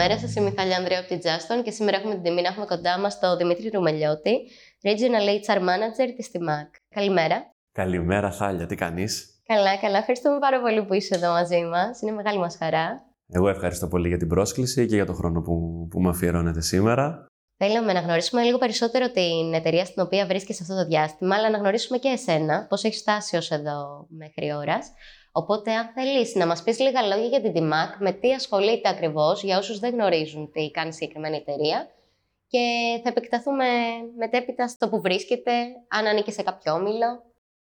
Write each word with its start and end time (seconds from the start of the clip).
Καλημέρα 0.00 0.26
σας, 0.26 0.34
είμαι 0.34 0.48
η 0.48 0.50
Μιχάλη 0.50 0.74
Ανδρέα 0.74 0.98
από 0.98 1.08
την 1.08 1.18
Juston 1.18 1.64
και 1.64 1.70
σήμερα 1.70 1.96
έχουμε 1.96 2.14
την 2.14 2.22
τιμή 2.22 2.42
να 2.42 2.48
έχουμε 2.48 2.66
κοντά 2.66 2.98
μας 2.98 3.18
τον 3.18 3.36
Δημήτρη 3.36 3.68
Ρουμελιώτη, 3.68 4.34
Regional 4.82 5.26
HR 5.44 5.58
Manager 5.58 6.08
της 6.16 6.30
TIMAC. 6.32 6.70
Καλημέρα. 6.94 7.50
Καλημέρα, 7.72 8.30
Χάλια, 8.30 8.66
τι 8.66 8.74
κάνεις; 8.74 9.42
Καλά, 9.46 9.76
καλά. 9.76 9.98
Ευχαριστούμε 9.98 10.38
πάρα 10.38 10.60
πολύ 10.60 10.84
που 10.84 10.94
είσαι 10.94 11.14
εδώ 11.14 11.30
μαζί 11.30 11.64
μας. 11.64 12.00
Είναι 12.00 12.12
μεγάλη 12.12 12.38
μας 12.38 12.56
χαρά. 12.56 13.04
Εγώ 13.32 13.48
ευχαριστώ 13.48 13.88
πολύ 13.88 14.08
για 14.08 14.16
την 14.16 14.28
πρόσκληση 14.28 14.86
και 14.86 14.94
για 14.94 15.06
τον 15.06 15.14
χρόνο 15.14 15.40
που, 15.40 15.86
που 15.90 16.00
με 16.00 16.08
αφιερώνετε 16.08 16.60
σήμερα. 16.60 17.26
Θέλουμε 17.56 17.92
να 17.92 18.00
γνωρίσουμε 18.00 18.42
λίγο 18.42 18.58
περισσότερο 18.58 19.10
την 19.10 19.54
εταιρεία 19.54 19.84
στην 19.84 20.02
οποία 20.02 20.26
βρίσκεσαι 20.26 20.62
αυτό 20.62 20.74
το 20.74 20.86
διάστημα, 20.86 21.36
αλλά 21.36 21.50
να 21.50 21.58
γνωρίσουμε 21.58 21.98
και 21.98 22.08
εσένα, 22.08 22.66
πώς 22.68 22.84
έχει 22.84 22.96
φτάσει 22.96 23.36
ως 23.36 23.50
εδώ 23.50 24.06
μέχρι 24.08 24.52
ώρας. 24.52 24.92
Οπότε, 25.32 25.72
αν 25.72 25.90
θέλεις 25.94 26.34
να 26.34 26.46
μας 26.46 26.62
πεις 26.62 26.78
λίγα 26.80 27.02
λόγια 27.02 27.26
για 27.26 27.40
την 27.40 27.52
TIMAC, 27.54 27.96
με 27.98 28.12
τι 28.12 28.32
ασχολείται 28.32 28.88
ακριβώς, 28.88 29.42
για 29.42 29.58
όσους 29.58 29.78
δεν 29.78 29.92
γνωρίζουν 29.92 30.50
τι 30.52 30.70
κάνει 30.70 30.88
η 30.88 30.92
συγκεκριμένη 30.92 31.36
εταιρεία, 31.36 31.88
και 32.46 32.58
θα 33.02 33.08
επεκταθούμε 33.08 33.64
μετέπειτα 34.18 34.68
στο 34.68 34.88
που 34.88 35.00
βρίσκεται, 35.00 35.50
αν 35.88 36.06
ανήκει 36.06 36.32
σε 36.32 36.42
κάποιο 36.42 36.72
όμιλο. 36.72 37.22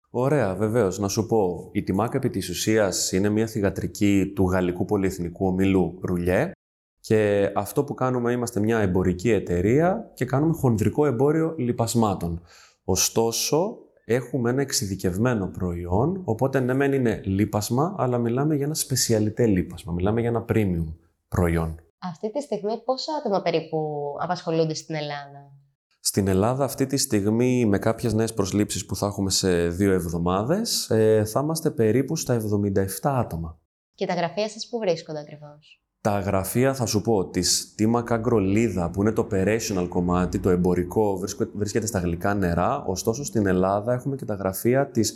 Ωραία, 0.10 0.55
βεβαίως. 0.55 0.99
Να 0.99 1.08
σου 1.08 1.26
πω, 1.26 1.70
η 1.72 1.84
TIMAC 1.88 2.13
επί 2.13 2.30
της 2.30 2.49
ουσίας 2.49 3.12
είναι 3.12 3.30
μια 3.30 3.48
θηγατρική 3.48 4.32
του 4.35 4.49
Γαλλικού 4.49 4.85
Πολυεθνικού 4.85 5.48
Ομίλου 5.48 5.99
Ρουλιέ. 6.02 6.52
Και 6.99 7.52
αυτό 7.55 7.84
που 7.84 7.94
κάνουμε 7.94 8.32
είμαστε 8.32 8.60
μια 8.60 8.80
εμπορική 8.80 9.32
εταιρεία 9.32 10.12
και 10.13 10.26
κάνουμε 10.26 10.54
χονδρικό 10.54 11.05
εμπόριο 11.05 11.55
λιπασμάτων. 11.58 12.41
Ωστόσο, 12.84 13.77
έχουμε 14.05 14.50
ένα 14.50 14.62
εξειδικευμένο 14.62 15.48
προϊόν, 15.48 16.22
οπότε 16.26 16.59
ναι 16.59 16.73
μεν 16.73 16.94
είναι 16.94 17.22
λίπασμα, 17.26 17.96
αλλά 17.98 18.18
μιλάμε 18.18 18.55
για 18.55 18.66
ένα 18.66 18.73
σπεσιαλιτέ 18.73 19.46
λίπασμα, 19.46 19.94
μιλάμε 19.94 20.20
για 20.20 20.30
ένα 20.30 20.46
premium 20.50 20.94
προϊόν. 21.27 21.80
Αυτή 21.98 22.32
τη 22.32 22.41
στιγμή 22.41 22.82
πόσα 22.85 23.12
άτομα 23.20 23.41
περίπου 23.41 23.79
απασχολούνται 24.20 24.74
στην 24.74 24.96
Ελλάδα; 24.96 25.52
Στην 25.99 26.27
Ελλάδα 26.27 26.63
αυτή 26.63 26.85
τη 26.85 26.98
στιγμή 26.98 27.66
με 27.66 27.77
κάποιες 27.77 28.13
νέες 28.13 28.34
προσλήψεις 28.34 28.85
που 28.85 28.96
θα 28.96 29.05
έχουμε 29.07 29.29
σε 29.29 29.68
δύο 29.68 29.91
εβδομάδες 29.91 30.90
ε, 30.90 31.26
θα 31.26 31.40
είμαστε 31.40 31.72
περίπου 31.72 32.16
στα 32.16 32.41
77 32.74 32.85
άτομα. 33.04 33.60
Και 33.94 34.05
τα 34.05 34.13
γραφεία 34.13 34.49
σας 34.49 34.68
που 34.70 34.79
βρίσκονται 34.79 35.20
ακριβώς; 35.20 35.85
Τα 36.05 36.20
γραφεία 36.20 36.73
θα 36.73 36.85
σου 36.85 37.01
πω 37.01 37.25
της 37.25 37.73
Τίμα 37.75 38.01
Καγκρολίδα 38.01 38.89
που 38.89 39.01
είναι 39.01 39.11
το 39.11 39.27
operational 39.31 39.85
κομμάτι, 39.89 40.39
το 40.39 40.49
εμπορικό 40.49 41.20
βρίσκεται 41.53 41.85
στα 41.85 41.99
γλυκά 41.99 42.34
νερά, 42.34 42.84
ωστόσο 42.87 43.23
στην 43.23 43.45
Ελλάδα 43.45 43.93
έχουμε 43.93 44.15
και 44.15 44.26
τα 44.26 44.33
γραφεία 44.33 44.87
της 44.89 45.13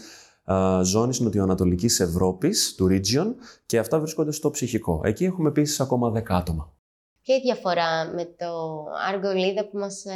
α, 0.52 0.82
ζώνης 0.84 1.20
νοτιοανατολικής 1.20 2.00
Ευρώπης, 2.00 2.76
του 2.76 2.88
Region 2.92 3.34
και 3.66 3.80
αυτά 3.80 4.00
βρίσκονται 4.00 4.32
στο 4.32 4.50
ψυχικό. 4.50 5.02
Εκεί 5.04 5.26
έχουμε 5.26 5.50
επίσης 5.50 5.80
ακόμα 5.80 6.12
10 6.12 6.22
άτομα. 6.28 6.74
Ποια 7.22 7.36
η 7.36 7.40
διαφορά 7.40 8.06
με 8.14 8.26
το 8.26 8.84
Αργολίδα 9.08 9.68
που 9.68 9.78
μας 9.78 10.06
ε, 10.06 10.14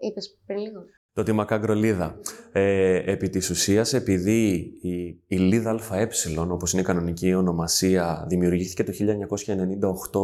είπες 0.00 0.38
πριν 0.46 0.58
λίγο; 0.58 0.80
Το 1.14 1.22
τη 1.22 1.32
Μακάγκρολίδα. 1.32 2.16
Ε, 2.52 3.12
επί 3.12 3.28
της 3.28 3.50
ουσίας, 3.50 3.92
επειδή 3.92 4.72
η, 4.80 5.20
η 5.26 5.36
Λίδα 5.36 5.78
ΑΕ, 5.90 6.08
όπως 6.50 6.72
είναι 6.72 6.82
η 6.82 6.84
κανονική 6.84 7.34
ονομασία, 7.34 8.24
δημιουργήθηκε 8.28 8.84
το 8.84 8.92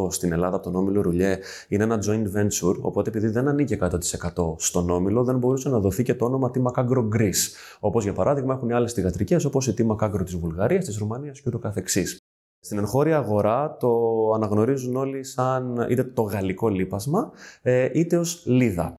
1998 0.09 0.13
στην 0.13 0.33
Ελλάδα 0.33 0.57
από 0.57 0.65
τον 0.65 0.75
Όμιλο 0.75 1.03
Ρουλιέ, 1.03 1.39
είναι 1.69 1.85
ένα 1.85 1.99
joint 2.07 2.37
venture, 2.37 2.77
οπότε 2.81 3.09
επειδή 3.09 3.29
δεν 3.29 3.49
ανήκε 3.49 3.79
100% 3.81 4.55
στον 4.57 4.91
Όμιλο, 4.91 5.25
δεν 5.25 5.39
μπορούσε 5.39 5.69
να 5.69 5.79
δοθεί 5.79 6.03
και 6.03 6.15
το 6.15 6.25
όνομα 6.25 6.51
τη 6.51 6.61
Μακάγκρο 6.61 7.09
Greece. 7.15 7.77
Όπως 7.81 8.05
για 8.05 8.13
παράδειγμα 8.13 8.55
έχουν 8.55 8.73
άλλες 8.73 8.93
θηγατρικές, 8.93 9.45
όπως 9.45 9.67
η 9.67 9.75
τη 9.75 9.85
Μακάγκρο 9.85 10.25
της 10.25 10.37
Βουλγαρίας, 10.37 10.85
της 10.85 10.99
Ρουμανίας 10.99 11.41
και 11.41 11.45
ούτω 11.47 11.59
καθεξής. 11.59 12.19
Στην 12.61 12.79
εγχώρια 12.79 13.17
αγορά 13.17 13.77
το 13.77 13.91
αναγνωρίζουν 14.35 14.97
όλοι 14.97 15.25
σαν 15.25 15.87
είτε 15.91 16.05
το 16.05 16.23
γαλλικό 16.23 16.69
λίπασμα, 16.69 17.33
ε, 17.63 17.89
είτε 17.93 18.17
ως 18.17 18.43
λίδα. 18.47 18.95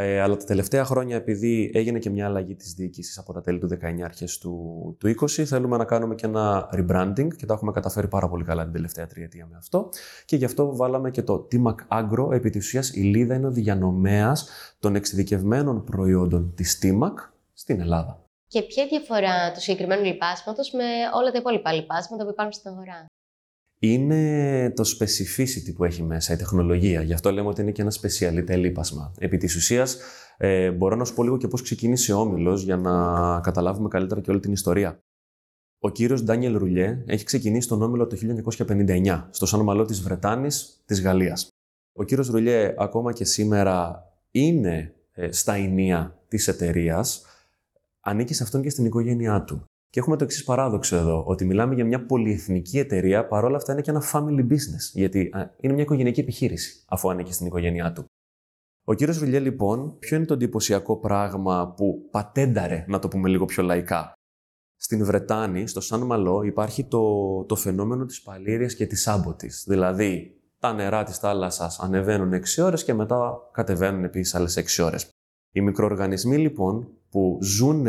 Ε, 0.00 0.20
αλλά 0.20 0.36
τα 0.36 0.44
τελευταία 0.44 0.84
χρόνια, 0.84 1.16
επειδή 1.16 1.70
έγινε 1.74 1.98
και 1.98 2.10
μια 2.10 2.26
αλλαγή 2.26 2.54
της 2.54 2.72
διοίκησης 2.72 3.18
από 3.18 3.32
τα 3.32 3.40
τέλη 3.40 3.58
του 3.58 3.68
19 3.68 4.00
αρχές 4.04 4.38
του, 4.38 4.96
του 4.98 5.08
20, 5.08 5.26
θέλουμε 5.26 5.76
να 5.76 5.84
κάνουμε 5.84 6.14
και 6.14 6.26
ένα 6.26 6.68
rebranding 6.72 7.28
και 7.36 7.46
τα 7.46 7.54
έχουμε 7.54 7.72
καταφέρει 7.72 8.08
πάρα 8.08 8.28
πολύ 8.28 8.44
καλά 8.44 8.62
την 8.62 8.72
τελευταία 8.72 9.06
τριετία 9.06 9.46
με 9.50 9.56
αυτό. 9.56 9.88
Και 10.24 10.36
γι' 10.36 10.44
αυτό 10.44 10.76
βάλαμε 10.76 11.10
και 11.10 11.22
το 11.22 11.48
TIMAC 11.52 12.00
Agro. 12.00 12.32
Επί 12.32 12.50
της 12.50 12.66
ουσίας, 12.66 12.90
η 12.94 13.00
Λίδα 13.00 13.34
είναι 13.34 13.46
ο 13.46 13.50
διανομέας 13.50 14.48
των 14.78 14.94
εξειδικευμένων 14.94 15.84
προϊόντων 15.84 16.52
της 16.54 16.78
TIMAC 16.82 17.30
στην 17.52 17.80
Ελλάδα. 17.80 18.24
Και 18.46 18.62
ποια 18.62 18.86
διαφορά 18.86 19.52
του 19.52 19.60
συγκεκριμένου 19.60 20.04
λιπάσματος 20.04 20.72
με 20.72 20.84
όλα 21.14 21.30
τα 21.30 21.38
υπόλοιπα 21.38 21.72
λιπάσματα 21.72 22.24
που 22.24 22.30
υπάρχουν 22.30 22.52
στην 22.52 22.70
αγορά; 22.70 23.06
Είναι 23.82 24.72
το 24.76 24.84
specificity 24.98 25.74
που 25.74 25.84
έχει 25.84 26.02
μέσα 26.02 26.32
η 26.32 26.36
τεχνολογία. 26.36 27.02
Γι' 27.02 27.12
αυτό 27.12 27.32
λέμε 27.32 27.48
ότι 27.48 27.60
είναι 27.60 27.70
και 27.70 27.82
ένα 27.82 27.92
speciality 28.00 28.56
λίπασμα. 28.56 29.12
Επί 29.18 29.36
της 29.36 29.56
ουσίας, 29.56 29.98
ε, 30.36 30.70
μπορώ 30.70 30.96
να 30.96 31.04
σου 31.04 31.14
πω 31.14 31.22
λίγο 31.22 31.36
και 31.36 31.48
πώς 31.48 31.62
ξεκίνησε 31.62 32.12
ο 32.12 32.18
Όμιλος 32.18 32.62
για 32.62 32.76
να 32.76 33.40
καταλάβουμε 33.40 33.88
καλύτερα 33.88 34.20
και 34.20 34.30
όλη 34.30 34.40
την 34.40 34.52
ιστορία. 34.52 34.98
Ο 35.78 35.90
κύριος 35.90 36.22
Ντάνιελ 36.22 36.56
Ρουλιέ 36.56 37.02
έχει 37.06 37.24
ξεκινήσει 37.24 37.68
τον 37.68 37.82
Όμιλο 37.82 38.06
το 38.06 38.16
1959 38.16 39.28
στο 39.30 39.46
Σαν 39.46 39.60
Μαλό 39.60 39.84
της 39.84 40.02
Βρετάνης 40.02 40.82
της 40.84 41.02
Γαλλίας. 41.02 41.48
Ο 41.92 42.04
κύριος 42.04 42.28
Ρουλιέ 42.28 42.74
ακόμα 42.78 43.12
και 43.12 43.24
σήμερα 43.24 44.04
είναι 44.30 44.94
ε, 45.12 45.32
στα 45.32 45.54
ενία 45.54 46.18
της 46.28 46.48
εταιρείας, 46.48 47.24
ανήκει 48.00 48.34
σε 48.34 48.42
αυτόν 48.42 48.62
και 48.62 48.70
στην 48.70 48.84
οικογένειά 48.84 49.42
του. 49.42 49.64
Και 49.90 50.00
έχουμε 50.00 50.16
το 50.16 50.24
εξής 50.24 50.44
παράδοξο 50.44 50.96
εδώ, 50.96 51.24
ότι 51.26 51.44
μιλάμε 51.44 51.74
για 51.74 51.84
μια 51.84 52.06
πολυεθνική 52.06 52.78
εταιρεία, 52.78 53.26
παρόλα 53.26 53.56
αυτά 53.56 53.72
είναι 53.72 53.80
και 53.80 53.90
ένα 53.90 54.02
family 54.12 54.46
business, 54.50 54.92
γιατί 54.92 55.30
είναι 55.60 55.72
μια 55.72 55.82
οικογενειακή 55.82 56.20
επιχείρηση, 56.20 56.84
αφού 56.88 57.10
ανήκει 57.10 57.32
στην 57.32 57.46
οικογένειά 57.46 57.92
του. 57.92 58.04
Ο 58.84 58.94
κύριος 58.94 59.18
Ρουλιέ, 59.18 59.38
λοιπόν, 59.38 59.98
ποιο 59.98 60.16
είναι 60.16 60.24
το 60.24 60.34
εντυπωσιακό 60.34 60.96
πράγμα 60.96 61.74
που 61.76 62.08
πατένταρε, 62.10 62.84
να 62.88 62.98
το 62.98 63.08
πούμε 63.08 63.28
λίγο 63.28 63.44
πιο 63.44 63.62
λαϊκά; 63.62 64.12
Στην 64.76 65.04
Βρετάνη, 65.04 65.66
στο 65.66 65.80
Σαν 65.80 66.02
Μαλό, 66.02 66.42
υπάρχει 66.42 66.84
το, 66.84 67.44
το 67.44 67.54
φαινόμενο 67.56 68.04
της 68.04 68.22
παλήριας 68.22 68.74
και 68.74 68.86
της 68.86 69.08
άμποτης. 69.08 69.64
Δηλαδή, 69.68 70.40
τα 70.58 70.72
νερά 70.72 71.04
της 71.04 71.18
θάλασσας 71.18 71.78
ανεβαίνουν 71.78 72.32
6 72.32 72.62
ώρες 72.62 72.84
και 72.84 72.94
μετά 72.94 73.48
κατεβαίνουν 73.52 74.04
επίσης 74.04 74.34
άλλες 74.34 74.56
6 74.56 74.84
ώρες. 74.84 75.08
Οι 75.52 75.60
μικροοργανισμοί, 75.60 76.36
λοιπόν, 76.36 76.88
που 77.10 77.38
ζουν 77.42 77.86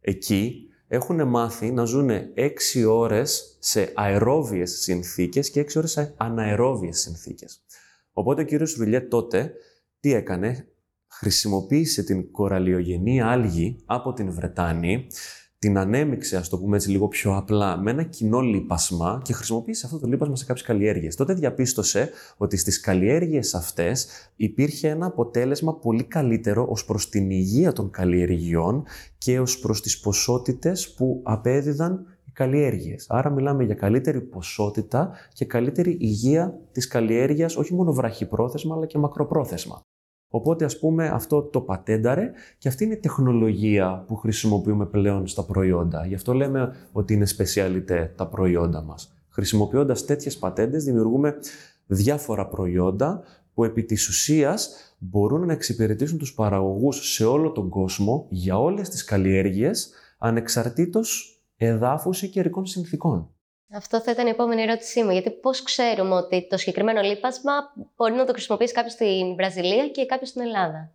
εκεί, 0.00 0.68
έχουν 0.88 1.28
μάθει 1.28 1.70
να 1.70 1.84
ζουν 1.84 2.10
6 2.34 2.84
ώρες 2.88 3.56
σε 3.58 3.92
αερόβιες 3.94 4.70
συνθήκες 4.80 5.50
και 5.50 5.60
6 5.60 5.76
ώρες 5.76 5.90
σε 5.90 6.14
αναερόβιες 6.16 7.00
συνθήκες. 7.00 7.64
Οπότε 8.12 8.42
ο 8.42 8.44
κύριος 8.44 8.74
Ρουλιέ 8.74 9.00
τότε 9.00 9.52
τι 10.00 10.12
έκανε, 10.12 10.68
χρησιμοποίησε 11.06 12.02
την 12.02 12.30
κοραλιογενή 12.30 13.20
άλγη 13.20 13.76
από 13.84 14.12
την 14.12 14.32
Βρετάνη 14.32 15.06
την 15.58 15.78
ανέμειξε, 15.78 16.36
ας 16.36 16.48
το 16.48 16.58
πούμε 16.58 16.76
έτσι 16.76 16.90
λίγο 16.90 17.08
πιο 17.08 17.36
απλά, 17.36 17.76
με 17.76 17.90
ένα 17.90 18.02
κοινό 18.02 18.40
λίπασμα 18.40 19.20
και 19.24 19.32
χρησιμοποίησε 19.32 19.86
αυτό 19.86 19.98
το 19.98 20.06
λίπασμα 20.06 20.36
σε 20.36 20.44
κάποιες 20.44 20.66
καλλιέργειες. 20.66 21.16
Τότε 21.16 21.34
διαπίστωσε 21.34 22.10
ότι 22.36 22.56
στις 22.56 22.80
καλλιέργειες 22.80 23.54
αυτές 23.54 24.06
υπήρχε 24.36 24.88
ένα 24.88 25.06
αποτέλεσμα 25.06 25.74
πολύ 25.74 26.04
καλύτερο 26.04 26.66
ως 26.68 26.84
προς 26.84 27.08
την 27.08 27.30
υγεία 27.30 27.72
των 27.72 27.90
καλλιεργειών 27.90 28.84
και 29.18 29.40
ως 29.40 29.58
προς 29.58 29.82
τις 29.82 30.00
ποσότητες 30.00 30.94
που 30.94 31.20
απέδιδαν 31.24 32.06
οι 32.24 32.30
καλλιέργειες. 32.32 33.06
Άρα 33.08 33.30
μιλάμε 33.30 33.64
για 33.64 33.74
καλύτερη 33.74 34.20
ποσότητα 34.20 35.10
και 35.32 35.44
καλύτερη 35.44 35.96
υγεία 36.00 36.60
της 36.72 36.86
καλλιέργειας, 36.86 37.56
όχι 37.56 37.74
μόνο 37.74 37.92
βραχυπρόθεσμα 37.92 38.74
αλλά 38.74 38.86
και 38.86 38.98
μακροπρόθεσμα. 38.98 39.80
Οπότε 40.28 40.64
ας 40.64 40.78
πούμε 40.78 41.08
αυτό 41.08 41.42
το 41.42 41.60
πατένταρε 41.60 42.32
και 42.58 42.68
αυτή 42.68 42.84
είναι 42.84 42.94
η 42.94 42.98
τεχνολογία 42.98 44.04
που 44.06 44.16
χρησιμοποιούμε 44.16 44.86
πλέον 44.86 45.26
στα 45.26 45.44
προϊόντα. 45.44 46.06
Γι' 46.06 46.14
αυτό 46.14 46.32
λέμε 46.32 46.88
ότι 46.92 47.14
είναι 47.14 47.26
σπεσιαλιτέ 47.26 48.12
τα 48.16 48.26
προϊόντα 48.26 48.82
μας. 48.82 49.16
Χρησιμοποιώντας 49.28 50.04
τέτοιες 50.04 50.38
πατέντες 50.38 50.84
δημιουργούμε 50.84 51.34
διάφορα 51.86 52.48
προϊόντα 52.48 53.22
που 53.54 53.64
επί 53.64 53.84
της 53.84 54.08
ουσίας 54.08 54.70
μπορούν 54.98 55.46
να 55.46 55.52
εξυπηρετήσουν 55.52 56.18
τους 56.18 56.34
παραγωγούς 56.34 57.12
σε 57.12 57.24
όλο 57.24 57.52
τον 57.52 57.68
κόσμο 57.68 58.26
για 58.30 58.58
όλες 58.58 58.88
τις 58.88 59.04
καλλιέργειες 59.04 59.90
ανεξαρτήτως 60.18 61.40
εδάφους 61.56 62.22
ή 62.22 62.28
καιρικών 62.28 62.66
συνθήκων. 62.66 63.30
Αυτό 63.72 64.00
θα 64.00 64.10
ήταν 64.10 64.26
η 64.26 64.30
επόμενη 64.30 64.62
ερώτησή 64.62 65.02
μου. 65.02 65.10
Γιατί 65.10 65.30
πώς 65.30 65.62
ξέρουμε 65.62 66.14
ότι 66.14 66.46
το 66.50 66.56
συγκεκριμένο 66.56 67.00
λίπασμα 67.00 67.52
μπορεί 67.96 68.14
να 68.14 68.24
το 68.24 68.32
χρησιμοποιήσει 68.32 68.72
κάποιος 68.72 68.92
στην 68.92 69.34
Βραζιλία 69.36 69.88
και 69.88 70.06
κάποιος 70.06 70.28
στην 70.28 70.42
Ελλάδα; 70.42 70.92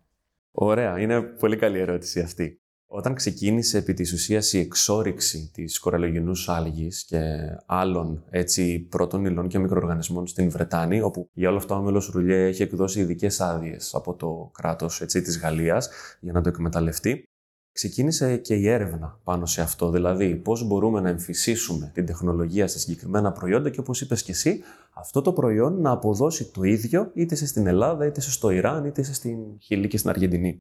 Ωραία, 0.52 1.00
είναι 1.00 1.22
πολύ 1.22 1.56
καλή 1.56 1.78
ερώτηση 1.78 2.20
αυτή. 2.20 2.56
Όταν 2.94 3.14
ξεκίνησε 3.14 3.78
επί 3.78 3.94
της 3.94 4.12
ουσίας 4.12 4.52
η 4.52 4.58
εξόριξη 4.58 5.50
της 5.54 5.78
κοραλογενούς 5.78 6.48
άλγης 6.48 7.04
και 7.04 7.20
άλλων 7.66 8.24
έτσι, 8.30 8.78
πρώτων 8.78 9.24
υλών 9.24 9.48
και 9.48 9.58
μικροοργανισμών 9.58 10.26
στην 10.26 10.50
Βρετάνη, 10.50 11.00
όπου 11.00 11.28
για 11.32 11.48
όλο 11.48 11.56
αυτό 11.56 11.74
ο 11.74 11.82
Μέλος 11.82 12.06
Ρουλιέ 12.06 12.46
έχει 12.46 12.62
εκδώσει 12.62 13.00
ειδικές 13.00 13.40
άδειες 13.40 13.94
από 13.94 14.14
το 14.14 14.50
κράτος 14.52 15.00
έτσι, 15.00 15.22
της 15.22 15.38
Γαλλίας 15.38 15.90
για 16.20 16.32
να 16.32 16.40
το 16.40 16.48
εκμεταλλευτεί, 16.48 17.24
ξεκίνησε 17.72 18.36
και 18.36 18.54
η 18.54 18.68
έρευνα 18.68 19.18
πάνω 19.24 19.46
σε 19.46 19.62
αυτό. 19.62 19.90
Δηλαδή, 19.90 20.36
πώς 20.36 20.66
μπορούμε 20.66 21.00
να 21.00 21.08
εμφυσίσουμε 21.08 21.90
την 21.94 22.06
τεχνολογία 22.06 22.66
σε 22.66 22.78
συγκεκριμένα 22.78 23.32
προϊόντα 23.32 23.70
και 23.70 23.80
όπως 23.80 24.00
είπες 24.00 24.22
και 24.22 24.32
εσύ, 24.32 24.60
αυτό 24.92 25.22
το 25.22 25.32
προϊόν 25.32 25.80
να 25.80 25.90
αποδώσει 25.90 26.44
το 26.44 26.62
ίδιο 26.62 27.10
είτε 27.14 27.34
σε 27.34 27.46
στην 27.46 27.66
Ελλάδα, 27.66 28.06
είτε 28.06 28.20
στο 28.20 28.50
Ιράν, 28.50 28.84
είτε 28.84 29.02
στην 29.02 29.38
Χιλή 29.60 29.88
και 29.88 29.98
στην 29.98 30.10
Αργεντινή. 30.10 30.56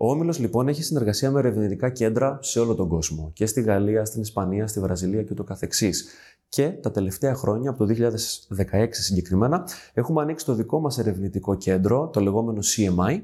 Ο 0.00 0.10
Όμιλος 0.10 0.38
λοιπόν 0.38 0.68
έχει 0.68 0.82
συνεργασία 0.82 1.30
με 1.30 1.38
ερευνητικά 1.38 1.90
κέντρα 1.90 2.38
σε 2.42 2.60
όλο 2.60 2.74
τον 2.74 2.88
κόσμο. 2.88 3.30
Και 3.32 3.46
στη 3.46 3.62
Γαλλία, 3.62 4.04
στην 4.04 4.20
Ισπανία, 4.20 4.66
στη 4.66 4.80
Βραζιλία 4.80 5.22
και 5.22 5.28
ούτω 5.32 5.44
καθεξής. 5.44 6.06
Και 6.48 6.68
τα 6.68 6.90
τελευταία 6.90 7.34
χρόνια, 7.34 7.70
από 7.70 7.86
το 7.86 7.94
2016 8.70 8.88
συγκεκριμένα, 8.90 9.68
έχουμε 9.94 10.22
ανοίξει 10.22 10.44
το 10.44 10.54
δικό 10.54 10.80
μας 10.80 10.98
ερευνητικό 10.98 11.54
κέντρο, 11.54 12.08
το 12.08 12.20
λεγόμενο 12.20 12.58
CMI, 12.62 13.22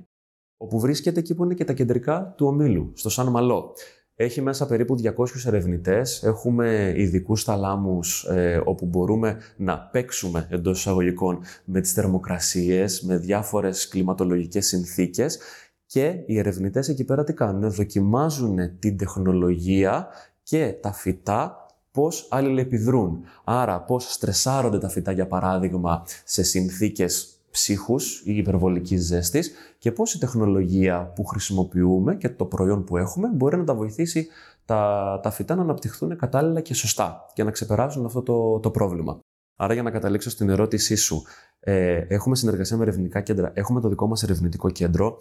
όπου 0.65 0.81
βρίσκεται 0.81 1.21
εκεί 1.21 1.35
που 1.35 1.45
είναι 1.45 1.55
και 1.55 1.65
τα 1.65 1.73
κεντρικά 1.73 2.35
του 2.37 2.47
ομίλου, 2.47 2.93
στο 2.95 3.09
Σαν 3.09 3.29
Μαλό. 3.29 3.75
Έχει 4.17 4.43
μέσα 4.43 4.67
περίπου 4.67 4.97
200 5.03 5.27
ερευνητές, 5.47 6.23
έχουμε 6.23 6.93
ειδικούς 6.97 7.43
θαλάμους 7.45 8.25
ε, 8.25 8.63
όπου 8.65 8.87
μπορούμε 8.87 9.37
να 9.57 9.79
παίξουμε 9.79 10.47
εντός 10.51 10.79
εισαγωγικών 10.79 11.41
με 11.65 11.81
τις 11.81 11.93
θερμοκρασίες, 11.93 13.03
με 13.03 13.17
διάφορες 13.17 13.89
κλιματολογικές 13.89 14.67
συνθήκες 14.67 15.39
και 15.87 16.15
οι 16.27 16.39
ερευνητές 16.39 16.89
εκεί 16.89 17.05
πέρα 17.05 17.25
τι 17.25 17.33
κάνουν, 17.33 17.71
δοκιμάζουν 17.71 18.79
την 18.79 18.97
τεχνολογία 18.97 20.09
και 20.43 20.75
τα 20.81 20.93
φυτά 20.93 21.67
πώς 21.91 22.27
αλληλεπιδρούν. 22.31 23.21
Άρα 23.45 23.81
πώς 23.81 24.13
στρεσάρονται 24.13 24.79
τα 24.79 24.89
φυτά 24.89 25.13
για 25.13 25.27
παράδειγμα 25.27 26.03
σε 26.25 26.43
συνθήκες 26.43 27.34
ψύχους 27.55 28.23
ή 28.25 28.37
υπερβολικής 28.37 29.03
ζέστης 29.03 29.53
και 29.79 29.93
πώς 29.93 30.15
η 30.15 30.19
τεχνολογία 30.19 31.13
που 31.15 31.25
χρησιμοποιούμε 31.25 32.17
και 32.17 32.29
το 32.29 32.45
προϊόν 32.45 32.85
που 32.85 32.97
έχουμε 32.97 33.29
μπορεί 33.29 33.57
να 33.57 33.65
τα 33.65 33.75
βοηθήσει 33.75 34.29
τα, 34.65 35.21
τα 35.23 35.31
φυτά 35.31 35.55
να 35.55 35.63
αναπτυχθούν 35.63 36.17
κατάλληλα 36.17 36.61
και 36.61 36.75
σωστά 36.75 37.27
και 37.33 37.45
να 37.45 37.51
ξεπεράσουν 37.51 38.05
αυτό 38.05 38.23
το, 38.23 38.61
το 38.61 38.71
πρόβλημα. 38.71 39.19
Άρα 39.57 39.75
για 39.75 39.83
να 39.83 39.91
καταλήξω 39.91 40.31
στην 40.31 40.49
ερώτησή 40.49 40.95
σου, 40.95 41.23
ε, 41.61 42.05
έχουμε 42.09 42.37
συνεργασία 42.37 42.77
με 42.77 42.83
ερευνητικά 42.83 43.21
κέντρα, 43.21 43.51
έχουμε 43.55 43.81
το 43.81 43.89
δικό 43.89 44.07
μας 44.07 44.23
ερευνητικό 44.23 44.71
κέντρο. 44.71 45.17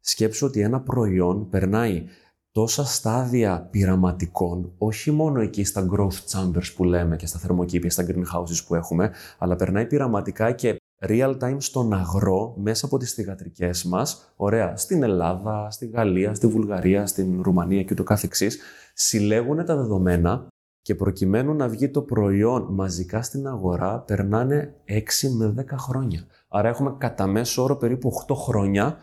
Σκέψου 0.00 0.46
ότι 0.46 0.60
ένα 0.60 0.80
προϊόν 0.80 1.48
περνάει 1.48 2.04
τόσα 2.52 2.84
στάδια 2.84 3.68
πειραματικών, 3.70 4.72
όχι 4.78 5.10
μόνο 5.10 5.40
εκεί 5.40 5.64
στα 5.64 5.88
growth 5.92 6.18
chambers 6.30 6.72
που 6.76 6.84
λέμε 6.84 7.16
και 7.16 7.26
στα 7.26 7.38
θερμοκήπια, 7.38 7.90
στα 7.90 8.04
greenhouses 8.08 8.64
που 8.66 8.74
έχουμε, 8.74 9.12
αλλά 9.38 9.56
περνάει 9.56 9.86
πειραματικά 9.86 10.52
και 10.52 10.76
real 11.00 11.38
time 11.40 11.56
στον 11.58 11.92
αγρό 11.92 12.54
μέσα 12.56 12.86
από 12.86 12.98
τις 12.98 13.12
θηγατρικές 13.12 13.84
μας, 13.84 14.32
ωραία, 14.36 14.76
στην 14.76 15.02
Ελλάδα, 15.02 15.70
στη 15.70 15.86
Γαλλία, 15.86 16.34
στη 16.34 16.46
Βουλγαρία, 16.46 17.06
στην 17.06 17.42
Ρουμανία 17.42 17.82
και 17.82 17.92
ούτω 17.92 18.02
καθεξής, 18.02 18.58
συλλέγουν 18.94 19.64
τα 19.64 19.76
δεδομένα 19.76 20.46
και 20.82 20.94
προκειμένου 20.94 21.54
να 21.54 21.68
βγει 21.68 21.90
το 21.90 22.02
προϊόν 22.02 22.66
μαζικά 22.70 23.22
στην 23.22 23.46
αγορά, 23.46 23.98
περνάνε 23.98 24.74
6 24.84 25.28
με 25.36 25.54
10 25.58 25.64
χρόνια. 25.78 26.26
Άρα 26.48 26.68
έχουμε 26.68 26.94
κατά 26.98 27.26
μέσο 27.26 27.62
όρο 27.62 27.76
περίπου 27.76 28.12
8 28.28 28.34
χρόνια, 28.34 28.98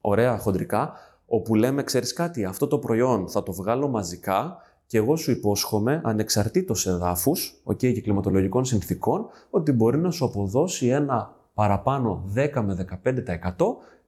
ωραία 0.00 0.38
χοντρικά, 0.38 0.92
όπου 1.26 1.54
λέμε, 1.54 1.82
ξέρεις 1.82 2.12
κάτι, 2.12 2.44
αυτό 2.44 2.66
το 2.66 2.78
προϊόν 2.78 3.28
θα 3.28 3.42
το 3.42 3.52
βγάλω 3.52 3.88
μαζικά 3.88 4.56
και 4.88 4.98
εγώ 4.98 5.16
σου 5.16 5.30
υπόσχομαι, 5.30 6.00
ανεξαρτήτως 6.04 6.86
εδάφους 6.86 7.62
okay, 7.64 7.76
και 7.76 8.00
κλιματολογικών 8.00 8.64
συνθήκων, 8.64 9.26
ότι 9.50 9.72
μπορεί 9.72 9.98
να 9.98 10.10
σου 10.10 10.24
αποδώσει 10.24 10.86
ένα 10.86 11.34
παραπάνω 11.54 12.32
10 12.34 12.62
με 12.62 12.86
15% 13.04 13.54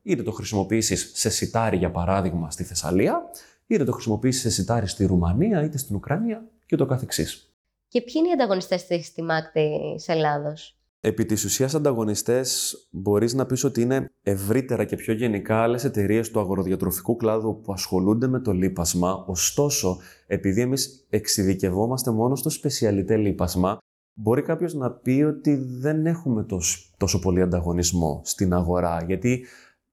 είτε 0.02 0.22
το 0.22 0.32
χρησιμοποιήσεις 0.32 1.10
σε 1.14 1.30
σιτάρι 1.30 1.76
για 1.76 1.90
παράδειγμα 1.90 2.50
στη 2.50 2.64
Θεσσαλία, 2.64 3.30
είτε 3.66 3.84
το 3.84 3.92
χρησιμοποιήσεις 3.92 4.42
σε 4.42 4.50
σιτάρι 4.50 4.86
στη 4.86 5.04
Ρουμανία, 5.06 5.64
είτε 5.64 5.78
στην 5.78 5.96
Ουκρανία 5.96 6.44
και 6.66 6.76
το 6.76 6.86
καθεξής. 6.86 7.54
Και 7.88 8.00
ποιοι 8.00 8.14
είναι 8.16 8.28
οι 8.28 8.32
ανταγωνιστές 8.32 8.86
της 8.86 9.06
στη 9.06 9.22
ΜΑΚΤΗ 9.22 9.92
της 9.94 10.08
Ελλάδος; 10.08 10.79
Επί 11.02 11.24
της 11.24 11.44
ουσίας 11.44 11.74
ανταγωνιστές 11.74 12.76
μπορείς 12.90 13.34
να 13.34 13.46
πεις 13.46 13.64
ότι 13.64 13.80
είναι 13.80 14.10
ευρύτερα 14.22 14.84
και 14.84 14.96
πιο 14.96 15.14
γενικά 15.14 15.62
άλλες 15.62 15.84
εταιρείες 15.84 16.30
του 16.30 16.40
αγοροδιατροφικού 16.40 17.16
κλάδου 17.16 17.60
που 17.60 17.72
ασχολούνται 17.72 18.26
με 18.26 18.40
το 18.40 18.52
λίπασμα, 18.52 19.24
ωστόσο 19.26 19.98
επειδή 20.26 20.60
εμείς 20.60 21.06
εξειδικευόμαστε 21.10 22.10
μόνο 22.10 22.34
στο 22.34 22.50
σπεσιαλιτέ 22.50 23.16
λίπασμα, 23.16 23.78
μπορεί 24.14 24.42
κάποιος 24.42 24.74
να 24.74 24.90
πει 24.90 25.22
ότι 25.22 25.54
δεν 25.54 26.06
έχουμε 26.06 26.44
τόσο, 26.44 26.78
τόσο 26.96 27.18
πολύ 27.18 27.40
ανταγωνισμό 27.40 28.20
στην 28.24 28.52
αγορά, 28.52 29.04
γιατί 29.06 29.44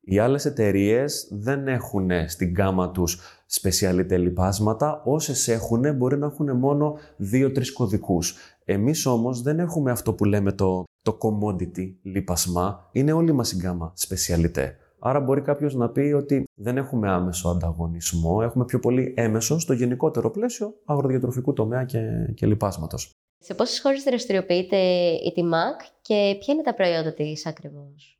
οι 0.01 0.19
άλλες 0.19 0.45
εταιρείες 0.45 1.27
δεν 1.31 1.68
έχουν 1.68 2.10
στην 2.27 2.50
γκάμα 2.50 2.92
τους 2.92 3.19
σπεσιαλιτέ 3.45 4.18
λιπάσματα, 4.18 5.01
όσες 5.06 5.48
έχουν 5.48 5.95
μπορεί 5.95 6.18
να 6.18 6.25
έχουν 6.25 6.57
μόνο 6.57 6.98
δύο-τρεις 7.18 7.74
κωδικούς. 7.74 8.36
Εμείς 8.65 9.06
όμως 9.06 9.42
δεν 9.42 9.60
έχουμε 9.60 9.92
αυτό 9.92 10.13
που 10.13 10.25
λέμε 10.25 10.51
το, 10.51 10.83
το 11.07 11.18
commodity 11.21 11.94
λίπασμα, 12.01 12.89
είναι 12.92 13.12
όλη 13.12 13.31
μας 13.31 13.51
η 13.51 13.56
γκάμα 13.56 13.92
σπεσιαλιτέ. 13.95 14.77
Άρα 15.00 15.19
μπορεί 15.19 15.42
κάποιος 15.42 15.75
να 15.75 15.89
πει 15.89 16.00
ότι 16.00 16.44
δεν 16.54 16.77
έχουμε 16.77 17.09
άμεσο 17.09 17.50
ανταγωνισμό, 17.50 18.39
έχουμε 18.44 18.65
πιο 18.65 18.80
πολύ 18.80 19.13
έμεσο 19.18 19.59
στο 19.59 19.74
γενικότερο 19.74 20.31
πλαίσιο 20.31 20.74
αγροδιατροφικού 20.86 21.54
τομέα 21.54 21.83
και, 21.83 22.00
και 22.36 22.45
λιπάσματος. 22.45 23.12
Σε 23.39 23.54
πόσες 23.54 23.81
χώρες 23.81 24.04
δραστηριοποιείται 24.04 24.77
η 25.12 25.33
TMAC 25.36 25.92
και 26.01 26.36
ποια 26.39 26.54
είναι 26.54 26.63
τα 26.63 26.74
προϊόντα 26.74 27.13
της 27.13 27.45
ακριβώς; 27.45 28.19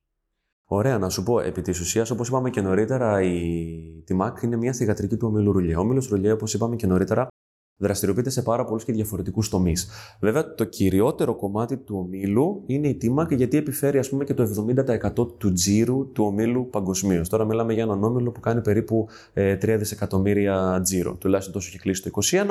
Ωραία, 0.66 0.98
να 0.98 1.10
σου 1.10 1.24
πω. 1.24 1.40
Επί 1.40 1.62
της 1.62 1.80
ουσίας, 1.80 2.10
όπως 2.10 2.28
είπαμε 2.28 2.50
και 2.50 2.62
νωρίτερα, 2.62 3.22
η 3.22 4.04
TMAC 4.08 4.44
είναι 4.44 4.56
μια 4.56 4.74
θηγατρική 4.74 5.18
του 5.18 5.28
ομίλου 5.28 5.52
Ρουλιέ. 5.52 5.76
Ο 5.76 5.80
όμιλο 5.80 6.06
Ρουλιέ, 6.10 6.32
όπως 6.32 6.54
είπαμε 6.54 6.76
και 6.76 6.88
νωρίτερα, 6.88 7.28
δραστηριοποιείται 7.78 8.30
σε 8.30 8.42
πάρα 8.42 8.66
πολλούς 8.66 8.84
και 8.84 8.92
διαφορετικούς 8.92 9.50
τομείς. 9.50 9.90
Βέβαια, 10.20 10.54
το 10.54 10.64
κυριότερο 10.64 11.36
κομμάτι 11.36 11.78
του 11.78 11.96
ομίλου 11.98 12.64
είναι 12.66 12.88
η 12.88 12.98
TMAC, 13.02 13.36
γιατί 13.36 13.58
επιφέρει 13.58 13.98
ας 13.98 14.10
πούμε, 14.10 14.24
και 14.24 14.34
το 14.34 14.44
70% 14.44 15.38
του 15.38 15.54
τζίρου 15.54 16.12
του 16.12 16.24
ομίλου 16.24 16.70
παγκοσμίως. 16.70 17.30
Τώρα 17.30 17.46
μιλάμε 17.46 17.74
για 17.74 17.84
έναν 17.84 18.04
όμιλο 18.04 18.32
που 18.32 18.40
κάνει 18.40 18.62
περίπου 18.62 19.08
3 19.10 19.10
ε, 19.34 19.78
δισεκατομμύρια 19.78 20.80
τζίρο. 20.84 21.16
Τουλάχιστον 21.16 21.54
τόσο 21.54 21.68
έχει 21.68 21.80
κλείσει 21.80 22.02
το 22.04 22.10
2021. 22.32 22.46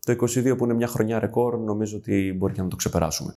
Το 0.00 0.12
22 0.12 0.54
που 0.56 0.64
είναι 0.64 0.74
μια 0.74 0.86
χρονιά 0.86 1.18
ρεκόρ, 1.18 1.58
νομίζω 1.58 1.96
ότι 1.96 2.34
μπορεί 2.38 2.52
και 2.52 2.62
να 2.62 2.68
το 2.68 2.76
ξεπεράσουμε. 2.76 3.32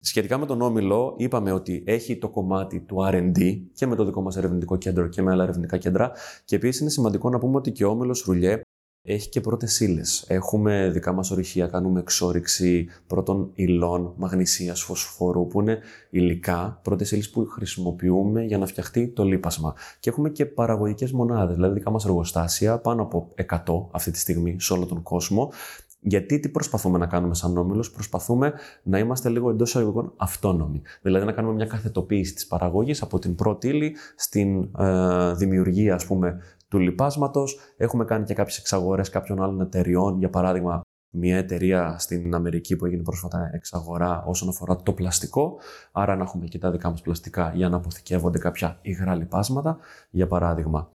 Σχετικά 0.00 0.38
με 0.38 0.46
τον 0.46 0.60
Όμιλο, 0.60 1.14
είπαμε 1.16 1.52
ότι 1.52 1.82
έχει 1.86 2.18
το 2.18 2.28
κομμάτι 2.28 2.80
του 2.80 2.96
RD 3.12 3.60
και 3.74 3.86
με 3.86 3.94
το 3.94 4.04
δικό 4.04 4.22
μας 4.22 4.36
ερευνητικό 4.36 4.76
κέντρο 4.76 5.08
και 5.08 5.22
με 5.22 5.32
άλλα 5.32 5.42
ερευνητικά 5.42 5.76
κέντρα. 5.76 6.12
Και 6.44 6.56
επίσης 6.56 6.80
είναι 6.80 6.90
σημαντικό 6.90 7.30
να 7.30 7.38
πούμε 7.38 7.56
ότι 7.56 7.72
και 7.72 7.84
ο 7.84 7.90
Όμιλος 7.90 8.22
Ρουλιέ 8.22 8.60
έχει 9.08 9.28
και 9.28 9.40
πρώτες 9.40 9.80
ύλες. 9.80 10.24
Έχουμε 10.28 10.90
δικά 10.92 11.12
μας 11.12 11.30
ορυχεία, 11.30 11.66
κάνουμε 11.66 12.00
εξόριξη 12.00 12.86
πρώτων 13.06 13.50
υλών, 13.54 14.12
μαγνησίας, 14.16 14.82
φωσφόρου, 14.82 15.46
που 15.46 15.60
είναι 15.60 15.78
υλικά, 16.10 16.80
πρώτες 16.82 17.10
ύλες 17.10 17.30
που 17.30 17.46
χρησιμοποιούμε 17.46 18.44
για 18.44 18.58
να 18.58 18.66
φτιαχτεί 18.66 19.08
το 19.08 19.24
λίπασμα. 19.24 19.74
Και 20.00 20.10
έχουμε 20.10 20.30
και 20.30 20.46
παραγωγικές 20.46 21.12
μονάδες, 21.12 21.54
δηλαδή 21.54 21.74
δικά 21.74 21.90
μας 21.90 22.04
εργοστάσια, 22.04 22.78
πάνω 22.78 23.02
από 23.02 23.32
100 23.34 23.88
αυτή 23.90 24.10
τη 24.10 24.18
στιγμή 24.18 24.56
σε 24.60 24.72
όλο 24.72 24.86
τον 24.86 25.02
κόσμο. 25.02 25.52
Γιατί 26.00 26.40
τι 26.40 26.48
προσπαθούμε 26.48 26.98
να 26.98 27.06
κάνουμε 27.06 27.34
σαν 27.34 27.56
όμιλος, 27.56 27.90
προσπαθούμε 27.90 28.52
να 28.82 28.98
είμαστε 28.98 29.28
λίγο 29.28 29.50
εντός 29.50 29.68
εισαγωγικών 29.68 30.12
αυτόνομοι. 30.16 30.82
Δηλαδή 31.02 31.26
να 31.26 31.32
κάνουμε 31.32 31.54
μια 31.54 31.66
καθετοποίηση 31.66 32.34
της 32.34 32.46
παραγωγής 32.46 33.02
από 33.02 33.18
την 33.18 33.34
πρώτη 33.34 33.68
ύλη 33.68 33.96
στην 34.16 34.68
ε, 34.78 35.32
δημιουργία, 35.34 35.94
ας 35.94 36.06
πούμε, 36.06 36.40
του 36.68 36.78
λιπάσματος. 36.78 37.58
Έχουμε 37.76 38.04
κάνει 38.04 38.24
και 38.24 38.34
κάποιες 38.34 38.58
εξαγορές 38.58 39.08
κάποιων 39.08 39.42
άλλων 39.42 39.60
εταιριών, 39.60 40.18
για 40.18 40.30
παράδειγμα, 40.30 40.80
μια 41.10 41.36
εταιρεία 41.36 41.98
στην 41.98 42.34
Αμερική 42.34 42.76
που 42.76 42.86
έγινε 42.86 43.02
πρόσφατα 43.02 43.50
εξαγορά 43.52 44.24
όσον 44.26 44.48
αφορά 44.48 44.76
το 44.76 44.92
πλαστικό. 44.92 45.58
Άρα 45.92 46.16
να 46.16 46.22
έχουμε 46.22 46.46
και 46.46 46.58
τα 46.58 46.70
δικά 46.70 46.90
μας 46.90 47.00
πλαστικά 47.00 47.52
για 47.54 47.68
να 47.68 47.76
αποθηκεύονται 47.76 48.38
κάποια 48.38 48.78
υγρά 48.82 49.14
λιπάσματα, 49.14 49.78
για 50.10 50.26
παράδειγμα. 50.26 50.90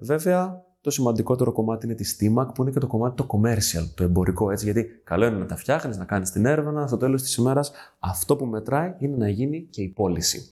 Βέβαια, 0.00 0.64
το 0.80 0.90
σημαντικότερο 0.90 1.52
κομμάτι 1.52 1.86
είναι 1.86 1.94
τη 1.94 2.16
TMAC, 2.20 2.54
που 2.54 2.62
είναι 2.62 2.70
και 2.70 2.78
το 2.78 2.86
κομμάτι 2.86 3.14
το 3.16 3.26
commercial, 3.30 3.92
το 3.94 4.04
εμπορικό 4.04 4.50
έτσι. 4.50 4.64
Γιατί 4.64 4.84
καλό 5.04 5.26
είναι 5.26 5.38
να 5.38 5.46
τα 5.46 5.56
φτιάχνεις, 5.56 5.96
να 5.96 6.04
κάνεις 6.04 6.30
την 6.30 6.46
έρευνα, 6.46 6.86
στο 6.86 6.96
τέλος 6.96 7.22
της 7.22 7.34
ημέρας 7.34 7.72
αυτό 7.98 8.36
που 8.36 8.46
μετράει 8.46 8.94
είναι 8.98 9.16
να 9.16 9.28
γίνει 9.28 9.62
και 9.70 9.82
η 9.82 9.88
πώληση. 9.88 10.51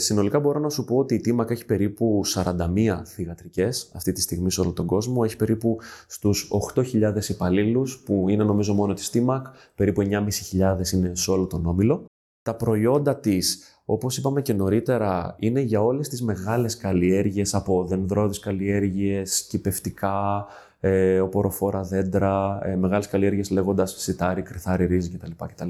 Συνολικά 0.00 0.40
μπορώ 0.40 0.58
να 0.58 0.68
σου 0.68 0.84
πω 0.84 0.96
ότι 0.96 1.14
η 1.14 1.20
TMAC 1.24 1.50
έχει 1.50 1.64
περίπου 1.64 2.20
41 2.34 3.02
θηγατρικές 3.04 3.90
αυτή 3.94 4.12
τη 4.12 4.20
στιγμή 4.20 4.50
σε 4.50 4.60
όλο 4.60 4.72
τον 4.72 4.86
κόσμο. 4.86 5.20
Έχει 5.24 5.36
περίπου 5.36 5.78
στους 6.06 6.50
8.000 6.74 7.28
υπαλλήλους, 7.28 7.98
που 7.98 8.28
είναι 8.28 8.44
νομίζω 8.44 8.74
μόνο 8.74 8.94
της 8.94 9.10
TMAC, 9.12 9.42
περίπου 9.74 10.02
9.500 10.02 10.92
είναι 10.92 11.14
σε 11.14 11.30
όλο 11.30 11.46
τον 11.46 11.66
όμιλο. 11.66 12.04
Τα 12.42 12.54
προϊόντα 12.54 13.16
της, 13.16 13.80
όπως 13.84 14.16
είπαμε 14.16 14.42
και 14.42 14.52
νωρίτερα, 14.52 15.36
είναι 15.38 15.60
για 15.60 15.82
όλες 15.82 16.08
τις 16.08 16.22
μεγάλες 16.22 16.76
καλλιέργειες, 16.76 17.54
από 17.54 17.84
δενδρώδεις 17.84 18.38
καλλιέργειες, 18.38 19.46
κυπευτικά, 19.48 20.46
ε, 20.80 21.20
οποροφόρα 21.20 21.82
δέντρα, 21.82 22.60
ε, 22.62 22.76
μεγάλες 22.76 23.08
καλλιέργειες 23.08 23.50
λέγοντας 23.50 23.94
σιτάρι, 23.98 24.42
κρυθάρι, 24.42 24.86
ρύζι 24.86 25.10
κτλ. 25.10 25.30
κτλ. 25.46 25.68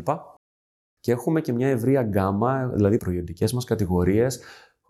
Και 1.01 1.13
έχουμε 1.13 1.41
και 1.41 1.53
μια 1.53 1.69
ευρεία 1.69 2.03
γκάμα, 2.03 2.69
δηλαδή 2.69 2.97
προϊόντικέ 2.97 3.47
μας 3.53 3.65
κατηγορίες 3.65 4.41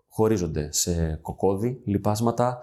χωρίζονται 0.07 0.71
σε 0.71 1.19
κοκόδι, 1.21 1.81
λιπάσματα, 1.85 2.59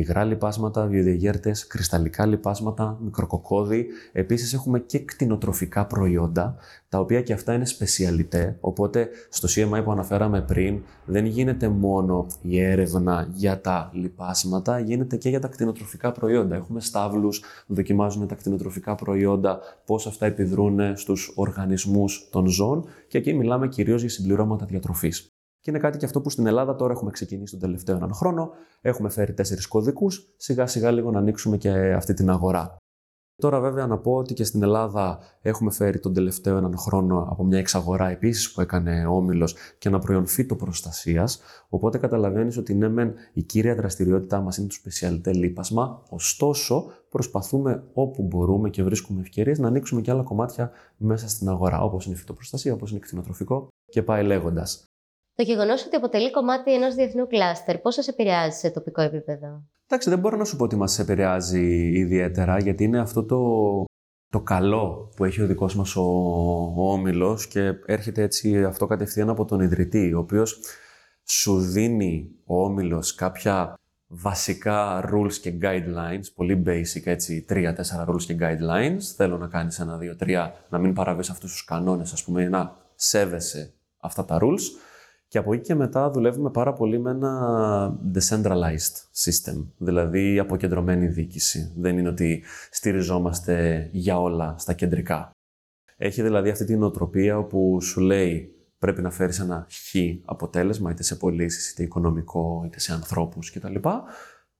υγρά 0.00 0.24
λιπάσματα, 0.24 0.86
βιοδιαγέρτε, 0.86 1.54
κρυσταλλικά 1.68 2.26
λιπάσματα, 2.26 2.98
μικροκοκόδι. 3.00 3.86
Επίσης 4.12 4.52
έχουμε 4.52 4.78
και 4.80 4.98
κτηνοτροφικά 4.98 5.86
προϊόντα, 5.86 6.56
τα 6.88 6.98
οποία 6.98 7.22
και 7.22 7.32
αυτά 7.32 7.54
είναι 7.54 7.66
σπεσιαλιτέ. 7.66 8.56
Οπότε 8.60 9.08
στο 9.28 9.48
CMI 9.50 9.84
που 9.84 9.92
αναφέραμε 9.92 10.40
πριν, 10.40 10.82
δεν 11.04 11.24
γίνεται 11.24 11.68
μόνο 11.68 12.26
η 12.42 12.60
έρευνα 12.60 13.28
για 13.32 13.60
τα 13.60 13.90
λιπάσματα, 13.92 14.78
γίνεται 14.78 15.16
και 15.16 15.28
για 15.28 15.40
τα 15.40 15.48
κτηνοτροφικά 15.48 16.12
προϊόντα. 16.12 16.56
Έχουμε 16.56 16.80
στάβλους, 16.80 17.42
δοκιμάζουν 17.66 18.26
τα 18.26 18.34
κτηνοτροφικά 18.34 18.94
προϊόντα, 18.94 19.58
πώς 19.86 20.06
αυτά 20.06 20.26
επιδρούν 20.26 20.96
στους 20.96 21.32
οργανισμούς 21.34 22.28
των 22.30 22.46
ζώων 22.46 22.84
και 23.08 23.18
εκεί 23.18 23.34
μιλάμε 23.34 23.68
κυρίως 23.68 24.00
για 24.00 24.10
συμπληρώματα 24.10 24.64
διατροφής. 24.64 25.29
Και 25.60 25.70
είναι 25.70 25.78
κάτι 25.78 25.98
και 25.98 26.04
αυτό 26.04 26.20
που 26.20 26.30
στην 26.30 26.46
Ελλάδα 26.46 26.74
τώρα 26.74 26.92
έχουμε 26.92 27.10
ξεκινήσει 27.10 27.52
τον 27.52 27.60
τελευταίο 27.60 27.96
έναν 27.96 28.14
χρόνο. 28.14 28.50
Έχουμε 28.80 29.08
φέρει 29.08 29.34
τέσσερις 29.34 29.66
κωδικούς. 29.66 30.34
Σιγά 30.36 30.66
σιγά 30.66 30.90
λίγο 30.90 31.10
να 31.10 31.18
ανοίξουμε 31.18 31.56
και 31.56 31.70
αυτή 31.92 32.14
την 32.14 32.30
αγορά. 32.30 32.76
Τώρα, 33.40 33.60
βέβαια, 33.60 33.86
να 33.86 33.98
πω 33.98 34.12
ότι 34.14 34.34
και 34.34 34.44
στην 34.44 34.62
Ελλάδα 34.62 35.18
έχουμε 35.40 35.70
φέρει 35.70 35.98
τον 35.98 36.14
τελευταίο 36.14 36.56
έναν 36.56 36.78
χρόνο 36.78 37.26
από 37.30 37.44
μια 37.44 37.58
εξαγορά 37.58 38.08
επίσης 38.08 38.52
που 38.52 38.60
έκανε 38.60 39.06
ο 39.06 39.16
Όμιλος 39.16 39.56
και 39.78 39.88
ένα 39.88 39.98
προϊόν 39.98 40.26
φυτοπροστασία. 40.26 41.28
Οπότε 41.68 41.98
καταλαβαίνεις 41.98 42.56
ότι 42.56 42.74
ναι, 42.74 42.88
μεν 42.88 43.14
η 43.32 43.42
κύρια 43.42 43.74
δραστηριότητά 43.74 44.40
μας 44.40 44.56
είναι 44.56 44.66
το 44.66 44.74
σπεσιαλιτέ 44.74 45.32
λίπασμα. 45.32 46.02
Ωστόσο, 46.08 46.84
προσπαθούμε 47.08 47.82
όπου 47.92 48.22
μπορούμε 48.22 48.70
και 48.70 48.82
βρίσκουμε 48.82 49.20
ευκαιρίες 49.20 49.58
να 49.58 49.68
ανοίξουμε 49.68 50.00
και 50.00 50.10
άλλα 50.10 50.22
κομμάτια 50.22 50.70
μέσα 50.96 51.28
στην 51.28 51.48
αγορά, 51.48 51.82
όπως 51.82 52.04
είναι 52.04 52.14
η 52.14 52.18
φυτοπροστασία, 52.18 52.72
όπως 52.72 52.90
είναι 52.90 53.00
κτηνοτροφικό 53.00 53.68
και 53.90 54.02
πάει 54.02 54.24
λέγοντας. 54.24 54.89
Το 55.34 55.42
γεγονός 55.42 55.86
ότι 55.86 55.96
αποτελεί 55.96 56.30
κομμάτι 56.30 56.74
ενός 56.74 56.94
διεθνού 56.94 57.26
κλάστερ, 57.26 57.78
πώς 57.78 57.94
σας 57.94 58.08
επηρεάζει 58.08 58.58
σε 58.58 58.70
τοπικό 58.70 59.00
επίπεδο; 59.00 59.62
Εντάξει, 59.86 60.10
δεν 60.10 60.18
μπορώ 60.18 60.36
να 60.36 60.44
σου 60.44 60.56
πω 60.56 60.64
ότι 60.64 60.76
μας 60.76 60.98
επηρεάζει 60.98 61.90
ιδιαίτερα, 61.98 62.58
γιατί 62.58 62.84
είναι 62.84 63.00
αυτό 63.00 63.24
το, 63.24 63.38
το 64.28 64.40
καλό 64.40 65.12
που 65.16 65.24
έχει 65.24 65.42
ο 65.42 65.46
δικός 65.46 65.74
μας 65.74 65.96
ο, 65.96 66.02
ο 66.76 66.92
όμιλος 66.92 67.46
και 67.46 67.72
έρχεται 67.86 68.22
έτσι 68.22 68.64
αυτό 68.64 68.86
κατευθείαν 68.86 69.28
από 69.28 69.44
τον 69.44 69.60
ιδρυτή, 69.60 70.12
ο 70.12 70.18
οποίος 70.18 70.60
σου 71.24 71.60
δίνει 71.60 72.30
ο 72.44 72.64
όμιλος 72.64 73.14
κάποια 73.14 73.74
βασικά 74.06 75.04
rules 75.12 75.32
και 75.32 75.58
guidelines, 75.62 76.24
πολύ 76.34 76.62
basic 76.66 77.02
έτσι, 77.04 77.42
τρία-τέσσερα 77.42 78.06
rules 78.08 78.22
και 78.22 78.36
guidelines. 78.40 79.00
Θέλω 79.16 79.38
να 79.38 79.46
κάνεις 79.46 79.80
ένα, 79.80 79.96
δύο, 79.96 80.16
τρία, 80.16 80.54
να 80.68 80.78
μην 80.78 80.92
παραβείς 80.92 81.30
αυτούς 81.30 81.52
τους 81.52 81.64
κανόνες, 81.64 82.12
ας 82.12 82.24
πούμε, 82.24 82.48
να 82.48 82.76
σέβεσαι 82.94 83.72
αυτά 84.00 84.24
τα 84.24 84.38
rules. 84.40 84.60
Και 85.30 85.38
από 85.38 85.52
εκεί 85.52 85.62
και 85.62 85.74
μετά 85.74 86.10
δουλεύουμε 86.10 86.50
πάρα 86.50 86.72
πολύ 86.72 86.98
με 86.98 87.10
ένα 87.10 88.00
decentralized 88.14 89.24
system, 89.24 89.66
δηλαδή 89.76 90.38
αποκεντρωμένη 90.38 91.06
διοίκηση. 91.06 91.72
Δεν 91.76 91.98
είναι 91.98 92.08
ότι 92.08 92.44
στηριζόμαστε 92.70 93.88
για 93.92 94.20
όλα 94.20 94.54
στα 94.58 94.72
κεντρικά. 94.72 95.30
Έχει 95.96 96.22
δηλαδή 96.22 96.50
αυτή 96.50 96.64
την 96.64 96.78
νοοτροπία 96.78 97.38
όπου 97.38 97.78
σου 97.82 98.00
λέει 98.00 98.54
πρέπει 98.78 99.02
να 99.02 99.10
φέρεις 99.10 99.38
ένα 99.38 99.66
χ 99.70 99.94
αποτέλεσμα, 100.24 100.90
είτε 100.90 101.02
σε 101.02 101.16
πωλήσεις, 101.16 101.70
είτε 101.70 101.82
οικονομικό, 101.82 102.62
είτε 102.66 102.80
σε 102.80 102.92
ανθρώπους 102.92 103.52
κτλ. 103.52 103.74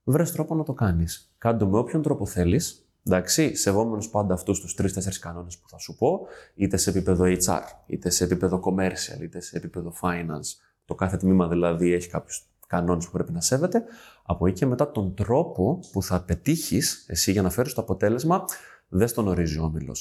Βρες 0.03 0.31
τρόπο 0.31 0.55
να 0.55 0.63
το 0.63 0.73
κάνεις. 0.73 1.33
Κάντο 1.37 1.67
με 1.67 1.77
όποιον 1.77 2.01
τρόπο 2.01 2.25
θέλεις, 2.25 2.80
Εντάξει, 3.05 3.55
σεβόμενος 3.55 4.09
πάντα 4.09 4.33
αυτούς 4.33 4.59
τους 4.59 4.75
τρει-τέσσερι 4.75 5.19
κανόνες 5.19 5.57
που 5.57 5.69
θα 5.69 5.77
σου 5.77 5.95
πω, 5.95 6.19
είτε 6.53 6.77
σε 6.77 6.89
επίπεδο 6.89 7.25
HR, 7.25 7.61
είτε 7.85 8.09
σε 8.09 8.23
επίπεδο 8.23 8.61
commercial, 8.63 9.21
είτε 9.21 9.39
σε 9.41 9.57
επίπεδο 9.57 9.93
finance. 10.01 10.55
Το 10.85 10.95
κάθε 10.95 11.17
τμήμα 11.17 11.47
δηλαδή 11.47 11.93
έχει 11.93 12.09
κάποιους 12.09 12.45
κανόνες 12.67 13.05
που 13.05 13.11
πρέπει 13.11 13.31
να 13.31 13.41
σέβεται. 13.41 13.83
Από 14.23 14.47
εκεί 14.47 14.59
και 14.59 14.65
μετά 14.65 14.91
τον 14.91 15.13
τρόπο 15.15 15.79
που 15.91 16.03
θα 16.03 16.23
πετύχεις 16.23 17.05
εσύ 17.07 17.31
για 17.31 17.41
να 17.41 17.49
φέρεις 17.49 17.73
το 17.73 17.81
αποτέλεσμα, 17.81 18.45
δεν 18.87 19.13
τον 19.13 19.27
ορίζει 19.27 19.59
ο 19.59 19.63
όμιλο. 19.63 19.95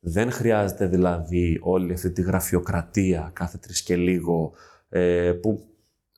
Δεν 0.00 0.30
χρειάζεται 0.30 0.86
δηλαδή 0.86 1.58
όλη 1.62 1.92
αυτή 1.92 2.10
τη 2.10 2.22
γραφειοκρατία 2.22 3.30
κάθε 3.32 3.58
τρεις 3.58 3.82
και 3.82 3.96
λίγο 3.96 4.52
ε, 4.88 5.32
που 5.32 5.64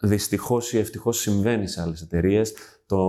δυστυχώς 0.00 0.72
ή 0.72 0.78
ευτυχώς 0.78 1.18
συμβαίνει 1.18 1.66
σε 1.66 1.82
άλλες 1.82 2.02
εταιρείες 2.02 2.54
το 2.86 3.00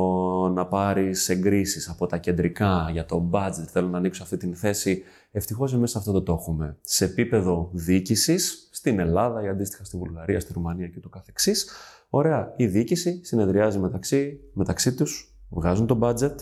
να 0.48 0.68
πάρεις 0.68 1.30
εγκρίσεις 1.30 1.90
από 1.90 2.06
τα 2.06 2.18
κεντρικά 2.18 2.90
για 2.92 3.06
το 3.06 3.30
budget, 3.34 3.66
θέλω 3.68 3.88
να 3.88 3.98
ανοίξω 3.98 4.24
αυτή 4.24 4.38
την 4.38 4.56
θέση. 4.56 5.04
Ευτυχώς 5.32 5.74
εμείς 5.74 5.96
αυτό 5.96 6.12
το 6.12 6.22
το 6.22 6.34
έχουμε. 6.34 6.78
Σε 6.82 7.06
επίπεδο 7.06 7.70
διοίκησης, 7.74 8.70
στην 8.72 9.00
Ελλάδα 9.00 9.44
ή 9.44 9.48
αντίστοιχα 9.48 9.84
στη 9.84 9.98
Βουλγαρία, 9.98 10.40
στη 10.40 10.54
Ρουμανία 10.54 10.88
και 10.88 11.00
το 11.00 11.10
καθεξής. 11.10 11.70
Ωραία, 12.10 12.54
η 12.58 12.68
διοίκηση 12.68 13.20
συνεδριάζει 13.24 13.80
μεταξύ, 13.80 14.40
μεταξύ 14.54 14.96
τους, 14.96 15.38
βγάζουν 15.50 15.88
το 15.88 16.00
budget, 16.02 16.36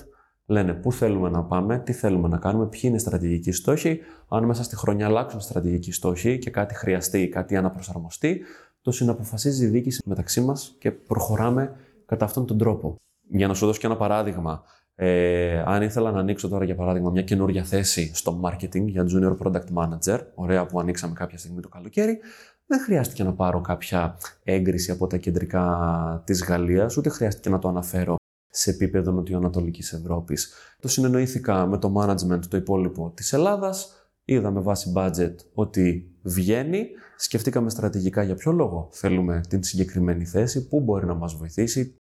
λένε 0.46 0.74
πού 0.74 0.92
θέλουμε 0.92 1.30
να 1.30 1.44
πάμε, 1.44 1.80
τι 1.80 1.94
θέλουμε 1.94 2.28
να 2.28 2.38
κάνουμε, 2.38 2.68
ποιοι 2.68 2.82
είναι 2.84 2.96
οι 2.96 3.00
στρατηγικοί 3.00 3.52
στόχοι. 3.52 4.00
Αν 4.28 4.46
μέσα 4.46 4.64
στη 4.64 4.76
χρονιά 4.76 5.06
αλλάξουν 5.06 5.40
στρατηγικοί 5.40 5.92
στόχοι 5.92 6.38
και 6.38 6.50
κάτι 6.50 6.76
χρειαστεί, 6.76 7.30
κάτι 7.30 7.56
αναπροσαρμοστεί, 7.56 8.42
το 8.82 8.92
συναποφασίζει 8.92 9.66
η 9.66 9.68
διοίκηση 9.68 10.02
μεταξύ 10.06 10.42
μας 10.42 10.76
και 10.80 10.92
προχωράμε 10.92 11.76
κατά 12.06 12.26
αυτόν 12.26 12.46
τον 12.46 12.58
τρόπο. 12.58 12.96
Για 13.30 13.48
να 13.48 13.54
σου 13.54 13.66
δώσω 13.66 13.80
και 13.80 13.86
ένα 13.86 13.96
παράδειγμα, 13.98 14.64
ε, 14.96 15.64
αν 15.66 15.82
ήθελα 15.82 16.12
να 16.12 16.20
ανοίξω 16.20 16.48
τώρα 16.48 16.66
για 16.66 16.76
παράδειγμα 16.76 17.10
μια 17.10 17.22
καινούργια 17.22 17.64
θέση 17.64 18.12
στο 18.16 18.42
marketing 18.44 18.86
για 18.86 19.06
junior 19.10 19.38
product 19.38 19.74
manager, 19.74 20.20
ωραία 20.36 20.66
που 20.66 20.80
ανοίξαμε 20.80 21.14
κάποια 21.14 21.38
στιγμή 21.38 21.62
το 21.62 21.70
καλοκαίρι, 21.70 22.20
δεν 22.68 22.80
χρειάστηκε 22.80 23.24
να 23.24 23.34
πάρω 23.34 23.62
κάποια 23.62 24.18
έγκριση 24.44 24.92
από 24.92 25.08
τα 25.08 25.18
κεντρικά 25.18 26.24
της 26.26 26.44
Γαλλίας, 26.44 26.98
ούτε 26.98 27.10
χρειάστηκε 27.10 27.50
να 27.50 27.60
το 27.60 27.68
αναφέρω 27.68 28.16
σε 28.50 28.70
επίπεδο 28.70 29.12
Νοτιοανατολικής 29.12 29.94
Ευρώπης. 29.94 30.54
Το 30.80 30.88
συνεννοήθηκα 30.88 31.66
με 31.66 31.78
το 31.78 31.94
management 31.98 32.46
το 32.50 32.58
υπόλοιπο 32.58 33.12
της 33.16 33.34
Ελλάδας, 33.34 34.10
είδαμε 34.26 34.60
βάση 34.60 34.94
budget 34.96 35.36
ότι 35.54 36.16
βγαίνει, 36.22 36.88
σκεφτήκαμε 37.18 37.70
στρατηγικά 37.70 38.24
για 38.24 38.36
ποιο 38.36 38.52
λόγο 38.52 38.90
θέλουμε 38.92 39.42
την 39.50 39.64
συγκεκριμένη 39.64 40.26
θέση, 40.26 40.68
πού 40.68 40.82
μπορεί 40.82 41.06
να 41.06 41.14
μας 41.14 41.36
βοηθήσει, 41.36 41.96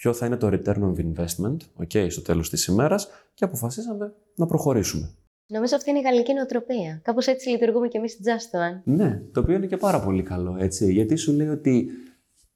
ποιο 0.00 0.12
θα 0.12 0.26
είναι 0.26 0.36
το 0.36 0.46
return 0.46 0.82
of 0.82 0.94
investment, 0.94 1.56
okay, 1.84 2.06
στο 2.10 2.22
τέλος 2.22 2.50
της 2.50 2.66
ημέρας 2.66 3.08
και 3.34 3.44
αποφασίσαμε 3.44 4.14
να 4.34 4.46
προχωρήσουμε. 4.46 5.14
Νομίζω 5.46 5.76
αυτή 5.76 5.90
είναι 5.90 5.98
η 5.98 6.02
γαλλική 6.02 6.32
νοοτροπία. 6.32 7.00
Κάπως 7.02 7.26
έτσι 7.26 7.48
λειτουργούμε 7.48 7.88
και 7.88 7.98
εμείς 7.98 8.12
στην 8.12 8.24
Just 8.24 8.58
One. 8.58 8.80
Ναι, 8.84 9.22
το 9.32 9.40
οποίο 9.40 9.54
είναι 9.54 9.66
και 9.66 9.76
πάρα 9.76 10.00
πολύ 10.00 10.22
καλό, 10.22 10.56
έτσι, 10.58 10.92
γιατί 10.92 11.16
σου 11.16 11.32
λέει 11.32 11.48
ότι 11.48 11.88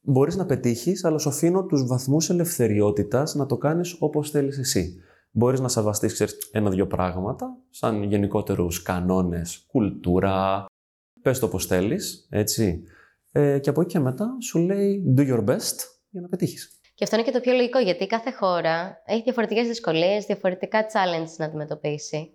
μπορείς 0.00 0.36
να 0.36 0.46
πετύχεις, 0.46 1.04
αλλά 1.04 1.18
σου 1.18 1.28
αφήνω 1.28 1.64
τους 1.64 1.86
βαθμούς 1.86 2.30
ελευθεριότητας 2.30 3.34
να 3.34 3.46
το 3.46 3.56
κάνεις 3.56 3.96
όπως 3.98 4.30
θέλεις 4.30 4.58
εσύ. 4.58 4.96
Μπορείς 5.30 5.60
να 5.60 5.68
σεβαστείς 5.68 6.22
ένα-δυο 6.52 6.86
πράγματα, 6.86 7.56
σαν 7.70 8.02
γενικότερους 8.02 8.82
κανόνες, 8.82 9.64
κουλτούρα, 9.66 10.64
πες 11.22 11.38
το 11.38 11.46
όπως 11.46 11.66
θέλεις, 11.66 12.26
έτσι. 12.30 12.82
Ε, 13.32 13.58
και 13.58 13.70
από 13.70 13.80
εκεί 13.80 13.90
και 13.90 13.98
μετά 13.98 14.36
σου 14.40 14.58
λέει 14.58 15.14
do 15.16 15.20
your 15.20 15.44
best 15.44 15.76
για 16.10 16.20
να 16.20 16.28
πετύχεις. 16.28 16.73
Και 16.94 17.04
αυτό 17.04 17.16
είναι 17.16 17.24
και 17.24 17.30
το 17.30 17.40
πιο 17.40 17.52
λογικό, 17.52 17.78
γιατί 17.78 18.06
κάθε 18.06 18.32
χώρα 18.32 19.02
έχει 19.06 19.22
διαφορετικές 19.22 19.66
δυσκολίες, 19.66 20.24
διαφορετικά 20.24 20.86
challenges 20.86 21.36
να 21.36 21.44
αντιμετωπίσει. 21.44 22.30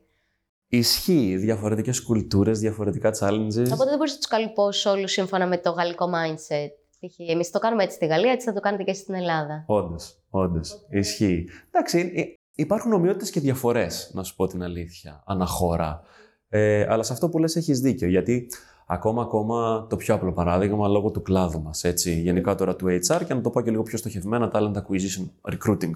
Ισχύει 0.68 1.38
διαφορετικές 1.38 2.04
κουλτούρες, 2.04 2.60
διαφορετικά 2.60 3.10
challenges. 3.20 3.72
Οπότε 3.72 3.90
δεν 3.90 3.98
μπορείς 3.98 4.12
να 4.12 4.18
τους 4.18 4.28
καλυπώσεις 4.28 4.86
όλους 4.86 5.12
σύμφωνα 5.12 5.48
με 5.48 5.58
το 5.58 5.72
γαλλικό 5.72 6.10
mindset. 6.14 6.70
Εμείς 7.18 7.52
το 7.52 7.60
κάνουμε 7.60 7.84
έτσι 7.84 7.96
στη 7.96 8.06
Γαλλία, 8.06 8.32
έτσι 8.32 8.48
θα 8.48 8.54
το 8.54 8.60
κάνετε 8.60 8.84
και 8.84 8.94
στην 8.94 9.14
Ελλάδα. 9.14 9.64
Όντως, 9.68 10.20
όντως. 10.30 10.86
Ισχύει. 10.90 11.50
Εντάξει, 11.68 12.12
ε, 12.16 12.24
υπάρχουν 12.56 12.94
ομοιότητες 12.94 13.30
και 13.30 13.40
διαφορές, 13.40 14.12
να 14.14 14.24
σου 14.24 14.36
πω 14.36 14.48
την 14.48 14.64
αλήθεια, 14.64 15.24
αναχώρα. 15.26 16.02
Ε, 16.50 16.86
αλλά 16.90 17.04
σε 17.04 17.14
αυτό 17.14 17.30
που 17.30 17.40
λες 17.40 17.56
έχεις 17.56 17.80
δίκιο, 17.80 18.08
γιατί 18.08 18.48
Ακόμα, 18.92 19.22
ακόμα 19.22 19.88
το 19.90 19.96
πιο 19.96 20.14
απλό 20.16 20.32
παράδειγμα 20.32 20.88
λόγω 20.88 21.12
του 21.12 21.22
κλάδου 21.22 21.62
μας. 21.62 21.84
Γενικά 22.06 22.56
τώρα 22.56 22.76
του 22.76 22.86
HR 22.86 23.22
και 23.26 23.34
να 23.34 23.42
το 23.42 23.50
πω 23.50 23.62
και 23.62 23.72
λίγο 23.72 23.84
πιο 23.84 23.98
στοχευμένα, 23.98 24.52
talent 24.54 24.74
acquisition 24.74 25.54
recruiting. 25.54 25.92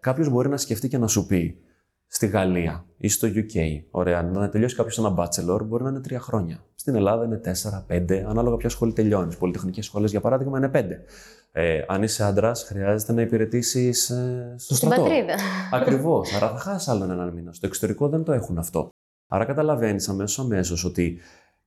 Κάποιος 0.00 0.28
μπορεί 0.28 0.48
να 0.48 0.56
σκεφτεί 0.56 0.88
και 0.88 0.98
να 0.98 1.06
σου 1.06 1.26
πει 1.26 1.58
στη 2.06 2.26
Γαλλία 2.26 2.84
ή 2.96 3.08
στο 3.08 3.28
UK, 3.28 3.82
ωραία, 3.90 4.22
να 4.22 4.48
τελειώσει 4.48 4.76
κάποιος 4.76 4.98
ένα 4.98 5.14
bachelor 5.16 5.60
μπορεί 5.64 5.82
να 5.82 5.88
είναι 5.88 6.00
τρία 6.00 6.20
χρόνια. 6.20 6.64
Στην 6.74 6.94
Ελλάδα 6.94 7.24
είναι 7.24 7.36
τέσσερα, 7.36 7.84
πέντε, 7.86 8.24
ανάλογα 8.28 8.56
ποια 8.56 8.68
σχολή 8.68 8.92
τελειώνεις. 8.92 9.36
Πολυτεχνικές 9.36 9.84
σχολές, 9.84 10.10
για 10.10 10.20
παράδειγμα, 10.20 10.58
είναι 10.58 10.68
πέντε. 10.68 11.04
Ε, 11.52 11.82
αν 11.88 12.02
είσαι 12.02 12.24
άντρας, 12.24 12.64
χρειάζεται 12.64 13.12
να 13.12 13.20
υπηρετήσεις 13.20 14.10
ε, 14.10 14.54
στο 14.56 14.74
στρατό. 14.74 14.94
Στην 14.94 15.04
πατρίδα. 15.04 15.34
Ακριβώς. 15.72 16.34
Άρα 16.34 16.48
θα 16.48 16.58
χάσεις 16.58 16.88
άλλον 16.88 17.10
έναν 17.10 17.32
μήνα. 17.32 17.52
Στο 17.52 17.66
εξωτερικό 17.66 18.08
δεν 18.08 18.24
το 18.24 18.32
έχουν 18.32 18.58
αυτό. 18.58 18.88
Άρα 19.28 19.44
καταλαβαίνεις 19.44 20.08
αμέσως 20.08 20.38
αμέσως 20.38 20.84
ότι 20.84 21.18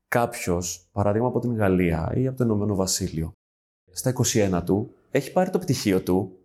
κάποιος, 0.08 0.90
παράδειγμα 0.92 1.28
από 1.28 1.40
την 1.40 1.56
Γαλλία 1.56 2.12
ή 2.16 2.28
από 2.28 2.38
το 2.38 2.44
Ηνωμένο 2.44 2.76
Βασίλειο, 2.76 3.32
στα 3.92 4.14
21 4.34 4.62
του, 4.66 4.94
έχει 5.12 5.32
πάρει 5.32 5.50
το 5.50 5.60
πτυχίο 5.60 6.02
του. 6.02 6.38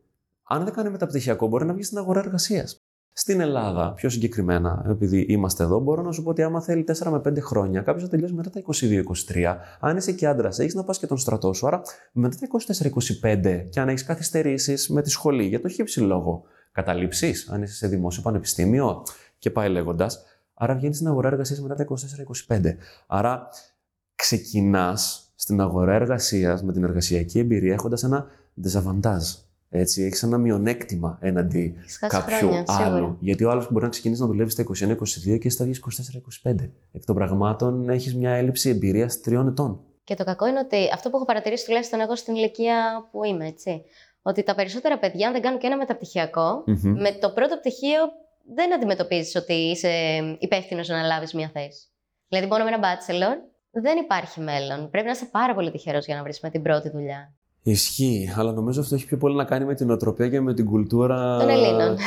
Αν 0.42 0.64
δεν 0.64 0.72
κάνει 0.72 0.90
μεταπτυχιακό, 0.90 1.46
μπορεί 1.46 1.64
να 1.64 1.72
βγει 1.72 1.82
στην 1.82 1.98
αγορά 1.98 2.20
εργασίας. 2.20 2.80
Στην 3.12 3.40
Ελλάδα, 3.40 3.92
πιο 3.92 4.08
συγκεκριμένα, 4.08 4.84
επειδή 4.88 5.20
είμαστε 5.20 5.62
εδώ, 5.62 5.78
μπορώ 5.78 6.02
να 6.02 6.12
σου 6.12 6.22
πω 6.22 6.30
ότι 6.30 6.42
άμα 6.42 6.60
θέλει 6.60 6.84
4 6.84 7.10
με 7.10 7.18
5 7.18 7.40
χρόνια, 7.40 7.80
κάποιος 7.80 8.02
θα 8.02 8.08
τελειώσει 8.08 8.34
μετά 8.34 8.50
τα 8.50 8.60
22-23. 8.60 9.56
Αν 9.80 9.96
είσαι 9.96 10.12
και 10.12 10.26
άντρας, 10.26 10.58
έχεις 10.58 10.74
να 10.74 10.84
πας 10.84 10.98
και 10.98 11.06
τον 11.06 11.18
στρατό 11.18 11.52
σου. 11.52 11.66
Άρα, 11.66 11.82
μετά 12.12 12.36
τα 12.36 12.46
24-25, 12.46 13.68
και 13.70 13.80
αν 13.80 13.88
έχεις 13.88 14.04
καθυστερήσεις 14.04 14.88
με 14.88 15.02
τη 15.02 15.10
σχολή 15.10 15.44
για 15.44 15.60
το 15.60 15.68
χύψη 15.68 16.00
λόγο, 16.00 16.42
καταλήψεις, 16.72 17.48
αν 17.50 17.62
είσαι 17.62 17.74
σε 17.74 17.86
δημόσιο 17.86 18.22
πανεπιστήμιο 18.22 19.02
και 19.38 19.50
πάει 19.50 19.68
λέγοντας. 19.68 20.24
Άρα 20.62 20.74
βγαίνεις 20.74 20.96
στην 20.96 21.08
αγορά 21.08 21.28
εργασίας 21.28 21.60
μετά 21.60 21.74
τα 21.74 21.86
24-25. 22.48 22.60
Άρα 23.06 23.48
ξεκινάς 24.14 25.32
στην 25.34 25.60
αγορά 25.60 25.94
εργασίας 25.94 26.62
με 26.62 26.72
την 26.72 26.84
εργασιακή 26.84 27.38
εμπειρία 27.38 27.72
έχοντας 27.72 28.02
ένα 28.02 28.26
desavantage. 28.64 29.44
Έτσι, 29.68 30.02
έχεις 30.02 30.22
ένα 30.22 30.38
μειονέκτημα 30.38 31.18
έναντι 31.20 31.74
κάποιου 32.00 32.36
χρόνια, 32.36 32.64
άλλου. 32.66 32.96
Σίγουρα. 32.96 33.16
Γιατί 33.20 33.44
ο 33.44 33.50
άλλος 33.50 33.72
μπορεί 33.72 33.84
να 33.84 33.90
ξεκινήσει 33.90 34.20
να 34.20 34.26
δουλεύει 34.26 34.50
στα 34.50 34.64
21-22 35.32 35.38
και 35.38 35.50
στα 35.50 35.68
24-25. 36.42 36.54
Εκ 36.92 37.04
των 37.04 37.14
πραγμάτων 37.14 37.88
έχεις 37.88 38.14
μια 38.14 38.30
έλλειψη 38.30 38.68
εμπειρίας 38.70 39.20
τριών 39.20 39.48
ετών. 39.48 39.80
Και 40.04 40.14
το 40.14 40.24
κακό 40.24 40.46
είναι 40.46 40.58
ότι 40.58 40.76
αυτό 40.94 41.10
που 41.10 41.16
έχω 41.16 41.24
παρατηρήσει 41.24 41.64
τουλάχιστον 41.64 42.00
εγώ 42.00 42.16
στην 42.16 42.34
ηλικία 42.34 43.08
που 43.10 43.24
είμαι, 43.24 43.46
έτσι. 43.46 43.82
Ότι 44.22 44.42
τα 44.42 44.54
περισσότερα 44.54 44.98
παιδιά, 44.98 45.26
αν 45.26 45.32
δεν 45.32 45.42
κάνουν 45.42 45.58
και 45.58 45.66
ένα 45.66 45.76
με 46.82 47.18
το 47.20 47.30
πρώτο 47.30 47.56
πτυχίο 47.56 47.98
δεν 48.54 48.74
αντιμετωπίζεις 48.74 49.34
ότι 49.34 49.52
είσαι 49.52 49.88
υπεύθυνος 50.38 50.88
να 50.88 51.02
λάβεις 51.02 51.34
μια 51.34 51.50
θέση. 51.52 51.88
Δηλαδή, 52.28 52.48
μόνο 52.48 52.64
με 52.64 52.70
ένα 52.70 52.78
bachelor 52.82 53.36
δεν 53.70 53.96
υπάρχει 53.96 54.40
μέλλον. 54.40 54.90
Πρέπει 54.90 55.06
να 55.06 55.12
είσαι 55.12 55.28
πάρα 55.30 55.54
πολύ 55.54 55.70
τυχερός 55.70 56.06
για 56.06 56.16
να 56.16 56.22
βρεις 56.22 56.40
με 56.40 56.50
την 56.50 56.62
πρώτη 56.62 56.90
δουλειά. 56.90 57.34
Ισχύει, 57.62 58.32
αλλά 58.36 58.52
νομίζω 58.52 58.80
αυτό 58.80 58.94
έχει 58.94 59.06
πιο 59.06 59.16
πολύ 59.16 59.36
να 59.36 59.44
κάνει 59.44 59.64
με 59.64 59.74
την 59.74 59.90
οτροπία 59.90 60.28
και 60.28 60.40
με 60.40 60.54
την 60.54 60.64
κουλτούρα 60.64 61.38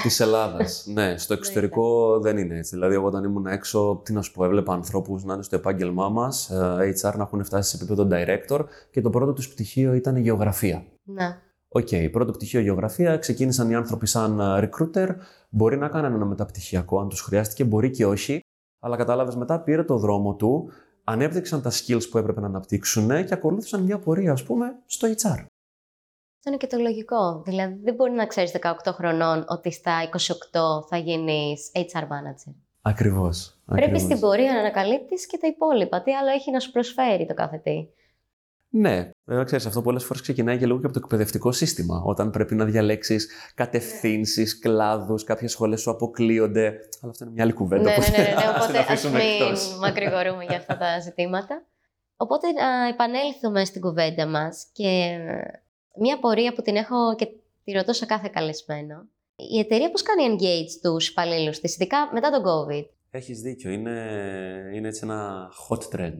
της 0.03 0.19
Ελλάδας. 0.19 0.85
ναι, 0.93 1.17
στο 1.17 1.33
εξωτερικό 1.33 2.19
δεν 2.19 2.37
είναι 2.37 2.57
έτσι. 2.57 2.75
Δηλαδή, 2.75 2.95
εγώ 2.95 3.05
όταν 3.05 3.23
ήμουν 3.23 3.45
έξω, 3.45 4.01
τι 4.05 4.13
να 4.13 4.21
σου 4.21 4.31
πω, 4.31 4.45
έβλεπα 4.45 4.73
ανθρώπους 4.73 5.23
να 5.23 5.33
είναι 5.33 5.43
στο 5.43 5.55
επάγγελμά 5.55 6.09
μας, 6.09 6.49
ε, 6.49 6.93
HR 7.01 7.13
να 7.15 7.23
έχουν 7.23 7.43
φτάσει 7.43 7.69
σε 7.69 7.83
επίπεδο 7.83 8.07
director 8.11 8.65
και 8.91 9.01
το 9.01 9.09
πρώτο 9.09 9.33
τους 9.33 9.49
πτυχίο 9.49 9.93
ήταν 9.93 10.15
η 10.15 10.21
γεωγραφία. 10.21 10.83
Ναι. 11.03 11.37
OK, 11.75 11.87
okay, 11.91 12.11
πρώτο 12.11 12.31
πτυχίο 12.31 12.59
γεωγραφία, 12.59 13.17
ξεκίνησαν 13.17 13.69
οι 13.69 13.75
άνθρωποι 13.75 14.07
σαν 14.07 14.39
ε, 14.39 14.69
recruiter, 14.69 15.07
μπορεί 15.49 15.77
να 15.77 15.87
κάνανε 15.87 16.15
ένα 16.15 16.25
μεταπτυχιακό 16.25 16.99
αν 16.99 17.09
τους 17.09 17.21
χρειάστηκε, 17.21 17.63
μπορεί 17.63 17.89
και 17.89 18.05
όχι, 18.05 18.39
αλλά 18.79 18.97
κατάλαβες 18.97 19.35
μετά 19.35 19.59
πήρε 19.59 19.83
το 19.83 19.97
δρόμο 19.97 20.35
του, 20.35 20.71
ανέπτυξαν 21.03 21.61
τα 21.61 21.71
skills 21.71 22.09
που 22.09 22.17
έπρεπε 22.17 22.39
να 22.39 22.47
αναπτύξουν 22.47 23.07
και 23.25 23.33
ακολούθησαν 23.33 23.81
μια 23.81 23.99
πορεία, 23.99 24.31
ας 24.31 24.43
πούμε, 24.43 24.75
στο 24.85 25.07
HR. 25.07 25.45
Αυτό 26.37 26.49
είναι 26.49 26.57
και 26.57 26.67
το 26.67 26.77
λογικό. 26.77 27.41
Δηλαδή, 27.45 27.79
δεν 27.83 27.95
μπορεί 27.95 28.11
να 28.11 28.25
ξέρεις 28.25 28.51
18 28.61 28.91
χρονών 28.91 29.45
ότι 29.47 29.71
στα 29.71 30.09
28 30.51 30.87
θα 30.89 30.97
γίνεις 30.97 31.71
HR 31.73 32.01
manager. 32.01 32.53
Ακριβώς. 32.81 33.57
Πρέπει 33.65 33.99
στην 33.99 34.19
πορεία 34.19 34.51
να 34.51 34.59
ανακαλύπτεις 34.59 35.25
και 35.27 35.37
τα 35.37 35.47
υπόλοιπα. 35.47 36.01
Τι 36.01 36.13
άλλο 36.13 36.29
έχει 36.29 36.51
να 36.51 36.59
σου 36.59 36.71
προσφέρει 36.71 37.25
το 37.25 37.33
κάθε 37.33 37.57
τι. 37.57 37.87
Ναι, 38.75 39.09
βέβαια 39.25 39.43
ξέρεις, 39.43 39.65
αυτό 39.65 39.81
πολλές 39.81 40.03
φορές 40.03 40.21
ξεκινάει 40.21 40.57
και 40.57 40.65
λίγο 40.65 40.79
και 40.79 40.85
από 40.85 40.93
το 40.93 40.99
εκπαιδευτικό 41.03 41.51
σύστημα. 41.51 42.01
Όταν 42.05 42.29
πρέπει 42.29 42.55
να 42.55 42.65
διαλέξεις 42.65 43.29
κατευθύνσεις, 43.55 44.59
κλάδους, 44.59 45.23
κάποιες 45.23 45.51
σχολές 45.51 45.81
σου 45.81 45.91
αποκλείονται. 45.91 46.67
Αλλά 47.01 47.11
αυτό 47.11 47.23
είναι 47.23 47.33
μια 47.33 47.43
άλλη 47.43 47.53
κουβέντα. 47.53 47.83
Ναι, 47.83 47.97
ναι, 47.97 48.17
ναι, 48.17 48.23
ναι, 48.23 48.33
οπότε 48.55 48.77
ας 48.93 49.03
μην 49.03 49.79
μακρηγορούμε 49.79 50.43
για 50.43 50.57
αυτά 50.57 50.77
τα 50.77 50.99
ζητήματα. 50.99 51.65
Οπότε 52.17 52.51
να 52.51 52.87
επανέλθουμε 52.87 53.65
στην 53.65 53.81
κουβέντα 53.81 54.27
μας 54.27 54.65
και 54.71 55.17
μια 55.99 56.19
πορεία 56.19 56.53
που 56.53 56.61
την 56.61 56.75
έχω 56.75 57.15
και 57.15 57.27
τη 57.63 57.71
ρωτώ 57.71 57.93
σε 57.93 58.05
κάθε 58.05 58.29
καλεσμένο. 58.33 59.07
Η 59.35 59.59
εταιρεία 59.59 59.91
πώς 59.91 60.01
κάνει 60.01 60.23
engage 60.31 60.79
τους 60.81 61.09
υπαλλήλους 61.09 61.59
της, 61.59 61.73
ειδικά 61.75 62.09
μετά 62.13 62.29
τον 62.29 62.43
COVID; 62.43 62.85
Έχεις 63.15 63.41
δίκιο. 63.41 63.71
Είναι, 63.71 63.91
είναι 64.73 64.87
έτσι 64.87 65.01
ένα 65.03 65.49
hot 65.69 65.95
trend, 65.95 66.19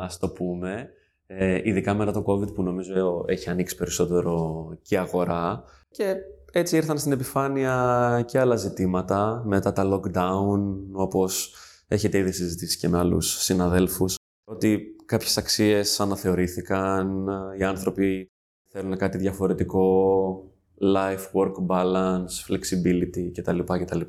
ας 0.00 0.18
το 0.18 0.28
πούμε. 0.28 0.90
Ε, 1.26 1.60
ειδικά 1.64 1.94
μετά 1.94 2.12
το 2.12 2.24
COVID 2.26 2.54
που 2.54 2.62
νομίζω 2.62 3.24
έχει 3.26 3.50
ανοίξει 3.50 3.76
περισσότερο 3.76 4.68
και 4.82 4.98
αγορά. 4.98 5.64
Και 5.90 6.16
έτσι 6.52 6.76
ήρθαν 6.76 6.98
στην 6.98 7.12
επιφάνεια 7.12 8.24
και 8.26 8.38
άλλα 8.38 8.56
ζητήματα 8.56 9.42
μετά 9.46 9.72
τα 9.72 9.84
lockdown, 9.92 10.60
όπως 10.92 11.54
έχετε 11.88 12.18
ήδη 12.18 12.32
συζητήσει 12.32 12.78
και 12.78 12.88
με 12.88 12.98
άλλους 12.98 13.42
συναδέλφους, 13.42 14.14
ότι 14.44 14.96
κάποιες 15.04 15.38
αξίες 15.38 16.00
αναθεωρήθηκαν, 16.00 17.26
οι 17.58 17.64
άνθρωποι 17.64 18.28
θέλουν 18.70 18.96
κάτι 18.96 19.18
διαφορετικό, 19.18 20.52
life-work 20.80 21.52
balance, 21.66 22.48
flexibility 22.48 23.30
κτλ. 23.34 23.58
κτλ. 23.58 24.00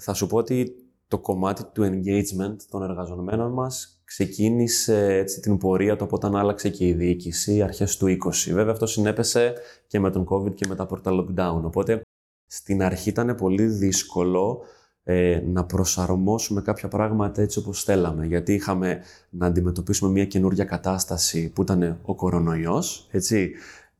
Θα 0.00 0.14
σου 0.14 0.26
πω 0.26 0.36
ότι 0.36 0.74
το 1.08 1.18
κομμάτι 1.18 1.64
του 1.64 1.82
engagement 1.82 2.56
των 2.70 2.82
εργαζομένων 2.82 3.52
μας 3.52 4.01
ξεκίνησε 4.12 5.14
έτσι, 5.14 5.40
την 5.40 5.58
πορεία 5.58 5.96
του 5.96 6.04
από 6.04 6.16
όταν 6.16 6.36
άλλαξε 6.36 6.68
και 6.68 6.86
η 6.86 6.92
διοίκηση 6.92 7.62
αρχές 7.62 7.96
του 7.96 8.06
20. 8.06 8.52
Βέβαια 8.52 8.72
αυτό 8.72 8.86
συνέπεσε 8.86 9.54
και 9.86 10.00
με 10.00 10.10
τον 10.10 10.26
COVID 10.28 10.54
και 10.54 10.66
με 10.68 10.74
τα 10.74 10.86
πρώτα 10.86 11.10
lockdown. 11.10 11.62
Οπότε 11.62 12.00
στην 12.46 12.82
αρχή 12.82 13.08
ήταν 13.08 13.34
πολύ 13.34 13.64
δύσκολο 13.64 14.60
ε, 15.02 15.40
να 15.46 15.64
προσαρμόσουμε 15.64 16.60
κάποια 16.60 16.88
πράγματα 16.88 17.42
έτσι 17.42 17.58
όπως 17.58 17.84
θέλαμε. 17.84 18.26
Γιατί 18.26 18.54
είχαμε 18.54 19.00
να 19.30 19.46
αντιμετωπίσουμε 19.46 20.10
μια 20.10 20.24
καινούργια 20.24 20.64
κατάσταση 20.64 21.52
που 21.52 21.62
ήταν 21.62 21.98
ο 22.02 22.14
κορονοϊός, 22.14 23.08
έτσι. 23.10 23.50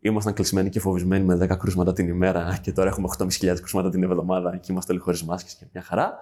Ήμασταν 0.05 0.35
κλεισμένοι 0.35 0.69
και 0.69 0.81
φοβισμένοι 0.81 1.25
με 1.25 1.35
10 1.53 1.57
κρούσματα 1.59 1.93
την 1.93 2.09
ημέρα 2.09 2.59
και 2.63 2.73
τώρα 2.73 2.89
έχουμε 2.89 3.09
8.500 3.19 3.29
κρούσματα 3.55 3.91
την 3.91 4.03
εβδομάδα 4.03 4.57
και 4.57 4.73
είμαστε 4.73 4.93
όλοι 4.93 5.01
χωρίς 5.01 5.25
μάσκες 5.25 5.55
και 5.55 5.65
μια 5.73 5.83
χαρά. 5.83 6.19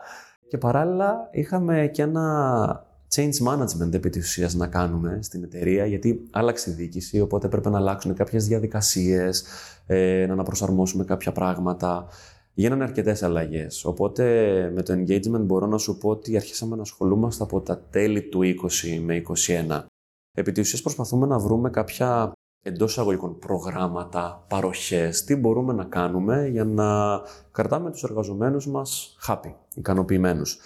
Και 0.49 0.59
παράλληλα 0.59 1.29
είχαμε 1.33 1.91
και 1.93 2.03
ένα 2.03 2.89
change 3.15 3.47
management 3.49 3.93
επί 3.93 4.11
της 4.11 4.27
ουσίας 4.27 4.55
να 4.55 4.67
κάνουμε 4.67 5.19
στην 5.23 5.43
εταιρεία, 5.43 5.87
γιατί 5.87 6.27
άλλαξε 6.31 6.71
η 6.71 6.73
διοίκηση, 6.73 7.21
οπότε 7.21 7.49
πρέπει 7.49 7.71
να 7.71 7.79
αλλάξουν 7.79 8.15
κάποιες 8.15 8.47
διαδικασίες, 8.47 9.45
ε, 9.87 10.25
να 10.27 10.33
αναπροσαρμόσουμε 10.33 11.05
κάποια 11.05 11.33
πράγματα. 11.33 12.07
Γίνανε 12.55 12.83
αρκετές 12.83 13.23
αλλαγές. 13.23 13.85
Οπότε 13.85 14.25
με 14.75 14.83
το 14.83 14.93
engagement 14.93 15.41
μπορώ 15.41 15.67
να 15.67 15.79
σου 15.79 15.99
πω 15.99 16.09
ότι 16.09 16.37
αρχίσαμε 16.37 16.77
να 16.77 16.83
ασχολούμαστε 16.83 17.43
από 17.43 17.61
τα 17.61 17.79
τέλη 17.91 18.23
του 18.23 18.43
20 18.43 19.01
με 19.01 19.15
21. 19.15 19.85
Επί 20.33 20.53
της 20.53 20.67
ουσίας 20.67 20.81
προσπαθούμε 20.83 21.27
να 21.27 21.39
βρούμε 21.39 21.71
κάποια 21.71 22.33
εντός 22.63 22.99
αγωγικών 22.99 23.39
προγράμματα, 23.39 24.45
παροχές, 24.49 25.25
τι 25.25 25.37
μπορούμε 25.37 25.73
να 25.73 25.85
κάνουμε 25.85 26.49
για 26.49 26.65
να 26.65 27.21
κρατάμε 27.53 27.91
τους 27.91 28.03
εργαζομένους 28.03 28.67
μας 28.67 29.17
happy, 29.27 29.55
ικανοποιημένους. 29.75 30.59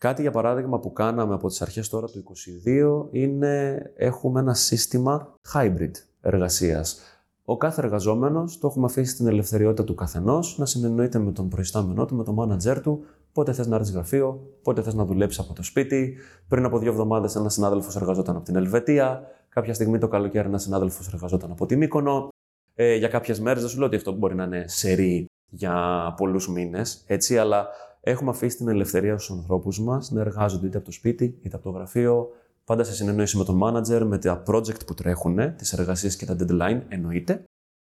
Κάτι 0.00 0.22
για 0.22 0.30
παράδειγμα 0.30 0.78
που 0.78 0.92
κάναμε 0.92 1.34
από 1.34 1.48
τις 1.48 1.62
αρχές 1.62 1.88
τώρα 1.88 2.06
του 2.06 2.24
2022 2.64 3.08
είναι 3.10 3.82
έχουμε 3.96 4.40
ένα 4.40 4.54
σύστημα 4.54 5.34
hybrid 5.54 5.90
εργασίας. 6.20 7.00
Ο 7.44 7.56
κάθε 7.56 7.80
εργαζόμενος 7.80 8.58
το 8.58 8.66
έχουμε 8.66 8.86
αφήσει 8.86 9.12
στην 9.12 9.26
ελευθεριότητα 9.26 9.84
του 9.84 9.94
καθενός 9.94 10.58
να 10.58 10.66
συνεννοείται 10.66 11.18
με 11.18 11.32
τον 11.32 11.48
προϊστάμενό 11.48 12.04
του, 12.04 12.14
με 12.14 12.24
τον 12.24 12.36
manager 12.38 12.80
του, 12.82 13.04
πότε 13.32 13.52
θες 13.52 13.66
να 13.66 13.76
έρθεις 13.76 13.92
γραφείο, 13.92 14.40
πότε 14.62 14.82
θες 14.82 14.94
να 14.94 15.04
δουλέψεις 15.04 15.40
από 15.44 15.52
το 15.52 15.62
σπίτι. 15.62 16.16
Πριν 16.48 16.64
από 16.64 16.78
δύο 16.78 16.90
εβδομάδες 16.90 17.34
ένας 17.34 17.54
συνάδελφος 17.54 17.96
εργαζόταν 17.96 18.36
από 18.36 18.44
την 18.44 18.56
Ελβετία, 18.56 19.22
κάποια 19.48 19.74
στιγμή 19.74 19.98
το 19.98 20.08
καλοκαίρι 20.08 20.48
ένας 20.48 20.62
συνάδελφος 20.62 21.08
εργαζόταν 21.12 21.50
από 21.50 21.66
τη 21.66 21.76
Μύκονο. 21.76 22.28
Ε, 22.74 22.94
για 22.94 23.08
κάποιες 23.08 23.40
μέρες, 23.40 23.60
δεν 23.60 23.70
σου 23.70 23.78
λέω 23.78 23.86
ότι 23.86 23.96
αυτό 23.96 24.12
μπορεί 24.12 24.34
να 24.34 24.44
είναι 24.44 24.64
σερή 24.66 25.26
για 25.50 25.74
πολλούς 26.16 26.48
μήνες, 26.48 27.04
έτσι, 27.06 27.38
αλλά 27.38 27.68
έχουμε 28.00 28.30
αφήσει 28.30 28.56
την 28.56 28.68
ελευθερία 28.68 29.18
στους 29.18 29.36
ανθρώπους 29.36 29.80
μας 29.80 30.10
να 30.10 30.20
εργάζονται 30.20 30.66
είτε 30.66 30.76
από 30.76 30.86
το 30.86 30.92
σπίτι 30.92 31.38
είτε 31.42 31.56
από 31.56 31.64
το 31.64 31.70
γραφείο, 31.70 32.28
πάντα 32.64 32.84
σε 32.84 32.94
συνεννόηση 32.94 33.36
με 33.36 33.44
τον 33.44 33.60
manager, 33.62 34.02
με 34.06 34.18
τα 34.18 34.42
project 34.46 34.86
που 34.86 34.94
τρέχουν, 34.94 35.56
τις 35.56 35.72
εργασίες 35.72 36.16
και 36.16 36.26
τα 36.26 36.36
deadline, 36.38 36.80
εννοείται. 36.88 37.44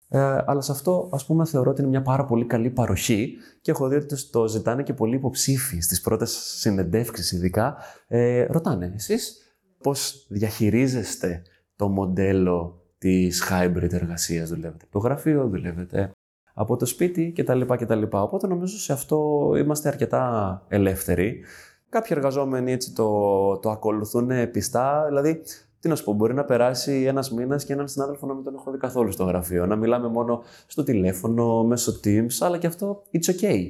Ε, 0.09 0.39
αλλά 0.47 0.61
σε 0.61 0.73
αυτό, 0.73 1.09
ας 1.13 1.27
πούμε, 1.27 1.45
θεωρώ 1.45 1.71
ότι 1.71 1.81
είναι 1.81 1.91
μια 1.91 2.03
πάρα 2.03 2.25
πολύ 2.25 2.45
καλή 2.45 2.71
παροχή 2.71 3.35
και 3.61 3.71
έχω 3.71 3.89
δει 3.89 3.97
ότι 3.97 4.29
το 4.31 4.49
ζητάνε 4.49 4.83
και 4.83 4.95
πολλοί 4.95 5.15
υποψήφοι 5.15 5.81
στις 5.81 6.01
πρώτες 6.01 6.31
συνεντεύξεις, 6.31 7.33
ειδικά. 7.33 7.77
Ε, 8.07 8.45
ρωτάνε, 8.45 8.93
εσείς 8.95 9.37
πώς 9.83 10.27
διαχειρίζεστε 10.29 11.43
το 11.77 11.89
μοντέλο 11.89 12.83
της 12.99 13.49
hybrid 13.51 13.93
εργασίας, 13.93 14.49
δουλεύετε 14.49 14.85
από 14.85 14.93
το 14.93 14.99
γραφείο, 14.99 15.49
δουλεύετε 15.49 16.13
από 16.59 16.77
το 16.77 16.87
σπίτι 16.87 17.33
κτλ. 17.37 17.61
κτλ. 17.61 18.03
Οπότε 18.11 18.47
νομίζω 18.47 18.79
σε 18.79 18.93
αυτό 18.93 19.51
είμαστε 19.59 19.89
αρκετά 19.89 20.63
ελεύθεροι. 20.69 21.41
Κάποιοι 21.89 22.11
εργαζόμενοι 22.17 22.73
έτσι 22.73 22.93
το, 22.93 23.59
το 23.59 23.71
ακολουθούν 23.71 24.51
πιστά, 24.51 25.05
δηλαδή 25.09 25.43
τι 25.81 25.89
να 25.89 25.95
σου 25.95 26.05
πω, 26.05 26.13
μπορεί 26.13 26.35
να 26.35 26.45
περάσει 26.45 27.05
ένας 27.07 27.31
μήνας 27.31 27.65
και 27.65 27.73
έναν 27.73 27.89
συνάδελφο 27.89 28.27
να 28.27 28.35
μην 28.35 28.45
τον 28.45 28.55
έχω 28.55 28.71
δει 28.71 28.79
καθόλου 28.79 29.13
στο 29.13 29.25
γραφείο. 29.25 29.67
Να 29.67 29.77
μιλάμε 29.77 30.09
μόνο 30.09 30.43
στο 30.67 30.83
τηλέφωνο, 30.83 31.65
μέσω 31.65 32.01
Teams, 32.05 32.37
αλλά 32.41 32.59
και 32.59 32.67
αυτό 32.67 33.03
it's 33.13 33.35
okay. 33.35 33.63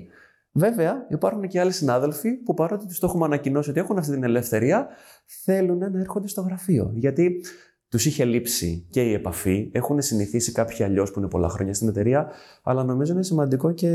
Βέβαια, 0.53 1.07
υπάρχουν 1.09 1.49
και 1.49 1.61
άλλοι 1.61 1.73
συνάδελφοι 1.73 2.31
που 2.31 2.55
παρότι 2.55 2.87
τους 2.87 2.99
το 2.99 3.07
έχουμε 3.07 3.25
ανακοινώσει 3.25 3.71
ότι 3.71 3.81
έχουν 3.81 3.99
αυτή 3.99 4.13
την 4.13 4.25
ελευθερία, 4.25 4.89
θέλουν 5.45 5.79
να 5.79 6.01
έρχονται 6.01 6.29
στο 6.29 6.41
γραφείο. 6.41 6.91
Γιατί 6.95 7.41
τους 7.89 8.07
είχε 8.07 8.25
λείψει 8.25 8.87
και 8.91 9.03
η 9.03 9.13
επαφή. 9.13 9.71
Έχουν 9.73 10.03
συνηθίσει 10.03 10.53
κάποιοι 10.53 10.85
αλλιώς 10.85 11.11
που 11.11 11.19
είναι 11.19 11.29
πολλά 11.29 11.49
χρόνια 11.49 11.75
στην 11.75 11.89
εταιρεία, 11.89 12.31
αλλά 12.63 12.85
νομίζω 12.85 13.13
είναι 13.13 13.23
σημαντικό 13.23 13.73
και 13.73 13.91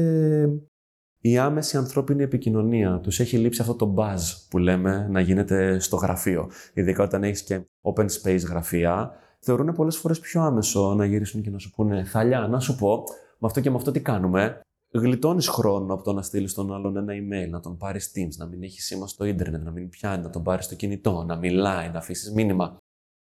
η 1.20 1.38
άμεση 1.38 1.78
ανθρώπινη 1.78 2.24
επικοινωνία. 2.24 3.00
Τους 3.00 3.20
έχει 3.20 3.38
λείψει 3.38 3.62
αυτό 3.62 3.76
το 3.76 3.94
buzz 3.98 4.48
που 4.50 4.58
λέμε 4.58 5.08
να 5.10 5.20
γίνεται 5.20 5.80
στο 5.80 5.96
γραφείο. 5.96 6.50
Ειδικά 6.74 7.04
όταν 7.04 7.24
έχεις 7.24 7.44
και 7.44 7.62
open 7.82 8.06
space 8.06 8.44
γραφεία, 8.48 9.12
θεωρούν 9.40 9.74
πολλές 9.74 9.98
φορές 9.98 10.20
πιο 10.20 10.42
άμεσο 10.42 10.94
να 10.94 11.06
γυρίσουν 11.06 11.42
και 11.42 11.50
να 11.50 11.58
σου 11.58 11.72
πούνε 11.72 12.04
Θαλιά, 12.04 12.48
να 12.48 12.60
σου 12.60 12.76
πω, 12.76 13.04
με 13.38 13.48
αυτό 13.48 13.60
και 13.60 13.70
με 13.70 13.76
αυτό 13.76 13.92
τι 13.92 14.00
κάνουμε. 14.02 14.62
γλιτώνεις 14.94 15.48
χρόνο 15.48 15.94
από 15.94 16.04
το 16.04 16.14
να 16.14 16.22
στείλεις 16.22 16.54
τον 16.54 16.74
άλλον 16.74 16.98
ένα 16.98 17.14
email, 17.14 17.50
να 17.50 17.60
τον 17.60 17.78
πάρεις 17.78 18.12
Teams, 18.16 18.36
να 18.38 18.46
μην 18.46 18.64
έχεις 18.64 18.86
σήμα 18.86 19.08
στο 19.08 19.26
ίντερνετ, 19.26 19.64
να 19.64 19.72
μην 19.72 19.90
πιάνει, 19.90 20.24
να 20.24 20.30
τον 20.30 20.44
πάρεις 20.44 20.66
στο 20.66 20.76
κινητό, 20.76 21.24
να 21.28 21.36
μιλάει, 21.36 21.90
να 21.90 21.98
αφήσεις 21.98 22.34
μήνυμα. 22.34 22.78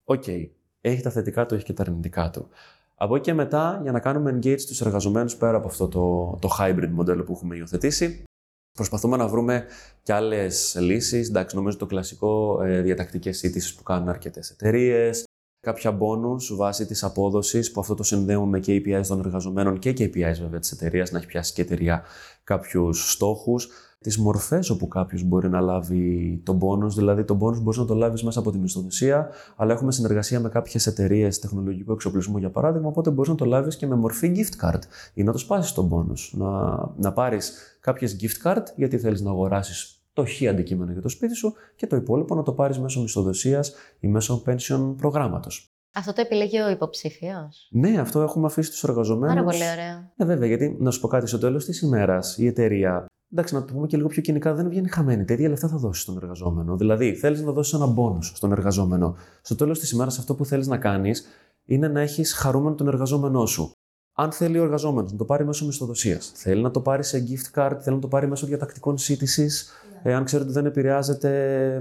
OK. 0.09 0.23
Okay. 0.25 0.49
Έχει 0.81 1.01
τα 1.01 1.09
θετικά 1.09 1.45
του, 1.45 1.55
έχει 1.55 1.63
και 1.63 1.73
τα 1.73 1.81
αρνητικά 1.81 2.29
του. 2.29 2.47
Από 2.95 3.15
εκεί 3.15 3.23
και 3.23 3.33
μετά, 3.33 3.79
για 3.83 3.91
να 3.91 3.99
κάνουμε 3.99 4.31
engage 4.37 4.61
τους 4.61 4.81
εργαζομένους 4.81 5.35
πέρα 5.35 5.57
από 5.57 5.67
αυτό 5.67 5.87
το, 5.87 6.37
το 6.41 6.49
hybrid 6.59 6.89
μοντέλο 6.91 7.23
που 7.23 7.31
έχουμε 7.31 7.55
υιοθετήσει, 7.55 8.23
προσπαθούμε 8.71 9.17
να 9.17 9.27
βρούμε 9.27 9.65
και 10.03 10.13
άλλες 10.13 10.77
λύσεις. 10.79 11.29
Εντάξει, 11.29 11.55
νομίζω 11.55 11.77
το 11.77 11.85
κλασικό 11.85 12.61
ε, 12.63 12.81
διατακτικές 12.81 13.43
σίτισης 13.43 13.75
που 13.75 13.83
κάνουν 13.83 14.09
αρκετές 14.09 14.49
εταιρείες, 14.49 15.23
κάποια 15.59 15.97
bonus 15.99 16.55
βάσει 16.55 16.85
της 16.85 17.03
απόδοσης, 17.03 17.71
που 17.71 17.79
αυτό 17.79 17.93
το 17.93 18.03
συνδέουμε 18.03 18.47
με 18.47 18.63
KPIs 18.67 19.05
των 19.07 19.19
εργαζομένων 19.19 19.79
και 19.79 19.89
KPIs 19.89 20.37
βέβαια 20.39 20.59
της 20.59 20.71
εταιρείας, 20.71 21.11
να 21.11 21.17
έχει 21.17 21.27
πιάσει 21.27 21.53
και 21.53 21.61
η 21.61 21.63
εταιρεία 21.63 22.03
κάποιους 22.43 23.11
στόχους. 23.11 23.69
Τις 23.99 24.17
μορφές 24.17 24.69
όπου 24.69 24.87
κάποιος 24.87 25.23
μπορεί 25.23 25.49
να 25.49 25.59
λάβει 25.59 26.41
τον 26.45 26.59
bonus, 26.61 26.89
δηλαδή 26.89 27.23
τον 27.23 27.37
bonus 27.41 27.61
μπορείς 27.61 27.79
να 27.79 27.85
το 27.85 27.95
λάβεις 27.95 28.23
μέσα 28.23 28.39
από 28.39 28.51
τη 28.51 28.57
μισθοδοσία, 28.57 29.29
αλλά 29.55 29.73
έχουμε 29.73 29.91
συνεργασία 29.91 30.39
με 30.39 30.49
κάποιες 30.49 30.87
εταιρείες 30.87 31.39
τεχνολογικού 31.39 31.91
εξοπλισμού 31.91 32.37
για 32.37 32.49
παράδειγμα, 32.49 32.87
οπότε 32.87 33.09
μπορείς 33.09 33.29
να 33.29 33.35
το 33.35 33.45
λάβεις 33.45 33.75
και 33.75 33.87
με 33.87 33.95
μορφή 33.95 34.31
gift 34.35 34.65
card 34.65 34.79
ή 35.13 35.23
να 35.23 35.31
το 35.31 35.37
σπάσεις 35.37 35.73
τον 35.73 35.89
bonus. 35.91 36.37
Να, 36.37 36.77
να 36.97 37.13
πάρεις 37.13 37.77
κάποιες 37.79 38.15
gift 38.21 38.47
card 38.47 38.63
γιατί 38.75 38.97
θέλεις 38.97 39.21
να 39.21 39.29
αγοράσεις 39.29 40.01
το 40.13 40.25
χ 40.25 40.47
αντικείμενο 40.49 40.91
για 40.91 41.01
το 41.01 41.09
σπίτι 41.09 41.35
σου 41.35 41.53
και 41.75 41.87
το 41.87 41.95
υπόλοιπο 41.95 42.35
να 42.35 42.43
το 42.43 42.51
πάρεις 42.51 42.79
μέσω 42.79 43.01
μισθοδοσίας 43.01 43.73
ή 43.99 44.07
μέσω 44.07 44.43
pension 44.45 44.93
προγράμματος. 44.97 45.71
Αυτό 45.93 46.13
το 46.13 46.21
επιλέγει 46.21 46.59
ο 46.59 46.69
υποψήφιος; 46.69 47.69
Ναι, 47.71 47.99
αυτό 47.99 48.21
έχουμε 48.21 48.45
αφήσει 48.45 48.71
του 48.71 48.87
εργαζομένους. 48.89 49.35
Πάρα 49.35 49.45
πολύ 49.47 49.71
ωραία. 49.71 50.11
Ναι, 50.15 50.25
βέβαια, 50.25 50.47
γιατί 50.47 50.77
να 50.79 50.91
σου 50.91 50.99
πω 50.99 51.07
κάτι, 51.07 51.27
στο 51.27 51.37
τέλος 51.37 51.65
της 51.65 51.81
ημέρας 51.81 52.37
η 52.37 52.47
εταιρεία. 52.47 53.05
Εντάξει, 53.31 53.53
να 53.53 53.65
το 53.65 53.73
πούμε 53.73 53.87
και 53.87 53.97
λίγο 53.97 54.09
πιο 54.09 54.21
κοινικά, 54.21 54.53
δεν 54.53 54.69
βγαίνει 54.69 54.89
χαμένη. 54.89 55.25
Τα 55.25 55.33
ίδια 55.33 55.49
λεφτά 55.49 55.67
θα 55.67 55.77
δώσεις 55.77 56.03
στον 56.03 56.17
εργαζόμενο. 56.17 56.77
Δηλαδή, 56.77 57.15
θέλεις 57.15 57.41
να 57.41 57.51
δώσεις 57.51 57.73
ένα 57.73 57.85
μπόνου 57.85 58.21
στον 58.21 58.51
εργαζόμενο. 58.51 59.15
Στο 59.41 59.55
τέλος 59.55 59.79
της 59.79 59.91
ημέρας, 59.91 60.17
αυτό 60.17 60.35
που 60.35 60.45
θέλεις 60.45 60.67
να 60.67 60.77
κάνεις 60.77 61.25
είναι 61.65 61.87
να 61.87 62.01
έχεις 62.01 62.33
χαρούμενο 62.33 62.75
τον 62.75 62.87
εργαζόμενό 62.87 63.45
σου. 63.45 63.71
Αν 64.19 64.31
θέλει 64.31 64.59
ο 64.59 64.63
εργαζόμενος 64.63 65.11
να 65.11 65.17
το 65.17 65.25
πάρει 65.25 65.45
μέσω 65.45 65.65
μισθοδοσίας, 65.65 66.31
θέλει 66.35 66.61
να 66.61 66.71
το 66.71 66.79
πάρει 66.79 67.03
σε 67.03 67.23
gift 67.27 67.59
card, 67.59 67.77
θέλει 67.79 67.95
να 67.95 68.01
το 68.01 68.07
πάρει 68.07 68.27
μέσω 68.27 68.45
διατακτικών 68.45 68.97
σύντησης, 68.97 69.71
εάν 70.03 70.23
ξέρει 70.23 70.43
ότι 70.43 70.51
δεν 70.51 70.65
επηρεάζεται 70.65 71.31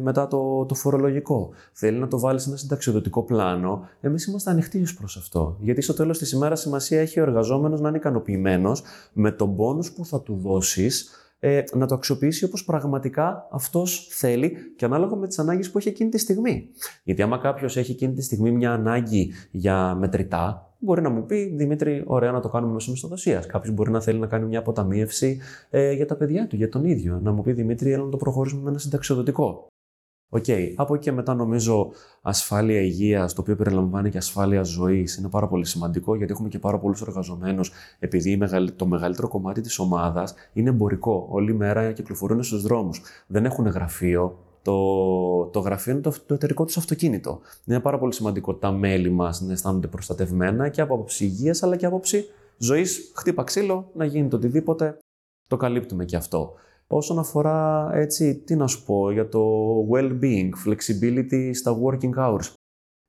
μετά 0.03 0.29
το, 0.29 0.65
το 0.65 0.75
φορολογικό. 0.75 1.51
Θέλει 1.73 1.99
να 1.99 2.09
το 2.09 2.19
βάλεις 2.19 2.43
σε 2.43 2.49
ένα 2.49 2.59
συνταξιοδοτικό 2.59 3.23
πλάνο. 3.23 3.89
Εμείς 4.01 4.27
είμαστε 4.27 4.51
ανοιχτοί 4.51 4.83
ως 4.83 4.95
προς 4.95 5.17
αυτό. 5.17 5.57
Γιατί 5.61 5.81
στο 5.81 5.95
τέλος 5.95 6.19
της 6.19 6.33
ημέρας 6.33 6.61
σημασία 6.61 7.01
έχει 7.01 7.21
ο 7.21 7.23
εργαζόμενος 7.23 7.81
να 7.81 7.89
είναι 7.89 7.97
ικανοποιημένος 7.97 8.83
με 9.13 9.31
τον 9.31 9.57
πόνου 9.57 9.85
που 9.97 10.05
θα 10.05 10.21
του 10.21 10.39
δώσεις 10.43 11.11
ε, 11.39 11.63
να 11.73 11.87
το 11.87 11.95
αξιοποιήσει 11.95 12.45
όπως 12.45 12.65
πραγματικά 12.65 13.49
αυτός 13.51 14.09
θέλει 14.11 14.57
και 14.77 14.85
ανάλογα 14.85 15.17
με 15.17 15.27
τις 15.27 15.39
ανάγκες 15.39 15.71
που 15.71 15.79
έχει 15.79 15.89
εκείνη 15.89 16.11
τη 16.11 16.19
στιγμή. 16.19 16.69
Γιατί 17.05 17.23
άμα 17.23 17.39
κάποιος 17.39 17.77
έχει 17.77 17.93
εκείνη 17.93 18.15
τη 18.15 18.23
στιγμή 18.23 18.51
μια 18.51 18.73
ανάγκη 18.73 19.33
για 19.51 19.95
μετρητά, 19.95 20.67
μπορεί 20.79 21.03
να 21.03 21.11
μου 21.11 21.27
πει 21.27 21.55
Δημήτρη, 21.57 22.03
ωραία 22.07 22.33
να 22.33 22.41
το 22.41 22.49
κάνουμε 22.49 22.73
μέσω 22.73 22.91
μισθοδοσίας. 22.91 23.47
Κάποιος 23.47 23.75
μπορεί 23.75 23.91
να 23.91 24.01
θέλει 24.01 24.19
να 24.19 24.27
κάνει 24.27 24.47
μια 24.47 24.59
αποταμίευση 24.59 25.39
ε, 25.71 25.93
για 25.93 26.07
τα 26.07 26.17
παιδιά 26.17 26.47
του, 26.47 26.57
για 26.57 26.69
τον 26.69 26.85
ίδιο. 26.85 27.21
Να 27.23 27.33
μου 27.33 27.43
πει 27.43 27.53
Δημήτρη, 27.53 27.93
έλα 27.93 28.05
να 28.05 28.11
το 28.11 28.17
προχωρήσουμε 28.17 28.63
με 28.63 28.71
ένα 28.71 28.79
συνταξιοδοτικό. 28.79 29.67
OK. 30.29 30.45
Okay. 30.47 30.73
Από 30.77 30.95
εκεί 30.95 31.05
και 31.05 31.13
μετά 31.13 31.35
νομίζω 31.35 31.91
ασφάλεια 32.23 32.81
υγείας, 32.81 33.33
το 33.35 33.41
οποίο 33.41 33.57
περιλαμβάνει 33.57 34.11
και 34.11 34.19
ασφάλεια 34.19 34.63
ζωής, 34.63 35.17
είναι 35.17 35.29
πάρα 35.29 35.49
πολύ 35.49 35.67
σημαντικό 35.67 36.17
γιατί 36.17 36.33
έχουμε 36.33 36.49
και 36.49 36.59
πάρα 36.59 36.79
πολλούς 36.79 37.01
εργαζομένους. 37.01 37.73
Επειδή 37.99 38.39
το 38.77 38.87
μεγαλύτερο 38.87 39.29
κομμάτι 39.29 39.61
της 39.61 39.79
ομάδας 39.79 40.35
είναι 40.53 40.69
εμπορικό. 40.69 41.27
Όλη 41.31 41.55
μέρα 41.55 41.93
κυκλοφορούν 41.93 42.43
στους 42.43 42.63
δρόμους. 42.63 43.03
Δεν 43.27 43.45
έχουν 43.45 43.67
γραφείο. 43.67 44.39
Το, 44.63 45.45
το 45.45 45.61
γραφείο 45.61 45.93
είναι 45.93 46.01
το, 46.01 46.15
το 46.27 46.35
εταιρικό 46.35 46.65
τους 46.65 46.77
αυτοκίνητο. 46.77 47.41
Είναι 47.65 47.81
πάρα 47.81 47.99
πολύ 47.99 48.13
σημαντικό 48.13 48.55
τα 48.55 48.73
μέλη 48.73 49.11
μας 49.11 49.41
να 49.41 49.53
αισθάνονται 49.53 49.87
προστατευμένα 49.87 50.69
και 50.69 50.81
από 50.81 50.95
άποψη 50.95 51.25
υγείας 51.25 51.63
αλλά 51.63 51.77
και 51.77 51.87
από 51.87 51.95
άποψη 51.95 52.25
ζωής. 52.59 53.13
Χτύπα 53.17 53.45
ξύλο, 53.45 53.91
να 53.95 54.05
γίνει 54.05 54.29
το 54.29 54.37
οτιδήποτε. 54.37 54.99
Το 55.47 55.57
καλύπτουμε 55.57 56.05
και 56.05 56.17
αυτό. 56.17 56.55
Όσον 56.89 57.19
αφορά, 57.19 57.91
έτσι, 57.93 58.37
τι 58.37 58.57
να 58.57 58.67
σου 58.67 58.85
πω, 58.85 59.11
για 59.11 59.29
το 59.29 59.41
well-being, 59.93 60.51
flexibility 60.67 61.51
στα 61.55 61.79
working 61.83 62.15
hours. 62.19 62.53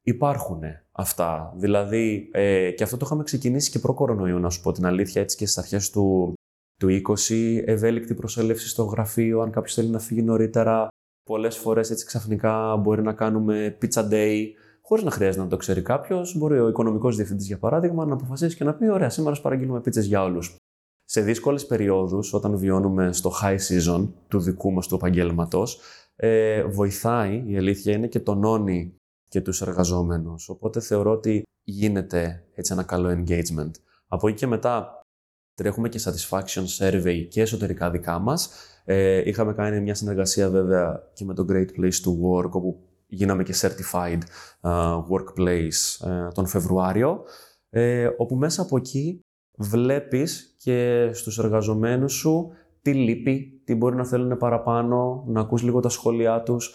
Υπάρχουν 0.03 0.61
αυτά. 0.91 1.53
Δηλαδή, 1.55 2.29
ε, 2.31 2.71
και 2.71 2.83
αυτό 2.83 2.97
το 2.97 3.05
είχαμε 3.05 3.23
ξεκινήσει 3.23 3.71
και 3.71 3.79
προ-κορονοϊού, 3.79 4.39
να 4.39 4.49
σου 4.49 4.61
πω 4.61 4.71
την 4.71 4.85
αλήθεια, 4.85 5.21
έτσι 5.21 5.37
και 5.37 5.45
στις 5.45 5.57
αρχές 5.57 5.89
του, 5.89 6.33
του 6.79 6.89
20, 6.89 7.63
ευέλικτη 7.65 8.13
προσέλευση 8.13 8.67
στο 8.67 8.83
γραφείο, 8.83 9.41
αν 9.41 9.51
κάποιος 9.51 9.73
θέλει 9.73 9.89
να 9.89 9.99
φύγει 9.99 10.21
νωρίτερα. 10.21 10.87
Πολλές 11.23 11.57
φορές 11.57 11.89
έτσι 11.91 12.05
ξαφνικά 12.05 12.77
μπορεί 12.77 13.01
να 13.01 13.13
κάνουμε 13.13 13.77
pizza 13.81 14.09
day, 14.11 14.43
χωρίς 14.81 15.03
να 15.03 15.11
χρειάζεται 15.11 15.43
να 15.43 15.49
το 15.49 15.57
ξέρει 15.57 15.81
κάποιος. 15.81 16.37
Μπορεί 16.37 16.59
ο 16.59 16.67
οικονομικός 16.67 17.15
διευθυντής, 17.15 17.47
για 17.47 17.57
παράδειγμα, 17.57 18.05
να 18.05 18.13
αποφασίσει 18.13 18.55
και 18.55 18.63
να 18.63 18.73
πει: 18.73 18.89
Ωραία, 18.89 19.09
σήμερα 19.09 19.41
παραγγείλουμε 19.41 19.81
πίτσε 19.81 20.01
για 20.01 20.23
όλους 20.23 20.55
σε 21.09 21.21
δύσκολες 21.21 21.65
περιόδους, 21.65 22.33
όταν 22.33 22.57
βιώνουμε 22.57 23.13
στο 23.13 23.31
high 23.41 23.57
season 23.57 24.07
του 24.27 24.39
δικού 24.39 24.71
μας 24.71 24.87
του 24.87 24.95
επαγγέλματος, 24.95 25.79
ε, 26.15 26.63
βοηθάει, 26.63 27.43
η 27.47 27.57
αλήθεια 27.57 27.93
είναι, 27.93 28.07
και 28.07 28.19
τονώνει 28.19 28.95
και 29.27 29.41
τους 29.41 29.61
εργαζόμενους. 29.61 30.49
Οπότε 30.49 30.79
θεωρώ 30.79 31.11
ότι 31.11 31.43
γίνεται 31.63 32.43
έτσι 32.55 32.73
ένα 32.73 32.83
καλό 32.83 33.09
engagement. 33.09 33.71
Από 34.07 34.27
εκεί 34.27 34.37
και 34.37 34.47
μετά 34.47 35.01
τρέχουμε 35.53 35.89
και 35.89 35.99
satisfaction 36.03 36.63
survey 36.79 37.27
και 37.29 37.41
εσωτερικά 37.41 37.89
δικά 37.89 38.19
μας. 38.19 38.49
Ε, 38.85 39.29
είχαμε 39.29 39.53
κάνει 39.53 39.79
μια 39.79 39.95
συνεργασία 39.95 40.49
βέβαια 40.49 41.09
και 41.13 41.25
με 41.25 41.33
το 41.33 41.45
Great 41.49 41.67
Place 41.79 42.01
to 42.05 42.09
Work, 42.09 42.49
όπου 42.51 42.79
γίναμε 43.07 43.43
και 43.43 43.53
certified 43.61 44.19
uh, 44.61 45.03
workplace 45.09 46.07
uh, 46.07 46.33
τον 46.33 46.47
Φεβρουάριο, 46.47 47.23
ε, 47.69 48.09
όπου 48.17 48.35
μέσα 48.35 48.61
από 48.61 48.77
εκεί 48.77 49.21
βλέπεις 49.57 50.55
και 50.57 51.09
στους 51.13 51.39
εργαζομένους 51.39 52.13
σου 52.13 52.51
τι 52.81 52.93
λείπει, 52.93 53.61
τι 53.63 53.75
μπορεί 53.75 53.95
να 53.95 54.05
θέλουν 54.05 54.37
παραπάνω, 54.37 55.23
να 55.27 55.39
ακούς 55.39 55.63
λίγο 55.63 55.79
τα 55.79 55.89
σχόλιά 55.89 56.43
τους, 56.43 56.73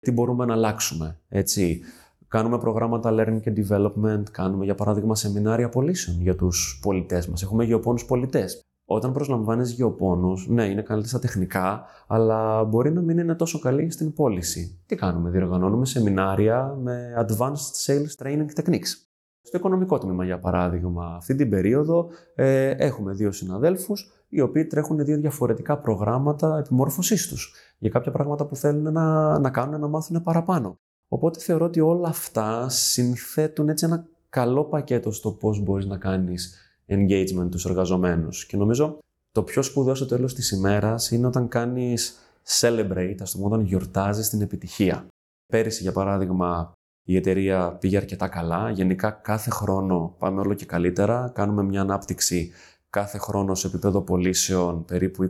τι 0.00 0.10
μπορούμε 0.10 0.44
να 0.44 0.52
αλλάξουμε, 0.52 1.20
έτσι. 1.28 1.80
Κάνουμε 2.28 2.58
προγράμματα 2.58 3.10
learning 3.12 3.40
και 3.40 3.52
development, 3.56 4.22
κάνουμε 4.30 4.64
για 4.64 4.74
παράδειγμα 4.74 5.14
σεμινάρια 5.14 5.68
πωλήσεων 5.68 6.20
για 6.20 6.36
τους 6.36 6.78
πολιτές 6.82 7.28
μας. 7.28 7.42
Έχουμε 7.42 7.64
γεωπόνους 7.64 8.04
πολιτές. 8.04 8.62
Όταν 8.84 9.12
προσλαμβάνεις 9.12 9.70
γεωπόνους, 9.70 10.48
ναι, 10.48 10.64
είναι 10.64 10.82
καλή 10.82 11.06
στα 11.06 11.18
τεχνικά, 11.18 11.84
αλλά 12.06 12.64
μπορεί 12.64 12.92
να 12.92 13.00
μην 13.00 13.18
είναι 13.18 13.34
τόσο 13.34 13.58
καλή 13.58 13.90
στην 13.90 14.12
πώληση. 14.12 14.82
Τι 14.86 14.96
κάνουμε, 14.96 15.30
διοργανώνουμε 15.30 15.86
σεμινάρια 15.86 16.76
με 16.82 17.26
advanced 17.26 17.86
sales 17.86 18.26
training 18.26 18.46
techniques. 18.62 19.13
Στο 19.46 19.56
οικονομικό 19.56 19.98
τμήμα, 19.98 20.24
για 20.24 20.38
παράδειγμα, 20.38 21.14
αυτή 21.16 21.34
την 21.34 21.50
περίοδο 21.50 22.08
ε, 22.34 22.68
έχουμε 22.68 23.12
δύο 23.12 23.32
συναδέλφους 23.32 24.12
οι 24.28 24.40
οποίοι 24.40 24.66
τρέχουν 24.66 25.04
δύο 25.04 25.18
διαφορετικά 25.18 25.78
προγράμματα 25.78 26.58
επιμόρφωσής 26.58 27.28
τους 27.28 27.54
για 27.78 27.90
κάποια 27.90 28.12
πράγματα 28.12 28.46
που 28.46 28.56
θέλουν 28.56 28.92
να, 28.92 29.38
να 29.38 29.50
κάνουν, 29.50 29.80
να 29.80 29.88
μάθουν 29.88 30.22
παραπάνω. 30.22 30.78
Οπότε 31.08 31.40
θεωρώ 31.40 31.64
ότι 31.64 31.80
όλα 31.80 32.08
αυτά 32.08 32.68
συνθέτουν 32.68 33.68
έτσι 33.68 33.84
ένα 33.84 34.06
καλό 34.28 34.64
πακέτο 34.64 35.10
στο 35.10 35.32
πώς 35.32 35.60
μπορείς 35.60 35.86
να 35.86 35.96
κάνεις 35.96 36.58
engagement 36.86 37.48
τους 37.50 37.64
εργαζομένους. 37.64 38.46
Και 38.46 38.56
νομίζω 38.56 38.98
το 39.32 39.42
πιο 39.42 39.62
σπουδαίο 39.62 39.94
στο 39.94 40.06
τέλος 40.06 40.34
της 40.34 40.50
ημέρας 40.50 41.10
είναι 41.10 41.26
όταν 41.26 41.48
κάνεις 41.48 42.18
celebrate, 42.60 43.16
ας 43.20 43.30
το 43.30 43.38
πούμε, 43.38 43.54
όταν 43.54 43.66
γιορτάζεις 43.66 44.28
την 44.28 44.40
επιτυχία. 44.40 45.06
Πέρυσι, 45.52 45.82
για 45.82 45.92
παράδειγμα, 45.92 46.72
η 47.04 47.16
εταιρεία 47.16 47.76
πήγε 47.80 47.96
αρκετά 47.96 48.28
καλά. 48.28 48.70
Γενικά 48.70 49.10
κάθε 49.10 49.50
χρόνο 49.50 50.14
πάμε 50.18 50.40
όλο 50.40 50.54
και 50.54 50.64
καλύτερα. 50.64 51.30
Κάνουμε 51.34 51.62
μια 51.62 51.80
ανάπτυξη 51.80 52.50
κάθε 52.94 53.18
χρόνο 53.18 53.54
σε 53.54 53.66
επίπεδο 53.66 54.00
πωλήσεων 54.00 54.84
περίπου 54.84 55.28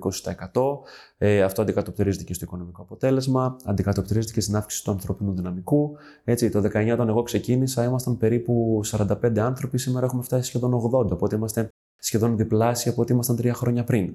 20%. 0.53 0.79
Ε, 1.19 1.43
αυτό 1.43 1.63
αντικατοπτρίζεται 1.63 2.25
και 2.25 2.35
στο 2.35 2.45
οικονομικό 2.45 2.83
αποτέλεσμα, 2.83 3.57
αντικατοπτρίζεται 3.65 4.33
και 4.33 4.41
στην 4.41 4.57
αύξηση 4.57 4.85
του 4.85 4.91
ανθρώπινου 4.91 5.35
δυναμικού. 5.35 5.97
Έτσι, 6.25 6.51
το 6.51 6.59
19 6.59 6.91
όταν 6.93 7.09
εγώ 7.09 7.23
ξεκίνησα 7.23 7.85
ήμασταν 7.85 8.17
περίπου 8.17 8.81
45 8.85 9.39
άνθρωποι, 9.39 9.79
σήμερα 9.79 10.07
έχουμε 10.07 10.23
φτάσει 10.23 10.47
σχεδόν 10.49 10.91
80, 10.93 11.11
οπότε 11.11 11.37
είμαστε 11.37 11.69
σχεδόν 11.97 12.37
διπλάσιοι 12.37 12.91
από 12.91 13.03
ό,τι 13.03 13.13
ήμασταν 13.13 13.37
τρία 13.37 13.55
χρόνια 13.55 13.85
πριν. 13.85 14.15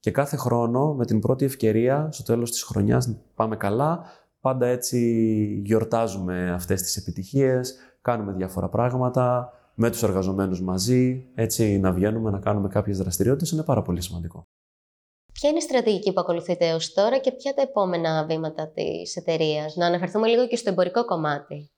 Και 0.00 0.10
κάθε 0.10 0.36
χρόνο 0.36 0.94
με 0.94 1.04
την 1.04 1.20
πρώτη 1.20 1.44
ευκαιρία, 1.44 2.08
στο 2.12 2.22
τέλος 2.22 2.50
της 2.50 2.62
χρονιάς 2.62 3.16
πάμε 3.34 3.56
καλά, 3.56 4.04
Πάντα 4.42 4.66
έτσι 4.66 4.98
γιορτάζουμε 5.64 6.50
αυτές 6.50 6.82
τις 6.82 6.96
επιτυχίες, 6.96 7.76
κάνουμε 8.00 8.32
διάφορα 8.32 8.68
πράγματα, 8.68 9.52
με 9.74 9.90
τους 9.90 10.02
εργαζομένους 10.02 10.62
μαζί, 10.62 11.26
έτσι 11.34 11.78
να 11.78 11.92
βγαίνουμε, 11.92 12.30
να 12.30 12.38
κάνουμε 12.38 12.68
κάποιες 12.68 12.98
δραστηριότητες, 12.98 13.50
είναι 13.50 13.62
πάρα 13.62 13.82
πολύ 13.82 14.02
σημαντικό. 14.02 14.42
Ποια 15.32 15.48
είναι 15.48 15.58
η 15.58 15.62
στρατηγική 15.62 16.12
που 16.12 16.20
ακολουθείτε 16.20 16.66
έως 16.66 16.92
τώρα 16.92 17.18
και 17.18 17.32
ποια 17.32 17.54
τα 17.54 17.62
επόμενα 17.62 18.24
βήματα 18.26 18.68
της 18.68 19.16
εταιρείας, 19.16 19.76
να 19.76 19.86
αναφερθούμε 19.86 20.28
λίγο 20.28 20.46
και 20.46 20.56
στο 20.56 20.70
εμπορικό 20.70 21.04
κομμάτι. 21.04 21.70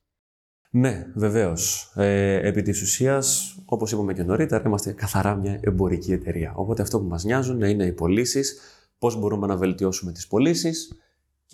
Ναι, 0.71 1.07
βεβαίως. 1.15 1.93
Ε, 1.97 2.49
επί 2.49 2.63
της 2.63 2.83
ουσίας, 2.83 3.57
όπως 3.65 3.93
είπαμε 3.93 4.13
και 4.13 4.23
νωρίτερα, 4.23 4.63
είμαστε 4.67 4.93
καθαρά 4.93 5.35
μια 5.35 5.61
εμπορική 5.63 6.13
εταιρεία. 6.13 6.53
Οπότε 6.57 6.83
αυτό 6.83 7.01
που 7.01 7.07
μας 7.07 7.25
νοιάζουν 7.25 7.61
είναι 7.61 7.85
οι 7.85 7.93
πωλήσεις, 7.93 8.61
πώς 8.99 9.19
μπορούμε 9.19 9.47
να 9.47 9.57
βελτιώσουμε 9.57 10.13
τις 10.13 10.27
πωλήσεις 10.27 11.04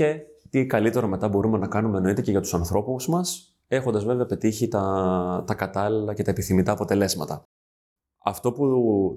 και 0.00 0.20
τι 0.50 0.66
καλύτερο 0.66 1.08
μετά 1.08 1.28
μπορούμε 1.28 1.58
να 1.58 1.66
κάνουμε 1.68 1.96
εννοείται 1.96 2.22
και 2.22 2.30
για 2.30 2.40
τους 2.40 2.54
ανθρώπους 2.54 3.08
μας, 3.08 3.56
έχοντας 3.68 4.04
βέβαια 4.04 4.26
πετύχει 4.26 4.68
τα, 4.68 5.44
τα 5.46 5.54
κατάλληλα 5.54 6.14
και 6.14 6.22
τα 6.22 6.30
επιθυμητά 6.30 6.72
αποτελέσματα. 6.72 7.42
Αυτό 8.24 8.52
που 8.52 8.64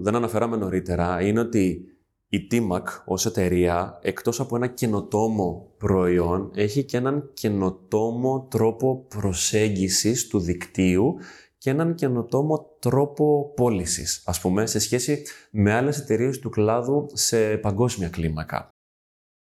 δεν 0.00 0.14
αναφέραμε 0.14 0.56
νωρίτερα 0.56 1.22
είναι 1.22 1.40
ότι 1.40 1.84
η 2.28 2.46
TIMAC 2.50 2.82
ως 3.04 3.26
εταιρεία, 3.26 3.98
εκτός 4.02 4.40
από 4.40 4.56
ένα 4.56 4.66
καινοτόμο 4.66 5.74
προϊόν, 5.78 6.50
έχει 6.54 6.84
και 6.84 6.96
έναν 6.96 7.30
καινοτόμο 7.34 8.46
τρόπο 8.50 9.06
προσέγγισης 9.08 10.26
του 10.28 10.40
δικτύου 10.40 11.14
και 11.58 11.70
έναν 11.70 11.94
καινοτόμο 11.94 12.76
τρόπο 12.78 13.52
πώλησης, 13.56 14.22
ας 14.26 14.40
πούμε, 14.40 14.66
σε 14.66 14.78
σχέση 14.78 15.22
με 15.50 15.72
άλλες 15.72 15.98
εταιρείες 15.98 16.38
του 16.38 16.50
κλάδου 16.50 17.06
σε 17.12 17.56
παγκόσμια 17.56 18.08
κλίμακα. 18.08 18.68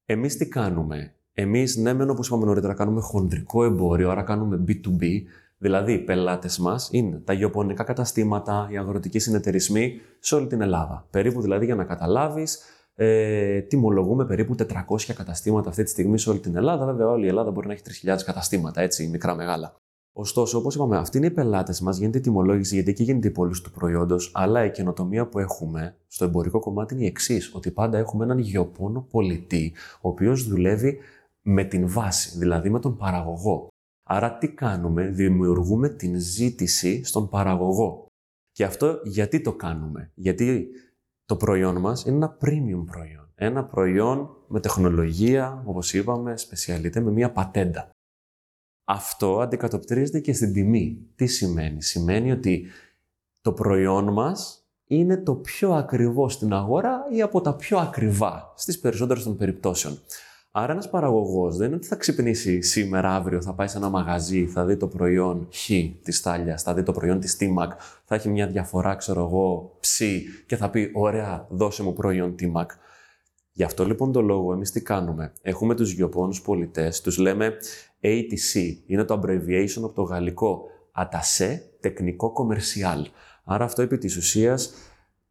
Εμείς 0.04 0.36
τι 0.36 0.48
κάνουμε; 0.48 1.14
Εμείς, 1.40 1.76
ναι, 1.76 1.92
μεν 1.92 2.10
όπως 2.10 2.26
είπαμε 2.26 2.44
νωρίτερα, 2.44 2.74
κάνουμε 2.74 3.00
χοντρικό 3.00 3.64
εμπόριο, 3.64 4.10
άρα 4.10 4.22
κάνουμε 4.22 4.64
B2B, 4.68 5.04
Δηλαδή, 5.62 5.92
οι 5.92 5.98
πελάτες 5.98 6.58
μας 6.58 6.88
είναι 6.92 7.16
τα 7.24 7.32
γεωπονικά 7.32 7.84
καταστήματα, 7.84 8.68
οι 8.70 8.76
αγροτικοί 8.76 9.18
συνεταιρισμοί 9.18 10.00
σε 10.18 10.34
όλη 10.34 10.46
την 10.46 10.60
Ελλάδα. 10.60 11.06
Περίπου 11.10 11.40
δηλαδή 11.40 11.64
για 11.64 11.74
να 11.74 11.84
καταλάβεις, 11.84 12.58
ε, 12.94 13.60
τιμολογούμε 13.60 14.24
περίπου 14.24 14.54
400 14.54 15.14
καταστήματα 15.14 15.68
αυτή 15.68 15.82
τη 15.82 15.90
στιγμή 15.90 16.18
σε 16.18 16.30
όλη 16.30 16.38
την 16.38 16.56
Ελλάδα. 16.56 16.84
Βέβαια, 16.84 17.08
όλη 17.08 17.24
η 17.24 17.28
Ελλάδα 17.28 17.50
μπορεί 17.50 17.66
να 17.66 17.72
έχει 17.72 17.82
3.000 17.82 18.24
καταστήματα, 18.24 18.80
έτσι, 18.80 19.06
μικρά 19.06 19.34
μεγάλα. 19.34 19.80
Ωστόσο, 20.12 20.58
όπως 20.58 20.74
είπαμε, 20.74 20.96
αυτοί 20.96 21.16
είναι 21.16 21.26
οι 21.26 21.30
πελάτες 21.30 21.80
μας, 21.80 21.98
γίνεται 21.98 22.18
η 22.18 22.20
τιμολόγηση, 22.20 22.74
γιατί 22.74 22.90
εκεί 22.90 23.02
γίνεται 23.02 23.28
η 23.28 23.30
πώληση 23.30 23.62
του 23.62 23.70
προϊόντος. 23.70 24.30
Αλλά 24.34 24.64
η 24.64 24.70
καινοτομία 24.70 25.26
που 25.26 25.38
έχουμε 25.38 25.96
στο 26.06 26.24
εμπορικό 26.24 26.60
κομμάτι 26.60 26.94
είναι 26.94 27.02
η 27.02 27.06
εξής: 27.06 27.50
Ότι 27.54 27.70
πάντα 27.70 27.98
έχουμε 27.98 28.24
έναν 28.24 28.38
γεωπόνο 28.38 29.06
πολιτή, 29.10 29.72
ο 30.00 30.08
οποίος 30.08 30.48
δουλεύει 30.48 30.98
με 31.42 31.64
την 31.64 31.88
βάση, 31.88 32.38
δηλαδή 32.38 32.70
με 32.70 32.80
τον 32.80 32.96
παραγωγό. 32.96 33.68
Άρα 34.02 34.38
τι 34.38 34.48
κάνουμε, 34.48 35.06
δημιουργούμε 35.06 35.88
την 35.88 36.18
ζήτηση 36.18 37.04
στον 37.04 37.28
παραγωγό. 37.28 38.06
Και 38.52 38.64
αυτό 38.64 39.00
γιατί 39.04 39.40
το 39.40 39.52
κάνουμε; 39.52 40.10
Γιατί 40.14 40.68
το 41.24 41.36
προϊόν 41.36 41.80
μας 41.80 42.04
είναι 42.04 42.16
ένα 42.16 42.36
premium 42.40 42.84
προϊόν. 42.86 43.32
Ένα 43.34 43.64
προϊόν 43.64 44.36
με 44.48 44.60
τεχνολογία, 44.60 45.62
όπως 45.64 45.94
είπαμε, 45.94 46.36
σπεσιαλίτε, 46.36 47.00
με 47.00 47.10
μία 47.10 47.32
πατέντα. 47.32 47.90
Αυτό 48.84 49.40
αντικατοπτρίζεται 49.40 50.20
και 50.20 50.32
στην 50.32 50.52
τιμή. 50.52 51.06
Τι 51.14 51.26
σημαίνει; 51.26 51.82
Σημαίνει 51.82 52.32
ότι 52.32 52.66
το 53.40 53.52
προϊόν 53.52 54.12
μας 54.12 54.64
είναι 54.84 55.16
το 55.16 55.34
πιο 55.34 55.72
ακριβό 55.72 56.28
στην 56.28 56.52
αγορά 56.52 57.06
ή 57.10 57.22
από 57.22 57.40
τα 57.40 57.56
πιο 57.56 57.78
ακριβά 57.78 58.52
στις 58.56 58.78
περισσότερες 58.78 59.22
των 59.22 59.36
περιπτώσεων. 59.36 59.98
Άρα 60.52 60.72
ένας 60.72 60.90
παραγωγός 60.90 61.56
δεν 61.56 61.66
είναι 61.66 61.76
ότι 61.76 61.86
θα 61.86 61.96
ξυπνήσει 61.96 62.60
σήμερα, 62.62 63.14
αύριο, 63.14 63.42
θα 63.42 63.54
πάει 63.54 63.68
σε 63.68 63.76
ένα 63.76 63.88
μαγαζί, 63.88 64.46
θα 64.46 64.64
δει 64.64 64.76
το 64.76 64.86
προϊόν 64.86 65.48
Χ 65.52 65.70
της 66.02 66.22
τάλια, 66.22 66.56
θα 66.56 66.74
δει 66.74 66.82
το 66.82 66.92
προϊόν 66.92 67.20
της 67.20 67.36
T-Mac, 67.40 67.68
θα 68.04 68.14
έχει 68.14 68.28
μια 68.28 68.46
διαφορά, 68.46 68.94
ξέρω 68.94 69.24
εγώ, 69.24 69.76
ψ 69.80 70.00
και 70.46 70.56
θα 70.56 70.70
πει: 70.70 70.90
Ωραία, 70.94 71.46
δώσε 71.50 71.82
μου 71.82 71.92
προϊόν 71.92 72.34
T-Mac. 72.38 72.66
Γι' 73.52 73.62
αυτό 73.62 73.86
λοιπόν 73.86 74.12
το 74.12 74.20
λόγο 74.20 74.52
εμείς 74.52 74.70
τι 74.70 74.82
κάνουμε; 74.82 75.32
Έχουμε 75.42 75.74
τους 75.74 75.92
γεωπόνους 75.92 76.42
πολιτές, 76.42 77.00
τους 77.00 77.18
λέμε 77.18 77.56
ATC, 78.02 78.60
είναι 78.86 79.04
το 79.04 79.20
abbreviation 79.22 79.82
από 79.82 79.92
το 79.94 80.02
γαλλικό 80.02 80.62
Attaché 80.96 81.58
Τεχνικό 81.80 82.32
Commercial. 82.32 83.04
Άρα 83.44 83.64
αυτό 83.64 83.82
επί 83.82 83.98
της 83.98 84.16
ουσίας 84.16 84.72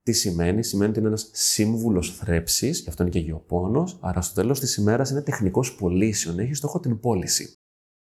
τι 0.10 0.16
σημαίνει, 0.16 0.64
σημαίνει 0.64 0.90
ότι 0.90 1.00
είναι 1.00 1.08
ένας 1.08 1.30
σύμβουλος 1.34 2.16
θρέψης, 2.16 2.80
γι' 2.80 2.90
αυτό 2.90 3.04
είναι 3.04 3.12
και 3.12 3.20
γεωπόνος, 3.20 3.98
άρα 4.02 4.22
στο 4.22 4.42
τέλος 4.42 4.60
της 4.60 4.76
ημέρας 4.76 5.10
είναι 5.10 5.22
τεχνικός 5.22 5.76
πωλήσεων, 5.76 6.40
έχει 6.40 6.54
στόχο 6.54 6.80
την 6.80 7.00
πώληση. 7.00 7.54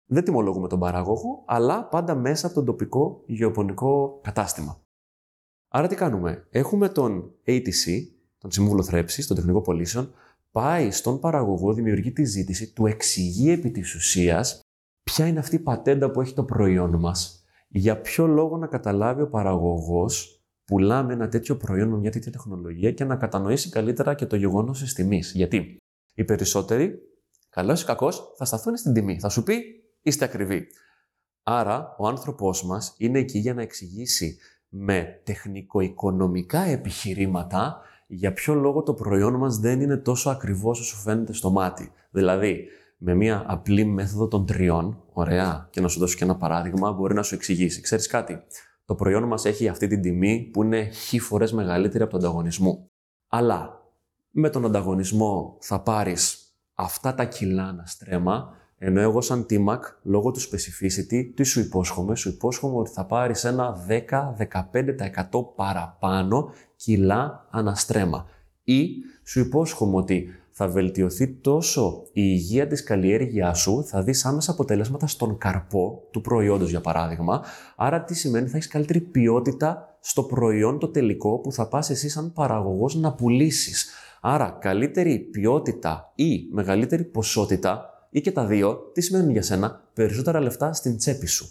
Δεν 0.06 0.24
τιμολογούμε 0.24 0.68
τον 0.68 0.80
παράγωγο, 0.80 1.44
αλλά 1.46 1.88
πάντα 1.88 2.16
μέσα 2.16 2.46
από 2.46 2.56
τον 2.56 2.66
τοπικό 2.66 3.24
γεωπονικό 3.26 4.20
κατάστημα. 4.24 4.82
Άρα 5.68 5.88
τι 5.88 5.96
κάνουμε, 5.96 6.48
έχουμε 6.50 6.90
τον 6.90 7.32
ATC, 7.48 8.08
τον 8.38 8.52
σύμβουλο 8.52 8.84
θρέψης, 8.84 9.28
τον 9.28 9.36
τεχνικό 9.36 9.62
πωλήσεων, 9.62 10.14
πάει 10.52 10.92
στον 10.92 11.20
παραγωγό, 11.20 11.74
δημιουργεί 11.74 12.12
τη 12.12 12.24
ζήτηση, 12.24 12.74
του 12.74 12.86
εξηγεί 12.86 13.52
επί 13.52 13.72
της 13.72 13.96
ουσίας 13.96 14.60
ποια 15.04 15.28
είναι 15.28 15.40
αυτή 15.40 15.56
η 15.56 15.60
πατέντα 15.60 16.12
που 16.12 16.22
έχει 16.22 16.34
το 16.34 16.44
προϊόν 16.44 16.96
μας, 16.96 17.46
για 17.68 18.02
ποιο 18.02 18.28
λόγο 18.28 18.58
να 18.58 18.68
καταλάβει 18.68 19.22
ο 19.22 19.30
παραγωγός 19.30 20.37
πουλάμε 20.67 21.13
ένα 21.13 21.30
τέτοιο 21.30 21.58
προϊόν 21.58 21.89
με 21.89 21.97
μια 21.97 22.12
τέτοια 22.12 22.32
τεχνολογία 22.32 22.91
και 22.91 23.03
να 23.03 23.15
κατανοήσει 23.15 23.69
καλύτερα 23.69 24.13
και 24.13 24.25
το 24.25 24.36
γεγονός 24.36 24.80
της 24.80 24.93
τιμής. 24.93 25.32
Γιατί 25.36 25.77
οι 26.13 26.23
περισσότεροι, 26.23 26.99
καλός 27.49 27.82
ή 27.82 27.86
κακός, 27.86 28.34
θα 28.38 28.45
σταθούν 28.45 28.77
στην 28.77 28.93
τιμή. 28.93 29.19
Θα 29.19 29.30
σου 29.30 29.43
πει 29.43 29.62
είστε 30.01 30.25
ακριβοί. 30.25 30.67
Άρα, 31.43 31.95
ο 31.97 32.08
άνθρωπό 32.08 32.53
μας 32.65 32.93
είναι 32.97 33.19
εκεί 33.19 33.39
για 33.39 33.53
να 33.53 33.62
εξηγήσει 33.62 34.38
με 34.69 35.21
τεχνικο-οικονομικά 35.23 36.62
επιχειρήματα 36.62 37.82
για 38.08 38.34
ποιο 38.34 38.53
λόγο 38.53 38.84
το 38.84 38.93
προϊόν 38.93 39.36
μας 39.36 39.58
δεν 39.58 39.82
είναι 39.82 39.97
τόσο 39.97 40.30
ακριβό 40.30 40.69
όσο 40.69 40.84
σου 40.84 40.95
φαίνεται 40.95 41.34
στο 41.34 41.49
μάτι. 41.51 41.91
Δηλαδή, 42.10 42.67
με 42.97 43.15
μια 43.15 43.43
απλή 43.47 43.86
μέθοδο 43.86 44.27
των 44.27 44.45
τριών, 44.45 45.03
ωραία, 45.13 45.67
και 45.71 45.82
να 45.82 45.88
σου 45.88 45.99
δώσω 45.99 46.17
και 46.17 46.23
ένα 46.23 46.36
παράδειγμα, 46.36 46.91
μπορεί 46.91 47.13
να 47.13 47.23
σου 47.23 47.36
εξηγήσει. 47.36 47.82
Ξέρεις 47.82 48.08
κάτι, 48.08 48.43
το 48.88 48.95
προϊόν 48.95 49.23
μας 49.23 49.45
έχει 49.45 49.67
αυτή 49.67 49.88
την 49.88 50.02
τιμή 50.02 50.50
που 50.54 50.63
είναι 50.63 50.89
χι 50.89 51.19
φορές 51.19 51.54
μεγαλύτερη 51.54 52.04
από 52.04 52.12
τον 52.12 52.19
ανταγωνισμό. 52.19 52.89
Αλλά 53.28 53.82
με 54.30 54.50
τον 54.50 54.65
ανταγωνισμό 54.65 55.58
θα 55.60 55.82
πάρεις 55.82 56.54
αυτά 56.73 57.13
τα 57.13 57.26
κιλά 57.26 57.71
να 57.71 57.86
στρέμα, 57.86 58.54
ενώ 58.78 59.02
εγώ 59.02 59.21
σαν 59.21 59.45
TMAC, 59.50 59.80
λόγω 60.04 60.32
του 60.32 60.39
specificity, 60.39 61.32
τι 61.36 61.43
σου 61.43 61.60
υπόσχομαι, 61.60 62.15
σου 62.15 62.30
υπόσχομαι 62.30 62.78
ότι 62.78 62.91
θα 62.91 63.06
πάρεις 63.06 63.43
ένα 63.43 63.86
10-15% 63.88 65.56
παραπάνω 65.56 66.50
κιλά 66.76 67.47
αναστρέμα. 67.52 68.26
Ή 68.63 68.89
σου 69.23 69.39
υπόσχομαι 69.39 69.95
ότι 69.95 70.30
θα 70.60 70.67
βελτιωθεί 70.67 71.28
τόσο 71.28 72.04
η 72.06 72.22
υγεία 72.24 72.67
της 72.67 72.84
καλλιέργειάς 72.84 73.60
σου, 73.60 73.84
θα 73.86 74.04
δεις 74.04 74.26
άμεσα 74.26 74.52
αποτελέσματα 74.52 75.08
στον 75.08 75.38
καρπό 75.38 76.08
του 76.12 76.22
προϊόντος 76.22 76.70
για 76.70 76.82
παράδειγμα, 76.82 77.43
άρα 77.76 78.04
τι 78.04 78.15
σημαίνει 78.15 78.48
θα 78.48 78.58
έχεις 78.58 78.70
καλύτερη 78.70 79.00
ποιότητα 79.00 79.98
στο 80.00 80.24
προϊόν 80.24 80.80
το 80.80 80.88
τελικό 80.88 81.39
που 81.39 81.52
θα 81.52 81.67
πας 81.67 81.89
εσύ 81.89 82.10
σαν 82.10 82.34
παραγωγός 82.34 82.96
να 82.96 83.13
πουλήσεις. 83.13 83.89
Άρα 84.22 84.58
καλύτερη 84.62 85.20
ποιότητα 85.20 86.12
ή 86.15 86.48
μεγαλύτερη 86.52 87.04
ποσότητα 87.04 87.89
ή 88.10 88.22
και 88.22 88.32
τα 88.32 88.46
δύο, 88.46 88.91
τι 88.93 89.02
σημαίνουν 89.02 89.30
για 89.30 89.41
σένα, 89.41 89.89
περισσότερα 89.93 90.39
λεφτά 90.39 90.74
στην 90.74 90.98
τσέπη 90.98 91.26
σου. 91.26 91.50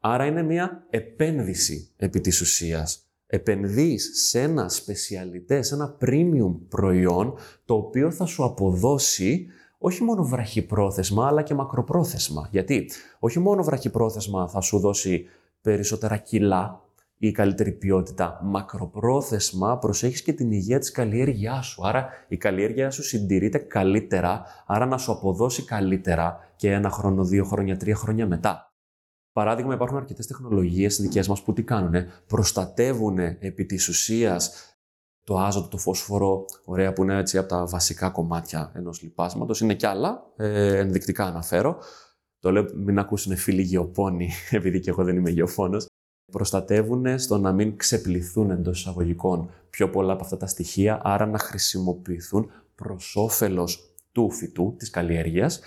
Άρα 0.00 0.24
είναι 0.24 0.42
μια 0.42 0.86
επένδυση 0.90 1.92
επί 1.96 2.20
της 2.20 2.40
ουσίας 2.40 3.08
επενδύεις 3.34 4.10
σε 4.28 4.40
ένα 4.40 4.68
σπεσιαλιτέ, 4.68 5.62
σε 5.62 5.74
ένα 5.74 5.96
premium 6.00 6.54
προϊόν, 6.68 7.34
το 7.64 7.74
οποίο 7.74 8.10
θα 8.10 8.26
σου 8.26 8.44
αποδώσει 8.44 9.46
όχι 9.78 10.02
μόνο 10.02 10.24
βραχυπρόθεσμα, 10.24 11.26
αλλά 11.26 11.42
και 11.42 11.54
μακροπρόθεσμα. 11.54 12.48
Γιατί 12.50 12.90
όχι 13.18 13.38
μόνο 13.38 13.62
βραχυπρόθεσμα 13.62 14.48
θα 14.48 14.60
σου 14.60 14.78
δώσει 14.78 15.26
περισσότερα 15.60 16.16
κιλά 16.16 16.82
ή 17.18 17.32
καλύτερη 17.32 17.72
ποιότητα, 17.72 18.40
μακροπρόθεσμα 18.42 19.78
προσέχεις 19.78 20.22
και 20.22 20.32
την 20.32 20.52
υγεία 20.52 20.78
της 20.78 20.90
καλλιέργειάς 20.90 21.66
σου. 21.66 21.86
Άρα 21.86 22.08
η 22.28 22.36
καλλιέργειά 22.36 22.90
σου 22.90 23.02
συντηρείται 23.02 23.58
καλύτερα, 23.58 24.42
άρα 24.66 24.86
να 24.86 24.98
σου 24.98 25.12
αποδώσει 25.12 25.64
καλύτερα 25.64 26.38
και 26.56 26.70
ένα 26.72 26.90
χρόνο, 26.90 27.24
δύο 27.24 27.44
χρόνια, 27.44 27.76
τρία 27.76 27.94
χρόνια 27.94 28.26
μετά. 28.26 28.73
Παράδειγμα, 29.34 29.74
υπάρχουν 29.74 29.96
αρκετές 29.96 30.26
τεχνολογίες 30.26 31.00
δικές 31.00 31.28
μας 31.28 31.42
που 31.42 31.52
τι 31.52 31.62
κάνουν, 31.62 31.94
προστατεύουν 32.26 33.18
επί 33.18 33.64
της 33.64 33.88
ουσίας 33.88 34.74
το 35.24 35.38
άζωτο, 35.38 35.68
το 35.68 35.78
φόσφορο, 35.78 36.44
ωραία 36.64 36.92
που 36.92 37.02
είναι 37.02 37.18
έτσι 37.18 37.38
από 37.38 37.48
τα 37.48 37.66
βασικά 37.66 38.10
κομμάτια 38.10 38.72
ενός 38.74 39.02
λιπάσματος. 39.02 39.60
Είναι 39.60 39.74
κι 39.74 39.86
άλλα, 39.86 40.32
ε, 40.36 40.78
ενδεικτικά 40.78 41.24
αναφέρω. 41.24 41.78
Το 42.38 42.50
λέω 42.50 42.66
μην 42.74 42.98
ακούσουν 42.98 43.36
φίλοι 43.36 43.62
γεωπόνοι, 43.62 44.30
επειδή 44.50 44.80
και 44.80 44.90
εγώ 44.90 45.04
δεν 45.04 45.16
είμαι 45.16 45.30
γεωφόνο. 45.30 45.76
Προστατεύουν 46.32 47.18
στο 47.18 47.38
να 47.38 47.52
μην 47.52 47.76
ξεπληθούν 47.76 48.50
εντός 48.50 48.78
εισαγωγικών 48.80 49.50
πιο 49.70 49.90
πολλά 49.90 50.12
από 50.12 50.24
αυτά 50.24 50.36
τα 50.36 50.46
στοιχεία, 50.46 51.00
άρα 51.04 51.26
να 51.26 51.38
χρησιμοποιηθούν 51.38 52.50
προς 52.74 53.16
όφελος 53.16 53.94
του 54.12 54.30
φυτού, 54.30 54.74
της 54.78 54.90
καλλιέργειας 54.90 55.60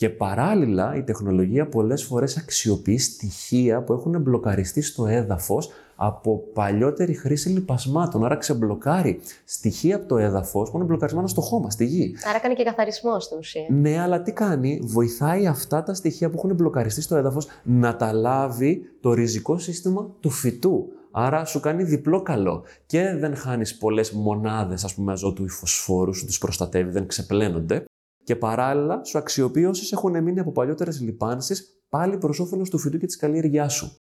Και 0.00 0.08
παράλληλα 0.08 0.94
η 0.96 1.02
τεχνολογία 1.02 1.66
πολλές 1.66 2.04
φορές 2.04 2.36
αξιοποιεί 2.36 2.98
στοιχεία 2.98 3.82
που 3.82 3.92
έχουν 3.92 4.20
μπλοκαριστεί 4.20 4.82
στο 4.82 5.06
έδαφος 5.06 5.70
από 5.96 6.42
παλιότερη 6.52 7.14
χρήση 7.14 7.48
λιπασμάτων. 7.48 8.24
Άρα 8.24 8.36
ξεμπλοκάρει 8.36 9.20
στοιχεία 9.44 9.96
από 9.96 10.06
το 10.06 10.18
έδαφος 10.18 10.70
που 10.70 10.76
είναι 10.76 10.86
μπλοκαρισμένα 10.86 11.26
στο 11.26 11.40
χώμα, 11.40 11.70
στη 11.70 11.84
γη. 11.84 12.14
Άρα 12.28 12.38
κάνει 12.38 12.54
και 12.54 12.62
καθαρισμό 12.62 13.20
στην 13.20 13.38
ουσία. 13.38 13.66
Ναι, 13.68 14.00
αλλά 14.00 14.22
τι 14.22 14.32
κάνει, 14.32 14.80
βοηθάει 14.82 15.46
αυτά 15.46 15.82
τα 15.82 15.94
στοιχεία 15.94 16.30
που 16.30 16.36
έχουν 16.36 16.54
μπλοκαριστεί 16.54 17.00
στο 17.00 17.16
έδαφος 17.16 17.46
να 17.62 17.96
τα 17.96 18.12
λάβει 18.12 18.82
το 19.00 19.12
ριζικό 19.12 19.58
σύστημα 19.58 20.10
του 20.20 20.30
φυτού. 20.30 20.88
Άρα 21.10 21.44
σου 21.44 21.60
κάνει 21.60 21.82
διπλό 21.82 22.22
καλό. 22.22 22.62
Και 22.86 23.14
δεν 23.18 23.36
χάνεις 23.36 23.76
πολλές 23.76 24.10
μονάδες, 24.10 24.84
ας 24.84 24.94
πούμε, 24.94 25.12
αζότου 25.12 25.44
ή 25.44 25.48
φωσφόρου, 25.48 26.14
σου 26.14 26.26
τις 26.26 26.38
προστατεύει, 26.38 26.90
δεν 26.90 27.06
ξεπλένονται. 27.06 27.84
Και 28.24 28.36
παράλληλα 28.36 29.04
σου 29.04 29.18
αξιοποιεί 29.18 29.66
όσες 29.68 29.92
έχουν 29.92 30.22
μείνει 30.22 30.40
από 30.40 30.52
παλιότερες 30.52 31.00
λιπάνσει 31.00 31.54
πάλι 31.88 32.18
προς 32.18 32.40
όφελος 32.40 32.70
του 32.70 32.78
φυτού 32.78 32.98
και 32.98 33.06
της 33.06 33.16
καλλιέργειάς 33.16 33.74
σου. 33.74 33.96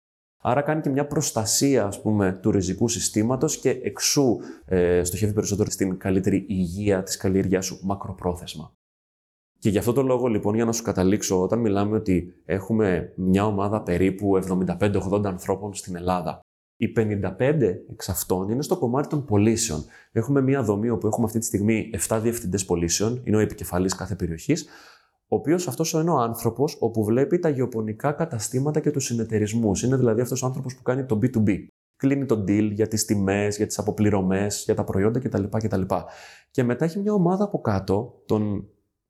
Άρα 0.42 0.62
κάνει 0.62 0.80
και 0.80 0.90
μια 0.90 1.06
προστασία 1.06 1.86
ας 1.86 2.02
πούμε, 2.02 2.38
του 2.42 2.50
ριζικού 2.50 2.88
συστήματος 2.88 3.58
και 3.58 3.70
εξού 3.70 4.38
ε, 4.64 5.04
στοχεύει 5.04 5.32
περισσότερο 5.32 5.70
στην 5.70 5.98
καλύτερη 5.98 6.44
υγεία 6.48 7.02
της 7.02 7.16
καλλιέργειάς 7.16 7.66
σου 7.66 7.80
μακροπρόθεσμα. 7.82 8.72
Και 9.58 9.68
γι' 9.68 9.78
αυτό 9.78 9.92
το 9.92 10.02
λόγο 10.02 10.26
λοιπόν 10.26 10.54
για 10.54 10.64
να 10.64 10.72
σου 10.72 10.82
καταλήξω 10.82 11.42
όταν 11.42 11.58
μιλάμε 11.58 11.96
ότι 11.96 12.42
έχουμε 12.44 13.12
μια 13.16 13.46
ομάδα 13.46 13.82
περίπου 13.82 14.38
75-80 14.80 15.24
ανθρώπων 15.24 15.74
στην 15.74 15.96
Ελλάδα 15.96 16.40
οι 16.76 16.92
55 16.96 17.30
εξ 17.92 18.08
αυτών 18.08 18.48
είναι 18.48 18.62
στο 18.62 18.78
κομμάτι 18.78 19.08
των 19.08 19.24
πωλήσεων. 19.24 19.84
Έχουμε 20.12 20.40
μία 20.42 20.62
δομή 20.62 20.88
όπου 20.88 21.06
έχουμε 21.06 21.26
αυτή 21.26 21.38
τη 21.38 21.44
στιγμή 21.44 21.90
7 22.08 22.18
διευθυντές 22.22 22.64
πωλήσεων, 22.64 23.20
είναι 23.24 23.36
ο 23.36 23.40
επικεφαλής 23.40 23.94
κάθε 23.94 24.14
περιοχής, 24.14 24.66
ο 25.28 25.36
οποίος 25.36 25.68
αυτός 25.68 25.92
είναι 25.92 26.10
ο 26.10 26.18
άνθρωπος 26.18 26.76
όπου 26.80 27.04
βλέπει 27.04 27.38
τα 27.38 27.48
γεωπονικά 27.48 28.12
καταστήματα 28.12 28.80
και 28.80 28.90
τους 28.90 29.04
συνεταιρισμούς. 29.04 29.82
Είναι 29.82 29.96
δηλαδή 29.96 30.20
αυτός 30.20 30.42
ο 30.42 30.46
άνθρωπος 30.46 30.76
που 30.76 30.82
κάνει 30.82 31.04
το 31.04 31.18
B2B. 31.22 31.56
Κλείνει 31.96 32.26
το 32.26 32.44
deal 32.48 32.70
για 32.72 32.88
τις 32.88 33.04
τιμές, 33.04 33.56
για 33.56 33.66
τις 33.66 33.78
αποπληρωμές, 33.78 34.62
για 34.64 34.74
τα 34.74 34.84
προϊόντα 34.84 35.20
κτλ. 35.20 35.42
κτλ. 35.42 35.82
Και 36.50 36.62
μετά 36.62 36.84
έχει 36.84 36.98
μια 36.98 37.12
ομάδα 37.12 37.44
από 37.44 37.60
κάτω 37.60 38.22
των 38.26 38.68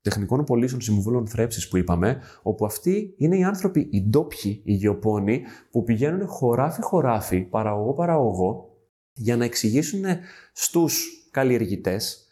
τεχνικών 0.08 0.44
πωλήσεων 0.44 0.80
συμβούλων 0.80 1.26
θρέψης 1.26 1.68
που 1.68 1.76
είπαμε, 1.76 2.18
όπου 2.42 2.64
αυτοί 2.64 3.14
είναι 3.16 3.38
οι 3.38 3.44
άνθρωποι, 3.44 3.88
οι 3.90 4.02
ντόπιοι, 4.02 4.60
οι 4.64 4.72
γεωπόνοι, 4.72 5.42
που 5.70 5.84
πηγαίνουν 5.84 6.26
χωράφι-χωράφι, 6.26 7.40
παραγωγό-παραγωγό, 7.40 8.70
για 9.12 9.36
να 9.36 9.44
εξηγήσουν 9.44 10.04
στους 10.52 11.28
καλλιεργητές 11.30 12.26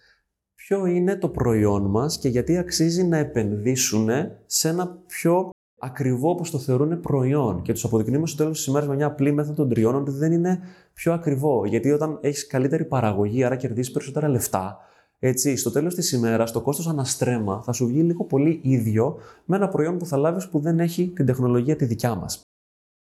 ποιο 0.54 0.86
είναι 0.86 1.16
το 1.16 1.28
προϊόν 1.28 1.82
μας 1.90 2.18
και 2.18 2.28
γιατί 2.28 2.56
αξίζει 2.56 3.04
να 3.04 3.16
επενδύσουν 3.16 4.08
σε 4.46 4.68
ένα 4.68 4.98
πιο 5.06 5.50
ακριβό 5.78 6.30
όπως 6.30 6.50
το 6.50 6.58
θεωρούν 6.58 7.00
προϊόν. 7.00 7.62
Και 7.62 7.72
τους 7.72 7.84
αποδεικνύουμε 7.84 8.26
στο 8.26 8.36
τέλος 8.36 8.56
της 8.56 8.66
ημέρας 8.66 8.88
με 8.88 8.94
μια 8.94 9.06
απλή 9.06 9.32
μέθοδο 9.32 9.54
των 9.54 9.68
τριών 9.68 9.94
ότι 9.94 10.10
δεν 10.10 10.32
είναι 10.32 10.60
πιο 10.94 11.12
ακριβό. 11.12 11.64
Γιατί 11.66 11.90
όταν 11.90 12.18
έχεις 12.20 12.46
καλύτερη 12.46 12.84
παραγωγή 12.84 13.44
άρα 13.44 13.56
κερδίζεις 13.56 13.90
περισσότερα 13.92 14.28
λεφτά 14.28 14.78
έτσι, 15.26 15.56
στο 15.56 15.70
τέλος 15.70 15.94
της 15.94 16.12
ημέρας, 16.12 16.52
το 16.52 16.60
κόστος 16.60 16.88
αναστρέμα 16.88 17.62
θα 17.62 17.72
σου 17.72 17.86
βγει 17.86 18.02
λίγο 18.02 18.24
πολύ 18.24 18.60
ίδιο 18.62 19.18
με 19.44 19.56
ένα 19.56 19.68
προϊόν 19.68 19.98
που 19.98 20.06
θα 20.06 20.16
λάβεις 20.16 20.48
που 20.48 20.60
δεν 20.60 20.80
έχει 20.80 21.12
την 21.14 21.26
τεχνολογία 21.26 21.76
τη 21.76 21.84
δικιά 21.84 22.14
μας. 22.14 22.40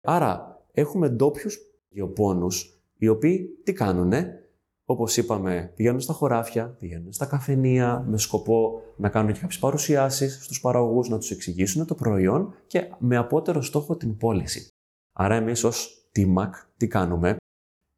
Άρα, 0.02 0.62
έχουμε 0.72 1.10
ντόπιους 1.10 1.60
γεωπόνους, 1.90 2.82
οι 2.98 3.08
οποίοι 3.08 3.60
τι 3.64 3.74
κάνουνε, 3.74 4.44
Όπως 4.86 5.18
είπαμε, 5.18 5.72
πηγαίνουν 5.76 6.00
στα 6.00 6.14
χωράφια, 6.14 6.68
πηγαίνουν 6.80 7.14
στα 7.14 7.26
καφενεία 7.26 8.06
με 8.08 8.18
σκοπό 8.18 8.82
να 8.98 9.10
κάνουν 9.10 9.34
και 9.34 9.40
κάποιες 9.40 9.60
παρουσιάσεις 9.60 10.44
στους 10.44 10.62
παραγωγούς, 10.62 11.10
να 11.10 11.18
τους 11.18 11.32
εξηγήσουν 11.32 11.86
το 11.86 11.96
προϊόν 11.96 12.54
και 12.68 12.92
με 12.98 13.18
απότερο 13.18 13.62
στόχο 13.62 13.96
την 13.96 14.18
πώληση. 14.18 14.68
Άρα, 15.14 15.36
εμείς 15.36 15.64
ως 15.64 16.10
TMAC 16.16 16.50
τι 16.78 16.88
κάνουμε, 16.88 17.36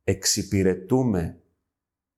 εξυπηρετούμε 0.04 1.42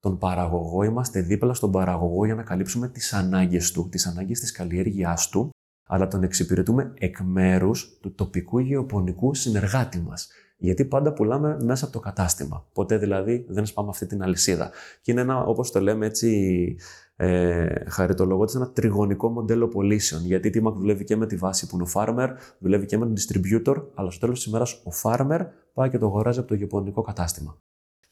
τον 0.04 0.18
παραγωγό, 0.18 0.84
είμαστε 0.84 1.22
δίπλα 1.22 1.54
στον 1.54 1.72
παραγωγό 1.72 2.26
για 2.26 2.36
να 2.36 2.44
καλύψουμε 2.44 2.88
τις 2.88 3.14
ανάγκες 3.14 3.72
του, 3.72 3.90
τις 3.90 4.06
ανάγκες 4.08 4.40
της 4.40 4.52
καλλιέργειάς 4.52 5.30
του, 5.30 5.50
αλλά 5.88 6.08
τον 6.08 6.24
εξυπηρετούμε 6.24 6.94
εκ 6.98 7.20
μέρους 7.20 7.98
του 8.02 8.14
τοπικού 8.16 8.60
γεωπονικού 8.60 9.34
συνεργάτη 9.34 10.00
μας. 10.00 10.28
Γιατί 10.58 10.86
πάντα 10.86 11.14
πουλάμε 11.14 11.58
μέσα 11.64 11.84
από 11.84 11.94
το 11.94 12.00
κατάστημα. 12.00 12.68
Ποτέ 12.74 12.98
δηλαδή 12.98 13.46
δεν 13.48 13.66
σπάμε 13.66 13.90
αυτή 13.90 14.06
την 14.06 14.24
αλυσίδα. 14.24 14.72
Και 15.02 15.12
είναι 15.12 15.22
ένα, 15.22 15.44
όπως 15.44 15.72
το 15.72 15.80
λέμε 15.82 16.06
έτσι, 16.06 16.76
ε, 17.16 17.90
χαριτολογώντας, 17.90 18.56
ένα 18.56 18.72
τριγωνικό 18.72 19.30
μοντέλο 19.30 19.68
πωλήσεων. 19.68 20.26
Γιατί 20.26 20.48
η 20.48 20.52
TMAC 20.56 20.74
δουλεύει 20.74 21.04
και 21.04 21.16
με 21.16 21.26
τη 21.26 21.36
βάση 21.36 21.68
που 21.68 21.76
είναι 21.76 21.84
ο 21.84 21.92
farmer, 21.94 22.30
δουλεύει 22.60 22.86
και 22.86 22.98
με 22.98 23.06
τον 23.06 23.16
distributor, 23.18 23.84
αλλά 23.94 24.10
στο 24.10 24.20
τέλος 24.20 24.40
της 24.40 24.48
ημέρας 24.48 24.74
ο 24.74 24.92
farmer 25.04 25.40
πάει 25.74 25.90
και 25.90 25.98
το 25.98 26.06
αγοράζει 26.06 26.40
από 26.40 26.48
το 26.48 26.56
γεωπονικό 26.56 27.02
κατάστημα. 27.02 27.58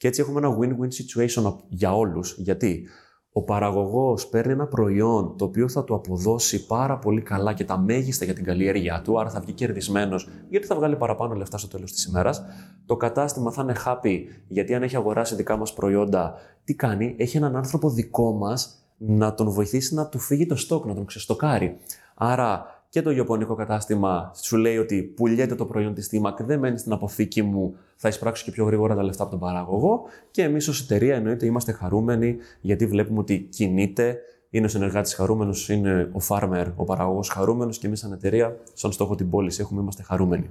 Και 0.02 0.08
έτσι 0.08 0.22
έχουμε 0.22 0.40
ένα 0.40 0.58
win-win 0.60 0.88
situation 0.88 1.56
για 1.70 1.96
όλους. 1.96 2.36
Γιατί 2.38 2.88
ο 3.32 3.44
παραγωγός 3.44 4.28
παίρνει 4.28 4.52
ένα 4.52 4.68
προϊόν 4.68 5.38
το 5.38 5.46
οποίο 5.46 5.70
θα 5.70 5.84
του 5.84 5.96
αποδώσει 5.96 6.66
πάρα 6.66 6.98
πολύ 6.98 7.22
καλά 7.22 7.54
και 7.54 7.66
τα 7.66 7.78
μέγιστα 7.78 8.26
για 8.26 8.34
την 8.34 8.44
καλλιέργειά 8.44 9.02
του, 9.02 9.20
άρα 9.20 9.30
θα 9.30 9.40
βγει 9.40 9.52
κερδισμένος 9.52 10.30
γιατί 10.50 10.68
θα 10.68 10.76
βγάλει 10.76 10.96
παραπάνω 10.96 11.34
λεφτά 11.34 11.58
στο 11.58 11.68
τέλος 11.68 11.92
της 11.92 12.06
ημέρας. 12.06 12.44
Το 12.86 12.98
κατάστημα 12.98 13.52
θα 13.52 13.62
είναι 13.62 13.76
happy 13.86 14.18
γιατί 14.48 14.74
αν 14.74 14.84
έχει 14.84 14.96
αγοράσει 14.96 15.36
δικά 15.36 15.58
μας 15.58 15.74
προϊόντα, 15.74 16.34
τι 16.64 16.76
κάνει, 16.76 17.16
έχει 17.18 17.38
έναν 17.38 17.56
άνθρωπο 17.56 17.90
δικό 17.90 18.32
μας 18.32 18.86
να 18.98 19.34
τον 19.34 19.50
βοηθήσει 19.50 19.94
να 19.94 20.08
του 20.08 20.20
φύγει 20.20 20.46
το 20.46 20.56
στόκ, 20.56 20.86
να 20.86 20.94
τον 20.94 21.06
ξεστοκάρει. 21.06 21.78
Άρα 22.16 22.81
και 22.92 23.02
το 23.02 23.12
γεωπονικό 23.12 23.56
κατάστημα 23.56 24.32
σου 24.36 24.58
λέει 24.58 24.78
ότι 24.78 25.02
πουλιέται 25.04 25.56
το 25.56 25.66
προϊόν 25.66 25.94
της 25.94 26.10
TMAC, 26.12 26.34
δεν 26.40 26.60
μένει 26.60 26.78
στην 26.78 26.92
αποθήκη 26.92 27.42
μου, 27.42 27.76
θα 27.96 28.08
εισπράξω 28.08 28.44
και 28.46 28.52
πιο 28.52 28.66
γρήγορα 28.66 28.96
τα 28.96 29.04
λεφτά 29.04 29.24
από 29.24 29.32
τον 29.32 29.40
παραγωγό. 29.40 30.02
Και 30.32 30.44
εμείς 30.44 30.68
ως 30.68 30.82
εταιρεία 30.82 31.16
εννοείται 31.16 31.46
είμαστε 31.46 31.72
χαρούμενοι 31.72 32.38
γιατί 32.62 32.86
βλέπουμε 32.86 33.20
ότι 33.20 33.40
κινείται, 33.40 34.20
είναι 34.50 34.66
ο 34.66 34.70
συνεργάτης 34.70 35.14
χαρούμενος, 35.14 35.70
είναι 35.70 36.12
ο 36.14 36.20
farmer, 36.28 36.66
ο 36.76 36.84
παραγωγός 36.84 37.30
χαρούμενος 37.30 37.78
και 37.78 37.88
εμείς 37.88 38.00
σαν 38.00 38.12
εταιρεία, 38.12 38.58
σαν 38.74 38.92
στόχο 38.92 39.16
την 39.16 39.30
πώληση 39.30 39.62
έχουμε, 39.62 39.82
είμαστε 39.82 40.04
χαρούμενοι. 40.04 40.50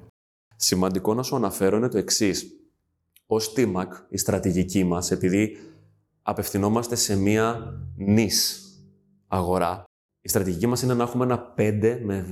Σημαντικό 0.56 1.14
να 1.14 1.22
σου 1.22 1.36
αναφέρω 1.36 1.76
είναι 1.76 1.88
το 1.88 1.98
εξής. 1.98 2.46
Ω 3.26 3.36
TMAC, 3.56 3.88
η 4.08 4.16
στρατηγική 4.16 4.84
μας, 4.84 5.10
επειδή 5.10 5.56
απευθυνόμαστε 6.22 6.94
σε 6.94 7.16
μία 7.16 7.74
νης 7.96 8.64
αγορά, 9.28 9.84
η 10.22 10.28
στρατηγική 10.28 10.66
μας 10.66 10.82
είναι 10.82 10.94
να 10.94 11.02
έχουμε 11.02 11.24
ένα 11.24 11.54
5 11.56 11.98
με 12.02 12.26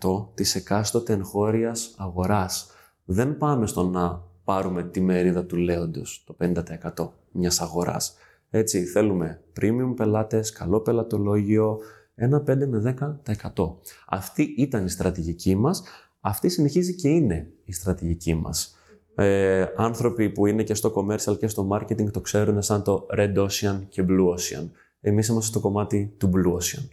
10% 0.00 0.28
της 0.34 0.54
εκάστοτε 0.54 1.12
εγχώριας 1.12 1.94
αγοράς. 1.98 2.70
Δεν 3.04 3.36
πάμε 3.36 3.66
στο 3.66 3.82
να 3.82 4.22
πάρουμε 4.44 4.82
τη 4.82 5.00
μερίδα 5.00 5.44
του 5.44 5.56
λέοντος, 5.56 6.24
το 6.26 6.36
50% 6.38 7.12
μιας 7.32 7.60
αγοράς. 7.60 8.16
Έτσι, 8.50 8.84
θέλουμε 8.84 9.40
premium 9.60 9.92
πελάτες, 9.96 10.52
καλό 10.52 10.80
πελατολόγιο, 10.80 11.78
ένα 12.14 12.40
5 12.40 12.66
με 12.66 12.78
10%. 12.78 13.80
Αυτή 14.06 14.54
ήταν 14.56 14.84
η 14.84 14.88
στρατηγική 14.88 15.56
μας, 15.56 15.82
αυτή 16.20 16.48
συνεχίζει 16.48 16.94
και 16.94 17.08
είναι 17.08 17.52
η 17.64 17.72
στρατηγική 17.72 18.34
μας. 18.34 18.76
Ε, 19.14 19.66
άνθρωποι 19.76 20.30
που 20.30 20.46
είναι 20.46 20.62
και 20.62 20.74
στο 20.74 20.92
commercial 20.96 21.38
και 21.38 21.46
στο 21.46 21.68
marketing 21.72 22.10
το 22.12 22.20
ξέρουν 22.20 22.62
σαν 22.62 22.82
το 22.82 23.06
Red 23.16 23.36
Ocean 23.36 23.80
και 23.88 24.04
Blue 24.08 24.28
Ocean. 24.28 24.68
Εμείς 25.00 25.28
είμαστε 25.28 25.50
στο 25.50 25.60
κομμάτι 25.60 26.14
του 26.18 26.30
Blue 26.34 26.52
Ocean. 26.52 26.88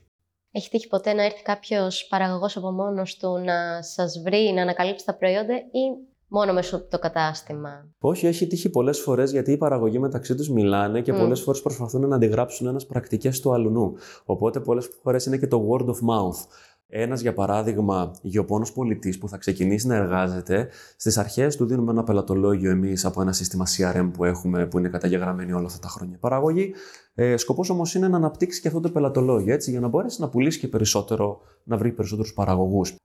Έχει 0.52 0.70
τύχει 0.70 0.88
ποτέ 0.88 1.14
να 1.14 1.24
έρθει 1.24 1.42
κάποιος 1.42 2.08
παραγωγός 2.10 2.58
από 2.58 2.72
μόνος 2.72 3.18
του 3.18 3.38
να 3.38 3.82
σας 3.82 4.22
βρει, 4.26 4.52
να 4.56 4.62
ανακαλύψει 4.62 5.06
τα 5.06 5.16
προϊόντα 5.16 5.56
ή 5.56 6.10
μόνο 6.28 6.54
μέσω 6.54 6.76
από 6.76 6.90
το 6.90 7.00
κατάστημα; 7.00 7.88
Όχι, 8.00 8.28
έχει 8.28 8.48
τύχει 8.48 8.70
πολλές 8.70 9.00
φορές 9.00 9.32
γιατί 9.32 9.52
οι 9.52 9.58
παραγωγοί 9.58 10.00
μεταξύ 10.00 10.36
τους 10.36 10.50
μιλάνε 10.50 11.02
και 11.02 11.14
mm. 11.14 11.18
πολλές 11.18 11.42
φορές 11.42 11.62
προσπαθούν 11.62 12.08
να 12.08 12.16
αντιγράψουν 12.16 12.68
ένας 12.68 12.86
πρακτικές 12.86 13.40
του 13.40 13.54
αλουνού. 13.54 13.94
Οπότε 14.26 14.60
πολλές 14.60 14.90
φορές 15.04 15.26
είναι 15.26 15.38
και 15.38 15.48
το 15.48 15.68
word 15.70 15.86
of 15.86 15.94
mouth. 15.94 16.48
Ένας, 16.92 17.22
για 17.22 17.34
παράδειγμα, 17.34 18.12
γεωπόνος 18.22 18.72
πολιτής 18.74 19.18
που 19.18 19.30
θα 19.30 19.38
ξεκινήσει 19.38 19.88
να 19.88 19.96
εργάζεται, 19.96 20.70
στις 20.98 21.18
αρχές 21.18 21.56
του 21.56 21.66
δίνουμε 21.66 21.92
ένα 21.92 22.04
πελατολόγιο 22.04 22.72
εμείς 22.72 23.06
από 23.06 23.22
ένα 23.22 23.32
σύστημα 23.34 23.66
CRM 23.78 24.10
που 24.14 24.24
έχουμε, 24.24 24.68
που 24.68 24.78
είναι 24.78 24.90
καταγεγραμμένοι 24.90 25.52
όλα 25.52 25.66
αυτά 25.66 25.80
τα 25.80 25.88
χρόνια 25.88 26.18
παραγωγή. 26.18 26.74
Ε, 27.14 27.38
Σκοπός 27.38 27.70
όμως 27.70 27.96
είναι 27.96 28.08
να 28.08 28.18
αναπτύξει 28.18 28.62
και 28.62 28.68
αυτό 28.68 28.80
το 28.80 28.90
πελατολόγιο, 28.90 29.54
έτσι, 29.54 29.72
για 29.72 29.80
να 29.80 29.88
μπορέσει 29.88 30.22
να 30.22 30.30
πουλήσει 30.30 30.60
και 30.60 30.68
περισσότερο, 30.68 31.40
να 31.64 31.78
βρει 31.78 31.92
περισσότερους 31.92 32.34
παραγωγούς. 32.34 32.96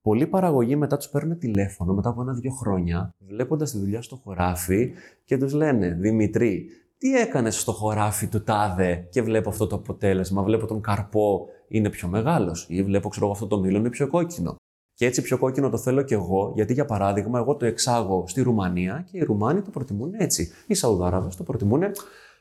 Πολλοί 0.00 0.26
παραγωγοί 0.26 0.76
μετά 0.76 0.96
τους 0.96 1.08
παίρνουν 1.08 1.38
τηλέφωνο 1.38 1.92
μετά 1.92 2.08
από 2.08 2.22
ένα-δύο 2.22 2.50
χρόνια, 2.50 3.10
βλέποντας 3.18 3.70
τη 3.70 3.78
δουλειά 3.78 4.02
στο 4.02 4.16
χωράφι 4.16 4.92
και 5.24 5.38
τους 5.38 5.52
λένε 5.52 5.96
Δημητρή, 6.00 6.66
τι 6.98 7.14
έκανες 7.14 7.60
στο 7.60 7.72
χωράφι 7.72 8.26
του 8.26 8.42
τάδε 8.42 9.06
και 9.10 9.22
βλέπω 9.22 9.48
αυτό 9.48 9.66
το 9.66 9.76
αποτέλεσμα. 9.76 10.42
Βλέπω 10.42 10.66
τον 10.66 10.80
καρπό 10.80 11.48
είναι 11.68 11.90
πιο 11.90 12.08
μεγάλος 12.08 12.66
ή 12.68 12.82
βλέπω 12.82 13.08
ξέρω, 13.08 13.30
αυτό 13.30 13.46
το 13.46 13.60
μήλο 13.60 13.78
είναι 13.78 13.90
πιο 13.90 14.08
κόκκινο. 14.08 14.56
Και 14.94 15.06
έτσι 15.06 15.22
πιο 15.22 15.38
κόκκινο 15.38 15.68
το 15.68 15.78
θέλω 15.78 16.02
κι 16.02 16.14
εγώ, 16.14 16.52
γιατί 16.54 16.72
για 16.72 16.84
παράδειγμα, 16.84 17.38
εγώ 17.38 17.56
το 17.56 17.66
εξάγω 17.66 18.24
στη 18.26 18.42
Ρουμανία 18.42 19.06
και 19.10 19.18
οι 19.18 19.22
Ρουμάνοι 19.22 19.60
το 19.60 19.70
προτιμούν 19.70 20.14
έτσι. 20.16 20.52
Οι 20.66 20.74
Σαουδάραβες 20.74 21.36
το 21.36 21.42
προτιμούν 21.42 21.82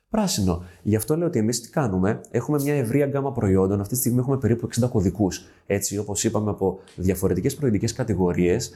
πράσινο. 0.10 0.64
Γι' 0.82 0.96
αυτό 0.96 1.18
λέω 1.18 1.28
ότι 1.28 1.40
εμείς 1.40 1.62
τι 1.62 1.70
κάνουμε, 1.70 2.22
έχουμε 2.32 2.62
μια 2.62 2.74
ευρία 2.74 3.06
γκάμα 3.06 3.32
προϊόντων. 3.32 3.80
Αυτή 3.80 3.94
τη 3.94 4.00
στιγμή 4.00 4.20
έχουμε 4.20 4.38
περίπου 4.38 4.70
60 4.82 4.90
κωδικούς. 4.90 5.46
Έτσι, 5.66 5.98
όπως 5.98 6.24
είπαμε, 6.24 6.50
από 6.50 6.80
διαφορετικές 6.96 7.56
προϊόντικέ 7.56 7.94
κατηγορίες 7.94 8.72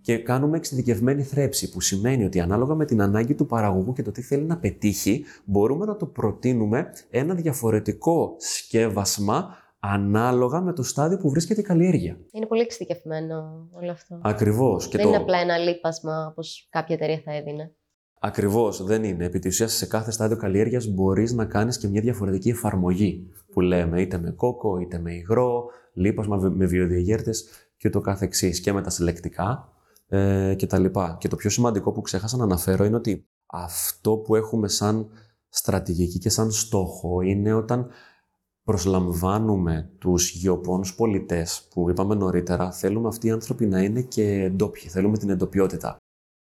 και 0.00 0.18
κάνουμε 0.18 0.56
εξειδικευμένη 0.56 1.22
θρέψη, 1.22 1.70
που 1.70 1.80
σημαίνει 1.80 2.24
ότι 2.24 2.40
ανάλογα 2.40 2.74
με 2.74 2.84
την 2.84 3.02
ανάγκη 3.02 3.34
του 3.34 3.46
παραγωγού 3.46 3.92
και 3.92 4.02
το 4.02 4.10
τι 4.10 4.22
θέλει 4.22 4.44
να 4.44 4.56
πετύχει, 4.56 5.24
μπορούμε 5.44 5.84
να 5.84 5.96
το 5.96 6.06
προτείνουμε 6.06 6.86
ένα 7.10 7.34
διαφορετικό 7.34 8.34
σκεύασμα 8.38 9.56
ανάλογα 9.84 10.60
με 10.60 10.72
το 10.72 10.82
στάδιο 10.82 11.16
που 11.18 11.30
βρίσκεται 11.30 11.60
η 11.60 11.64
καλλιέργεια. 11.64 12.18
Είναι 12.32 12.46
πολύ 12.46 12.60
εξειδικευμένο 12.60 13.68
όλο 13.72 13.90
αυτό. 13.90 14.20
Ακριβώς. 14.22 14.88
Δεν 14.88 15.02
το... 15.02 15.08
είναι 15.08 15.16
απλά 15.16 15.38
ένα 15.38 15.58
λίπασμα 15.58 16.26
όπως 16.26 16.66
κάποια 16.70 16.94
εταιρεία 16.94 17.20
θα 17.24 17.32
έδινε. 17.32 17.74
Ακριβώς, 18.20 18.84
δεν 18.84 19.04
είναι. 19.04 19.24
Επί 19.24 19.38
τη 19.38 19.48
ουσία, 19.48 19.68
σε 19.68 19.86
κάθε 19.86 20.10
στάδιο 20.10 20.36
καλλιέργειας 20.36 20.86
μπορείς 20.86 21.32
να 21.32 21.44
κάνεις 21.44 21.78
και 21.78 21.88
μια 21.88 22.00
διαφορετική 22.00 22.48
εφαρμογή 22.48 23.28
που 23.52 23.60
λέμε, 23.60 24.00
είτε 24.00 24.18
με 24.18 24.30
κόκο, 24.30 24.78
είτε 24.78 24.98
με 24.98 25.12
υγρό, 25.12 25.64
λίπασμα 25.92 26.36
με 26.36 26.66
βιοδιαγέρτες 26.66 27.48
και 27.76 27.90
το 27.90 28.00
κάθε 28.00 28.24
εξή. 28.24 28.60
Και 28.60 28.72
με 28.72 28.82
τα 28.82 28.90
συλλεκτικά 28.90 29.72
ε, 30.08 30.54
και 30.56 30.66
τα 30.66 30.78
λοιπά. 30.78 31.16
Και 31.20 31.28
το 31.28 31.36
πιο 31.36 31.50
σημαντικό 31.50 31.92
που 31.92 32.00
ξέχασα 32.00 32.36
να 32.36 32.44
αναφέρω 32.44 32.84
είναι 32.84 32.96
ότι 32.96 33.28
αυτό 33.46 34.16
που 34.16 34.34
έχουμε 34.34 34.68
σαν 34.68 35.08
στρατηγική 35.48 36.18
και 36.18 36.30
σαν 36.30 36.50
στόχο 36.50 37.20
είναι 37.20 37.52
όταν 37.52 37.88
προσλαμβάνουμε 38.64 39.90
τους 39.98 40.30
γεωπόνους 40.30 40.94
πολιτές 40.94 41.68
που 41.70 41.90
είπαμε 41.90 42.14
νωρίτερα, 42.14 42.72
θέλουμε 42.72 43.08
αυτοί 43.08 43.26
οι 43.26 43.30
άνθρωποι 43.30 43.66
να 43.66 43.82
είναι 43.82 44.02
και 44.02 44.50
ντόπιοι, 44.56 44.88
θέλουμε 44.88 45.18
την 45.18 45.30
εντοπιότητα. 45.30 45.96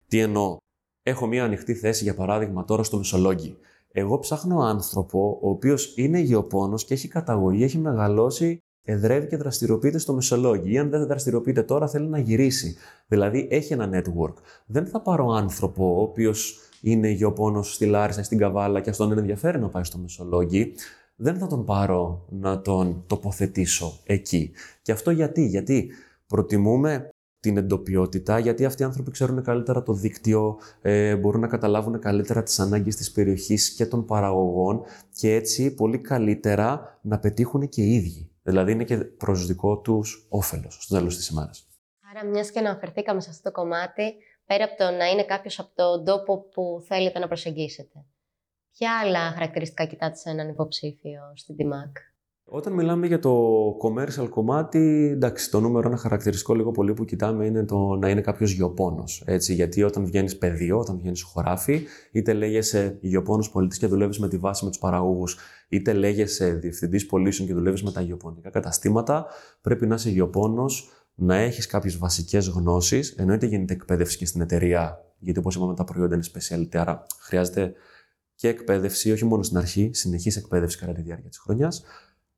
Τι 0.09 0.19
εννοώ, 0.19 0.57
έχω 1.03 1.27
μία 1.27 1.45
ανοιχτή 1.45 1.75
θέση 1.75 2.05
για 2.05 2.15
παράδειγμα 2.15 2.65
τώρα 2.65 2.83
στο 2.83 2.97
Μεσολόγγι. 2.97 3.57
Εγώ 3.93 4.19
ψάχνω 4.19 4.61
άνθρωπο 4.61 5.39
ο 5.43 5.49
οποίος 5.49 5.97
είναι 5.97 6.19
γεωπόνος 6.19 6.85
και 6.85 6.95
έχει 6.95 7.09
καταγωγή, 7.09 7.65
έχει 7.65 7.79
μεγαλώσει, 7.79 8.59
εδρεύει 8.85 9.27
και 9.27 9.37
δραστηριοποιείται 9.37 9.99
στο 9.99 10.15
Μεσολόγγι. 10.15 10.73
Ή 10.73 10.79
αν 10.79 10.91
δεν 10.91 11.07
δραστηριοποιείται 11.07 11.63
τώρα, 11.63 11.89
θέλει 11.89 12.07
να 12.07 12.19
γυρίσει. 12.19 12.77
Δηλαδή 13.07 13.49
έχει 13.51 13.73
ένα 13.73 13.91
network. 13.93 14.35
Δεν 14.67 14.87
θα 14.87 15.01
πάρω 15.01 15.29
άνθρωπο 15.29 15.97
ο 15.97 16.03
οποίος 16.03 16.59
είναι 16.81 17.09
γεωπόνος 17.09 17.75
στη 17.75 17.87
Λάρισα 17.87 18.21
ή 18.21 18.23
στην 18.23 18.39
Καβάλα 18.39 18.81
και 18.81 18.91
αυτόν 18.91 19.11
είναι 19.11 19.21
ενδιαφέρει 19.21 19.59
να 19.59 19.69
πάει 19.69 19.85
στο 19.85 19.99
Μεσολόγγι 19.99 20.73
δεν 21.21 21.39
θα 21.39 21.47
τον 21.47 21.65
πάρω 21.65 22.25
να 22.29 22.61
τον 22.61 23.05
τοποθετήσω 23.07 23.99
εκεί. 24.05 24.51
Και 24.83 24.93
αυτό 24.93 25.11
γιατί, 25.11 25.47
γιατί 25.47 25.91
προτιμούμε 26.27 27.09
την 27.41 27.57
εντοπιότητα, 27.57 28.39
γιατί 28.39 28.65
αυτοί 28.65 28.83
οι 28.83 28.85
άνθρωποι 28.85 29.11
ξέρουν 29.11 29.43
καλύτερα 29.43 29.83
το 29.83 29.93
δίκτυο, 29.93 30.59
ε, 30.83 31.17
μπορούν 31.17 31.41
να 31.41 31.47
καταλάβουν 31.47 31.99
καλύτερα 32.01 32.43
τις 32.43 32.61
ανάγκες 32.61 32.97
της 32.97 33.13
περιοχής 33.13 33.75
και 33.75 33.87
των 33.87 34.05
παραγωγών 34.05 34.83
και 35.13 35.35
έτσι 35.35 35.75
πολύ 35.75 35.99
καλύτερα 35.99 36.99
να 37.03 37.19
πετύχουν 37.19 37.69
και 37.69 37.83
οι 37.83 37.95
ίδιοι. 37.95 38.31
Δηλαδή 38.43 38.73
είναι 38.73 38.85
και 38.85 38.97
προς 38.97 39.47
δικό 39.47 39.79
τους 39.79 40.27
όφελος 40.29 40.79
στο 40.81 40.97
τέλος 40.97 41.17
της 41.17 41.29
ημέρας. 41.29 41.69
Άρα 42.11 42.25
μιας 42.25 42.51
και 42.51 42.59
αναφερθήκαμε 42.59 43.21
σε 43.21 43.31
αυτό 43.31 43.43
το 43.51 43.61
κομμάτι, 43.61 44.15
πέρα 44.47 44.65
από 44.65 44.77
το 44.77 44.91
να 44.91 45.07
είναι 45.07 45.25
κάποιος 45.25 45.59
από 45.59 45.71
τον 45.75 46.05
τόπο 46.05 46.39
που 46.39 46.83
θέλετε 46.87 47.19
να 47.19 47.27
προσεγγίσετε. 47.27 48.05
Ποια 48.79 48.91
άλλα 49.05 49.33
χαρακτηριστικά 49.33 49.85
κοιτάτε 49.85 50.17
σε 50.17 50.31
έναν 50.31 50.49
υποψήφιο 50.49 51.21
στην 51.35 51.57
DMAC. 51.59 51.93
Όταν 52.45 52.73
μιλάμε 52.73 53.07
για 53.07 53.19
το 53.19 53.65
commercial 53.83 54.29
κομμάτι, 54.31 55.11
εντάξει, 55.13 55.51
το 55.51 55.61
νούμερο 55.61 55.89
ένα 55.89 55.97
χαρακτηριστικό 55.97 56.55
λίγο 56.55 56.71
πολύ 56.71 56.93
που 56.93 57.05
κοιτάμε 57.05 57.47
είναι 57.47 57.65
το 57.65 57.97
να 57.97 58.09
είναι 58.09 58.21
κάποιος 58.21 58.53
γεωπόνος. 58.53 59.25
Γιατί 59.39 59.83
όταν 59.83 60.07
βγαίνεις 60.07 60.39
πεδίο, 60.39 60.79
όταν 60.79 60.99
βγαίνεις 60.99 61.23
χωράφι, 61.23 61.87
είτε 62.13 62.33
λέγεσαι 62.33 62.99
γεωπόνος 63.01 63.51
πολιτή 63.51 63.79
και 63.79 63.87
δουλεύεις 63.87 64.19
με 64.19 64.29
τη 64.29 64.37
βάση 64.37 64.65
με 64.65 64.71
τους 64.71 64.79
παραγωγούς, 64.79 65.39
είτε 65.69 65.93
λέγεσαι 65.93 66.53
διευθυντής 66.53 67.07
πωλήσεων 67.07 67.49
και 67.49 67.55
δουλεύεις 67.55 67.83
με 67.83 67.93
τα 67.93 68.01
γεωπονικά 68.01 68.51
καταστήματα, 68.51 69.27
πρέπει 69.61 69.87
να 69.87 69.95
είσαι 69.95 70.11
γεωπόνος, 70.11 70.91
να 71.15 71.37
έχεις 71.37 71.67
κάποιες 71.67 71.99
βασικές 71.99 72.49
γνώσεις. 72.49 73.11
Εννοείται 73.11 73.47
γίνεται 73.47 73.73
εκπαίδευση 73.73 74.17
και 74.17 74.27
στην 74.27 74.41
εταιρεία, 74.41 75.05
γιατί 75.19 75.39
όπως 75.39 75.57
είπαμε, 75.57 75.75
τα 75.75 75.85
προϊόντα 75.85 76.15
είναι 76.15 76.25
specialty, 76.33 76.77
άρα 76.77 77.07
χρειάζεται 77.21 77.73
και 78.39 78.49
εκπαίδευση, 78.49 79.13
όχι 79.13 79.25
μόνο 79.25 79.43
στην 79.43 79.57
αρχή, 79.57 79.91
συνεχής 79.93 80.37
εκπαίδευση 80.37 80.79
κατά 80.79 80.93
τη 80.93 81.03
διάρκεια 81.03 81.29
της 81.29 81.39
χρονιάς. 81.39 81.83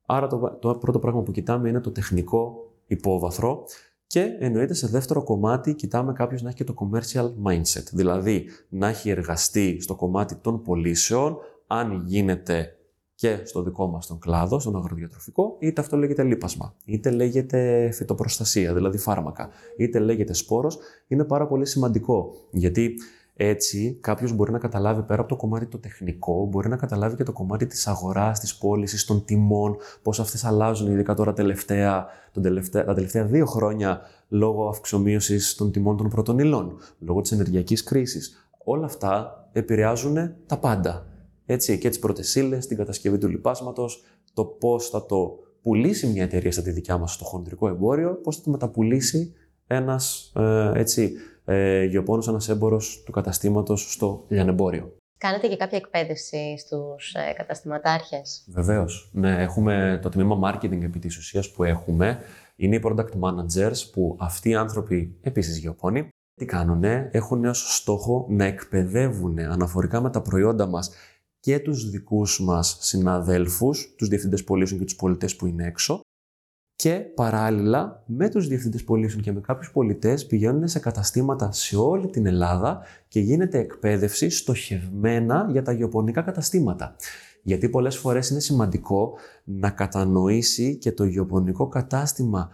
Άρα 0.07 0.27
το, 0.27 0.59
το 0.61 0.75
πρώτο 0.75 0.99
πράγμα 0.99 1.23
που 1.23 1.33
κοιτάμε 1.33 1.69
είναι 1.69 1.81
το 1.81 1.91
τεχνικό 1.91 2.73
υπόβαθρο 2.87 3.65
και 4.07 4.37
εννοείται 4.39 4.75
σε 4.75 4.87
δεύτερο 4.87 5.23
κομμάτι 5.23 5.75
κοιτάμε 5.75 6.13
κάποιος 6.13 6.43
να 6.43 6.49
έχει 6.49 6.57
και 6.57 6.65
το 6.65 6.75
commercial 6.79 7.33
mindset, 7.45 7.85
δηλαδή 7.93 8.45
να 8.69 8.89
έχει 8.89 9.11
εργαστεί 9.11 9.81
στο 9.81 9.95
κομμάτι 9.95 10.35
των 10.35 10.63
πωλήσεων, 10.63 11.37
αν 11.67 12.03
γίνεται 12.07 12.77
και 13.15 13.41
στο 13.45 13.63
δικό 13.63 13.87
μας 13.87 14.07
τον 14.07 14.19
κλάδο, 14.19 14.59
στον 14.59 14.77
αγροδιατροφικό, 14.77 15.57
είτε 15.59 15.81
αυτό 15.81 15.97
λέγεται 15.97 16.23
λίπασμα, 16.23 16.75
είτε 16.85 17.11
λέγεται 17.11 17.91
φυτοπροστασία, 17.93 18.75
δηλαδή 18.75 18.99
φάρμακα, 18.99 19.49
είτε 19.77 19.99
λέγεται 19.99 20.33
σπόρος, 20.33 20.79
είναι 21.07 21.25
πάρα 21.25 21.47
πολύ 21.47 21.67
σημαντικό, 21.67 22.35
γιατί 22.51 22.95
έτσι, 23.43 23.99
κάποιος 24.01 24.33
μπορεί 24.33 24.53
να 24.53 24.59
καταλάβει 24.59 25.03
πέρα 25.03 25.21
από 25.21 25.29
το 25.29 25.37
κομμάτι 25.37 25.67
το 25.67 25.79
τεχνικό, 25.79 26.47
μπορεί 26.47 26.69
να 26.69 26.77
καταλάβει 26.77 27.17
και 27.17 27.23
το 27.23 27.33
κομμάτι 27.33 27.67
της 27.67 27.87
αγοράς, 27.87 28.41
της 28.41 28.57
πώλησης, 28.57 29.05
των 29.05 29.25
τιμών, 29.25 29.77
πώς 30.03 30.21
αυτές 30.21 30.45
αλλάζουν, 30.45 30.93
ειδικά 30.93 31.15
τώρα 31.15 31.33
τελευταία, 31.33 32.07
τον 32.33 32.43
τελευταία, 32.43 32.85
τα 32.85 32.95
τελευταία 32.95 33.25
δύο 33.25 33.47
χρόνια 33.47 34.01
λόγω 34.29 34.69
αυξομοίωσης 34.69 35.55
των 35.55 35.73
τιμών 35.73 35.97
των 35.97 36.09
πρώτων 36.09 36.39
υλών, 36.39 36.77
λόγω 36.99 37.21
της 37.21 37.33
ενεργειακής 37.33 37.83
κρίσης. 37.83 38.51
Όλα 38.65 38.85
αυτά 38.85 39.45
επηρεάζουν 39.53 40.33
τα 40.47 40.59
πάντα. 40.59 41.07
Έτσι, 41.47 41.79
και 41.79 41.89
τις 41.89 41.99
πρώτες 41.99 42.35
ύλες, 42.35 42.67
την 42.67 42.77
κατασκευή 42.77 43.19
του 43.19 43.29
λιπάσματο, 43.29 43.89
το 44.35 44.45
πώς 44.45 44.89
θα 44.89 45.07
το 45.07 45.39
πουλήσει 45.63 46.07
μια 46.07 46.23
εταιρεία 46.23 46.53
στα 46.53 46.63
τη 46.63 46.71
δικιά 46.71 46.99
μας 46.99 47.13
στο 47.13 47.25
χοντρικό 47.25 47.69
εμπόριο, 47.69 48.21
πώς 48.23 48.37
θα 48.37 48.43
το 48.43 48.51
μεταπουλήσει 48.51 49.35
ένας 49.67 50.33
ε, 50.37 50.71
έτσι 50.75 51.13
ε, 51.51 51.85
γεωπόνος 51.85 52.29
ένας 52.29 52.49
έμπορος 52.49 53.03
του 53.05 53.13
καταστήματος 53.13 53.93
στο 53.93 54.25
λιανεμπόριο. 54.29 54.97
Κάνετε 55.19 55.49
και 55.49 55.57
κάποια 55.57 55.79
εκπαίδευση 55.79 56.59
στους 56.59 57.15
ε, 57.15 57.33
καταστηματάρχες; 57.33 58.45
Βεβαίως. 58.49 59.11
Ναι, 59.13 59.43
έχουμε 59.43 59.99
το 60.03 60.09
τμήμα 60.09 60.39
marketing 60.45 60.83
επί 60.83 60.99
της 60.99 61.17
ουσίας 61.17 61.51
που 61.51 61.65
έχουμε. 61.65 62.19
Είναι 62.57 62.77
οι 62.77 62.81
product 62.85 63.13
managers 63.21 63.91
που 63.93 64.17
αυτοί 64.21 64.49
οι 64.49 64.55
άνθρωποι, 64.55 65.17
επίσης 65.23 65.59
γεωπόνοι, 65.59 66.09
τι 66.35 66.45
κάνουνε, 66.45 67.09
έχουν 67.13 67.45
ως 67.45 67.77
στόχο 67.77 68.27
να 68.29 68.45
εκπαιδεύουν 68.45 69.39
αναφορικά 69.39 70.01
με 70.01 70.11
τα 70.11 70.23
προϊόντα 70.23 70.67
μας 70.67 70.91
και 71.41 71.59
τους 71.59 71.91
δικούς 71.91 72.41
μας 72.41 72.77
συναδέλφους, 72.81 73.95
τους 73.97 74.09
διευθυντές 74.09 74.45
πωλήσεων 74.45 74.79
και 74.81 74.87
τους 74.87 74.97
πολιτές 74.97 75.37
που 75.37 75.47
είναι 75.47 75.67
έξω, 75.67 76.01
και 76.81 76.95
παράλληλα 77.15 78.03
με 78.07 78.29
τους 78.29 78.47
διευθυντές 78.49 78.85
πωλήσεων 78.85 79.23
και 79.23 79.33
με 79.33 79.41
κάποιους 79.41 79.73
πολιτές 79.73 80.27
πηγαίνουν 80.27 80.69
σε 80.69 80.79
καταστήματα 80.79 81.53
σε 81.53 81.77
όλη 81.77 82.07
την 82.07 82.27
Ελλάδα 82.27 82.83
και 83.09 83.21
γίνεται 83.21 83.59
εκπαίδευση 83.59 84.31
στοχευμένα 84.31 85.49
για 85.51 85.63
τα 85.63 85.73
γεωπονικά 85.73 86.23
καταστήματα. 86.23 86.97
Γιατί 87.43 87.69
πολλές 87.69 87.97
φορές 87.97 88.31
είναι 88.31 88.41
σημαντικό 88.41 89.13
να 89.45 89.71
κατανοήσει 89.71 90.77
και 90.77 90.93
το 90.93 91.05
γεωπονικό 91.05 91.69
κατάστημα 91.69 92.51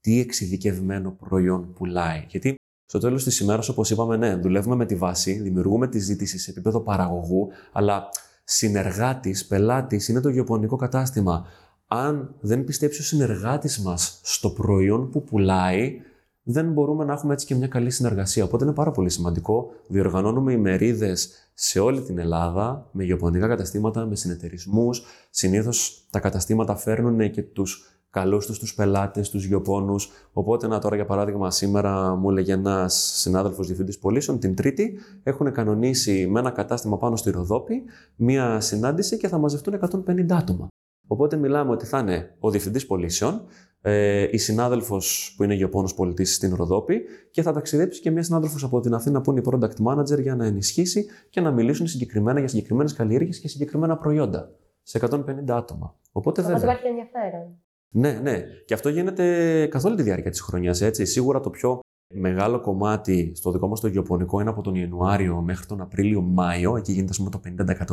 τι 0.00 0.20
εξειδικευμένο 0.20 1.10
προϊόν 1.10 1.72
πουλάει. 1.72 2.24
Γιατί 2.28 2.54
στο 2.84 2.98
τέλος 2.98 3.24
της 3.24 3.40
ημέρας, 3.40 3.68
όπως 3.68 3.90
είπαμε, 3.90 4.16
ναι, 4.16 4.36
δουλεύουμε 4.36 4.76
με 4.76 4.86
τη 4.86 4.94
βάση, 4.94 5.32
δημιουργούμε 5.32 5.88
τη 5.88 5.98
ζήτηση 5.98 6.38
σε 6.38 6.50
επίπεδο 6.50 6.80
παραγωγού, 6.80 7.48
αλλά 7.72 8.08
συνεργάτης, 8.44 9.46
πελάτης 9.46 10.08
είναι 10.08 10.20
το 10.20 10.28
γεωπονικό 10.28 10.76
κατάστημα 10.76 11.46
αν 11.88 12.34
δεν 12.40 12.64
πιστέψει 12.64 13.00
ο 13.00 13.04
συνεργάτης 13.04 13.78
μας 13.78 14.20
στο 14.22 14.50
προϊόν 14.50 15.10
που 15.10 15.22
πουλάει, 15.22 16.00
δεν 16.42 16.72
μπορούμε 16.72 17.04
να 17.04 17.12
έχουμε 17.12 17.32
έτσι 17.32 17.46
και 17.46 17.54
μια 17.54 17.68
καλή 17.68 17.90
συνεργασία. 17.90 18.44
Οπότε 18.44 18.64
είναι 18.64 18.72
πάρα 18.72 18.90
πολύ 18.90 19.10
σημαντικό. 19.10 19.70
Διοργανώνουμε 19.88 20.52
ημερίδες 20.52 21.50
σε 21.54 21.80
όλη 21.80 22.00
την 22.00 22.18
Ελλάδα, 22.18 22.88
με 22.92 23.04
γεωπονικά 23.04 23.48
καταστήματα, 23.48 24.06
με 24.06 24.16
συνεταιρισμούς. 24.16 25.02
Συνήθως 25.30 26.06
τα 26.10 26.20
καταστήματα 26.20 26.76
φέρνουν 26.76 27.30
και 27.30 27.42
τους 27.42 27.98
καλούς 28.10 28.46
τους 28.46 28.58
τους 28.58 28.74
πελάτες, 28.74 29.30
τους 29.30 29.44
γεωπόνους. 29.44 30.10
Οπότε, 30.32 30.66
να 30.66 30.78
τώρα 30.78 30.96
για 30.96 31.04
παράδειγμα, 31.04 31.50
σήμερα 31.50 32.14
μου 32.14 32.30
έλεγε 32.30 32.52
ένας 32.52 33.12
συνάδελφος 33.16 33.66
διευθυντής 33.66 33.98
πωλήσεων, 33.98 34.38
την 34.38 34.54
Τρίτη 34.54 34.98
έχουν 35.22 35.52
κανονίσει 35.52 36.26
με 36.26 36.40
ένα 36.40 36.50
κατάστημα 36.50 36.96
πάνω 36.96 37.16
στη 37.16 37.30
Ροδόπη 37.30 37.82
μία 38.16 38.60
συνάντηση 38.60 39.16
και 39.16 39.28
θα 39.28 39.38
μαζευτούν 39.38 39.74
150 39.74 40.36
άτομα. 40.36 40.68
Οπότε 41.08 41.36
μιλάμε 41.36 41.70
ότι 41.70 41.86
θα 41.86 41.98
είναι 41.98 42.36
ο 42.38 42.50
διευθυντής 42.50 42.86
πωλήσεων, 42.86 43.46
ε, 43.80 44.28
η 44.30 44.38
συνάδελφος 44.38 45.34
που 45.36 45.44
είναι 45.44 45.54
γεωπόνος 45.54 45.94
πολιτής 45.94 46.34
στην 46.34 46.54
Ροδόπη 46.54 47.02
και 47.30 47.42
θα 47.42 47.52
ταξιδέψει 47.52 48.00
και 48.00 48.10
μια 48.10 48.22
συνάδελφος 48.22 48.64
από 48.64 48.80
την 48.80 48.94
Αθήνα 48.94 49.20
που 49.20 49.30
είναι 49.30 49.40
η 49.40 49.42
product 49.50 49.86
manager 49.86 50.20
για 50.20 50.36
να 50.36 50.46
ενισχύσει 50.46 51.06
και 51.30 51.40
να 51.40 51.50
μιλήσουν 51.50 51.86
συγκεκριμένα 51.86 52.38
για 52.38 52.48
συγκεκριμένες 52.48 52.92
καλλιέργειες 52.92 53.40
και 53.40 53.48
συγκεκριμένα 53.48 53.96
προϊόντα. 53.96 54.50
Σε 54.82 54.98
150 55.10 55.20
άτομα. 55.48 55.94
Οπότε 56.12 56.42
δεν. 56.42 56.56
υπάρχει 56.56 56.86
ενδιαφέρον. 56.86 57.62
Ναι, 57.88 58.12
ναι. 58.22 58.44
Και 58.64 58.74
αυτό 58.74 58.88
γίνεται 58.88 59.66
καθ' 59.66 59.84
όλη 59.84 59.96
τη 59.96 60.02
διάρκεια 60.02 60.30
της 60.30 60.40
χρονιάς. 60.40 60.82
Σίγουρα 60.92 61.40
το 61.40 61.50
πιο 61.50 61.80
Μεγάλο 62.14 62.60
κομμάτι 62.60 63.32
στο 63.34 63.50
δικό 63.50 63.68
μας 63.68 63.80
το 63.80 63.88
γεωπονικό 63.88 64.40
είναι 64.40 64.50
από 64.50 64.62
τον 64.62 64.74
Ιανουάριο 64.74 65.40
μέχρι 65.40 65.66
τον 65.66 65.80
Απρίλιο-Μάιο. 65.80 66.76
Εκεί 66.76 66.92
γίνεται 66.92 67.12
πούμε, 67.16 67.30
το 67.30 67.40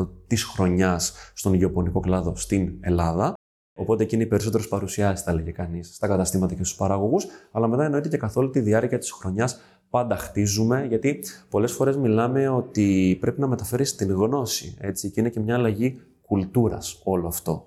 50% 0.04 0.10
της 0.28 0.44
χρονιάς 0.44 1.14
στον 1.34 1.54
γεωπονικό 1.54 2.00
κλάδο 2.00 2.36
στην 2.36 2.78
Ελλάδα. 2.80 3.34
Οπότε 3.78 4.04
εκεί 4.04 4.16
είναι 4.16 4.24
οι 4.24 4.28
περισσότερες 4.28 4.68
παρουσιάσεις, 4.68 5.26
θα 5.26 5.34
λέγε 5.34 5.52
κανείς, 5.52 5.96
στα 5.96 6.08
καταστήματα 6.08 6.54
και 6.54 6.64
στους 6.64 6.78
παραγωγούς. 6.78 7.26
Αλλά 7.52 7.68
μετά 7.68 7.84
εννοείται 7.84 8.08
και 8.08 8.18
καθ' 8.18 8.38
όλη 8.38 8.50
τη 8.50 8.60
διάρκεια 8.60 8.98
της 8.98 9.12
χρονιάς 9.12 9.60
πάντα 9.90 10.16
χτίζουμε, 10.16 10.86
γιατί 10.86 11.24
πολλές 11.50 11.72
φορές 11.72 11.98
μιλάμε 11.98 12.48
ότι 12.48 13.18
πρέπει 13.20 13.40
να 13.40 13.48
μεταφέρεις 13.48 13.96
την 13.96 14.12
γνώση. 14.12 14.78
Έτσι, 14.80 15.12
και 15.12 15.20
είναι 15.20 15.30
και 15.30 15.40
μια 15.40 15.56
αλλαγή 15.56 16.02
κουλτούρας 16.22 17.02
όλο 17.04 17.28
αυτό. 17.28 17.66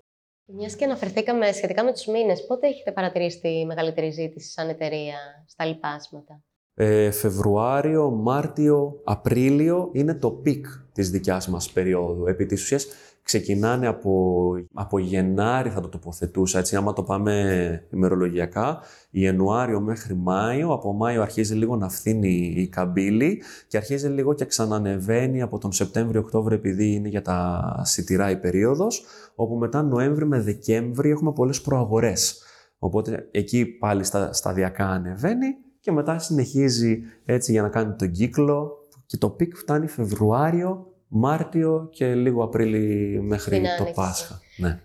Μιας 0.54 0.76
και 0.76 0.84
αναφερθήκαμε 0.84 1.52
σχετικά 1.52 1.84
με 1.84 1.92
τους 1.92 2.06
μήνες, 2.06 2.46
πότε 2.46 2.66
έχετε 2.66 2.92
παρατηρήσει 2.92 3.40
τη 3.40 3.64
μεγαλύτερη 3.66 4.10
ζήτηση 4.10 4.50
σαν 4.50 4.68
εταιρεία 4.68 5.16
στα 5.46 5.64
λιπάσματα; 5.64 6.42
Ε, 6.74 7.10
Φεβρουάριο, 7.10 8.10
Μάρτιο, 8.10 9.00
Απρίλιο 9.04 9.90
είναι 9.92 10.14
το 10.14 10.30
peak 10.30 10.66
της 10.92 11.10
δικιάς 11.10 11.48
μας 11.48 11.70
περίοδου. 11.70 12.26
Επί 12.26 12.46
της 12.46 12.62
ουσίας 12.62 12.86
ξεκινάνε 13.28 13.86
από, 13.86 14.52
από 14.72 14.98
Γενάρη 14.98 15.70
θα 15.70 15.80
το 15.80 15.88
τοποθετούσα, 15.88 16.58
έτσι 16.58 16.76
άμα 16.76 16.92
το 16.92 17.02
πάμε 17.02 17.86
ημερολογιακά, 17.92 18.80
Ιανουάριο 19.10 19.80
μέχρι 19.80 20.14
Μάιο, 20.14 20.72
από 20.72 20.92
Μάιο 20.92 21.22
αρχίζει 21.22 21.54
λίγο 21.54 21.76
να 21.76 21.88
φθήνει 21.88 22.52
η 22.56 22.68
καμπύλη 22.68 23.42
και 23.66 23.76
αρχίζει 23.76 24.08
λίγο 24.08 24.34
και 24.34 24.44
ξανανεβαίνει 24.44 25.42
από 25.42 25.58
τον 25.58 25.72
Σεπτέμβριο-Οκτώβριο 25.72 26.56
επειδή 26.56 26.92
είναι 26.92 27.08
για 27.08 27.22
τα 27.22 27.80
σιτηρά 27.84 28.30
η 28.30 28.36
περίοδος, 28.36 29.04
όπου 29.34 29.54
μετά 29.54 29.82
Νοέμβρη 29.82 30.26
με 30.26 30.40
Δεκέμβρη 30.40 31.10
έχουμε 31.10 31.32
πολλές 31.32 31.60
προαγορές. 31.60 32.42
Οπότε 32.78 33.28
εκεί 33.30 33.66
πάλι 33.66 34.04
στα, 34.04 34.32
σταδιακά 34.32 34.86
ανεβαίνει 34.86 35.56
και 35.80 35.92
μετά 35.92 36.18
συνεχίζει 36.18 37.02
έτσι 37.24 37.52
για 37.52 37.62
να 37.62 37.68
κάνει 37.68 37.94
τον 37.94 38.10
κύκλο 38.10 38.72
και 39.06 39.16
το 39.16 39.30
peak 39.30 39.56
φτάνει 39.56 39.86
Φεβρουάριο 39.86 40.92
Μάρτιο 41.08 41.88
και 41.92 42.14
λίγο 42.14 42.44
Απρίλη 42.44 43.20
μέχρι 43.20 43.62
το 43.78 43.84
Πάσχα. 43.94 44.40
Ναι. 44.56 44.80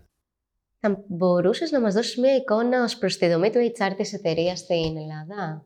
Θα 0.79 1.03
μπορούσες 1.07 1.71
να 1.71 1.81
μας 1.81 1.93
δώσεις 1.93 2.17
μια 2.17 2.35
εικόνα 2.35 2.83
ως 2.83 2.97
προς 2.97 3.17
τη 3.17 3.29
δομή 3.29 3.49
του 3.49 3.59
HR 3.59 3.93
της 3.97 4.13
εταιρείας 4.13 4.59
στην 4.59 4.97
Ελλάδα; 4.97 5.65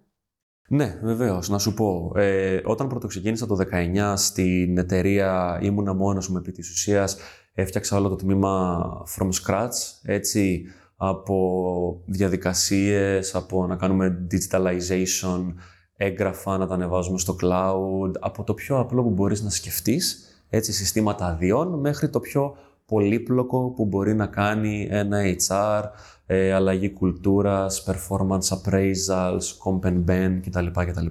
Ναι, 0.68 1.00
βεβαίως. 1.02 1.50
Να 1.50 1.60
σου 1.60 1.74
πω. 1.74 2.12
Ε, 2.16 2.62
όταν 2.64 2.88
πρωτοξεκίνησα 2.88 3.46
το 3.46 3.56
19 3.56 4.14
στην 4.18 4.78
εταιρεία, 4.78 5.60
ήμουνα 5.62 5.94
μόνος 5.94 6.30
μου 6.30 6.38
επί 6.38 6.52
της 6.52 6.70
ουσίας. 6.70 7.18
Έφτιαξα 7.54 7.98
όλο 7.98 8.10
το 8.10 8.16
τμήμα 8.16 8.84
from 9.18 9.30
scratch. 9.30 10.02
Έτσι, 10.04 10.66
από 10.96 12.04
διαδικασίες, 12.06 13.36
από 13.36 13.68
να 13.68 13.76
κάνουμε 13.76 14.28
digitalization, 14.32 15.54
έγγραφα 15.96 16.58
να 16.58 16.68
τα 16.68 16.74
ανεβάζουμε 16.74 17.18
στο 17.18 17.36
cloud, 17.42 18.12
από 18.20 18.44
το 18.44 18.54
πιο 18.54 18.80
απλό 18.80 19.04
που 19.04 19.10
μπορείς 19.10 19.42
να 19.42 19.50
σκεφτείς 19.50 20.27
έτσι, 20.50 20.74
συστήματα 20.74 21.26
αδειών 21.26 21.80
μέχρι 21.80 22.10
το 22.10 22.20
πιο 22.20 22.56
πολύπλοκο 22.86 23.70
που 23.70 23.86
μπορεί 23.86 24.14
να 24.14 24.28
κάνει 24.28 24.88
ένα 24.90 25.22
HR, 25.48 25.84
ε, 26.26 26.54
αλλαγή 26.54 26.90
κουλτούρας, 26.90 27.84
performance 27.88 28.58
appraisals, 28.58 29.42
comp 29.64 29.86
and 29.86 30.04
ben 30.06 30.40
κτλ. 30.46 30.68
κτλ. 30.74 31.06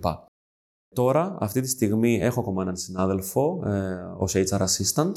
Τώρα, 0.95 1.37
αυτή 1.41 1.61
τη 1.61 1.69
στιγμή, 1.69 2.19
έχω 2.21 2.41
ακόμα 2.41 2.63
έναν 2.63 2.77
συνάδελφο 2.77 3.63
ε, 3.67 4.15
ως 4.17 4.35
HR 4.37 4.59
assistant 4.59 5.13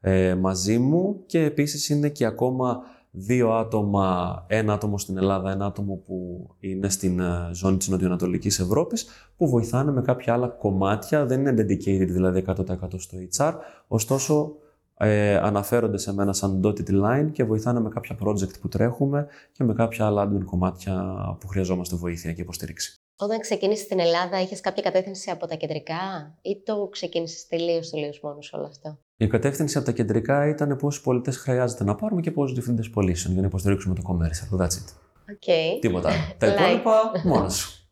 ε, 0.00 0.34
μαζί 0.34 0.78
μου 0.78 1.22
και 1.26 1.44
επίσης 1.44 1.88
είναι 1.88 2.08
και 2.08 2.24
ακόμα 2.24 2.82
δύο 3.16 3.52
άτομα, 3.52 4.44
ένα 4.48 4.72
άτομο 4.72 4.98
στην 4.98 5.16
Ελλάδα, 5.16 5.50
ένα 5.50 5.66
άτομο 5.66 5.94
που 5.94 6.48
είναι 6.60 6.88
στην 6.88 7.20
ε, 7.20 7.50
ζώνη 7.52 7.76
της 7.76 7.88
Νοτιοανατολικής 7.88 8.58
Ευρώπης, 8.58 9.06
που 9.36 9.48
βοηθάνε 9.48 9.92
με 9.92 10.02
κάποια 10.02 10.32
άλλα 10.32 10.48
κομμάτια, 10.48 11.26
δεν 11.26 11.40
είναι 11.40 11.52
dedicated 11.62 12.08
δηλαδή 12.08 12.44
100% 12.46 12.54
στο 12.96 13.18
HR, 13.36 13.52
ωστόσο 13.88 14.56
ε, 14.96 15.36
αναφέρονται 15.36 15.98
σε 15.98 16.14
μένα 16.14 16.32
σαν 16.32 16.60
dotted 16.64 17.04
line 17.04 17.28
και 17.32 17.44
βοηθάνε 17.44 17.80
με 17.80 17.88
κάποια 17.88 18.16
project 18.24 18.60
που 18.60 18.68
τρέχουμε 18.68 19.26
και 19.52 19.64
με 19.64 19.74
κάποια 19.74 20.06
άλλα 20.06 20.28
admin 20.28 20.44
κομμάτια 20.44 21.14
που 21.40 21.46
χρειαζόμαστε 21.46 21.96
βοήθεια 21.96 22.32
και 22.32 22.42
υποστήριξη. 22.42 22.98
Όταν 23.16 23.40
ξεκίνησες 23.40 23.84
στην 23.84 23.98
Ελλάδα, 23.98 24.40
είχες 24.40 24.60
κάποια 24.60 24.82
κατεύθυνση 24.82 25.30
από 25.30 25.46
τα 25.46 25.54
κεντρικά 25.54 26.34
ή 26.42 26.62
το 26.64 26.88
ξεκίνησες 26.90 27.46
τελείως 27.46 27.90
τελείως 27.90 28.20
μόνος 28.20 28.52
όλο 28.52 28.66
αυτό; 28.66 28.98
Η 29.16 29.26
κατεύθυνση 29.26 29.76
από 29.76 29.86
τα 29.86 29.92
κεντρικά 29.92 30.48
ήταν 30.48 30.76
πόσου 30.76 31.02
πολιτέ 31.02 31.30
χρειάζεται 31.30 31.84
να 31.84 31.94
πάρουμε 31.94 32.20
και 32.20 32.30
πόσου 32.30 32.54
διευθυντές 32.54 32.90
πωλήσεων 32.90 33.32
για 33.32 33.42
να 33.42 33.48
υποστηρίξουμε 33.48 33.94
το 33.94 34.02
commercial. 34.06 34.60
That's 34.60 34.66
it. 34.66 34.88
Okay. 35.30 35.78
Τίποτα. 35.80 36.10
τα 36.38 36.46
υπόλοιπα 36.46 37.12
μόνος 37.24 37.56
σου. 37.56 37.88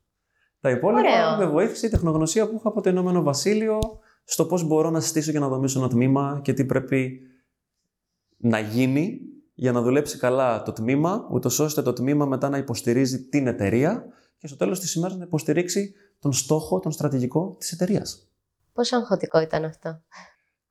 Τα 0.61 0.71
υπόλοιπα 0.71 1.37
με 1.39 1.47
βοήθησε 1.47 1.87
η 1.87 1.89
τεχνογνωσία 1.89 2.49
που 2.49 2.57
είχα 2.57 2.69
από 2.69 2.81
το 2.81 2.91
Ηνωμένο 2.91 3.23
Βασίλειο 3.23 3.79
στο 4.25 4.47
πώς 4.47 4.65
μπορώ 4.65 4.91
να 4.91 5.01
συστήσω 5.01 5.33
και 5.33 5.39
να 5.39 5.49
δομήσω 5.49 5.79
ένα 5.79 5.89
τμήμα 5.89 6.41
και 6.45 6.53
τι 6.53 6.65
πρέπει 6.65 7.21
να 8.37 8.59
γίνει 8.59 9.19
για 9.55 9.73
να 9.73 9.83
δουλέψει 9.83 10.19
καλά 10.19 10.63
το 10.63 10.73
τμήμα, 10.73 11.29
ούτως 11.31 11.59
ώστε 11.59 11.83
το 11.83 11.93
τμήμα 11.93 12.25
μετά 12.25 12.49
να 12.49 12.57
υποστηρίζει 12.57 13.29
την 13.29 13.47
εταιρεία 13.47 14.05
και 14.39 14.47
στο 14.47 14.57
τέλος 14.57 14.81
της 14.81 14.95
ημέρας 14.95 15.17
να 15.17 15.25
υποστηρίξει 15.25 15.95
τον 16.19 16.33
στόχο, 16.33 16.81
τον 16.81 16.93
στρατηγικό 16.93 17.57
της 17.59 17.73
εταιρείας. 17.73 18.29
Πόσο 18.73 18.97
αγχωτικό 18.97 19.41
ήταν 19.41 19.65
αυτό. 19.65 20.03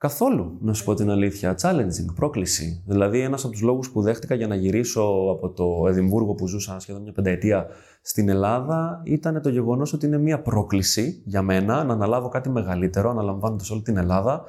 Καθόλου, 0.02 0.58
να 0.62 0.74
σου 0.74 0.84
πω 0.84 0.94
την 0.94 1.10
αλήθεια. 1.10 1.56
Challenging, 1.62 2.14
πρόκληση. 2.16 2.84
Δηλαδή, 2.86 3.20
ένας 3.20 3.44
από 3.44 3.52
τους 3.52 3.62
λόγους 3.62 3.92
που 3.92 4.02
δέχτηκα 4.02 4.36
για 4.36 4.48
να 4.48 4.56
γυρίσω 4.56 5.02
από 5.32 5.50
το 5.50 5.88
Εδιμβούργο 5.88 6.34
που 6.34 6.48
ζούσα 6.48 6.80
σχεδόν 6.80 7.02
μια 7.02 7.12
πενταετία 7.12 7.68
στην 8.02 8.30
Ελλάδα 8.30 9.02
ήταν 9.06 9.42
το 9.42 9.50
γεγονός 9.50 9.94
ότι 9.94 10.06
είναι 10.06 10.18
μια 10.18 10.42
πρόκληση 10.42 11.22
για 11.26 11.42
μένα 11.42 11.84
να 11.84 11.94
αναλάβω 11.94 12.30
κάτι 12.30 12.50
μεγαλύτερο, 12.50 13.10
αναλαμβάνοντας 13.10 13.72
όλη 13.72 13.82
την 13.82 13.98
Ελλάδα, 13.98 14.44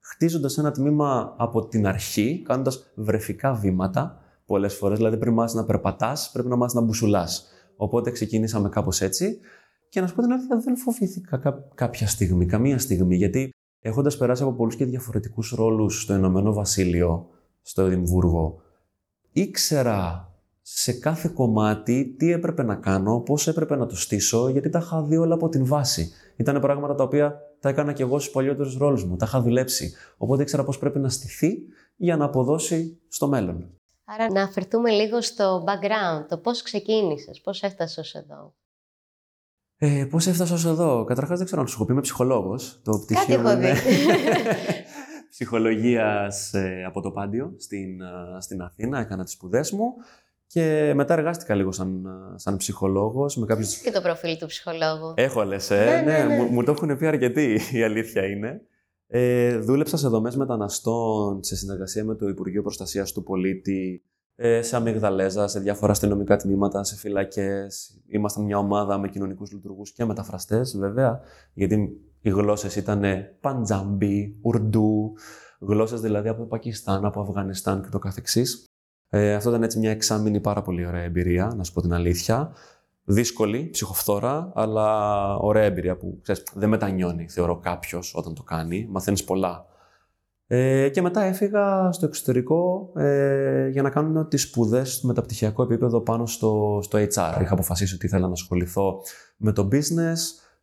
χτίζοντας 0.00 0.58
ένα 0.58 0.70
τμήμα 0.70 1.34
από 1.36 1.66
την 1.66 1.86
αρχή, 1.86 2.42
κάνοντας 2.44 2.92
βρεφικά 2.94 3.52
βήματα 3.52 4.20
πολλές 4.46 4.74
φορές. 4.74 4.96
Δηλαδή, 4.96 5.16
πριν 5.16 5.32
μάθει 5.32 5.56
να 5.56 5.64
περπατάς, 5.64 6.30
πρέπει 6.32 6.48
να 6.48 6.56
μάθει 6.56 6.76
να 6.76 6.82
μπουσουλάς. 6.82 7.46
Οπότε 7.76 8.10
ξεκινήσαμε 8.10 8.68
κάπως 8.68 9.00
έτσι. 9.00 9.38
Και 9.88 10.00
να 10.00 10.06
σου 10.06 10.14
πω 10.14 10.22
την 10.22 10.32
αλήθεια, 10.32 10.60
δεν 10.64 10.76
φοβήθηκα 10.76 11.62
κάποια 11.74 12.06
στιγμή, 12.06 12.46
καμία 12.46 12.78
στιγμή, 12.78 13.16
γιατί 13.16 13.50
έχοντας 13.86 14.16
περάσει 14.16 14.42
από 14.42 14.52
πολλούς 14.52 14.76
και 14.76 14.84
διαφορετικούς 14.84 15.50
ρόλους 15.50 16.02
στο 16.02 16.14
Ηνωμένο 16.14 16.52
Βασίλειο, 16.52 17.28
στο 17.62 17.82
Εδιμβούργο, 17.82 18.60
ήξερα 19.32 20.30
σε 20.62 20.92
κάθε 20.92 21.30
κομμάτι 21.34 22.14
τι 22.18 22.32
έπρεπε 22.32 22.62
να 22.62 22.74
κάνω, 22.74 23.20
πώς 23.20 23.48
έπρεπε 23.48 23.76
να 23.76 23.86
το 23.86 23.96
στήσω, 23.96 24.48
γιατί 24.48 24.68
τα 24.68 24.78
είχα 24.78 25.02
δει 25.02 25.16
όλα 25.16 25.34
από 25.34 25.48
την 25.48 25.66
βάση. 25.66 26.12
Ήταν 26.36 26.60
πράγματα 26.60 26.94
τα 26.94 27.04
οποία 27.04 27.40
τα 27.60 27.68
έκανα 27.68 27.92
και 27.92 28.02
εγώ 28.02 28.18
στους 28.18 28.32
παλιότερους 28.32 28.76
ρόλους 28.76 29.04
μου, 29.04 29.16
τα 29.16 29.24
είχα 29.28 29.40
δουλέψει. 29.40 29.92
Οπότε 30.16 30.42
ήξερα 30.42 30.64
πώς 30.64 30.78
πρέπει 30.78 30.98
να 30.98 31.08
στηθεί 31.08 31.58
για 31.96 32.16
να 32.16 32.24
αποδώσει 32.24 33.00
στο 33.08 33.28
μέλλον. 33.28 33.70
Άρα 34.04 34.32
να 34.32 34.42
αφαιρθούμε 34.42 34.90
λίγο 34.90 35.20
στο 35.20 35.64
background, 35.66 36.26
το 36.28 36.38
πώς 36.38 36.62
ξεκίνησες, 36.62 37.40
πώς 37.40 37.62
έφτασες 37.62 38.14
εδώ. 38.14 38.54
Ε, 39.78 40.06
πώς 40.10 40.26
έφτασα 40.26 40.54
ως 40.54 40.64
εδώ; 40.64 41.04
Καταρχάς 41.04 41.36
δεν 41.36 41.46
ξέρω 41.46 41.60
αν 41.60 41.68
σου 41.68 41.74
έχω 41.74 41.84
πει, 41.84 41.92
είμαι 41.92 42.00
ψυχολόγος. 42.00 42.80
Το 42.84 42.98
πτυχίο 42.98 43.42
Κάτι 43.42 43.56
είναι 43.56 43.74
ψυχολογίας 45.30 46.54
ε, 46.54 46.84
από 46.86 47.00
το 47.00 47.10
Πάντιο 47.10 47.54
στην, 47.58 48.00
ε, 48.00 48.40
στην 48.40 48.62
Αθήνα. 48.62 49.00
Έκανα 49.00 49.24
τις 49.24 49.32
σπουδές 49.32 49.70
μου. 49.70 49.94
Και 50.46 50.92
μετά 50.94 51.14
εργάστηκα 51.14 51.54
λίγο 51.54 51.72
σαν, 51.72 52.04
ε, 52.06 52.38
σαν 52.38 52.56
ψυχολόγος. 52.56 53.36
Με 53.36 53.46
κάποιους... 53.46 53.76
Και 53.76 53.90
το 53.90 54.00
προφίλ 54.00 54.36
του 54.38 54.46
ψυχολόγου. 54.46 55.12
Έχω 55.14 55.44
λες, 55.44 55.70
ε; 55.70 55.84
ναι, 55.84 56.12
ναι, 56.12 56.18
ναι, 56.18 56.24
ναι. 56.24 56.36
Μου, 56.36 56.50
μου, 56.50 56.64
το 56.64 56.70
έχουν 56.70 56.96
πει 56.96 57.06
αρκετοί, 57.06 57.60
η 57.72 57.82
αλήθεια 57.82 58.26
είναι. 58.26 58.60
Ε, 59.08 59.58
δούλεψα 59.58 59.96
σε 59.96 60.08
δομές 60.08 60.36
μεταναστών 60.36 61.42
σε 61.42 61.56
συνεργασία 61.56 62.04
με 62.04 62.14
το 62.14 62.28
Υπουργείο 62.28 62.62
Προστασίας 62.62 63.12
του 63.12 63.22
Πολίτη, 63.22 64.02
ε, 64.02 64.15
σε 64.60 64.76
αμυγδαλέζα, 64.76 65.48
σε 65.48 65.60
διάφορα 65.60 65.92
αστυνομικά 65.92 66.36
τμήματα, 66.36 66.84
σε 66.84 66.96
φυλακές. 66.96 68.00
Ήμασταν 68.06 68.44
μια 68.44 68.58
ομάδα 68.58 68.98
με 68.98 69.08
κοινωνικούς 69.08 69.52
λειτουργούς 69.52 69.92
και 69.92 70.04
μεταφραστές 70.04 70.76
βέβαια, 70.76 71.20
γιατί 71.52 72.00
οι 72.20 72.30
γλώσσες 72.30 72.76
ήταν 72.76 73.04
παντζάμπι, 73.40 74.36
ουρντού, 74.42 75.12
γλώσσες 75.58 76.00
δηλαδή 76.00 76.28
από 76.28 76.38
το 76.38 76.46
Πακιστάν, 76.46 77.04
από 77.04 77.20
Αφγανιστάν 77.20 77.82
και 77.82 77.88
το 77.88 77.98
καθεξής. 77.98 78.64
Ε, 79.08 79.34
αυτό 79.34 79.48
ήταν 79.48 79.62
έτσι 79.62 79.78
μια 79.78 79.90
εξάμεινη 79.90 80.40
πάρα 80.40 80.62
πολύ 80.62 80.86
ωραία 80.86 81.02
εμπειρία, 81.02 81.52
να 81.56 81.64
σου 81.64 81.72
πω 81.72 81.80
την 81.80 81.92
αλήθεια 81.92 82.52
δύσκολη, 83.04 83.68
ψυχοφθόρα, 83.70 84.52
αλλά 84.54 85.36
ωραία 85.36 85.62
εμπειρία 85.62 85.96
που 85.96 86.18
ξέρεις, 86.22 86.42
δεν 86.54 86.68
μετανιώνει, 86.68 87.28
θεωρώ 87.28 87.56
κάποιος 87.58 88.14
όταν 88.16 88.34
το 88.34 88.42
κάνει. 88.42 88.86
Μαθαίνεις 88.90 89.24
πολλά. 89.24 89.66
Ε, 90.48 90.88
και 90.88 91.02
μετά 91.02 91.22
έφυγα 91.22 91.92
στο 91.92 92.06
εξωτερικό 92.06 92.90
ε, 92.96 93.68
για 93.68 93.82
να 93.82 93.90
κάνω 93.90 94.24
τις 94.26 94.42
σπουδές 94.42 94.92
στο 94.94 95.06
μεταπτυχιακό 95.06 95.62
επίπεδο 95.62 96.00
πάνω 96.00 96.26
στο, 96.26 96.78
στο 96.82 96.98
HR. 96.98 97.40
Είχα 97.40 97.52
αποφασίσει 97.52 97.94
ότι 97.94 98.06
ήθελα 98.06 98.26
να 98.26 98.32
ασχοληθώ 98.32 99.00
με 99.36 99.52
το 99.52 99.68
business. 99.72 100.18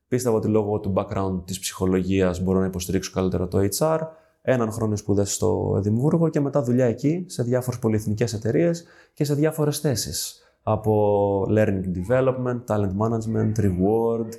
Πίστευα 0.08 0.36
ότι 0.36 0.48
λόγω 0.48 0.80
του 0.80 0.94
background 0.96 1.42
της 1.46 1.60
ψυχολογίας 1.60 2.42
μπορώ 2.42 2.60
να 2.60 2.66
υποστηρίξω 2.66 3.12
καλύτερα 3.14 3.48
το 3.48 3.68
HR. 3.78 4.00
Έναν 4.42 4.72
χρόνο 4.72 4.96
σπουδές 4.96 5.34
στο 5.34 5.74
Εδιμβούργο 5.78 6.30
και 6.30 6.40
μετά 6.40 6.64
δουλειά 6.64 6.86
εκεί 6.86 7.26
σε 7.28 7.44
διάφορες 7.44 7.80
πολυεθνικές 7.80 8.34
εταιρείες 8.34 8.86
και 9.14 9.24
σε 9.24 9.34
διάφορες 9.34 9.80
θέσεις 9.80 10.44
από 10.64 11.46
learning 11.50 11.84
development, 12.10 12.64
talent 12.68 12.92
management, 12.98 13.60
reward, 13.60 14.30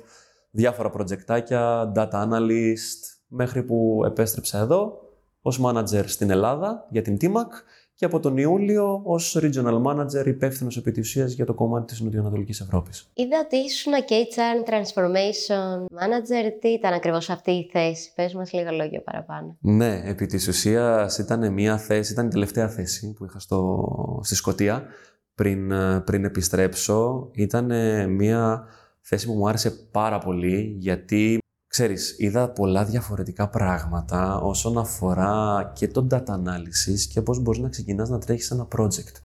διάφορα 0.51 0.89
προτζεκτάκια, 0.89 1.91
data 1.95 2.27
analyst, 2.27 3.15
μέχρι 3.27 3.63
που 3.63 4.01
επέστρεψα 4.05 4.59
εδώ 4.59 5.04
ως 5.45 5.61
manager 5.63 6.03
στην 6.05 6.29
Ελλάδα 6.29 6.87
για 6.89 7.01
την 7.01 7.17
TMAC 7.21 7.49
και 7.95 8.05
από 8.05 8.19
τον 8.19 8.37
Ιούλιο 8.37 9.01
ως 9.03 9.37
regional 9.41 9.81
manager 9.83 10.25
υπεύθυνος 10.25 10.77
επί 10.77 11.03
για 11.27 11.45
το 11.45 11.53
κομμάτι 11.53 11.85
της 11.85 12.01
Νοτιοανατολικής 12.01 12.59
Ευρώπης. 12.59 13.09
Είδα 13.13 13.39
ότι 13.45 13.55
ήσουν 13.55 13.93
και 14.05 14.27
HR 14.35 14.69
Transformation 14.69 15.79
Manager. 15.79 16.51
Τι 16.61 16.67
ήταν 16.67 16.93
ακριβώς 16.93 17.29
αυτή 17.29 17.51
η 17.51 17.69
θέση; 17.71 18.11
Πες 18.15 18.33
μας 18.33 18.53
λίγα 18.53 18.71
λόγια 18.71 19.01
παραπάνω. 19.01 19.57
Ναι, 19.59 20.01
επί 20.05 20.25
της 20.25 20.47
ουσίας 20.47 21.17
ήταν 21.17 21.53
μια 21.53 21.77
θέση, 21.77 22.11
ήταν 22.11 22.25
η 22.25 22.29
τελευταία 22.29 22.69
θέση 22.69 23.13
που 23.13 23.25
είχα 23.25 23.39
στο, 23.39 23.89
στη 24.23 24.35
Σκωτία 24.35 24.83
πριν, 25.35 25.73
πριν 26.03 26.25
επιστρέψω. 26.25 27.29
Ήταν 27.33 27.71
μια 28.11 28.67
θέση 29.01 29.25
που 29.25 29.33
μου 29.33 29.47
άρεσε 29.47 29.71
πάρα 29.91 30.19
πολύ 30.19 30.75
γιατί 30.79 31.39
Ξέρεις, 31.75 32.15
είδα 32.17 32.49
πολλά 32.49 32.85
διαφορετικά 32.85 33.49
πράγματα 33.49 34.39
όσον 34.39 34.77
αφορά 34.77 35.71
και 35.75 35.87
το 35.87 36.07
data 36.11 36.25
analysis 36.25 36.99
και 37.09 37.21
πώς 37.21 37.39
μπορείς 37.39 37.61
να 37.61 37.69
ξεκινάς 37.69 38.09
να 38.09 38.19
τρέχεις 38.19 38.51
ένα 38.51 38.67
project. 38.77 39.21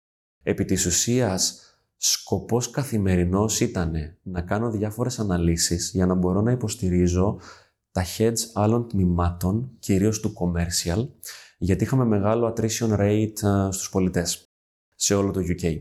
Επί 0.43 0.65
της 0.65 0.87
ουσίας, 0.87 1.61
σκοπός 1.97 2.71
καθημερινός 2.71 3.61
ήταν 3.61 3.95
να 4.23 4.43
κάνω 4.43 4.71
διάφορες 4.71 5.19
αναλύσεις 5.19 5.91
για 5.95 6.07
να 6.07 6.15
μπορώ 6.15 6.41
να 6.41 6.51
υποστηρίζω 6.51 7.41
τα 7.91 8.05
heads 8.17 8.39
άλλων 8.55 8.89
τμήματων, 8.89 9.77
κυρίως 9.79 10.21
του 10.21 10.33
commercial, 10.39 11.09
γιατί 11.59 11.85
είχαμε 11.85 12.05
μεγάλο 12.05 12.55
attrition 12.57 12.99
rate 12.99 13.43
ε, 13.43 13.69
στους 13.71 13.91
πολιτές 13.91 14.45
σε 14.95 15.15
όλο 15.15 15.31
το 15.31 15.41
UK. 15.41 15.77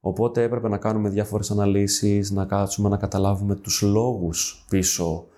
Οπότε 0.00 0.42
έπρεπε 0.42 0.68
να 0.68 0.78
κάνουμε 0.78 1.08
διάφορες 1.08 1.50
αναλύσεις, 1.50 2.30
να 2.30 2.44
κάτσουμε 2.44 2.88
να 2.88 2.96
καταλάβουμε 2.96 3.54
τους 3.54 3.82
λόγους 3.82 4.64
πίσω 4.68 5.28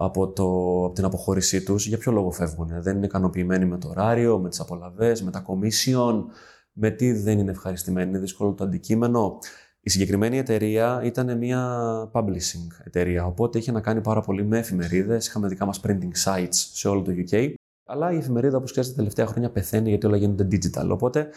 από, 0.00 0.28
το, 0.28 0.44
από 0.84 0.94
την 0.94 1.04
αποχώρησή 1.04 1.62
τους, 1.62 1.86
για 1.86 1.98
ποιο 1.98 2.12
λόγο 2.12 2.30
φεύγουν. 2.30 2.70
Δεν 2.82 2.96
είναι 2.96 3.06
ικανοποιημένοι 3.06 3.64
με 3.64 3.78
το 3.78 3.88
ωράριο, 3.88 4.38
με 4.38 4.48
τις 4.48 4.60
απολαβές, 4.60 5.22
με 5.22 5.30
τα 5.30 5.44
commission, 5.46 6.24
με 6.72 6.90
τι 6.90 7.12
δεν 7.12 7.38
είναι 7.38 7.50
ευχαριστημένοι, 7.50 8.08
είναι 8.08 8.18
δύσκολο 8.18 8.52
το 8.52 8.64
αντικείμενο. 8.64 9.38
Η 9.80 9.90
συγκεκριμένη 9.90 10.38
εταιρεία 10.38 11.00
ήταν 11.04 11.38
μια 11.38 11.80
publishing 12.12 12.66
εταιρεία, 12.84 13.26
οπότε 13.26 13.58
είχε 13.58 13.72
να 13.72 13.80
κάνει 13.80 14.00
πάρα 14.00 14.20
πολύ 14.20 14.44
με 14.44 14.58
εφημερίδες, 14.58 15.26
είχαμε 15.26 15.48
δικά 15.48 15.64
μας 15.64 15.80
printing 15.86 16.24
sites 16.24 16.48
σε 16.50 16.88
όλο 16.88 17.02
το 17.02 17.12
UK, 17.30 17.52
αλλά 17.84 18.12
η 18.12 18.16
εφημερίδα, 18.16 18.56
όπως 18.56 18.70
ξέρετε, 18.70 18.92
τα 18.92 18.98
τελευταία 18.98 19.26
χρόνια 19.26 19.50
πεθαίνει 19.50 19.88
γιατί 19.88 20.06
όλα 20.06 20.16
γίνονται 20.16 20.48
digital. 20.50 20.88
Οπότε 20.90 21.28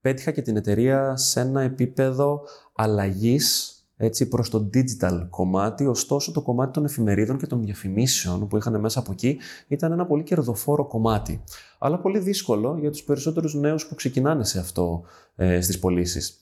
πέτυχα 0.00 0.30
και 0.30 0.42
την 0.42 0.56
εταιρεία 0.56 1.16
σε 1.16 1.40
ένα 1.40 1.60
επίπεδο 1.60 2.42
αλλαγής 2.74 3.79
έτσι, 4.02 4.28
προς 4.28 4.50
το 4.50 4.70
digital 4.74 5.26
κομμάτι, 5.30 5.86
ωστόσο 5.86 6.32
το 6.32 6.42
κομμάτι 6.42 6.72
των 6.72 6.84
εφημερίδων 6.84 7.38
και 7.38 7.46
των 7.46 7.62
διαφημίσεων 7.62 8.48
που 8.48 8.56
είχαν 8.56 8.80
μέσα 8.80 8.98
από 8.98 9.12
εκεί 9.12 9.38
ήταν 9.68 9.92
ένα 9.92 10.06
πολύ 10.06 10.22
κερδοφόρο 10.22 10.86
κομμάτι. 10.86 11.42
Αλλά 11.78 11.98
πολύ 11.98 12.18
δύσκολο 12.18 12.76
για 12.80 12.90
τους 12.90 13.02
περισσότερους 13.02 13.54
νέους 13.54 13.86
που 13.86 13.94
ξεκινάνε 13.94 14.44
σε 14.44 14.58
αυτό 14.58 15.02
ε, 15.36 15.60
στις 15.60 15.78
πωλήσεις. 15.78 16.44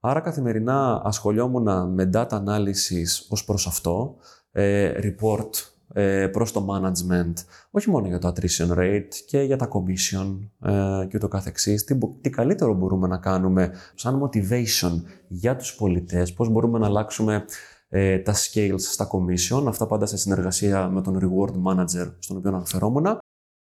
Άρα 0.00 0.20
καθημερινά 0.20 1.02
ασχολιόμουν 1.04 1.92
με 1.92 2.10
data 2.12 2.44
analysis 2.44 3.26
ως 3.28 3.44
προς 3.44 3.66
αυτό, 3.66 4.16
ε, 4.50 4.92
report 5.02 5.50
ε, 5.92 6.26
προς 6.26 6.52
το 6.52 6.66
management, 6.70 7.32
όχι 7.70 7.90
μόνο 7.90 8.06
για 8.06 8.18
το 8.18 8.28
attrition 8.28 8.78
rate 8.78 9.14
και 9.26 9.40
για 9.40 9.56
τα 9.56 9.68
commission 9.72 10.38
ε, 10.62 11.06
και 11.08 11.16
ούτω 11.16 11.28
καθεξής. 11.28 11.84
Τι, 11.84 11.98
τι 12.20 12.30
καλύτερο 12.30 12.74
μπορούμε 12.74 13.08
να 13.08 13.18
κάνουμε 13.18 13.72
σαν 13.94 14.22
motivation 14.22 15.02
για 15.28 15.56
τους 15.56 15.74
πολιτές, 15.74 16.32
πώς 16.32 16.48
μπορούμε 16.48 16.78
να 16.78 16.86
αλλάξουμε 16.86 17.44
ε, 17.88 18.18
τα 18.18 18.34
scales 18.34 18.80
στα 18.80 19.08
commission, 19.10 19.64
αυτά 19.66 19.86
πάντα 19.86 20.06
σε 20.06 20.16
συνεργασία 20.16 20.88
με 20.88 21.02
τον 21.02 21.18
reward 21.18 21.72
manager 21.72 22.12
στον 22.18 22.36
οποίο 22.36 22.50
αναφερόμουν. 22.50 23.18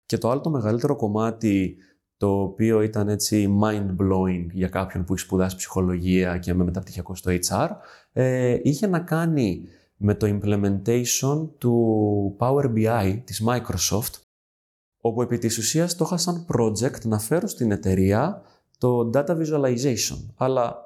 Και 0.07 0.19
το 0.19 0.31
άλλο 0.31 0.41
το 0.41 0.51
μεγαλύτερο 0.51 0.97
κομμάτι 0.97 1.77
το 2.17 2.41
οποίο 2.41 2.83
ήταν 2.83 3.09
έτσι 3.09 3.59
mind-blowing 3.63 4.47
για 4.53 4.69
κάποιον 4.69 5.05
που 5.05 5.13
έχει 5.13 5.23
σπουδάσει 5.23 5.57
ψυχολογία 5.57 6.39
και 6.39 6.55
με 6.55 6.65
μεταπτυχιακό 6.65 7.15
στο 7.15 7.33
HR, 7.49 7.69
ε, 8.13 8.59
είχε 8.63 8.87
να 8.87 9.01
κάνει 9.01 9.69
με 9.97 10.15
το 10.15 10.39
implementation 10.41 11.49
του 11.59 12.37
Power 12.39 12.73
BI 12.75 13.21
της 13.25 13.45
Microsoft, 13.47 14.21
όπου 15.01 15.23
επί 15.23 15.39
της 15.39 15.59
ουσίας 15.59 15.97
το 15.97 16.05
είχα 16.05 16.17
σαν 16.17 16.47
project 16.53 17.03
να 17.05 17.19
φέρω 17.19 17.47
στην 17.47 17.71
εταιρεία 17.71 18.43
το 18.79 19.11
data 19.15 19.37
visualization. 19.37 20.27
Αλλά 20.37 20.77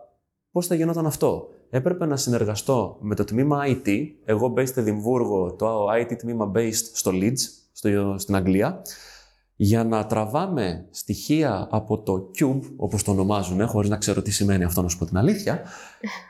πώς 0.51 0.67
θα 0.67 0.75
γινόταν 0.75 1.07
αυτό; 1.07 1.49
Έπρεπε 1.71 2.07
να 2.07 2.17
συνεργαστώ 2.17 2.97
με 3.01 3.15
το 3.15 3.25
τμήμα 3.25 3.63
IT, 3.67 4.07
εγώ 4.25 4.55
based 4.57 4.67
στο 4.67 4.81
Εδιμβούργο, 4.81 5.53
το 5.53 5.87
IT 6.01 6.17
τμήμα 6.19 6.53
based 6.55 6.91
στο 6.93 7.11
Leeds, 7.15 7.39
στο, 7.73 8.15
στην 8.19 8.35
Αγγλία, 8.35 8.83
για 9.63 9.85
να 9.85 10.07
τραβάμε 10.07 10.87
στοιχεία 10.91 11.69
από 11.71 12.03
το 12.03 12.31
Cube, 12.39 12.61
όπως 12.77 13.03
το 13.03 13.11
ονομάζουν, 13.11 13.67
χωρίς 13.67 13.91
να 13.91 13.97
ξέρω 13.97 14.23
τι 14.23 14.31
σημαίνει 14.31 14.65
αυτό 14.65 14.83
να 14.83 14.89
σου 14.89 14.99
πω 14.99 15.05
την 15.05 15.17
αλήθεια. 15.17 15.63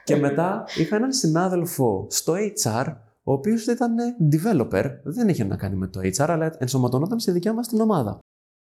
και 0.05 0.17
μετά 0.17 0.65
είχα 0.77 0.97
έναν 0.97 1.13
συνάδελφο 1.13 2.07
στο 2.11 2.35
HR, 2.63 2.97
ο 3.23 3.33
οποίος 3.33 3.67
ήταν 3.67 3.95
developer, 4.33 4.85
δεν 5.03 5.29
είχε 5.29 5.45
να 5.45 5.57
κάνει 5.57 5.77
με 5.77 5.87
το 5.87 6.01
HR, 6.01 6.27
αλλά 6.29 6.57
ενσωματωνόταν 6.59 7.21
στη 7.21 7.31
δικιά 7.31 7.53
μας 7.53 7.69
την 7.69 7.81
ομάδα. 7.81 8.19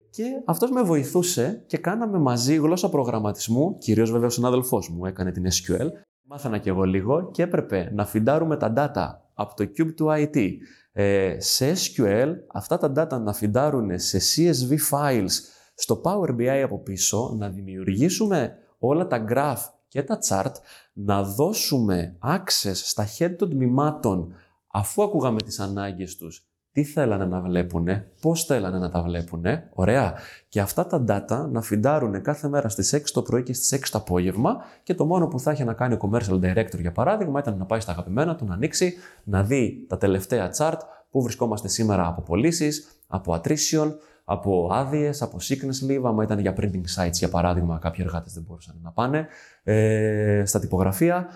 Και 0.09 0.23
αυτός 0.45 0.71
με 0.71 0.81
βοηθούσε 0.81 1.63
και 1.67 1.77
κάναμε 1.77 2.19
μαζί 2.19 2.55
γλώσσα 2.55 2.89
προγραμματισμού, 2.89 3.77
κυρίως 3.77 4.11
βέβαια 4.11 4.27
ο 4.27 4.31
συνάδελφός 4.31 4.89
μου 4.89 5.05
έκανε 5.05 5.31
την 5.31 5.45
SQL. 5.45 5.87
Μάθανα 6.29 6.57
κι 6.57 6.69
εγώ 6.69 6.83
λίγο 6.83 7.31
και 7.31 7.43
έπρεπε 7.43 7.91
να 7.93 8.05
φιντάρουμε 8.05 8.57
τα 8.57 8.73
data 8.75 9.26
από 9.37 9.55
το 9.55 9.63
Cube 9.77 9.93
του 9.95 10.07
IT 10.09 10.51
ε, 10.91 11.35
σε 11.39 11.73
SQL 11.73 12.33
αυτά 12.47 12.77
τα 12.77 12.91
data 12.95 13.21
να 13.21 13.33
φιντάρουν 13.33 13.99
σε 13.99 14.17
CSV 14.17 14.77
files 14.91 15.31
στο 15.73 16.01
Power 16.03 16.35
BI 16.35 16.61
από 16.63 16.79
πίσω, 16.79 17.35
να 17.37 17.49
δημιουργήσουμε 17.49 18.57
όλα 18.79 19.07
τα 19.07 19.25
graph 19.29 19.71
και 19.87 20.03
τα 20.03 20.19
chart, 20.27 20.51
να 20.93 21.23
δώσουμε 21.23 22.17
access 22.23 22.71
στα 22.73 23.07
head 23.17 23.35
των 23.37 23.49
τμήματων 23.49 24.33
αφού 24.67 25.03
ακούγαμε 25.03 25.41
τις 25.41 25.59
ανάγκες 25.59 26.15
τους 26.15 26.46
τι 26.77 26.83
θέλανε 26.83 27.25
να 27.25 27.41
βλέπουνε, 27.41 28.11
πώς 28.21 28.45
θέλανε 28.45 28.77
να 28.77 28.89
τα 28.89 29.01
βλέπουνε, 29.01 29.69
ωραία. 29.73 30.13
Και 30.49 30.59
αυτά 30.59 30.87
τα 30.87 31.03
data 31.07 31.49
να 31.49 31.61
φιντάρουν 31.61 32.21
κάθε 32.21 32.47
μέρα 32.47 32.69
στις 32.69 32.95
6 32.95 33.01
το 33.13 33.21
πρωί 33.21 33.43
και 33.43 33.53
στις 33.53 33.79
6 33.79 33.89
το 33.91 33.97
απόγευμα 33.97 34.57
και 34.83 34.93
το 34.93 35.05
μόνο 35.05 35.27
που 35.27 35.39
θα 35.39 35.51
είχε 35.51 35.63
να 35.63 35.73
κάνει 35.73 35.93
ο 35.93 35.97
commercial 36.01 36.39
director 36.41 36.79
για 36.79 36.91
παράδειγμα 36.91 37.39
ήταν 37.39 37.57
να 37.57 37.65
πάει 37.65 37.79
στα 37.79 37.91
αγαπημένα 37.91 38.35
του, 38.35 38.45
να 38.45 38.53
ανοίξει, 38.53 38.93
να 39.23 39.43
δει 39.43 39.85
τα 39.89 39.97
τελευταία 39.97 40.51
chart, 40.57 40.77
που 41.09 41.21
βρισκόμαστε 41.21 41.67
σήμερα 41.67 42.07
από 42.07 42.21
πωλήσεις, 42.21 43.01
από 43.07 43.33
attrition, 43.33 43.91
από 44.23 44.69
άδειες, 44.71 45.21
από 45.21 45.37
sickness 45.41 45.91
leave, 45.91 46.03
άμα 46.03 46.23
ήταν 46.23 46.39
για 46.39 46.55
printing 46.57 47.01
sites 47.01 47.11
για 47.11 47.29
παράδειγμα, 47.29 47.77
κάποιοι 47.81 48.03
εργάτες 48.07 48.33
δεν 48.33 48.43
μπορούσαν 48.47 48.79
να 48.81 48.91
πάνε, 48.91 49.27
ε, 49.63 50.43
στα 50.45 50.59
τυπογραφία. 50.59 51.27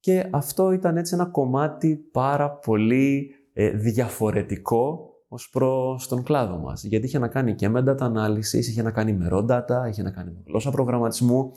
Και 0.00 0.26
αυτό 0.30 0.72
ήταν 0.72 0.96
έτσι 0.96 1.14
ένα 1.14 1.24
κομμάτι 1.24 1.96
πάρα 2.12 2.50
πολύ 2.50 3.34
ε, 3.52 3.70
διαφορετικό 3.70 5.14
ως 5.28 5.50
προς 5.50 6.08
τον 6.08 6.22
κλάδο 6.22 6.58
μας. 6.58 6.84
Γιατί 6.84 7.06
είχε 7.06 7.18
να 7.18 7.28
κάνει 7.28 7.54
και 7.54 7.68
με 7.68 7.84
data 7.86 8.12
analysis, 8.12 8.52
είχε 8.52 8.82
να 8.82 8.90
κάνει 8.90 9.12
με 9.12 9.28
raw 9.32 9.46
data, 9.46 9.88
είχε 9.88 10.02
να 10.02 10.10
κάνει 10.10 10.30
με 10.30 10.42
γλώσσα 10.46 10.70
προγραμματισμού. 10.70 11.52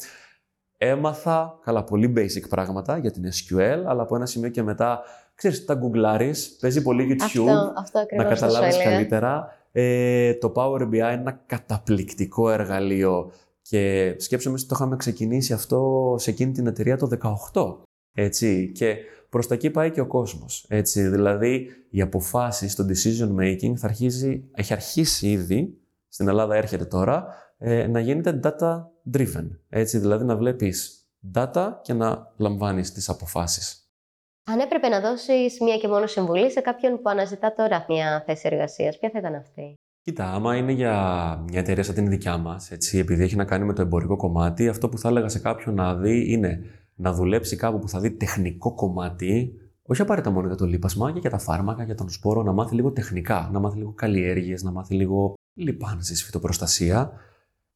Έμαθα, 0.77 1.59
καλά, 1.63 1.83
πολύ 1.83 2.13
basic 2.17 2.49
πράγματα 2.49 2.97
για 2.97 3.11
την 3.11 3.23
SQL, 3.23 3.83
αλλά 3.85 4.01
από 4.01 4.15
ένα 4.15 4.25
σημείο 4.25 4.49
και 4.49 4.63
μετά, 4.63 5.01
ξέρεις, 5.35 5.65
τα 5.65 5.73
γκουγκλάρεις, 5.73 6.57
παίζει 6.59 6.81
πολύ 6.81 7.07
YouTube, 7.11 7.23
αυτό, 7.23 7.73
αυτό 7.75 8.05
να 8.15 8.23
καταλάβεις 8.23 8.77
καλύτερα. 8.77 9.47
Ε, 9.71 10.33
το 10.33 10.51
Power 10.55 10.81
BI 10.81 10.93
είναι 10.93 11.11
ένα 11.11 11.41
καταπληκτικό 11.45 12.49
εργαλείο 12.49 13.31
και 13.61 14.15
σκέψτε 14.17 14.49
ότι 14.49 14.65
το 14.65 14.75
είχαμε 14.75 14.95
ξεκινήσει 14.95 15.53
αυτό 15.53 16.15
σε 16.19 16.29
εκείνη 16.29 16.51
την 16.51 16.67
εταιρεία 16.67 16.97
το 16.97 17.07
18. 17.53 17.75
Έτσι, 18.13 18.71
και 18.71 18.95
Προς 19.33 19.47
τα 19.47 19.53
εκεί 19.53 19.69
πάει 19.69 19.91
και 19.91 20.01
ο 20.01 20.07
κόσμος. 20.07 20.65
Δηλαδή, 20.93 21.67
οι 21.89 22.01
αποφάσεις, 22.01 22.75
το 22.75 22.85
decision 22.87 23.41
making 23.41 23.75
θα 23.75 23.87
αρχίζει, 23.87 24.49
έχει 24.55 24.73
αρχίσει 24.73 25.27
ήδη, 25.29 25.77
στην 26.07 26.27
Ελλάδα 26.27 26.55
έρχεται 26.55 26.85
τώρα, 26.85 27.25
ε, 27.57 27.87
να 27.87 27.99
γίνεται 27.99 28.39
data 28.43 28.83
driven. 29.13 29.49
Έτσι, 29.69 29.97
δηλαδή 29.97 30.25
να 30.25 30.35
βλέπεις 30.35 31.07
data 31.33 31.71
και 31.81 31.93
να 31.93 32.33
λαμβάνεις 32.37 32.91
τις 32.91 33.09
αποφάσεις. 33.09 33.87
Αν 34.43 34.59
έπρεπε 34.59 34.87
να 34.87 34.99
δώσεις 34.99 35.59
μία 35.61 35.77
και 35.77 35.87
μόνο 35.87 36.07
συμβουλή 36.07 36.51
σε 36.51 36.61
κάποιον 36.61 37.01
που 37.01 37.09
αναζητά 37.09 37.53
τώρα 37.53 37.85
μια 37.89 38.23
θέση 38.25 38.47
εργασίας, 38.51 38.99
ποια 38.99 39.09
θα 39.09 39.19
ήταν 39.19 39.35
αυτή; 39.35 39.73
Κοίτα, 40.01 40.33
άμα 40.33 40.55
είναι 40.55 40.71
για 40.71 40.95
μια 41.47 41.59
εταιρεία 41.59 41.83
σαν 41.83 41.95
την 41.95 42.09
δικιά 42.09 42.37
μας, 42.37 42.71
επειδή 42.93 43.23
έχει 43.23 43.35
να 43.35 43.45
κάνει 43.45 43.65
με 43.65 43.73
το 43.73 43.81
εμπορικό 43.81 44.15
κομμάτι, 44.15 44.67
αυτό 44.67 44.89
που 44.89 44.97
θα 44.97 45.09
έλεγα 45.09 45.29
σε 45.29 45.39
κάποιον 45.39 45.75
να 45.75 45.95
δει 45.95 46.31
είναι 46.31 46.59
να 46.95 47.13
δουλέψει 47.13 47.55
κάπου 47.55 47.79
που 47.79 47.89
θα 47.89 47.99
δει 47.99 48.11
τεχνικό 48.11 48.73
κομμάτι, 48.73 49.53
όχι 49.81 50.01
απαραίτητα 50.01 50.33
μόνο 50.33 50.47
για 50.47 50.55
το 50.55 50.65
λίπασμα, 50.65 51.11
και 51.11 51.19
για 51.19 51.29
τα 51.29 51.37
φάρμακα, 51.37 51.83
για 51.83 51.95
τον 51.95 52.09
σπόρο, 52.09 52.43
να 52.43 52.51
μάθει 52.51 52.75
λίγο 52.75 52.91
τεχνικά, 52.91 53.49
να 53.51 53.59
μάθει 53.59 53.77
λίγο 53.77 53.93
καλλιέργειες, 53.93 54.63
να 54.63 54.71
μάθει 54.71 54.93
λίγο 54.93 55.33
λιπάνση, 55.53 56.15
φυτοπροστασία 56.15 57.11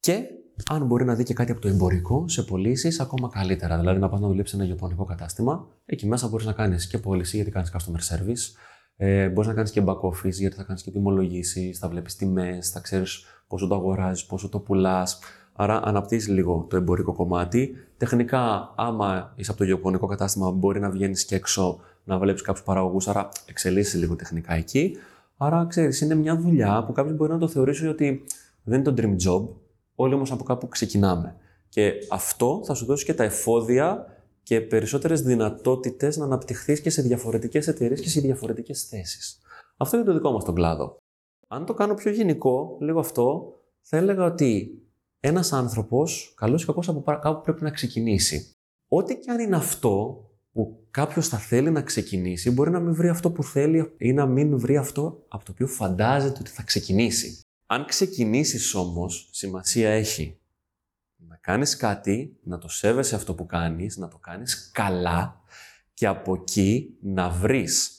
και 0.00 0.22
αν 0.70 0.86
μπορεί 0.86 1.04
να 1.04 1.14
δει 1.14 1.22
και 1.22 1.34
κάτι 1.34 1.52
από 1.52 1.60
το 1.60 1.68
εμπορικό 1.68 2.28
σε 2.28 2.42
πωλήσεις, 2.42 3.00
ακόμα 3.00 3.28
καλύτερα. 3.28 3.78
Δηλαδή 3.78 3.98
να 3.98 4.08
πας 4.08 4.20
να 4.20 4.28
δουλέψεις 4.28 4.54
ένα 4.54 4.64
γεωπονικό 4.64 5.04
κατάστημα, 5.04 5.66
εκεί 5.84 6.06
μέσα 6.06 6.28
μπορείς 6.28 6.46
να 6.46 6.52
κάνεις 6.52 6.86
και 6.86 6.98
πώληση, 6.98 7.36
γιατί 7.36 7.50
κάνεις 7.50 7.72
customer 7.76 8.14
service, 8.14 8.52
Ε, 9.00 9.28
Μπορείς 9.28 9.48
να 9.48 9.54
κάνεις 9.54 9.70
και 9.70 9.82
back 9.86 10.00
office, 10.00 10.32
γιατί 10.32 10.56
θα 10.56 10.62
κάνεις 10.62 10.82
και 10.82 10.90
τιμολογήσεις, 10.90 11.78
θα 11.78 11.88
βλέπεις 11.88 12.16
τιμές, 12.16 12.70
θα 12.70 12.80
ξέρεις 12.80 13.24
πόσο 13.46 13.66
το 13.66 13.74
αγοράζεις, 13.74 14.26
πόσο 14.26 14.48
το 14.48 14.60
πουλάς. 14.60 15.18
Άρα 15.60 15.80
αναπτύσσει 15.84 16.30
λίγο 16.30 16.66
το 16.70 16.76
εμπορικό 16.76 17.12
κομμάτι. 17.12 17.74
Τεχνικά, 17.96 18.74
άμα 18.76 19.32
είσαι 19.36 19.50
από 19.50 19.58
το 19.58 19.66
γεωπονικό 19.66 20.06
κατάστημα, 20.06 20.50
μπορεί 20.50 20.80
να 20.80 20.90
βγαίνεις 20.90 21.24
και 21.24 21.34
έξω 21.34 21.80
να 22.04 22.18
βλέπεις 22.18 22.42
κάποιους 22.42 22.64
παραγωγούς, 22.64 23.08
άρα 23.08 23.28
εξελίσσει 23.46 23.96
λίγο 23.96 24.16
τεχνικά 24.16 24.54
εκεί. 24.54 24.96
Άρα, 25.36 25.66
ξέρεις, 25.68 26.00
είναι 26.00 26.14
μια 26.14 26.36
δουλειά 26.36 26.84
που 26.84 26.92
κάποιος 26.92 27.16
μπορεί 27.16 27.32
να 27.32 27.38
το 27.38 27.48
θεωρήσει 27.48 27.86
ότι 27.86 28.24
δεν 28.62 28.80
είναι 28.80 28.92
το 28.92 29.02
dream 29.02 29.16
job. 29.28 29.48
Όλοι 29.94 30.14
όμως 30.14 30.32
από 30.32 30.44
κάπου 30.44 30.68
ξεκινάμε. 30.68 31.36
Και 31.68 31.92
αυτό 32.10 32.60
θα 32.64 32.74
σου 32.74 32.84
δώσει 32.84 33.04
και 33.04 33.14
τα 33.14 33.24
εφόδια 33.24 34.06
και 34.42 34.60
περισσότερες 34.60 35.22
δυνατότητες 35.22 36.16
να 36.16 36.24
αναπτυχθείς 36.24 36.80
και 36.80 36.90
σε 36.90 37.02
διαφορετικές 37.02 37.68
εταιρείες 37.68 38.00
και 38.00 38.08
σε 38.08 38.20
διαφορετικές 38.20 38.82
θέσεις. 38.82 39.40
Αυτό 39.76 39.96
είναι 39.96 40.06
το 40.06 40.12
δικό 40.12 40.32
μας 40.32 40.44
τον 40.44 40.54
κλάδο. 40.54 40.96
Αν 41.48 41.66
το 41.66 41.74
κάνω 41.74 41.94
πιο 41.94 42.10
γενικό, 42.10 42.76
λίγο 42.80 42.98
αυτό, 42.98 43.52
θα 43.80 43.96
έλεγα 43.96 44.24
ότι 44.24 44.82
ένας 45.20 45.52
άνθρωπος, 45.52 46.32
καλός 46.36 46.62
ή 46.62 46.66
κακός, 46.66 46.88
από 46.88 47.02
κάπου 47.02 47.40
πρέπει 47.40 47.62
να 47.62 47.70
ξεκινήσει. 47.70 48.52
Ό,τι 48.88 49.18
και 49.18 49.30
αν 49.30 49.38
είναι 49.38 49.56
αυτό 49.56 50.22
που 50.52 50.86
κάποιος 50.90 51.28
θα 51.28 51.38
θέλει 51.38 51.70
να 51.70 51.82
ξεκινήσει, 51.82 52.50
μπορεί 52.50 52.70
να 52.70 52.80
μην 52.80 52.94
βρει 52.94 53.08
αυτό 53.08 53.30
που 53.30 53.42
θέλει 53.42 53.94
ή 53.98 54.12
να 54.12 54.26
μην 54.26 54.58
βρει 54.58 54.76
αυτό 54.76 55.24
από 55.28 55.44
το 55.44 55.52
οποίο 55.52 55.66
φαντάζεται 55.66 56.38
ότι 56.40 56.50
θα 56.50 56.62
ξεκινήσει. 56.62 57.40
Αν 57.66 57.84
ξεκινήσεις 57.84 58.74
όμως, 58.74 59.28
σημασία 59.32 59.90
έχει 59.90 60.38
να 61.16 61.36
κάνεις 61.36 61.76
κάτι, 61.76 62.38
να 62.42 62.58
το 62.58 62.68
σέβεσαι 62.68 63.14
αυτό 63.14 63.34
που 63.34 63.46
κάνεις, 63.46 63.96
να 63.96 64.08
το 64.08 64.18
κάνεις 64.18 64.70
καλά 64.74 65.42
και 65.94 66.06
από 66.06 66.34
εκεί 66.34 66.98
να 67.00 67.30
βρεις 67.30 67.92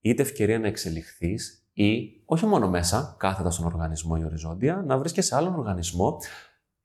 είτε 0.00 0.22
ευκαιρία 0.22 0.58
να 0.58 0.66
εξελιχθείς 0.66 1.68
ή 1.72 2.20
όχι 2.24 2.46
μόνο 2.46 2.68
μέσα, 2.68 3.16
κάθετα 3.18 3.50
στον 3.50 3.66
οργανισμό 3.66 4.16
ή 4.20 4.24
οριζόντια, 4.24 4.82
να 4.86 4.98
βρεις 4.98 5.12
και 5.12 5.22
σε 5.22 5.36
άλλον 5.36 5.54
οργανισμό. 5.54 6.18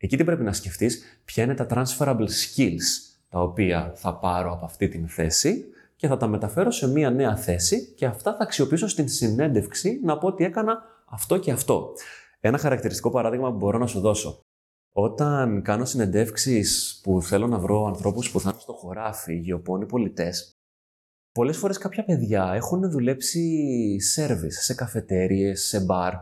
Εκεί 0.02 0.18
τι 0.18 0.24
πρέπει 0.24 0.44
να 0.44 0.54
σκεφτείς, 0.54 1.22
ποια 1.26 1.44
είναι 1.44 1.54
τα 1.54 1.68
transferable 1.70 2.28
skills 2.28 3.10
τα 3.30 3.42
οποία 3.42 3.92
θα 3.96 4.16
πάρω 4.16 4.54
από 4.54 4.66
αυτή 4.66 4.88
την 4.88 5.08
θέση 5.08 5.66
και 5.96 6.08
θα 6.08 6.18
τα 6.18 6.28
μεταφέρω 6.28 6.72
σε 6.72 6.88
μία 6.88 7.12
νέα 7.12 7.36
θέση 7.36 7.86
και 7.86 8.06
αυτά 8.06 8.36
θα 8.36 8.44
αξιοποιήσω 8.44 8.88
στην 8.88 9.08
συνέντευξη 9.08 10.00
να 10.04 10.18
πω 10.18 10.28
ότι 10.28 10.44
έκανα 10.44 10.82
αυτό 11.06 11.38
και 11.38 11.52
αυτό. 11.52 11.94
Ένα 12.40 12.58
χαρακτηριστικό 12.58 13.10
παράδειγμα 13.10 13.52
που 13.52 13.58
μπορώ 13.58 13.78
να 13.78 13.88
σου 13.88 14.00
δώσω. 14.00 14.40
Όταν 14.94 15.62
κάνω 15.62 15.86
συνεντεύξεις 15.86 17.00
που 17.04 17.22
θέλω 17.22 17.48
να 17.48 17.60
βρω 17.60 17.86
ανθρώπους 17.86 18.32
που 18.32 18.40
θα 18.40 18.50
είναι 18.50 18.60
στο 18.60 18.74
χωράφι, 18.74 19.36
γεωπόνοι 19.36 19.86
πολιτές, 19.86 20.52
πολλές 21.32 21.58
φορές 21.58 21.78
κάποια 21.78 22.06
παιδιά 22.06 22.52
έχουν 22.54 22.92
δουλέψει 22.92 24.00
σέρβις 24.00 24.64
σε 24.64 24.74
καφετέριες, 24.74 25.62
σε 25.62 25.80
μπαρ, 25.80 26.14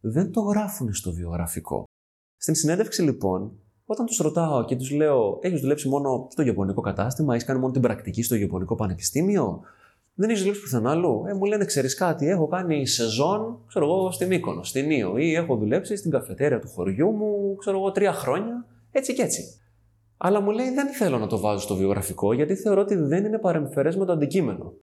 δεν 0.00 0.32
το 0.32 0.40
γράφουν 0.40 0.94
στο 0.94 1.12
βιογραφικό. 1.12 1.85
Στην 2.36 2.54
συνέντευξη 2.54 3.02
λοιπόν, 3.02 3.52
όταν 3.84 4.06
τους 4.06 4.16
ρωτάω 4.18 4.64
και 4.64 4.76
τους 4.76 4.90
λέω, 4.90 5.38
Έχεις 5.40 5.60
δουλέψει 5.60 5.88
μόνο 5.88 6.26
στο 6.30 6.42
γεωπονικό 6.42 6.80
κατάστημα, 6.80 7.34
έχεις 7.34 7.46
κάνει 7.46 7.60
μόνο 7.60 7.72
την 7.72 7.82
πρακτική 7.82 8.22
στο 8.22 8.34
γεωπονικό 8.34 8.74
πανεπιστήμιο, 8.74 9.60
δεν 10.14 10.28
έχεις 10.28 10.40
δουλέψει 10.40 10.62
πουθενά 10.62 10.90
άλλο. 10.90 11.24
Ε, 11.28 11.34
μου 11.34 11.44
λένε, 11.44 11.64
ξέρεις 11.64 11.94
κάτι, 11.94 12.28
έχω 12.28 12.46
κάνει 12.46 12.86
σεζόν, 12.86 13.58
ξέρω 13.66 13.84
εγώ, 13.84 14.10
στην 14.10 14.26
Μύκονο, 14.26 14.62
στην 14.62 14.90
Ίο, 14.90 15.16
ή 15.16 15.34
έχω 15.34 15.56
δουλέψει 15.56 15.96
στην 15.96 16.10
καφετέρια 16.10 16.58
του 16.58 16.68
χωριού 16.68 17.10
μου, 17.10 17.56
ξέρω 17.56 17.78
εγώ, 17.78 17.92
τρία 17.92 18.12
χρόνια, 18.12 18.66
έτσι 18.90 19.14
και 19.14 19.22
έτσι. 19.22 19.42
Αλλά 20.16 20.40
μου 20.40 20.50
λέει, 20.50 20.70
δεν 20.70 20.88
θέλω 20.88 21.18
να 21.18 21.26
το 21.26 21.38
βάζω 21.38 21.60
στο 21.60 21.74
βιογραφικό, 21.74 22.32
γιατί 22.32 22.54
θεωρώ 22.54 22.80
ότι 22.80 22.94
δεν 22.94 23.24
είναι 23.24 23.38
παρεμφερές 23.38 23.96
με 23.96 24.04
το 24.04 24.12
αντικείμενο. 24.12 24.74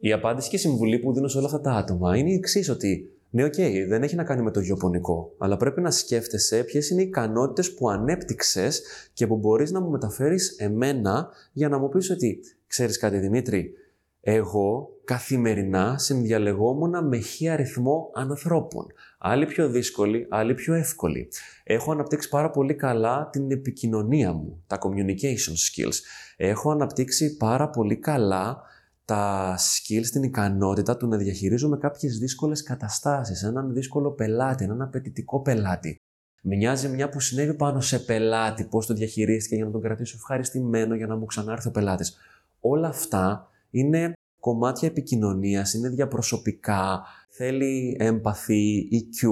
Η 0.00 0.12
απάντηση 0.12 0.48
και 0.48 0.56
η 0.56 0.58
συμβουλή 0.58 0.98
που 0.98 1.12
δίνω 1.12 1.28
σε 1.28 1.38
όλα 1.38 1.46
αυτά 1.46 1.60
τα 1.60 1.72
άτομα 1.72 2.16
είναι 2.16 2.30
η 2.30 2.34
εξής, 2.34 2.68
ότι 2.70 3.15
ναι, 3.36 3.44
OK, 3.44 3.52
okay, 3.56 3.84
δεν 3.88 4.02
έχει 4.02 4.14
να 4.14 4.24
κάνει 4.24 4.42
με 4.42 4.50
το 4.50 4.60
γεωπονικό, 4.60 5.34
αλλά 5.38 5.56
πρέπει 5.56 5.80
να 5.80 5.90
σκέφτεσαι 5.90 6.62
ποιες 6.62 6.90
είναι 6.90 7.02
οι 7.02 7.04
ικανότητες 7.04 7.74
που 7.74 7.90
ανέπτυξες 7.90 8.82
και 9.12 9.26
που 9.26 9.36
μπορείς 9.36 9.70
να 9.70 9.80
μου 9.80 9.90
μεταφέρεις 9.90 10.56
εμένα 10.58 11.28
για 11.52 11.68
να 11.68 11.78
μου 11.78 11.88
πεις 11.88 12.10
ότι 12.10 12.40
ξέρεις 12.66 12.98
κάτι, 12.98 13.18
Δημήτρη, 13.18 13.72
εγώ 14.20 14.90
καθημερινά 15.04 15.98
συνδιαλεγόμουν 15.98 17.06
με 17.08 17.18
χι 17.18 17.48
αριθμό 17.48 18.10
ανθρώπων. 18.14 18.86
Άλλοι 19.18 19.46
πιο 19.46 19.68
δύσκολοι, 19.68 20.26
άλλοι 20.30 20.54
πιο 20.54 20.74
εύκολοι. 20.74 21.28
Έχω 21.64 21.92
αναπτύξει 21.92 22.28
πάρα 22.28 22.50
πολύ 22.50 22.74
καλά 22.74 23.28
την 23.32 23.50
επικοινωνία 23.50 24.32
μου, 24.32 24.62
τα 24.66 24.78
communication 24.78 25.54
skills. 25.54 25.98
Έχω 26.36 26.70
αναπτύξει 26.70 27.36
πάρα 27.36 27.70
πολύ 27.70 27.96
καλά 27.96 28.62
τα 29.06 29.54
skills, 29.58 30.06
την 30.12 30.22
ικανότητα 30.22 30.96
του 30.96 31.06
να 31.06 31.16
διαχειρίζομαι 31.16 31.76
κάποιες 31.76 32.18
δύσκολες 32.18 32.62
καταστάσεις, 32.62 33.42
έναν 33.42 33.72
δύσκολο 33.72 34.10
πελάτη, 34.10 34.64
έναν 34.64 34.82
απαιτητικό 34.82 35.40
πελάτη. 35.40 35.96
Με 36.42 36.56
νοιάζει 36.56 36.88
μια 36.88 37.08
που 37.08 37.20
συνέβη 37.20 37.54
πάνω 37.54 37.80
σε 37.80 37.98
πελάτη, 37.98 38.64
πώς 38.64 38.86
το 38.86 38.94
διαχειρίστηκε 38.94 39.54
για 39.54 39.64
να 39.64 39.70
τον 39.70 39.80
κρατήσω 39.80 40.14
ευχαριστημένο 40.16 40.94
για 40.94 41.06
να 41.06 41.16
μου 41.16 41.24
ξανάρθει 41.24 41.68
ο 41.68 41.70
πελάτης. 41.70 42.16
Όλα 42.60 42.88
αυτά 42.88 43.48
είναι 43.70 44.12
κομμάτια 44.40 44.88
επικοινωνίας, 44.88 45.74
είναι 45.74 45.88
διαπροσωπικά, 45.88 47.02
θέλει 47.28 47.96
έμπαθη, 48.00 48.88
EQ, 48.92 49.28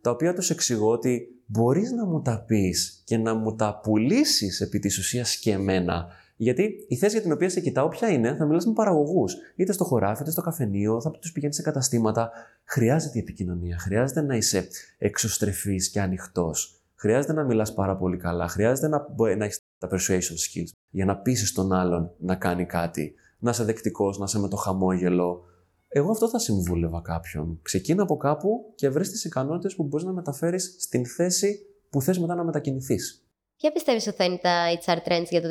τα 0.00 0.10
οποία 0.10 0.34
τους 0.34 0.50
εξηγώ 0.50 0.90
ότι 0.90 1.42
μπορείς 1.46 1.90
να 1.90 2.06
μου 2.06 2.22
τα 2.22 2.44
πεις 2.46 3.02
και 3.04 3.16
να 3.16 3.34
μου 3.34 3.56
τα 3.56 3.80
πουλήσεις 3.82 4.60
επί 4.60 4.78
της 4.78 4.98
ουσίας 4.98 5.36
και 5.36 5.52
εμένα. 5.52 6.06
Γιατί 6.40 6.84
η 6.88 6.96
θέση 6.96 7.12
για 7.12 7.22
την 7.22 7.32
οποία 7.32 7.48
σε 7.48 7.60
κοιτάω 7.60 7.88
ποια 7.88 8.08
είναι, 8.08 8.34
θα 8.34 8.46
μιλάς 8.46 8.66
με 8.66 8.72
παραγωγούς, 8.72 9.34
είτε 9.56 9.72
στο 9.72 9.84
χωράφι, 9.84 10.22
είτε 10.22 10.30
στο 10.30 10.42
καφενείο, 10.42 11.00
θα 11.00 11.10
τους 11.10 11.32
πηγαίνεις 11.32 11.56
σε 11.56 11.62
καταστήματα. 11.62 12.30
Χρειάζεται 12.64 13.18
η 13.18 13.20
επικοινωνία, 13.20 13.78
χρειάζεται 13.78 14.22
να 14.22 14.36
είσαι 14.36 14.68
εξωστρεφής 14.98 15.90
και 15.90 16.00
ανοιχτός. 16.00 16.82
Χρειάζεται 16.94 17.32
να 17.32 17.44
μιλάς 17.44 17.74
πάρα 17.74 17.96
πολύ 17.96 18.16
καλά, 18.16 18.48
χρειάζεται 18.48 18.88
να, 18.88 19.06
να 19.36 19.44
έχεις 19.44 19.60
τα 19.78 19.88
persuasion 19.90 20.58
skills 20.58 20.70
για 20.90 21.04
να 21.04 21.16
πείσεις 21.16 21.52
τον 21.52 21.72
άλλον 21.72 22.10
να 22.18 22.34
κάνει 22.34 22.66
κάτι 22.66 23.14
να 23.38 23.50
είσαι 23.50 23.64
δεκτικός, 23.64 24.18
να 24.18 24.24
είσαι 24.24 24.38
με 24.38 24.48
το 24.48 24.56
χαμόγελο. 24.56 25.44
Εγώ 25.88 26.10
αυτό 26.10 26.28
θα 26.28 26.38
συμβούλευα 26.38 27.00
κάποιον. 27.00 27.58
Ξεκίνα 27.62 28.02
από 28.02 28.16
κάπου 28.16 28.72
και 28.74 28.88
βρει 28.88 29.08
τις 29.08 29.24
ικανότητες 29.24 29.74
που 29.74 29.82
μπορείς 29.82 30.06
να 30.06 30.12
μεταφέρεις 30.12 30.76
στην 30.78 31.06
θέση 31.06 31.58
που 31.90 32.02
θες 32.02 32.18
μετά 32.18 32.34
να 32.34 32.44
μετακινηθείς. 32.44 33.27
Ποια 33.58 33.72
πιστεύεις 33.72 34.06
ότι 34.06 34.16
θα 34.16 34.24
είναι 34.24 34.38
τα 34.38 34.78
HR 34.84 35.08
trends 35.08 35.26
για 35.30 35.42
το 35.42 35.48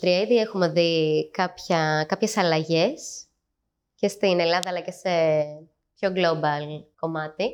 2023, 0.00 0.02
Ήδη 0.02 0.36
έχουμε 0.36 0.68
δει 0.68 1.30
κάποια, 1.30 2.04
κάποιες 2.08 2.36
αλλαγές 2.36 3.26
και 3.94 4.08
στην 4.08 4.40
Ελλάδα 4.40 4.68
αλλά 4.68 4.80
και 4.80 4.90
σε 4.90 5.10
πιο 5.94 6.12
global 6.14 6.84
κομμάτι 6.96 7.44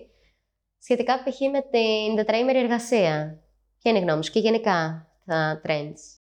σχετικά 0.79 1.15
π.χ. 1.15 1.41
με 1.53 1.61
την 1.61 2.17
τετραήμερη 2.17 2.59
εργασία. 2.59 3.41
Ποια 3.79 3.91
είναι 3.91 3.99
η 3.99 4.03
γνώμη 4.03 4.25
σου 4.25 4.33
και 4.33 4.39
γενικά 4.39 5.07
τα 5.27 5.61
trends; 5.67 6.23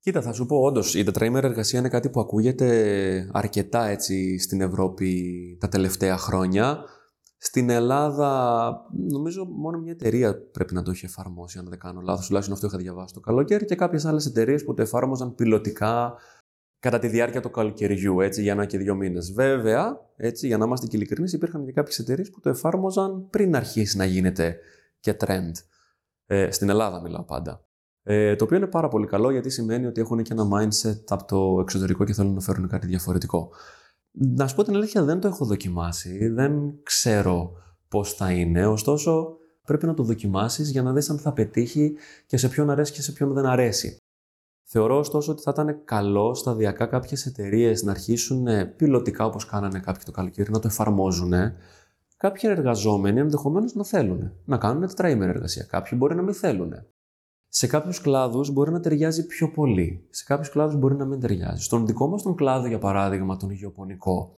Κοίτα, 0.00 0.22
θα 0.22 0.32
σου 0.32 0.46
πω 0.46 0.56
όντως, 0.56 0.94
η 0.94 1.04
τετραήμερη 1.04 1.46
εργασία 1.46 1.78
είναι 1.78 1.88
κάτι 1.88 2.10
που 2.10 2.20
ακούγεται 2.20 3.30
αρκετά 3.32 3.86
έτσι 3.86 4.38
στην 4.38 4.60
Ευρώπη 4.60 5.22
τα 5.60 5.68
τελευταία 5.68 6.16
χρόνια. 6.16 6.84
Στην 7.44 7.70
Ελλάδα, 7.70 8.72
νομίζω 8.92 9.44
μόνο 9.44 9.78
μια 9.78 9.92
εταιρεία 9.92 10.42
πρέπει 10.52 10.74
να 10.74 10.82
το 10.82 10.90
έχει 10.90 11.04
εφαρμόσει, 11.04 11.58
αν 11.58 11.66
δεν 11.68 11.78
κάνω 11.78 12.00
λάθος. 12.00 12.26
Τουλάχιστον 12.26 12.56
αυτό 12.56 12.66
είχα 12.66 12.76
διαβάσει 12.76 13.14
το 13.14 13.20
καλοκαίρι 13.20 13.64
και 13.64 13.74
κάποιες 13.74 14.04
άλλες 14.04 14.26
εταιρείες 14.26 14.64
που 14.64 14.74
το 14.74 14.82
εφάρμοζαν 14.82 15.34
πιλωτικά 15.34 16.14
κατά 16.78 16.98
τη 16.98 17.08
διάρκεια 17.08 17.40
του 17.40 17.50
καλοκαιριού, 17.50 18.20
έτσι, 18.20 18.42
για 18.42 18.52
ένα 18.52 18.64
και 18.64 18.78
δύο 18.78 18.94
μήνες. 18.94 19.32
Βέβαια, 19.32 20.00
έτσι, 20.16 20.46
για 20.46 20.58
να 20.58 20.64
είμαστε 20.64 20.86
και 20.86 20.96
ειλικρινείς, 20.96 21.32
υπήρχαν 21.32 21.64
και 21.64 21.72
κάποιες 21.72 21.98
εταιρείες 21.98 22.30
που 22.30 22.40
το 22.40 22.48
εφάρμοζαν 22.48 23.28
πριν 23.30 23.56
αρχίσει 23.56 23.96
να 23.96 24.04
γίνεται 24.04 24.58
και 25.00 25.16
trend. 25.18 25.52
Ε, 26.26 26.50
στην 26.50 26.68
Ελλάδα 26.68 27.00
μιλάω 27.00 27.24
πάντα. 27.24 27.64
Ε, 28.02 28.36
το 28.36 28.44
οποίο 28.44 28.56
είναι 28.56 28.66
πάρα 28.66 28.88
πολύ 28.88 29.06
καλό 29.06 29.30
γιατί 29.30 29.50
σημαίνει 29.50 29.86
ότι 29.86 30.00
έχουν 30.00 30.22
και 30.22 30.32
ένα 30.32 30.48
mindset 30.52 31.04
από 31.08 31.24
το 31.24 31.60
εξωτερικό 31.60 32.04
και 32.04 32.12
θέλουν 32.12 32.34
να 32.34 32.40
φέρουν 32.40 32.68
κάτι 32.68 32.86
διαφορετικό. 32.86 33.50
Να 34.12 34.46
σου 34.46 34.54
πω 34.54 34.62
την 34.62 34.74
αλήθεια, 34.74 35.02
δεν 35.02 35.20
το 35.20 35.28
έχω 35.28 35.44
δοκιμάσει, 35.44 36.28
δεν 36.28 36.82
ξέρω 36.82 37.52
πώς 37.88 38.14
θα 38.14 38.32
είναι, 38.32 38.66
ωστόσο 38.66 39.36
πρέπει 39.64 39.86
να 39.86 39.94
το 39.94 40.02
δοκιμάσεις 40.02 40.70
για 40.70 40.82
να 40.82 40.92
δεις 40.92 41.10
αν 41.10 41.18
θα 41.18 41.32
πετύχει 41.32 41.94
και 42.26 42.36
σε 42.36 42.48
ποιον 42.48 42.70
αρέσει 42.70 42.92
και 42.92 43.02
σε 43.02 43.12
ποιον 43.12 43.32
δεν 43.32 43.46
αρέσει. 43.46 43.96
Θεωρώ 44.64 44.98
ωστόσο 44.98 45.32
ότι 45.32 45.42
θα 45.42 45.50
ήταν 45.54 45.84
καλό 45.84 46.34
σταδιακά 46.34 46.86
κάποιες 46.86 47.26
εταιρείες 47.26 47.82
να 47.82 47.90
αρχίσουν 47.90 48.46
πιλωτικά 48.76 49.24
όπως 49.24 49.46
κάνανε 49.46 49.80
κάποιοι 49.80 50.02
το 50.04 50.10
καλοκαίρι 50.10 50.50
να 50.50 50.58
το 50.58 50.68
εφαρμόζουν. 50.68 51.32
Κάποιοι 52.16 52.50
εργαζόμενοι 52.52 53.20
ενδεχομένως 53.20 53.74
να 53.74 53.84
θέλουν 53.84 54.32
να 54.44 54.58
κάνουν 54.58 54.86
τετραήμερη 54.86 55.30
εργασία. 55.30 55.64
Κάποιοι 55.64 55.98
μπορεί 56.00 56.14
να 56.14 56.22
μην 56.22 56.34
θέλουν. 56.34 56.72
Σε 57.54 57.66
κάποιους 57.66 58.00
κλάδους 58.00 58.50
μπορεί 58.50 58.70
να 58.70 58.80
ταιριάζει 58.80 59.26
πιο 59.26 59.50
πολύ. 59.50 60.06
Σε 60.10 60.24
κάποιους 60.24 60.50
κλάδους 60.50 60.76
μπορεί 60.76 60.94
να 60.94 61.04
μην 61.04 61.20
ταιριάζει. 61.20 61.62
Στον 61.62 61.86
δικό 61.86 62.08
μας 62.08 62.22
τον 62.22 62.34
κλάδο, 62.34 62.66
για 62.66 62.78
παράδειγμα, 62.78 63.36
τον 63.36 63.50
υγειοπονικό, 63.50 64.34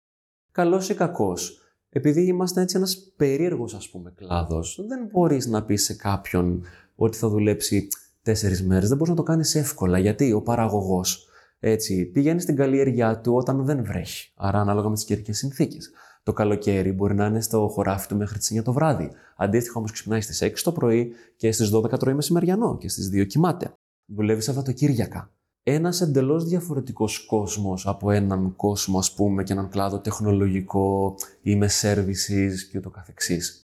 καλός 0.53 0.89
ή 0.89 0.95
κακός, 0.95 1.61
επειδή 1.89 2.27
είμαστε 2.27 2.61
έτσι 2.61 2.77
ένας 2.77 3.13
περίεργος, 3.17 3.75
ας 3.75 3.91
πούμε, 3.91 4.13
κλάδος, 4.17 4.85
δεν 4.89 5.09
μπορείς 5.13 5.47
να 5.47 5.65
πεις 5.65 5.85
σε 5.85 5.95
κάποιον 5.95 6.63
ότι 6.95 7.17
θα 7.17 7.29
δουλέψει 7.29 7.89
τέσσερις 8.23 8.63
μέρες. 8.63 8.89
Δεν 8.89 8.97
μπορείς 8.97 9.13
να 9.13 9.19
το 9.19 9.23
κάνεις 9.23 9.55
εύκολα. 9.55 9.99
Γιατί 9.99 10.33
ο 10.33 10.43
παραγωγός 10.43 11.27
έτσι 11.59 12.05
πηγαίνει 12.05 12.41
στην 12.41 12.57
καλλιέργειά 12.57 13.21
του 13.21 13.35
όταν 13.35 13.65
δεν 13.65 13.85
βρέχει. 13.85 14.33
Άρα, 14.37 14.61
ανάλογα 14.61 14.89
με 14.89 14.95
τις 14.95 15.05
καιρικές 15.05 15.37
συνθήκες. 15.39 15.91
Το 16.23 16.33
καλοκαίρι 16.33 16.93
μπορεί 16.93 17.15
να 17.15 17.27
είναι 17.27 17.41
στο 17.41 17.69
χωράφι 17.69 18.09
του 18.09 18.17
μέχρι 18.17 18.39
τις 18.39 18.51
9 18.59 18.63
το 18.63 18.73
βράδυ. 18.73 19.11
Αντίστοιχα 19.37 19.79
όμως 19.79 19.93
ξυπνάει 19.93 20.21
στις 20.21 20.43
6 20.43 20.63
το 20.63 20.73
πρωί 20.73 21.13
και 21.37 21.53
στις 21.53 21.71
12 21.75 21.99
τρώει 21.99 22.15
μεσημεριανό 22.15 22.79
και 22.79 22.89
στις 22.89 23.09
2 23.09 23.27
κοιμάται. 23.27 23.73
Δουλεύεις 24.13 24.45
Σαββατοκύριακα. 24.45 25.31
Ένας 25.63 26.01
εντελώς 26.01 26.45
διαφορετικός 26.45 27.27
κόσμος 27.27 27.87
από 27.87 28.11
έναν 28.11 28.57
κόσμο, 28.57 28.99
ας 28.99 29.15
πούμε, 29.15 29.43
και 29.43 29.53
έναν 29.53 29.69
κλάδο 29.69 30.01
τεχνολογικό 30.01 31.15
ή 31.43 31.57
με 31.57 31.69
services 31.81 32.55
και 32.71 32.79
ούτω 32.79 32.91
καθεξής. 32.91 33.63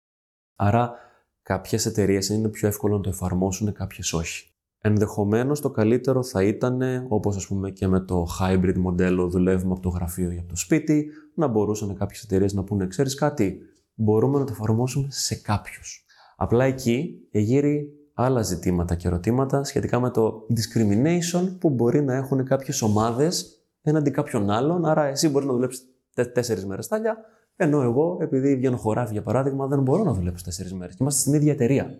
Άρα, 0.55 0.93
κάποιες 1.41 1.85
εταιρείες 1.85 2.29
είναι 2.29 2.49
πιο 2.49 2.67
εύκολο 2.67 2.95
να 2.95 3.01
το 3.01 3.09
εφαρμόσουν, 3.09 3.73
κάποιες 3.73 4.13
όχι. 4.13 4.54
Ενδεχομένως 4.87 5.61
το 5.61 5.69
καλύτερο 5.69 6.23
θα 6.23 6.43
ήταν, 6.43 6.81
όπως 7.07 7.35
ας 7.35 7.47
πούμε 7.47 7.69
και 7.69 7.87
με 7.87 7.99
το 7.99 8.27
hybrid 8.39 8.75
μοντέλο 8.77 9.29
δουλεύουμε 9.29 9.71
από 9.71 9.81
το 9.81 9.89
γραφείο 9.89 10.31
ή 10.31 10.37
από 10.37 10.47
το 10.47 10.55
σπίτι, 10.55 11.07
να 11.33 11.47
μπορούσαν 11.47 11.95
κάποιες 11.95 12.23
εταιρείες 12.23 12.53
να 12.53 12.63
πούνε, 12.63 12.87
ξέρεις 12.87 13.15
κάτι, 13.15 13.59
μπορούμε 13.93 14.39
να 14.39 14.45
το 14.45 14.51
εφαρμόσουμε 14.55 15.07
σε 15.09 15.35
κάποιους. 15.35 16.05
Απλά 16.35 16.63
εκεί 16.63 17.27
εγείρει 17.31 17.89
άλλα 18.13 18.41
ζητήματα 18.41 18.95
και 18.95 19.07
ερωτήματα 19.07 19.63
σχετικά 19.63 19.99
με 19.99 20.09
το 20.09 20.45
discrimination 20.49 21.57
που 21.59 21.69
μπορεί 21.69 22.03
να 22.03 22.15
έχουν 22.15 22.45
κάποιες 22.45 22.81
ομάδες 22.81 23.63
έναντι 23.81 24.11
κάποιων 24.11 24.49
άλλων, 24.49 24.85
άρα 24.85 25.05
εσύ 25.05 25.29
μπορείς 25.29 25.47
να 25.47 25.53
δουλέψεις 25.53 25.85
τέσσερις 26.33 26.65
μέρες 26.65 26.87
τάλια, 26.87 27.17
ενώ 27.55 27.81
εγώ, 27.81 28.17
επειδή 28.21 28.55
βγαίνω 28.55 28.77
χωράφι 28.77 29.11
για 29.13 29.21
παράδειγμα, 29.21 29.67
δεν 29.67 29.81
μπορώ 29.81 30.03
να 30.03 30.13
δουλέψω 30.13 30.43
τέσσερις 30.43 30.73
μέρες. 30.73 30.95
Και 30.95 30.99
είμαστε 31.01 31.21
στην 31.21 31.33
ίδια 31.33 31.51
εταιρεία. 31.51 31.99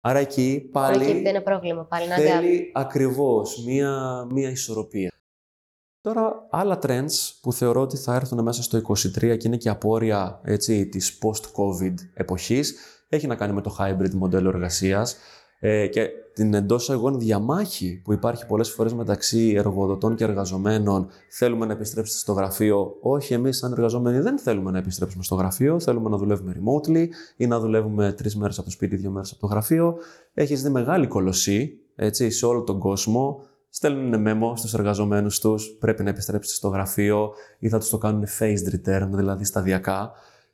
Άρα 0.00 0.18
εκεί 0.18 0.68
πάλι. 0.72 1.04
Εκεί 1.04 1.12
δεν 1.12 1.26
είναι 1.26 1.40
πρόβλημα, 1.40 1.84
πάλι 1.84 2.08
να 2.08 2.16
Θέλει 2.16 2.70
ακριβώς 2.74 3.64
μία, 3.64 4.26
μία 4.30 4.50
ισορροπία. 4.50 5.12
Τώρα, 6.00 6.46
άλλα 6.50 6.78
trends 6.82 7.12
που 7.40 7.52
θεωρώ 7.52 7.80
ότι 7.80 7.96
θα 7.96 8.14
έρθουν 8.14 8.42
μέσα 8.42 8.62
στο 8.62 8.78
23 8.78 9.36
και 9.36 9.48
είναι 9.48 9.56
και 9.56 9.68
απόρρια 9.68 10.40
έτσι, 10.44 10.88
της 10.88 11.18
post-COVID 11.22 11.94
εποχής, 12.14 12.74
έχει 13.08 13.26
να 13.26 13.34
κάνει 13.34 13.52
με 13.52 13.60
το 13.60 13.76
hybrid 13.78 14.10
μοντέλο 14.10 14.48
εργασίας 14.48 15.16
ε, 15.60 15.86
και 15.86 16.10
την 16.34 16.54
εντός 16.54 16.90
εγών 16.90 17.18
διαμάχη 17.18 18.00
που 18.04 18.12
υπάρχει 18.12 18.46
πολλές 18.46 18.70
φορές 18.70 18.94
μεταξύ 18.94 19.54
εργοδοτών 19.56 20.14
και 20.14 20.24
εργαζομένων. 20.24 21.08
Θέλουμε 21.30 21.66
να 21.66 21.72
επιστρέψετε 21.72 22.18
στο 22.18 22.32
γραφείο. 22.32 22.96
Όχι, 23.00 23.34
εμείς, 23.34 23.56
σαν 23.56 23.72
εργαζόμενοι, 23.72 24.18
δεν 24.20 24.38
θέλουμε 24.38 24.70
να 24.70 24.78
επιστρέψουμε 24.78 25.22
στο 25.22 25.34
γραφείο. 25.34 25.80
Θέλουμε 25.80 26.08
να 26.08 26.16
δουλεύουμε 26.16 26.56
remotely 26.56 27.06
ή 27.36 27.46
να 27.46 27.60
δουλεύουμε 27.60 28.12
τρεις 28.12 28.36
μέρες 28.36 28.56
από 28.56 28.66
το 28.66 28.72
σπίτι, 28.72 28.96
δύο 28.96 29.10
μέρες 29.10 29.30
από 29.32 29.40
το 29.40 29.46
γραφείο. 29.46 29.96
Έχεις 30.34 30.62
δει 30.62 30.68
μεγάλη 30.68 31.06
κολοσσή 31.06 31.78
έτσι, 31.96 32.30
σε 32.30 32.46
όλο 32.46 32.62
τον 32.62 32.78
κόσμο. 32.78 33.42
Στέλνουν 33.68 34.24
memo 34.26 34.52
στους 34.56 34.74
εργαζομένους 34.74 35.40
τους, 35.40 35.76
πρέπει 35.80 36.02
να 36.02 36.10
επιστρέψετε 36.10 36.56
στο 36.56 36.68
γραφείο 36.68 37.32
ή 37.58 37.68
θα 37.68 37.78
τους 37.78 37.88
το 37.88 37.98
κάνουν 37.98 38.24
phased 38.38 38.74
return, 38.74 39.08
δηλαδή 39.10 39.44
σταδιακά. 39.44 40.12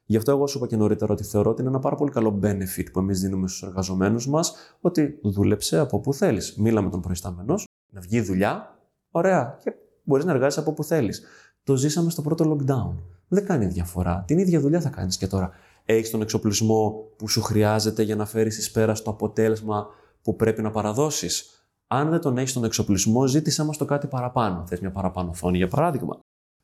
Γι' 0.09 0.17
αυτό 0.17 0.31
εγώ 0.31 0.47
σου 0.47 0.59
είπα 0.59 0.67
και 0.67 0.77
νωρίτερα 0.77 1.13
ότι 1.13 1.25
θεωρώ 1.25 1.51
ότι 1.51 1.61
είναι 1.61 1.71
ένα 1.71 1.79
πάρα 1.79 1.97
πολύ 1.97 2.11
καλό 2.11 2.39
benefit 2.43 2.87
που 2.93 2.99
εμείς 2.99 3.21
δίνουμε 3.21 3.49
στους 3.49 3.63
εργαζομένους 3.63 4.29
μας, 4.29 4.55
ότι 4.81 5.19
δούλεψε 5.23 5.79
από 5.79 5.97
όπου 5.97 6.15
θέλεις. 6.15 6.57
Μίλα 6.57 6.83
με 6.83 6.91
τον 6.91 7.01
προϊστάμενος, 7.01 7.67
να 7.91 8.01
βγει 8.01 8.21
δουλειά, 8.21 8.79
ωραία, 9.11 9.59
και 9.63 9.75
μπορείς 10.03 10.25
να 10.25 10.33
εργάζεσαι 10.33 10.61
από 10.61 10.71
όπου 10.71 10.85
θέλεις. 10.85 11.23
Το 11.65 11.77
ζήσαμε 11.77 12.11
στο 12.11 12.23
πρώτο 12.23 12.57
lockdown. 12.57 12.95
Δεν 13.29 13.47
κάνει 13.47 13.67
διαφορά. 13.67 14.25
Την 14.27 14.39
ίδια 14.39 14.61
δουλειά 14.61 14.81
θα 14.81 14.89
κάνεις 14.89 15.17
και 15.17 15.27
τώρα. 15.27 15.51
Έχεις 15.85 16.11
τον 16.11 16.23
εξοπλισμό 16.23 17.09
που 17.17 17.29
σου 17.29 17.43
χρειάζεται 17.43 18.03
για 18.03 18.17
να 18.17 18.27
φέρεις 18.27 18.59
εις 18.59 18.71
πέρας 18.71 18.99
στο 18.99 19.11
αποτέλεσμα 19.11 19.87
που 20.23 20.37
πρέπει 20.37 20.63
να 20.63 20.71
παραδώσεις. 20.71 21.51
Αν 21.87 22.11
δεν 22.11 22.21
τον 22.21 22.39
έχεις 22.39 22.53
τον 22.53 22.65
εξοπλισμό, 22.65 23.27
ζήτησέ 23.27 23.65
μας 23.65 23.77
το 23.77 23.85
κάτι 23.85 24.07
παραπάνω. 24.07 24.67
Θες 24.67 24.81
μια 24.81 24.91
παραπάνω 24.91 25.31
οθόνη, 25.31 25.57
για 25.57 25.69
παράδειγμα. 25.69 26.19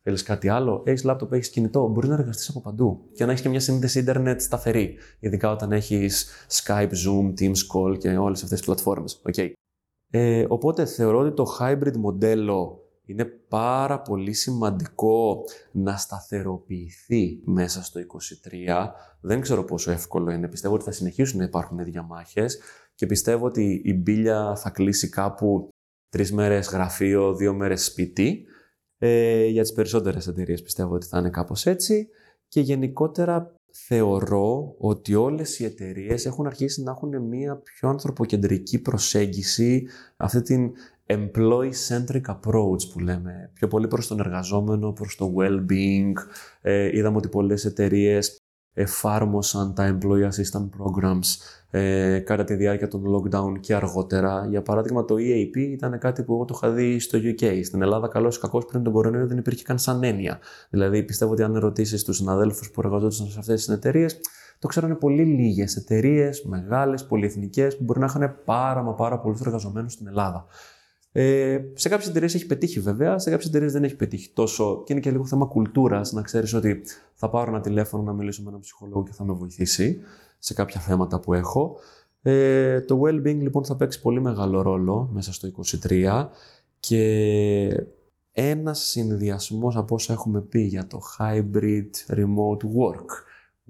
Θέλεις 0.04 0.22
κάτι 0.22 0.48
άλλο, 0.48 0.82
έχεις 0.86 1.04
λάπτοπ, 1.04 1.32
έχεις 1.32 1.50
κινητό, 1.50 1.88
μπορεί 1.88 2.08
να 2.08 2.14
εργαστείς 2.14 2.48
από 2.48 2.60
παντού 2.60 3.08
και 3.12 3.24
να 3.24 3.30
έχεις 3.30 3.42
και 3.42 3.48
μια 3.48 3.60
σύνδεση 3.60 3.98
ίντερνετ 3.98 4.40
σταθερή. 4.40 4.96
Ειδικά 5.18 5.50
όταν 5.50 5.72
έχεις 5.72 6.28
Skype, 6.50 6.90
Zoom, 6.90 7.34
Teams 7.40 7.60
Call 7.74 7.98
και 7.98 8.16
όλες 8.16 8.42
αυτές 8.42 8.58
τις 8.58 8.66
πλατφόρμες. 8.66 9.22
Okay. 9.32 9.52
Ε, 10.10 10.44
οπότε 10.48 10.84
θεωρώ 10.84 11.18
ότι 11.18 11.34
το 11.34 11.56
hybrid 11.60 11.96
μοντέλο 11.96 12.82
είναι 13.04 13.24
πάρα 13.48 14.00
πολύ 14.00 14.32
σημαντικό 14.32 15.44
να 15.72 15.96
σταθεροποιηθεί 15.96 17.40
μέσα 17.44 17.82
στο 17.82 18.00
23. 18.00 18.88
Δεν 19.20 19.40
ξέρω 19.40 19.64
πόσο 19.64 19.90
εύκολο 19.90 20.30
είναι. 20.30 20.48
Πιστεύω 20.48 20.74
ότι 20.74 20.84
θα 20.84 20.90
συνεχίσουν 20.90 21.38
να 21.38 21.44
υπάρχουν 21.44 21.84
διαμάχες 21.84 22.60
και 22.94 23.06
πιστεύω 23.06 23.46
ότι 23.46 23.82
η 23.84 23.94
μπίλια 23.94 24.56
θα 24.56 24.70
κλείσει 24.70 25.08
κάπου 25.08 25.68
τρεις 26.08 26.32
μέρες 26.32 26.68
γραφείο, 26.68 27.34
δύο 27.34 27.54
μέρες 27.54 27.84
σπίτι 27.84 28.46
ε, 29.04 29.46
για 29.46 29.62
τις 29.62 29.72
περισσότερες 29.72 30.26
εταιρείες 30.26 30.62
πιστεύω 30.62 30.94
ότι 30.94 31.06
θα 31.06 31.18
είναι 31.18 31.30
κάπως 31.30 31.66
έτσι 31.66 32.08
και 32.48 32.60
γενικότερα 32.60 33.54
θεωρώ 33.72 34.74
ότι 34.78 35.14
όλες 35.14 35.58
οι 35.58 35.64
εταιρείες 35.64 36.26
έχουν 36.26 36.46
αρχίσει 36.46 36.82
να 36.82 36.90
έχουν 36.90 37.22
μια 37.22 37.56
πιο 37.56 37.88
ανθρωποκεντρική 37.88 38.78
προσέγγιση, 38.78 39.86
αυτή 40.16 40.42
την 40.42 40.72
employee-centric 41.06 42.22
approach 42.26 42.88
που 42.92 42.98
λέμε, 43.00 43.50
πιο 43.54 43.68
πολύ 43.68 43.88
προς 43.88 44.06
τον 44.06 44.20
εργαζόμενο, 44.20 44.92
προς 44.92 45.16
το 45.16 45.34
well-being. 45.38 46.12
Ε, 46.60 46.96
είδαμε 46.96 47.16
ότι 47.16 47.28
πολλές 47.28 47.64
εταιρείες 47.64 48.41
εφάρμοσαν 48.74 49.74
τα 49.74 49.98
employee 49.98 50.24
assistance 50.24 50.68
programs 50.78 51.60
ε, 51.70 52.18
κατά 52.18 52.44
τη 52.44 52.54
διάρκεια 52.54 52.88
των 52.88 53.02
lockdown 53.14 53.60
και 53.60 53.74
αργότερα. 53.74 54.46
Για 54.48 54.62
παράδειγμα, 54.62 55.04
το 55.04 55.14
EAP 55.14 55.56
ήταν 55.56 55.98
κάτι 55.98 56.22
που 56.22 56.32
εγώ 56.32 56.44
το 56.44 56.54
είχα 56.56 56.72
δει 56.72 56.98
στο 56.98 57.18
UK. 57.18 57.60
Στην 57.64 57.82
Ελλάδα, 57.82 58.08
καλό 58.08 58.28
ή 58.28 58.38
κακό, 58.40 58.58
πριν 58.58 58.82
τον 58.82 58.92
κορονοϊό 58.92 59.26
δεν 59.26 59.38
υπήρχε 59.38 59.64
καν 59.64 59.78
σαν 59.78 60.02
έννοια. 60.02 60.38
Δηλαδή, 60.70 61.02
πιστεύω 61.02 61.32
ότι 61.32 61.42
αν 61.42 61.58
ρωτήσει 61.58 62.04
τους 62.04 62.16
συναδέλφους 62.16 62.70
που 62.70 62.80
εργαζόταν 62.84 63.26
σε 63.26 63.38
αυτές 63.38 63.64
τις 63.64 63.74
εταιρείε, 63.74 64.06
το 64.58 64.68
ξέρανε 64.68 64.94
πολύ 64.94 65.24
λίγες 65.24 65.76
εταιρείες, 65.76 66.42
μεγάλες, 66.44 67.04
πολυεθνικές, 67.04 67.76
που 67.76 67.84
μπορεί 67.84 68.00
να 68.00 68.06
είχαν 68.06 68.36
πάρα 68.44 68.82
μα 68.82 68.92
πάρα 68.92 69.18
πολλούς 69.18 69.40
εργαζομένους 69.40 69.92
στην 69.92 70.06
Ελλάδα. 70.06 70.46
Ε, 71.12 71.60
σε 71.74 71.88
κάποιες 71.88 72.08
εταιρείες 72.08 72.34
έχει 72.34 72.46
πετύχει 72.46 72.80
βέβαια, 72.80 73.18
σε 73.18 73.30
κάποιες 73.30 73.48
εταιρείες 73.48 73.72
δεν 73.72 73.84
έχει 73.84 73.96
πετύχει 73.96 74.30
τόσο. 74.32 74.82
Και 74.86 74.92
είναι 74.92 75.02
και 75.02 75.10
λίγο 75.10 75.26
θέμα 75.26 75.46
κουλτούρας 75.46 76.12
να 76.12 76.22
ξέρεις 76.22 76.54
ότι 76.54 76.82
θα 77.14 77.30
πάρω 77.30 77.50
ένα 77.50 77.60
τηλέφωνο 77.60 78.02
να 78.02 78.12
μιλήσω 78.12 78.42
με 78.42 78.48
έναν 78.48 78.60
ψυχολόγο 78.60 79.02
και 79.02 79.12
θα 79.12 79.24
με 79.24 79.32
βοηθήσει 79.32 80.00
σε 80.38 80.54
κάποια 80.54 80.80
θέματα 80.80 81.20
που 81.20 81.34
έχω. 81.34 81.76
Ε, 82.22 82.80
το 82.80 83.00
well-being 83.04 83.38
λοιπόν 83.38 83.64
θα 83.64 83.76
παίξει 83.76 84.00
πολύ 84.00 84.20
μεγάλο 84.20 84.62
ρόλο 84.62 85.08
μέσα 85.12 85.32
στο 85.32 85.48
23 85.88 86.28
και 86.80 87.86
ένας 88.32 88.80
συνδυασμός 88.80 89.76
από 89.76 89.94
όσα 89.94 90.12
έχουμε 90.12 90.40
πει 90.40 90.60
για 90.60 90.86
το 90.86 91.00
hybrid 91.18 91.90
remote 92.08 92.64
work, 92.78 93.10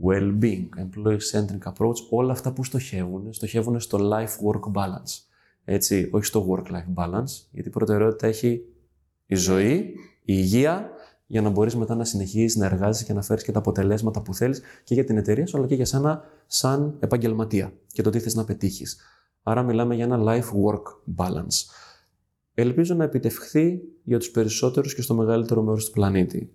well-being, 0.05 0.68
employee-centric 0.78 1.72
approach, 1.72 1.97
όλα 2.11 2.32
αυτά 2.32 2.53
που 2.53 2.64
στοχεύουν, 2.64 3.32
στοχεύουν 3.32 3.80
στο 3.80 3.99
life-work 4.12 4.72
balance. 4.72 5.32
Έτσι, 5.65 6.09
όχι 6.13 6.25
στο 6.25 6.47
work-life 6.51 6.95
balance, 6.95 7.47
γιατί 7.51 7.69
η 7.69 7.71
προτεραιότητα 7.71 8.27
έχει 8.27 8.65
η 9.27 9.35
ζωή, 9.35 9.75
η 9.75 9.95
υγεία 10.25 10.91
για 11.27 11.43
να 11.43 11.49
μπορείς 11.49 11.77
μετά 11.77 11.95
να 11.95 12.05
συνεχίσεις 12.05 12.57
να 12.57 12.67
εργάζεσαι 12.67 13.05
και 13.05 13.13
να 13.13 13.23
φέρεις 13.23 13.43
και 13.43 13.53
τα 13.53 13.59
αποτελέσματα 13.59 14.23
που 14.23 14.35
θέλεις 14.35 14.63
και 14.85 14.95
για 14.95 15.05
την 15.05 15.17
εταιρεία 15.17 15.47
σου, 15.47 15.57
αλλά 15.57 15.67
και 15.67 15.75
για 15.75 15.85
σένα 15.85 16.25
σαν 16.47 16.97
επαγγελματία 17.01 17.73
και 17.87 18.03
το 18.03 18.11
τι 18.11 18.21
θες 18.21 18.35
να 18.35 18.45
πετύχεις. 18.45 19.01
Άρα, 19.43 19.63
μιλάμε 19.63 19.95
για 19.95 20.05
ένα 20.05 20.19
life-work 20.21 20.83
balance. 21.17 21.67
Ελπίζω 22.55 22.95
να 22.95 23.05
επιτευχθεί 23.05 23.81
για 24.03 24.19
τους 24.19 24.31
περισσότερους 24.31 24.95
και 24.95 25.03
στο 25.03 25.15
μεγαλύτερο 25.15 25.63
μέρος 25.63 25.85
του 25.85 25.91
πλανήτη. 25.91 26.53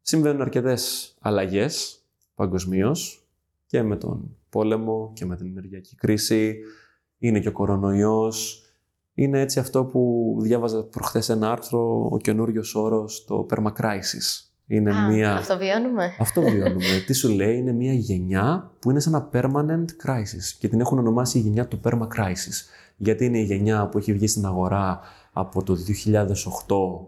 Συμβαίνουν 0.00 0.40
αρκετές 0.40 1.14
αλλαγές 1.20 2.02
παγκοσμίως 2.34 3.28
και 3.66 3.82
με 3.82 3.96
τον 3.96 4.36
πόλεμο 4.48 5.12
και 5.14 5.24
με 5.24 5.36
την 5.36 5.46
ενεργειακή 5.46 5.94
κρίση. 5.94 6.56
Είναι 7.18 7.40
και 7.40 7.48
ο 7.48 7.52
κορονοϊός, 7.52 8.62
είναι 9.14 9.40
έτσι 9.40 9.58
αυτό 9.58 9.84
που 9.84 10.34
διάβαζα 10.40 10.84
προχθές 10.84 11.28
ένα 11.28 11.50
άρθρο, 11.50 12.08
ο 12.10 12.16
καινούριος 12.16 12.74
όρος, 12.74 13.24
το 13.24 13.46
permacrisis. 13.50 14.48
Είναι 14.66 14.94
Α, 14.94 15.08
μια... 15.08 15.34
Αυτό 15.34 15.58
βιώνουμε. 15.58 16.16
Αυτό 16.18 16.40
βιώνουμε. 16.40 17.02
Τι 17.06 17.12
σου 17.12 17.28
λέει, 17.28 17.56
είναι 17.56 17.72
μια 17.72 17.92
γενιά 17.92 18.70
που 18.78 18.90
είναι 18.90 19.00
σαν 19.00 19.14
ένα 19.14 19.30
permanent 19.32 20.06
crisis 20.06 20.56
και 20.58 20.68
την 20.68 20.80
έχουν 20.80 20.98
ονομάσει 20.98 21.38
η 21.38 21.40
γενιά 21.40 21.68
του 21.68 21.80
permacrisis. 21.84 22.66
Γιατί 22.96 23.24
είναι 23.24 23.38
η 23.38 23.44
γενιά 23.44 23.88
που 23.88 23.98
έχει 23.98 24.12
βγει 24.12 24.26
στην 24.26 24.46
αγορά 24.46 25.00
από 25.32 25.62
το 25.62 25.76
2008, 26.66 27.06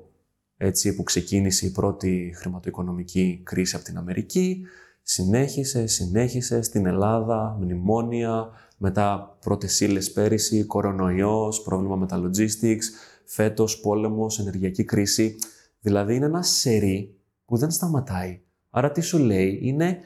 έτσι 0.56 0.94
που 0.94 1.02
ξεκίνησε 1.02 1.66
η 1.66 1.70
πρώτη 1.70 2.32
χρηματοοικονομική 2.36 3.40
κρίση 3.44 3.76
από 3.76 3.84
την 3.84 3.96
Αμερική, 3.96 4.64
συνέχισε, 5.02 5.86
συνέχισε 5.86 6.62
στην 6.62 6.86
Ελλάδα, 6.86 7.56
μνημόνια, 7.61 8.48
μετά 8.83 9.37
πρώτες 9.41 9.81
ύλες 9.81 10.12
πέρυσι, 10.12 10.64
κορονοϊός, 10.64 11.62
πρόβλημα 11.62 11.97
με 11.97 12.07
τα 12.07 12.22
logistics, 12.22 12.85
φέτος 13.24 13.81
πόλεμος, 13.81 14.39
ενεργειακή 14.39 14.85
κρίση. 14.85 15.37
Δηλαδή 15.81 16.14
είναι 16.14 16.24
ένα 16.24 16.43
σερί 16.43 17.14
που 17.45 17.57
δεν 17.57 17.70
σταματάει. 17.70 18.41
Άρα 18.70 18.91
τι 18.93 19.01
σου 19.01 19.18
λέει, 19.18 19.59
είναι 19.62 19.99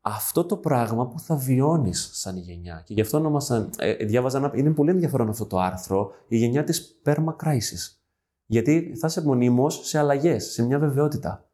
αυτό 0.00 0.44
το 0.44 0.56
πράγμα 0.56 1.08
που 1.08 1.18
θα 1.18 1.36
βιώνεις 1.36 2.10
σαν 2.12 2.36
γενιά. 2.36 2.82
Και 2.84 2.94
γι' 2.94 3.00
αυτό 3.00 3.18
ονόμασα, 3.18 3.70
ε, 3.78 4.04
διάβαζα 4.04 4.38
ένα, 4.38 4.52
είναι 4.54 4.70
πολύ 4.70 4.90
ενδιαφέρον 4.90 5.28
αυτό 5.28 5.46
το 5.46 5.58
άρθρο, 5.58 6.10
η 6.28 6.36
γενιά 6.36 6.64
της 6.64 7.00
perma 7.04 7.36
crisis. 7.44 7.96
Γιατί 8.46 8.94
θα 8.98 9.06
είσαι 9.06 9.22
μονίμως 9.24 9.80
σε 9.82 9.98
αλλαγές, 9.98 10.44
σε 10.52 10.62
μια 10.66 10.78
βεβαιότητα. 10.78 11.46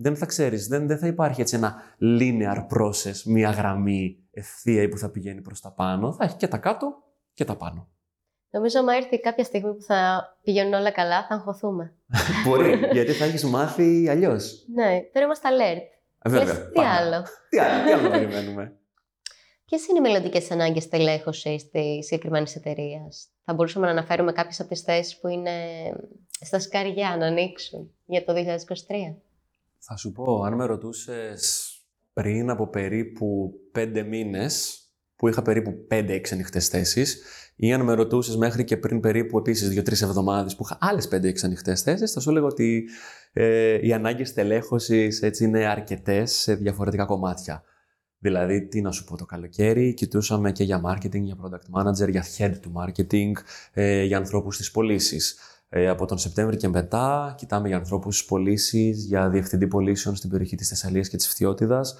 δεν 0.00 0.16
θα 0.16 0.26
ξέρεις, 0.26 0.68
δεν, 0.68 0.86
δεν 0.86 0.98
θα 0.98 1.06
υπάρχει 1.06 1.40
έτσι 1.40 1.56
ένα 1.56 1.74
linear 2.00 2.66
process, 2.66 3.22
μία 3.24 3.50
γραμμή 3.50 4.16
ευθεία 4.38 4.88
που 4.88 4.98
θα 4.98 5.10
πηγαίνει 5.10 5.40
προς 5.40 5.60
τα 5.60 5.72
πάνω. 5.72 6.12
Θα 6.12 6.24
έχει 6.24 6.36
και 6.36 6.48
τα 6.48 6.58
κάτω 6.58 7.02
και 7.34 7.44
τα 7.44 7.56
πάνω. 7.56 7.88
Νομίζω, 8.50 8.80
ότι 8.80 8.96
έρθει 8.96 9.20
κάποια 9.20 9.44
στιγμή 9.44 9.74
που 9.74 9.82
θα 9.82 10.28
πηγαίνουν 10.42 10.72
όλα 10.72 10.90
καλά, 10.90 11.26
θα 11.26 11.34
αγχωθούμε. 11.34 11.94
Μπορεί, 12.44 12.88
γιατί 12.92 13.12
θα 13.12 13.24
έχεις 13.24 13.44
μάθει 13.44 14.08
αλλιώς. 14.08 14.64
Ναι, 14.74 15.00
τώρα 15.12 15.24
είμαστε 15.24 15.48
alert. 15.48 15.82
Ε, 16.22 16.30
βέβαια. 16.30 16.70
τι 16.70 16.80
άλλο. 16.80 17.24
Τι 17.48 17.58
άλλο, 17.58 17.84
τι 17.84 17.92
άλλο 17.92 18.10
περιμένουμε. 18.10 18.72
Ποιες 19.64 19.86
είναι 19.86 19.98
οι 19.98 20.00
μελλοντικές 20.00 20.50
ανάγκες 20.50 20.88
τελέχωση 20.88 21.68
της 21.72 22.06
συγκεκριμένης 22.06 22.56
εταιρείας, 22.56 23.28
Θα 23.44 23.54
μπορούσαμε 23.54 23.86
να 23.86 23.92
αναφέρουμε 23.92 24.32
κάποιες 24.32 24.60
από 24.60 24.68
τις 24.68 24.80
θέσεις 24.80 25.18
που 25.18 25.28
είναι 25.28 25.52
στα 26.40 26.60
σκαριά 26.60 27.16
να 27.18 27.26
ανοίξουν 27.26 27.90
για 28.04 28.24
το 28.24 28.32
2023. 28.32 29.16
Θα 29.78 29.96
σου 29.96 30.12
πω, 30.12 30.42
αν 30.42 30.54
με 30.54 30.64
ρωτούσες 30.64 31.67
πριν 32.22 32.50
από 32.50 32.68
περίπου 32.68 33.52
πέντε 33.72 34.02
μήνες, 34.02 34.82
που 35.16 35.28
είχα 35.28 35.42
περίπου 35.42 35.86
5-6 35.90 36.20
ανοιχτές 36.32 36.68
θέσεις, 36.68 37.22
ή 37.56 37.72
αν 37.72 37.80
με 37.80 37.94
ρωτούσες 37.94 38.36
μέχρι 38.36 38.64
και 38.64 38.76
πριν 38.76 39.00
περίπου 39.00 39.38
επίσης 39.38 39.68
2-3 39.68 40.02
εβδομάδες 40.02 40.56
που 40.56 40.62
είχα 40.64 40.78
άλλες 40.80 41.08
5-6 41.08 41.44
ανοιχτές 41.44 41.82
θέσεις, 41.82 42.12
θα 42.12 42.20
σου 42.20 42.30
έλεγα 42.30 42.46
ότι 42.46 42.88
ε, 43.32 43.86
οι 43.86 43.92
ανάγκες 43.92 44.32
τελέχωσης 44.32 45.40
είναι 45.40 45.66
αρκετές 45.66 46.32
σε 46.32 46.54
διαφορετικά 46.54 47.04
κομμάτια. 47.04 47.62
Δηλαδή, 48.18 48.66
τι 48.66 48.80
να 48.80 48.90
σου 48.90 49.04
πω 49.04 49.16
το 49.16 49.24
καλοκαίρι, 49.24 49.94
κοιτούσαμε 49.94 50.52
και 50.52 50.64
για 50.64 50.80
marketing, 50.84 51.20
για 51.20 51.36
product 51.42 51.80
manager, 51.80 52.10
για 52.10 52.24
head 52.38 52.54
του 52.62 52.72
marketing, 52.76 53.32
ε, 53.72 54.02
για 54.02 54.16
ανθρώπους 54.16 54.54
στις 54.54 54.70
πωλήσεις. 54.70 55.38
Ε, 55.68 55.88
από 55.88 56.06
τον 56.06 56.18
Σεπτέμβρη 56.18 56.56
και 56.56 56.68
μετά 56.68 57.34
κοιτάμε 57.36 57.68
για 57.68 57.76
ανθρώπους 57.76 58.16
στις 58.16 58.28
πωλήσεις, 58.28 59.04
για 59.04 59.28
διευθυντή 59.28 59.66
πωλήσεων 59.66 60.16
στην 60.16 60.30
περιοχή 60.30 60.56
της 60.56 60.68
Θεσσαλίας 60.68 61.08
και 61.08 61.16
της 61.16 61.28
Φθιώτιδας, 61.28 61.96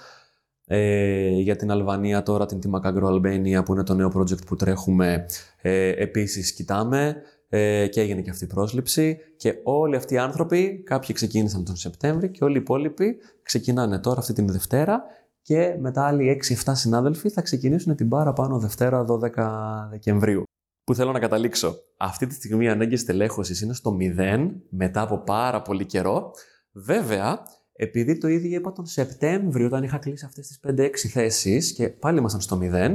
ε, 0.71 1.29
για 1.29 1.57
την 1.57 1.71
Αλβανία 1.71 2.23
τώρα 2.23 2.47
την 2.47 2.59
Timacagro 2.65 3.03
Albania 3.03 3.65
που 3.65 3.73
είναι 3.73 3.83
το 3.83 3.95
νέο 3.95 4.13
project 4.17 4.47
που 4.47 4.57
τρέχουμε 4.57 5.27
ε, 5.63 5.89
επίσης 5.89 6.53
κοιτάμε. 6.53 7.23
Ε, 7.51 7.87
και 7.87 8.01
έγινε 8.01 8.21
και 8.21 8.31
αυτή 8.31 8.45
η 8.45 8.47
πρόσληψη. 8.47 9.19
Και 9.37 9.55
όλοι 9.63 9.97
αυτοί 9.97 10.15
οι 10.15 10.19
άνθρωποι 10.19 10.83
κάποιοι 10.83 11.15
ξεκίνησαν 11.15 11.65
τον 11.65 11.77
Σεπτέμβρη 11.77 12.31
και 12.31 12.45
όλοι 12.45 12.57
οι 12.57 12.61
υπόλοιποι 12.61 13.17
ξεκινάνε 13.43 13.99
τώρα 13.99 14.19
αυτή 14.19 14.33
την 14.33 14.49
Δευτέρα. 14.49 15.03
Και 15.43 15.77
μετά 15.81 16.07
άλλοι 16.07 16.41
6-7 16.65 16.73
συνάδελφοι 16.75 17.29
θα 17.29 17.43
ξεκινήσουν 17.43 17.97
την 17.97 18.09
παραπάνω 18.09 18.59
Δευτέρα 18.59 19.05
12 19.09 19.89
Δεκεμβρίου. 19.91 20.48
Που 20.89 20.95
θέλω 20.95 21.13
να 21.13 21.19
καταλήξω. 21.19 21.75
Αυτή 21.97 22.27
τη 22.27 22.35
στιγμή 22.35 22.65
οι 22.65 22.69
ανάγκες 22.69 23.05
τελέχωση 23.05 23.65
είναι 23.65 23.75
στο 23.75 23.97
0 24.19 24.51
μετά 24.69 25.01
από 25.01 25.19
πάρα 25.19 25.63
πολύ 25.63 25.85
καιρό. 25.85 26.31
Βέβαια, 26.73 27.43
επειδή 27.73 28.19
το 28.19 28.29
ίδιο 28.29 28.59
είπα 28.59 28.73
τον 28.73 28.87
Σεπτέμβριο 28.87 29.67
όταν 29.67 29.83
είχα 29.83 29.99
κλείσει 29.99 30.25
αυτές 30.25 30.47
τις 30.47 30.61
5-6 30.69 30.91
θέσεις 31.13 31.73
και 31.73 31.89
πάλι 31.89 32.19
ήμασταν 32.19 32.41
στο 32.41 32.59
0, 32.63 32.91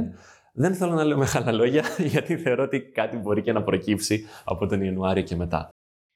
δεν 0.52 0.74
θέλω 0.74 0.92
να 0.92 1.04
λέω 1.04 1.16
μεγάλα 1.16 1.52
λόγια 1.52 1.84
γιατί 2.12 2.36
θεωρώ 2.36 2.62
ότι 2.62 2.80
κάτι 2.80 3.16
μπορεί 3.16 3.42
και 3.42 3.52
να 3.52 3.62
προκύψει 3.62 4.24
από 4.44 4.66
τον 4.66 4.82
Ιανουάριο 4.82 5.22
και 5.22 5.36
μετά. 5.36 5.68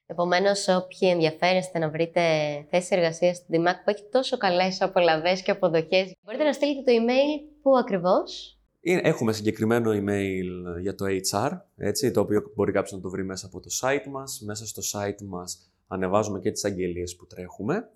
Επομένως, 0.05 0.67
όποιοι 0.67 1.09
ενδιαφέρεστε 1.11 1.79
να 1.79 1.89
βρείτε 1.89 2.21
θέση 2.69 2.95
εργασίας 2.95 3.37
στην 3.37 3.61
DIMAC 3.61 3.75
που 3.83 3.89
έχει 3.89 4.09
τόσο 4.11 4.37
καλές 4.37 4.81
απολαυές 4.81 5.41
και 5.41 5.51
αποδοχές, 5.51 6.11
μπορείτε 6.21 6.43
να 6.43 6.53
στείλετε 6.53 6.81
το 6.81 6.91
email 6.91 7.59
που 7.61 7.77
ακριβώς; 7.77 8.58
Έχουμε 8.81 9.33
συγκεκριμένο 9.33 9.91
email 9.91 10.79
για 10.81 10.95
το 10.95 11.05
HR, 11.31 11.51
έτσι, 11.77 12.11
το 12.11 12.19
οποίο 12.19 12.51
μπορεί 12.55 12.71
κάποιος 12.71 12.91
να 12.91 12.99
το 12.99 13.09
βρει 13.09 13.23
μέσα 13.23 13.45
από 13.45 13.59
το 13.59 13.69
site 13.81 14.07
μας. 14.09 14.41
Μέσα 14.45 14.67
στο 14.67 14.81
site 14.91 15.21
μας 15.25 15.71
ανεβάζουμε 15.87 16.39
και 16.39 16.51
τις 16.51 16.65
αγγελίες 16.65 17.15
που 17.15 17.27
τρέχουμε. 17.27 17.89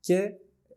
Και 0.00 0.32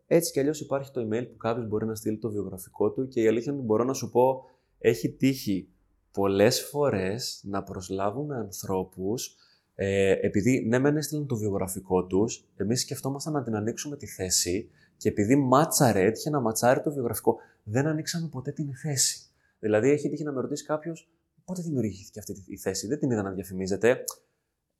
έτσι 0.06 0.32
κι 0.32 0.40
αλλιώς 0.40 0.60
υπάρχει 0.60 0.90
το 0.90 1.00
email 1.00 1.26
που 1.30 1.36
κάποιος 1.36 1.68
μπορεί 1.68 1.86
να 1.86 1.94
στείλει 1.94 2.18
το 2.18 2.30
βιογραφικό 2.30 2.90
του 2.90 3.08
και 3.08 3.22
η 3.22 3.28
αλήθεια 3.28 3.52
είναι 3.52 3.62
μπορώ 3.62 3.84
να 3.84 3.92
σου 3.92 4.10
πω, 4.10 4.44
έχει 4.78 5.08
τύχει 5.08 5.68
πολλές 6.12 6.62
φορές 6.62 7.40
να 7.44 7.62
προσλάβουμε 7.62 8.36
ανθρώπους 8.36 9.36
ε, 9.82 10.10
επειδή 10.20 10.64
ναι, 10.68 10.78
μεν 10.78 10.96
έστειλαν 10.96 11.26
το 11.26 11.36
βιογραφικό 11.36 12.06
τους, 12.06 12.44
εμείς 12.56 12.80
σκεφτόμασταν 12.80 13.32
να 13.32 13.42
την 13.42 13.54
ανοίξουμε 13.54 13.96
τη 13.96 14.06
θέση 14.06 14.70
και 14.96 15.08
επειδή 15.08 15.36
μάτσαρε, 15.36 16.04
έτυχε 16.04 16.30
να 16.30 16.40
ματσάρει 16.40 16.80
το 16.80 16.92
βιογραφικό, 16.92 17.36
δεν 17.62 17.86
ανοίξαμε 17.86 18.28
ποτέ 18.28 18.52
την 18.52 18.74
θέση. 18.74 19.29
Δηλαδή, 19.60 19.90
έχει 19.90 20.08
τύχει 20.08 20.22
να 20.22 20.32
με 20.32 20.40
ρωτήσει 20.40 20.64
κάποιος 20.64 21.08
πότε 21.44 21.62
δημιουργήθηκε 21.62 22.18
αυτή 22.18 22.44
η 22.46 22.56
θέση, 22.56 22.86
δεν 22.86 22.98
την 22.98 23.10
είδα 23.10 23.22
να 23.22 23.30
διαφημίζεται. 23.30 24.04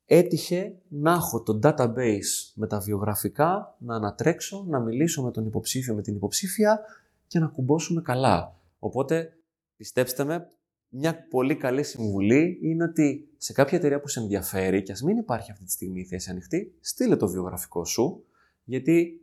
Έτυχε 0.05 0.75
να 0.87 1.11
έχω 1.11 1.43
το 1.43 1.59
database 1.63 2.51
με 2.55 2.67
τα 2.67 2.79
βιογραφικά, 2.79 3.75
να 3.79 3.95
ανατρέξω, 3.95 4.65
να 4.67 4.79
μιλήσω 4.79 5.23
με 5.23 5.31
τον 5.31 5.45
υποψήφιο, 5.45 5.95
με 5.95 6.01
την 6.01 6.15
υποψήφια 6.15 6.79
και 7.27 7.39
να 7.39 7.47
κουμπώσουμε 7.47 8.01
καλά. 8.01 8.59
Οπότε, 8.79 9.37
πιστέψτε 9.75 10.23
με, 10.23 10.51
μια 10.89 11.27
πολύ 11.27 11.55
καλή 11.55 11.83
συμβουλή 11.83 12.59
είναι 12.61 12.83
ότι 12.83 13.29
σε 13.37 13.53
κάποια 13.53 13.77
εταιρεία 13.77 13.99
που 13.99 14.07
σε 14.07 14.19
ενδιαφέρει 14.19 14.83
και 14.83 14.91
ας 14.91 15.01
μην 15.01 15.17
υπάρχει 15.17 15.51
αυτή 15.51 15.63
τη 15.63 15.71
στιγμή 15.71 15.99
η 15.99 16.05
θέση 16.05 16.29
ανοιχτή, 16.29 16.75
στείλε 16.79 17.15
το 17.15 17.27
βιογραφικό 17.27 17.85
σου, 17.85 18.25
γιατί 18.63 19.21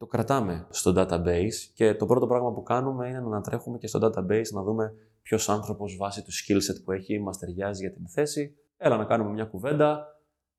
το 0.00 0.06
κρατάμε 0.06 0.66
στο 0.70 0.94
database 0.96 1.54
και 1.74 1.94
το 1.94 2.06
πρώτο 2.06 2.26
πράγμα 2.26 2.52
που 2.52 2.62
κάνουμε 2.62 3.08
είναι 3.08 3.20
να 3.20 3.26
ανατρέχουμε 3.26 3.78
και 3.78 3.86
στο 3.86 3.98
database 4.02 4.50
να 4.52 4.62
δούμε 4.62 4.94
ποιος 5.22 5.48
άνθρωπος 5.48 5.96
βάσει 5.96 6.22
του 6.22 6.30
skillset 6.32 6.84
που 6.84 6.92
έχει 6.92 7.20
μας 7.20 7.38
ταιριάζει 7.38 7.80
για 7.80 7.92
την 7.92 8.08
θέση. 8.08 8.54
Έλα 8.76 8.96
να 8.96 9.04
κάνουμε 9.04 9.30
μια 9.30 9.44
κουβέντα. 9.44 10.18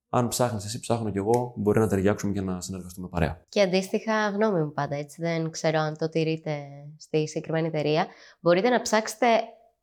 Αν 0.09 0.27
ψάχνεις 0.27 0.65
εσύ, 0.65 0.79
ψάχνω 0.79 1.11
κι 1.11 1.17
εγώ, 1.17 1.53
μπορεί 1.55 1.79
να 1.79 1.87
ταιριάξουμε 1.87 2.33
και 2.33 2.41
να 2.41 2.61
συνεργαστούμε 2.61 3.07
παρέα. 3.07 3.41
Και 3.49 3.61
αντίστοιχα, 3.61 4.29
γνώμη 4.29 4.63
μου 4.63 4.71
πάντα 4.71 4.95
έτσι. 4.95 5.21
Δεν 5.21 5.49
ξέρω 5.49 5.79
αν 5.79 5.97
το 5.97 6.09
τηρείτε 6.09 6.67
στη 6.97 7.27
συγκεκριμένη 7.27 7.67
εταιρεία. 7.67 8.07
Μπορείτε 8.39 8.69
να 8.69 8.81
ψάξετε 8.81 9.27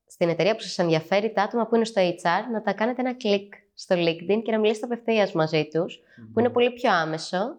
στην 0.06 0.28
εταιρεία 0.28 0.54
που 0.54 0.60
σας 0.60 0.78
ενδιαφέρει 0.78 1.32
τα 1.32 1.42
άτομα 1.42 1.66
που 1.66 1.74
είναι 1.74 1.84
στο 1.84 2.02
HR 2.02 2.52
να 2.52 2.62
τα 2.62 2.72
κάνετε 2.72 3.00
ένα 3.00 3.16
κλικ 3.16 3.54
στο 3.74 3.96
LinkedIn 3.98 4.42
και 4.44 4.52
να 4.52 4.58
μιλήσετε 4.58 4.86
απευθείας 4.86 5.32
μαζί 5.32 5.68
τους, 5.72 6.00
που 6.32 6.40
είναι 6.40 6.48
πολύ 6.48 6.70
πιο 6.70 6.92
άμεσο 6.92 7.56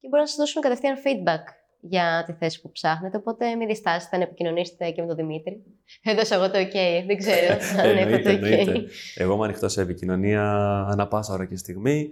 και 0.00 0.08
μπορεί 0.08 0.20
να 0.20 0.26
σας 0.26 0.36
δώσουν 0.36 0.62
κατευθείαν 0.62 0.96
feedback 0.96 1.44
για 1.80 2.22
τη 2.26 2.32
θέση 2.32 2.60
που 2.60 2.70
ψάχνετε. 2.70 3.16
Οπότε 3.16 3.54
μην 3.54 3.66
διστάσετε 3.66 4.16
να 4.16 4.22
επικοινωνήσετε 4.22 4.90
και 4.90 5.00
με 5.00 5.06
τον 5.06 5.16
Δημήτρη. 5.16 5.62
Έδωσα 6.02 6.34
εγώ 6.34 6.50
το 6.50 6.58
OK. 6.58 7.04
Δεν 7.06 7.16
ξέρω 7.16 7.56
αν 7.78 7.96
έχω 7.96 8.22
το 8.22 8.30
OK. 8.30 8.84
Εγώ 9.14 9.34
είμαι 9.34 9.44
ανοιχτός 9.44 9.72
σε 9.72 9.80
επικοινωνία 9.80 10.42
ανά 10.90 11.08
πάσα 11.08 11.32
ώρα 11.32 11.46
και 11.46 11.56
στιγμή 11.56 12.08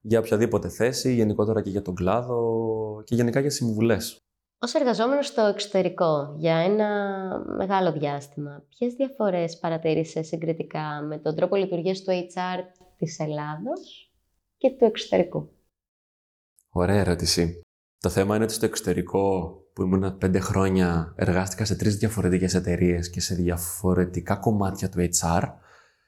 για 0.00 0.18
οποιαδήποτε 0.18 0.68
θέση, 0.68 1.14
γενικότερα 1.14 1.62
και 1.62 1.70
για 1.70 1.82
τον 1.82 1.94
κλάδο 1.94 3.02
και 3.04 3.14
γενικά 3.14 3.40
για 3.40 3.50
συμβουλές. 3.50 4.20
Ως 4.58 4.74
εργαζόμενος 4.74 5.26
στο 5.26 5.42
εξωτερικό 5.42 6.34
για 6.38 6.56
ένα 6.56 6.88
μεγάλο 7.56 7.92
διάστημα, 7.92 8.64
ποιες 8.68 8.94
διαφορές 8.94 9.58
παρατήρησες 9.58 10.26
συγκριτικά 10.26 11.02
με 11.08 11.18
τον 11.18 11.36
τρόπο 11.36 11.56
λειτουργίας 11.56 12.00
του 12.00 12.10
HR 12.10 12.58
της 12.96 13.18
Ελλάδος 13.18 14.12
και 14.56 14.70
του 14.70 14.84
εξωτερικού; 14.84 15.50
Ωραία 16.78 17.00
ερώτηση. 17.00 17.60
Το 17.98 18.08
θέμα 18.08 18.34
είναι 18.34 18.44
ότι 18.44 18.52
στο 18.52 18.66
εξωτερικό 18.66 19.54
που 19.72 19.82
ήμουν 19.82 20.18
πέντε 20.18 20.38
χρόνια 20.38 21.14
εργάστηκα 21.16 21.64
σε 21.64 21.76
τρεις 21.76 21.96
διαφορετικές 21.96 22.54
εταιρείες 22.54 23.10
και 23.10 23.20
σε 23.20 23.34
διαφορετικά 23.34 24.36
κομμάτια 24.36 24.88
του 24.88 25.08
HR. 25.20 25.42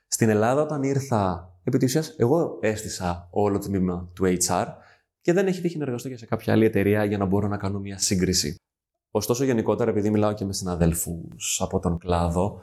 Στην 0.08 0.28
Ελλάδα 0.28 0.62
όταν 0.62 0.82
ήρθα, 0.82 1.52
επί 1.64 1.78
της 1.78 1.88
ουσίας, 1.88 2.14
εγώ 2.18 2.58
έστησα 2.60 3.28
όλο 3.30 3.58
το 3.58 3.66
τμήμα 3.66 4.10
του 4.14 4.24
HR 4.24 4.66
και 5.20 5.32
δεν 5.32 5.46
έχει 5.46 5.60
τύχει 5.60 5.78
να 5.78 5.84
εργαστώ 5.84 6.08
και 6.08 6.16
σε 6.16 6.26
κάποια 6.26 6.52
άλλη 6.52 6.64
εταιρεία 6.64 7.04
για 7.04 7.18
να 7.18 7.24
μπορώ 7.24 7.48
να 7.48 7.56
κάνω 7.56 7.78
μια 7.78 7.98
σύγκριση. 7.98 8.54
Ωστόσο, 9.10 9.44
γενικότερα, 9.44 9.90
επειδή 9.90 10.10
μιλάω 10.10 10.32
και 10.32 10.44
με 10.44 10.52
συναδέλφους 10.52 11.60
από 11.60 11.78
τον 11.78 11.98
κλάδο, 11.98 12.62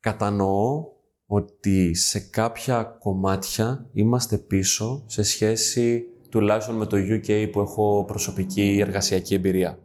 κατανοώ 0.00 0.92
ότι 1.26 1.94
σε 1.94 2.18
κάποια 2.18 2.84
κομμάτια 2.84 3.88
είμαστε 3.92 4.38
πίσω 4.38 5.04
σε 5.06 5.22
σχέση 5.22 6.08
τουλάχιστον 6.34 6.76
με 6.76 6.86
το 6.86 6.96
UK 6.96 7.48
που 7.52 7.60
έχω 7.60 8.04
προσωπική 8.06 8.78
εργασιακή 8.80 9.34
εμπειρία. 9.34 9.78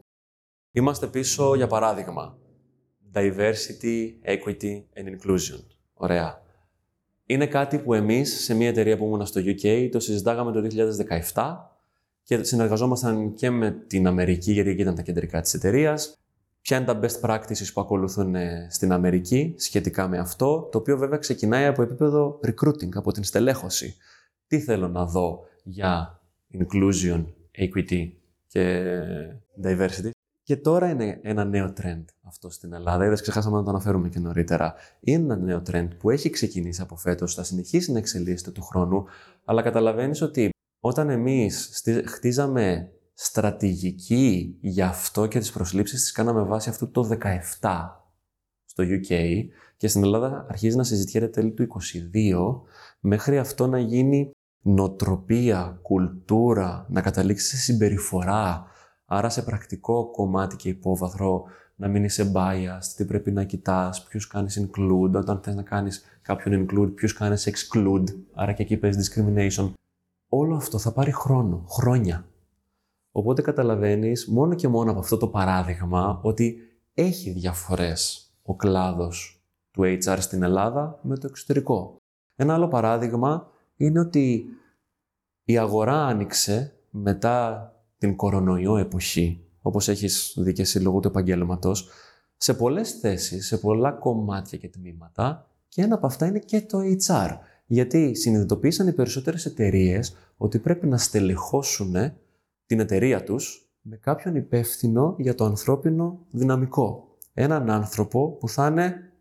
Είμαστε 0.72 1.08
πίσω, 1.08 1.56
για 1.56 1.68
παράδειγμα, 1.68 2.38
diversity, 3.14 4.12
equity 4.26 4.84
and 4.93 5.08
inclusion. 5.08 5.60
Ωραία. 5.93 6.41
Είναι 7.26 7.47
κάτι 7.47 7.80
που 7.80 7.93
εμείς 7.93 8.43
σε 8.43 8.54
μια 8.54 8.68
εταιρεία 8.68 8.97
που 8.97 9.06
ήμουν 9.06 9.26
στο 9.26 9.41
UK 9.45 9.89
το 9.91 10.00
συζητάγαμε 10.00 10.52
το 10.52 10.68
2017 11.34 11.56
και 12.24 12.43
συνεργαζόμασταν 12.43 13.34
και 13.34 13.50
με 13.50 13.72
την 13.72 14.08
Αμερική, 14.08 14.52
γιατί 14.52 14.70
εκεί 14.70 14.82
ήταν 14.82 14.95
τα 14.95 15.02
κεντρικά 15.02 15.41
της 15.41 15.54
εταιρείας. 15.54 16.20
Ποια 16.62 16.78
είναι 16.78 16.86
τα 16.86 17.00
best 17.02 17.30
practices 17.30 17.74
που 17.74 17.82
ακολουθούν 17.82 18.36
ε, 18.36 18.68
στην 18.70 18.91
Αμερική 18.91 19.54
σχετικά 19.58 20.08
με 20.08 20.18
αυτό, 20.18 20.68
το 20.72 20.78
οποίο 20.78 20.97
βέβαια 20.97 21.18
ξεκινάει 21.18 21.66
από 21.66 21.82
επίπεδο 21.82 22.39
recruiting, 22.47 22.95
από 22.95 23.12
την 23.12 23.24
στελέχωση. 23.24 23.95
Τι 24.47 24.60
θέλω 24.60 24.88
να 24.88 25.06
δω 25.06 25.43
για 25.64 26.18
inclusion, 26.54 27.26
equity 27.58 28.12
και 28.47 28.93
diversity. 29.64 30.10
Και 30.43 30.58
τώρα 30.58 30.89
είναι 30.89 31.20
ένα 31.22 31.45
νέο 31.45 31.74
trend 31.82 32.04
αυτό 32.22 32.50
στην 32.50 32.74
Ελλάδα. 32.74 33.06
Είδες, 33.06 33.22
ξεχάσαμε 33.22 33.58
να 33.58 33.64
το 33.64 33.70
αναφέρουμε 33.70 34.10
και 34.10 34.20
νωρίτερα. 34.20 34.74
Είναι 35.00 35.24
ένα 35.24 35.38
νέο 35.38 35.62
trend 35.72 35.88
που 36.00 36.10
έχει 36.10 36.30
ξεκινήσει 36.30 36.82
από 36.82 36.95
φέτος, 36.95 37.34
θα 37.34 37.43
συνεχίσει 37.43 37.91
να 37.91 37.97
εξελίσσεται 37.97 38.52
του 38.52 38.62
χρόνου, 38.62 39.06
αλλά 39.45 39.62
καταλαβαίνεις 39.62 40.22
ότι 40.22 40.50
όταν 40.80 41.10
εμείς 41.10 41.84
χτίζαμε 42.06 42.91
στρατηγική 43.14 44.58
για 44.62 44.88
αυτό 44.88 45.28
και 45.28 45.39
τις 45.39 45.52
προσλήψεις 45.52 46.02
τις 46.02 46.12
κάναμε 46.12 46.41
βάσει 46.41 46.70
αυτού 46.70 46.91
το 46.91 47.18
17 47.62 47.89
στο 48.66 48.84
UK 48.84 49.45
και 49.78 49.88
στην 49.88 50.04
Ελλάδα 50.04 50.45
αρχίζει 50.50 50.76
να 50.76 50.84
συζητιέται 50.84 51.28
τέλη 51.28 51.52
του 51.52 51.68
22 52.14 52.62
μέχρι 53.00 53.38
αυτό 53.38 53.68
να 53.68 53.80
γίνει 53.80 54.32
νοτροπία, 54.62 55.80
κουλτούρα, 55.82 56.86
να 56.89 57.01
καταλήξεις 57.01 57.49
σε 57.49 57.57
συμπεριφορά, 57.57 58.66
άρα 59.05 59.30
σε 59.30 59.41
πρακτικό 59.41 60.12
κομμάτι 60.12 60.55
και 60.55 60.70
υπόβαθρο, 60.70 61.43
να 61.76 61.88
μην 61.88 62.03
είσαι 62.03 62.32
biased, 62.36 62.93
τι 62.95 63.05
πρέπει 63.05 63.32
να 63.32 63.43
κοιτάς, 63.43 64.03
ποιους 64.03 64.28
κάνεις 64.28 64.62
include, 64.62 65.12
όταν 65.14 65.39
θες 65.43 65.55
να 65.55 65.64
κάνεις 65.64 66.03
κάποιον 66.22 66.66
include, 66.66 66.91
ποιους 66.95 67.14
κάνεις 67.14 67.49
exclude, 67.49 68.03
άρα 68.34 68.53
και 68.53 68.64
εκεί 68.64 68.78
παίζει 68.78 69.10
discrimination. 69.10 69.72
Όλο 70.30 70.55
αυτό 70.55 70.78
θα 70.78 70.91
πάρει 70.91 71.12
χρόνο, 71.12 71.66
χρόνια. 71.70 72.26
Οπότε 73.12 73.41
καταλαβαίνεις 73.41 74.28
μόνο 74.28 74.55
και 74.55 74.68
μόνο 74.68 74.91
από 74.91 74.99
αυτό 74.99 75.18
το 75.18 75.28
παράδειγμα 75.28 76.20
ότι 76.24 76.57
έχει 76.93 77.32
διαφορές 77.32 78.32
ο 78.43 78.55
κλάδος 78.55 79.41
του 79.72 79.84
HR 79.84 80.18
στην 80.20 80.43
Ελλάδα 80.43 80.99
με 81.01 81.18
το 81.18 81.28
εξωτερικό. 81.30 81.95
Ένα 82.36 82.53
άλλο 82.53 82.68
παράδειγμα 82.68 83.47
είναι 83.80 83.99
ότι 83.99 84.45
η 85.43 85.57
αγορά 85.57 86.05
άνοιξε 86.05 86.73
μετά 86.89 87.73
την 87.97 88.15
κορονοϊό 88.15 88.77
εποχή, 88.77 89.43
όπως 89.61 89.88
έχεις 89.88 90.34
δει 90.38 90.53
και 90.53 90.61
εσύ 90.61 90.80
λόγω 90.80 90.99
του 90.99 91.07
επαγγέλματος, 91.07 91.89
σε 92.38 92.53
πολλές 92.53 92.91
θέσεις, 92.91 93.47
σε 93.47 93.57
πολλά 93.57 93.91
κομμάτια 93.91 94.57
και 94.57 94.69
τμήματα 94.69 95.47
και 95.67 95.82
ένα 95.82 95.95
από 95.95 96.05
αυτά 96.05 96.25
είναι 96.25 96.39
και 96.39 96.61
το 96.61 96.80
HR. 97.07 97.38
Γιατί 97.65 98.15
συνειδητοποίησαν 98.15 98.88
οι 98.88 98.93
περισσότερες 98.93 99.45
εταιρείες 99.45 100.15
ότι 100.38 100.59
πρέπει 100.59 100.88
να 100.88 100.97
στελεχώσουν 100.97 101.95
την 102.65 102.80
εταιρεία 102.80 103.23
τους 103.23 103.69
με 103.82 103.95
κάποιον 103.95 104.36
υπεύθυνο 104.36 105.15
για 105.17 105.36
το 105.36 105.45
ανθρώπινο 105.45 106.19
δυναμικό. 106.32 107.17
Έναν 107.34 107.69
άνθρωπο 107.69 108.30
που 108.30 108.49
θα 108.49 108.67
είναι 108.67 109.11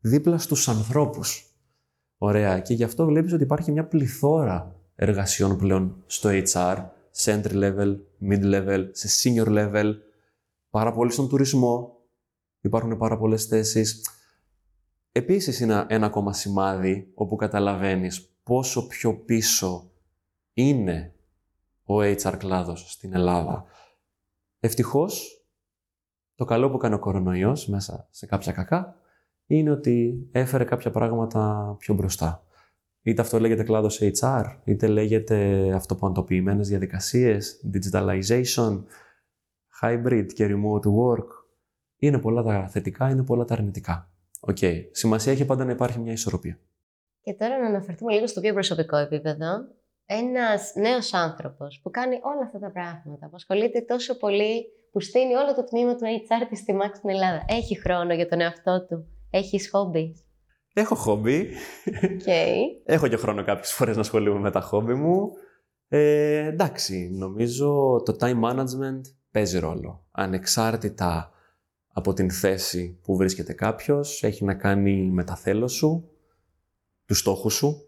δίπλα 0.00 0.38
στους 0.38 0.68
ανθρώπους. 0.68 1.47
Ωραία. 2.18 2.60
Και 2.60 2.74
γι' 2.74 2.84
αυτό 2.84 3.04
βλέπεις 3.04 3.32
ότι 3.32 3.42
υπάρχει 3.42 3.72
μια 3.72 3.86
πληθώρα 3.86 4.74
εργασιών 4.94 5.56
πλέον 5.56 6.02
στο 6.06 6.30
HR, 6.52 6.86
σε 7.10 7.40
entry 7.40 7.52
level, 7.52 7.96
mid 8.30 8.42
level, 8.42 8.88
σε 8.90 9.08
senior 9.22 9.46
level, 9.46 9.94
πάρα 10.70 10.92
πολύ 10.92 11.12
στον 11.12 11.28
τουρισμό, 11.28 11.96
υπάρχουν 12.60 12.96
πάρα 12.96 13.18
πολλές 13.18 13.44
θέσεις. 13.44 14.08
Επίσης 15.12 15.60
είναι 15.60 15.86
ένα 15.88 16.06
ακόμα 16.06 16.32
σημάδι 16.32 17.10
όπου 17.14 17.36
καταλαβαίνεις 17.36 18.28
πόσο 18.42 18.86
πιο 18.86 19.14
πίσω 19.14 19.90
είναι 20.52 21.14
ο 21.84 21.94
HR 21.98 22.34
κλάδος 22.38 22.92
στην 22.92 23.14
Ελλάδα. 23.14 23.64
Ευτυχώς, 24.60 25.44
το 26.34 26.44
καλό 26.44 26.70
που 26.70 26.76
κάνει 26.76 26.94
ο 26.94 26.98
κορονοϊός 26.98 27.68
μέσα 27.68 28.08
σε 28.10 28.26
κάποια 28.26 28.52
κακά 28.52 28.96
είναι 29.48 29.70
ότι 29.70 30.28
έφερε 30.32 30.64
κάποια 30.64 30.90
πράγματα 30.90 31.74
πιο 31.78 31.94
μπροστά. 31.94 32.42
Είτε 33.02 33.22
αυτό 33.22 33.40
λέγεται 33.40 33.62
κλάδος 33.62 34.00
HR, 34.20 34.44
είτε 34.64 34.86
λέγεται 34.86 35.70
αυτοματοποιημένες 35.74 36.68
διαδικασίες, 36.68 37.64
digitalization, 37.72 38.82
hybrid 39.82 40.26
και 40.34 40.46
remote 40.46 40.86
work. 40.86 41.26
Είναι 41.98 42.18
πολλά 42.18 42.42
τα 42.42 42.68
θετικά, 42.68 43.10
είναι 43.10 43.24
πολλά 43.24 43.44
τα 43.44 43.54
αρνητικά. 43.54 44.10
OK. 44.40 44.56
Okay. 44.60 44.82
Σημασία 44.90 45.32
έχει 45.32 45.44
πάντα 45.44 45.64
να 45.64 45.70
υπάρχει 45.70 45.98
μια 45.98 46.12
ισορροπία. 46.12 46.58
Και 47.20 47.34
τώρα 47.34 47.58
να 47.58 47.66
αναφερθούμε 47.66 48.12
λίγο 48.12 48.26
στο 48.26 48.40
πιο 48.40 48.52
προσωπικό 48.52 48.96
επίπεδο. 48.96 49.46
Ένας 50.06 50.72
νέος 50.74 51.14
άνθρωπος 51.14 51.80
που 51.82 51.90
κάνει 51.90 52.14
όλα 52.14 52.42
αυτά 52.44 52.58
τα 52.58 52.70
πράγματα, 52.70 53.26
που 53.26 53.34
ασχολείται 53.34 53.80
τόσο 53.80 54.16
πολύ, 54.16 54.66
που 54.92 55.00
στείνει 55.00 55.34
όλο 55.34 55.54
το 55.54 55.64
τμήμα 55.64 55.94
του 55.94 56.04
HR 56.04 56.46
της 56.48 56.58
στη 56.58 56.76
Max 56.82 56.90
στην 56.94 57.10
Ελλάδα. 57.10 57.44
Έχει 57.48 57.80
χρόνο 57.80 58.14
για 58.14 58.28
τον 58.28 58.40
εαυτό 58.40 58.86
του. 58.86 59.17
Έχεις 59.30 59.70
χόμπι; 59.70 60.14
Έχω 60.72 60.94
χόμπι. 60.94 61.48
Okay. 62.02 62.56
Έχω 62.84 63.08
και 63.08 63.16
χρόνο 63.16 63.44
κάποιες 63.44 63.72
φορές 63.72 63.94
να 63.94 64.00
ασχολούμαι 64.00 64.40
με 64.40 64.50
τα 64.50 64.60
χόμπι 64.60 64.94
μου. 64.94 65.30
Ε, 65.88 66.46
εντάξει, 66.46 67.10
νομίζω 67.12 68.00
το 68.04 68.16
time 68.20 68.42
management 68.42 69.00
παίζει 69.30 69.58
ρόλο. 69.58 70.06
Ανεξάρτητα 70.10 71.32
από 71.92 72.12
την 72.12 72.30
θέση 72.30 72.98
που 73.02 73.16
βρίσκεται 73.16 73.52
κάποιος, 73.52 74.22
έχει 74.22 74.44
να 74.44 74.54
κάνει 74.54 75.10
με 75.10 75.24
τα 75.24 75.36
θέλω 75.36 75.68
σου, 75.68 76.10
τους 77.04 77.18
στόχους 77.18 77.54
σου, 77.54 77.82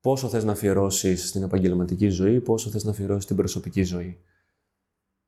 πόσο 0.00 0.28
θες 0.28 0.44
να 0.44 0.52
αφιερώσεις 0.52 1.28
στην 1.28 1.42
επαγγελματική 1.42 2.08
ζωή, 2.08 2.40
πόσο 2.40 2.70
θες 2.70 2.84
να 2.84 2.90
αφιερώσεις 2.90 3.24
στην 3.24 3.36
προσωπική 3.36 3.82
ζωή. 3.82 4.20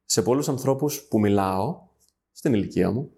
Σε 0.05 0.23
πολλούς 0.23 0.49
ανθρώπους 0.49 1.03
που 1.03 1.21
μιλάω, 1.21 1.81
στην 2.33 2.55
ηλικία 2.55 2.91
μου, 2.91 3.11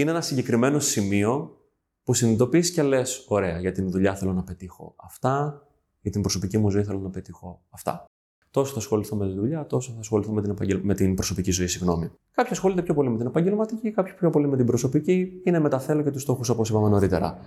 είναι 0.00 0.10
ένα 0.10 0.20
συγκεκριμένο 0.20 0.78
σημείο 0.78 1.60
που 2.02 2.14
συνειδητοποιείς 2.14 2.70
και 2.70 2.82
λες, 2.82 3.24
ωραία, 3.28 3.60
για 3.60 3.72
την 3.72 3.90
δουλειά 3.90 4.14
θέλω 4.14 4.32
να 4.32 4.42
πετύχω 4.42 4.94
αυτά, 4.96 5.62
για 6.00 6.10
την 6.10 6.20
προσωπική 6.20 6.58
μου 6.58 6.70
ζωή 6.70 6.84
θέλω 6.84 6.98
να 6.98 7.10
πετύχω 7.10 7.62
αυτά. 7.70 8.04
Τόσο 8.50 8.72
θα 8.72 8.78
ασχοληθώ 8.78 9.16
με 9.16 9.26
τη 9.26 9.32
δουλειά, 9.32 9.66
τόσο 9.66 9.92
θα 9.92 9.98
ασχοληθώ 9.98 10.32
με 10.32 10.42
την, 10.42 10.50
επαγγελ... 10.50 10.80
με 10.82 10.94
την 10.94 11.14
προσωπική 11.14 11.50
ζωή, 11.50 11.66
συγγνώμη. 11.66 12.10
Κάποιοι 12.30 12.52
ασχολούνται 12.52 12.82
πιο 12.82 12.94
πολύ 12.94 13.10
με 13.10 13.16
την 13.16 13.26
επαγγελματική, 13.26 13.90
κάποιοι 13.90 14.12
πιο 14.12 14.30
πολύ 14.30 14.48
με 14.48 14.56
την 14.56 14.66
προσωπική, 14.66 15.40
είναι 15.44 15.58
με 15.58 15.68
τα 15.68 15.78
θέλω 15.78 16.02
και 16.02 16.10
τους 16.10 16.22
στόχους 16.22 16.48
όπως 16.48 16.68
είπαμε 16.68 16.88
νωρίτερα. 16.88 17.38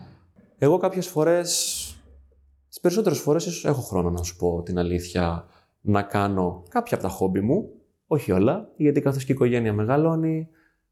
Εγώ 0.58 0.78
κάποιες 0.78 1.08
φορές, 1.08 1.52
τις 2.68 2.80
περισσότερες 2.80 3.20
φορές, 3.20 3.46
ίσως 3.46 3.66
έχω 3.66 3.82
χρόνο 3.82 4.10
να 4.10 4.24
σου 4.24 4.36
πω 4.36 4.62
την 4.66 4.78
αλήθεια, 4.78 5.46
να 5.82 6.02
κάνω 6.02 6.64
κάποια 6.70 6.98
από 6.98 7.08
τα 7.08 7.12
χόμπι 7.12 7.42
μου, 7.42 7.70
όχι 8.08 8.32
όλα, 8.32 8.72
γιατί 8.76 9.02
καθώς 9.02 9.24
και 9.24 9.32
η 9.32 9.36
οικογένεια 9.36 9.74
μεγαλώνει, 9.74 10.50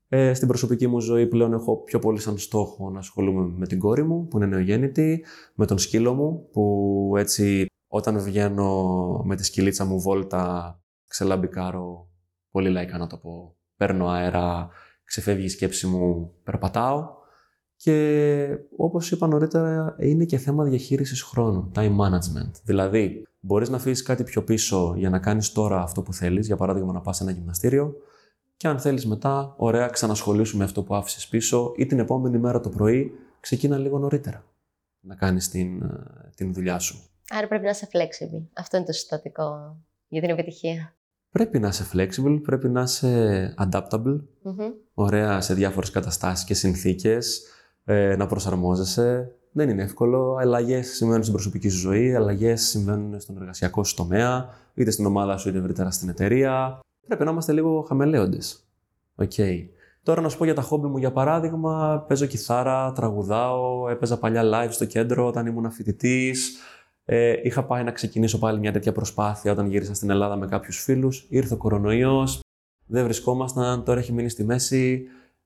ε, 0.09 0.33
στην 0.33 0.47
προσωπική 0.47 0.87
μου 0.87 0.99
ζωή 0.99 1.27
πλέον 1.27 1.53
έχω 1.53 1.77
πιο 1.83 1.99
πολύ 1.99 2.19
σαν 2.19 2.37
στόχο 2.37 2.89
να 2.89 2.99
ασχολούμαι 2.99 3.53
με 3.57 3.67
την 3.67 3.79
κόρη 3.79 4.03
μου 4.03 4.27
που 4.27 4.37
είναι 4.37 4.45
νεογέννητη, 4.45 5.25
με 5.55 5.65
τον 5.65 5.77
σκύλο 5.77 6.13
μου 6.13 6.49
που 6.51 7.13
έτσι 7.17 7.65
όταν 7.87 8.19
βγαίνω 8.19 9.21
με 9.25 9.35
τη 9.35 9.43
σκυλίτσα 9.43 9.85
μου 9.85 9.99
βόλτα 10.01 10.75
ξελαμπικάρω, 11.07 12.07
πολύ 12.51 12.69
λαϊκά 12.69 12.97
να 12.97 13.07
το 13.07 13.17
πω, 13.17 13.55
παίρνω 13.77 14.07
αέρα, 14.07 14.69
ξεφεύγει 15.03 15.45
η 15.45 15.49
σκέψη 15.49 15.87
μου, 15.87 16.33
περπατάω. 16.43 17.15
Και 17.75 18.47
όπως 18.77 19.11
είπα 19.11 19.27
νωρίτερα 19.27 19.95
είναι 19.99 20.25
και 20.25 20.37
θέμα 20.37 20.63
διαχείρισης 20.63 21.21
χρόνου, 21.21 21.71
time 21.75 21.95
management. 21.97 22.51
Δηλαδή 22.63 23.27
μπορείς 23.39 23.69
να 23.69 23.75
αφήσεις 23.75 24.03
κάτι 24.03 24.23
πιο 24.23 24.43
πίσω 24.43 24.93
για 24.97 25.09
να 25.09 25.19
κάνεις 25.19 25.51
τώρα 25.51 25.81
αυτό 25.81 26.01
που 26.01 26.13
θέλεις, 26.13 26.45
για 26.45 26.55
παράδειγμα 26.55 26.93
να 26.93 27.01
πας 27.01 27.17
σε 27.17 27.23
ένα 27.23 27.31
γυμναστήριο, 27.31 27.95
και 28.57 28.67
αν 28.67 28.79
θέλεις 28.79 29.05
μετά, 29.05 29.53
ωραία, 29.57 29.87
ξανασχολήσουμε 29.87 30.63
αυτό 30.63 30.83
που 30.83 30.95
άφησες 30.95 31.27
πίσω 31.27 31.73
ή 31.75 31.85
την 31.85 31.99
επόμενη 31.99 32.37
μέρα 32.37 32.59
το 32.59 32.69
πρωί, 32.69 33.11
ξεκίνα 33.39 33.77
λίγο 33.77 33.99
νωρίτερα 33.99 34.43
να 34.99 35.15
κάνεις 35.15 35.49
την, 35.49 35.81
ε, 35.81 36.29
την 36.35 36.53
δουλειά 36.53 36.79
σου. 36.79 37.03
Άρα 37.29 37.47
πρέπει 37.47 37.63
να 37.63 37.69
είσαι 37.69 37.87
flexible. 37.93 38.43
Αυτό 38.53 38.77
είναι 38.77 38.85
το 38.85 38.91
συστατικό 38.91 39.77
για 40.07 40.21
την 40.21 40.29
επιτυχία. 40.29 40.95
Πρέπει 41.29 41.59
να 41.59 41.67
είσαι 41.67 41.85
flexible, 41.93 42.39
πρέπει 42.43 42.69
να 42.69 42.81
είσαι 42.81 43.53
adaptable, 43.57 44.19
ωραία 44.93 45.41
σε 45.41 45.53
διάφορες 45.53 45.89
καταστάσεις 45.89 46.45
και 46.45 46.53
συνθήκες, 46.53 47.43
ε, 47.83 48.15
να 48.15 48.27
προσαρμόζεσαι. 48.27 49.31
Δεν 49.51 49.69
είναι 49.69 49.83
εύκολο. 49.83 50.35
Αλλαγές 50.39 50.87
συμβαίνουν 50.87 51.21
στην 51.21 51.33
προσωπική 51.33 51.69
σου 51.69 51.77
ζωή, 51.77 52.15
αλλαγές 52.15 52.61
συμβαίνουν 52.61 53.19
στον 53.19 53.37
εργασιακό 53.37 53.83
σου 53.83 53.95
τομέα, 53.95 54.49
είτε 54.73 54.91
στην 54.91 55.05
ομάδα 55.05 55.37
σου 55.37 55.49
είτε 55.49 55.57
ευρύτερα 55.57 55.91
στην 55.91 56.09
εταιρεία 56.09 56.79
πρέπει 57.07 57.23
να 57.23 57.31
είμαστε 57.31 57.51
λίγο 57.51 57.81
χαμαιλέοντες. 57.81 58.67
OK. 59.15 59.31
Okay. 59.35 59.67
Τώρα 60.07 60.21
να 60.21 60.29
σου 60.29 60.37
πω 60.37 60.45
για 60.45 60.53
τα 60.53 60.61
χόμπι 60.61 60.87
μου, 60.87 60.97
για 60.97 61.11
παράδειγμα, 61.11 62.05
παίζω 62.07 62.25
κιθάρα, 62.25 62.91
τραγουδάω, 62.91 63.89
έπαιζα 63.89 64.19
παλιά 64.19 64.41
live 64.43 64.69
στο 64.71 64.85
κέντρο 64.85 65.27
όταν 65.27 65.45
ήμουν 65.45 65.71
φοιτητής. 65.71 66.57
Ε, 67.05 67.35
είχα 67.43 67.63
πάει 67.63 67.83
να 67.83 67.91
ξεκινήσω 67.91 68.39
πάλι 68.39 68.59
μια 68.59 68.71
τέτοια 68.71 68.91
προσπάθεια 68.91 69.51
όταν 69.51 69.67
γύρισα 69.67 69.93
στην 69.93 70.09
Ελλάδα 70.09 70.35
με 70.35 70.47
κάποιους 70.47 70.83
φίλους. 70.83 71.25
Ήρθε 71.29 71.53
ο 71.53 71.57
κορονοϊός, 71.57 72.39
δεν 72.85 73.03
βρισκόμασταν, 73.03 73.83
τώρα 73.83 73.99
έχει 73.99 74.13
μείνει 74.13 74.29
στη 74.29 74.43
μέση. 74.43 75.03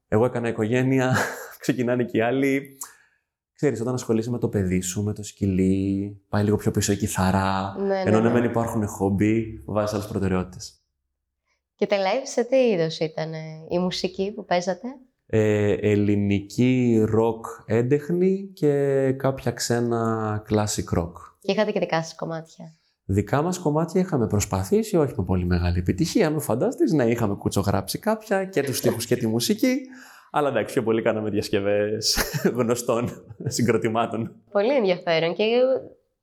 Εγώ 0.07 0.25
έκανα 0.25 0.47
οικογένεια, 0.47 1.15
ξεκινάνε 1.61 2.03
και 2.03 2.17
οι 2.17 2.21
άλλοι. 2.21 2.77
Ξέρεις, 3.53 3.81
όταν 3.81 3.93
ασχολείσαι 3.93 4.29
με 4.29 4.38
το 4.38 4.47
παιδί 4.47 4.81
σου, 4.81 5.03
με 5.03 5.13
το 5.13 5.23
σκυλί, 5.23 6.21
πάει 6.29 6.43
λίγο 6.43 6.55
πιο 6.55 6.71
πίσω 6.71 6.91
η 6.91 6.97
κιθάρα. 6.97 7.75
Ναι, 7.79 7.85
ναι, 7.85 8.01
ενώ 8.05 8.19
ναι, 8.19 8.39
ναι. 8.39 8.45
υπάρχουν 8.45 8.88
χόμπι, 8.88 9.61
βάζεις 9.65 9.93
άλλες 9.93 10.07
προτεραιότητες. 10.07 10.80
Και 11.81 11.87
τα 11.87 11.97
live 11.97 12.23
σε 12.23 12.43
τι 12.43 12.55
είδος 12.55 12.99
ήταν 12.99 13.33
η 13.69 13.79
μουσική 13.79 14.31
που 14.35 14.45
παίζατε; 14.45 14.87
Ε, 15.25 15.73
ελληνική 15.73 17.03
ροκ 17.05 17.45
έντεχνη 17.65 18.51
και 18.53 19.11
κάποια 19.11 19.51
ξένα 19.51 20.43
classic 20.49 20.99
rock. 20.99 21.11
Και 21.41 21.51
είχατε 21.51 21.71
και 21.71 21.79
δικά 21.79 22.03
σας 22.03 22.15
κομμάτια; 22.15 22.73
Δικά 23.05 23.41
μας 23.41 23.59
κομμάτια 23.59 24.01
είχαμε 24.01 24.27
προσπαθήσει, 24.27 24.97
όχι 24.97 25.13
με 25.17 25.23
πολύ 25.23 25.45
μεγάλη 25.45 25.79
επιτυχία, 25.79 26.29
με 26.29 26.39
φαντάστης, 26.39 26.91
ναι, 26.91 27.03
είχαμε 27.03 27.35
κουτσογράψει 27.35 27.99
κάποια 27.99 28.45
και 28.45 28.63
τους 28.63 28.77
στίχους 28.77 29.05
και 29.05 29.15
τη 29.15 29.27
μουσική, 29.27 29.75
αλλά 30.31 30.49
εντάξει, 30.49 30.73
πιο 30.73 30.83
πολύ 30.83 31.01
κάναμε 31.01 31.29
διασκευές 31.29 32.17
γνωστών 32.57 33.25
συγκροτημάτων. 33.45 34.35
Πολύ 34.51 34.75
ενδιαφέρον 34.75 35.35
και 35.35 35.45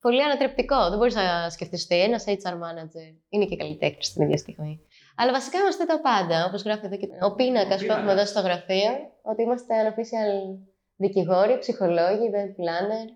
πολύ 0.01 0.23
ανατρεπτικό. 0.23 0.89
Δεν 0.89 0.99
μπορείς 0.99 1.15
να 1.15 1.51
σκεφτείς 1.51 1.85
ότι 1.85 2.01
ένας 2.01 2.25
HR 2.27 2.53
manager 2.53 3.17
είναι 3.29 3.45
και 3.45 3.57
καλλιτέχνης 3.57 4.07
στην 4.07 4.23
ίδια 4.23 4.37
στιγμή. 4.37 4.81
Αλλά 5.21 5.33
βασικά 5.33 5.59
είμαστε 5.59 5.85
τα 5.85 6.01
πάντα, 6.01 6.45
όπως 6.49 6.63
γράφει 6.63 6.87
εδώ 6.87 6.97
και 6.97 7.09
ο 7.29 7.35
πίνακας 7.35 7.85
που 7.85 7.93
έχουμε 7.93 8.13
εδώ 8.13 8.27
στο 8.27 8.41
γραφείο, 8.41 8.91
ότι 9.23 9.43
είμαστε 9.43 9.75
unofficial 9.83 10.59
δικηγόροι, 10.97 11.59
ψυχολόγοι, 11.59 12.27
web 12.37 12.51
planner. 12.61 13.07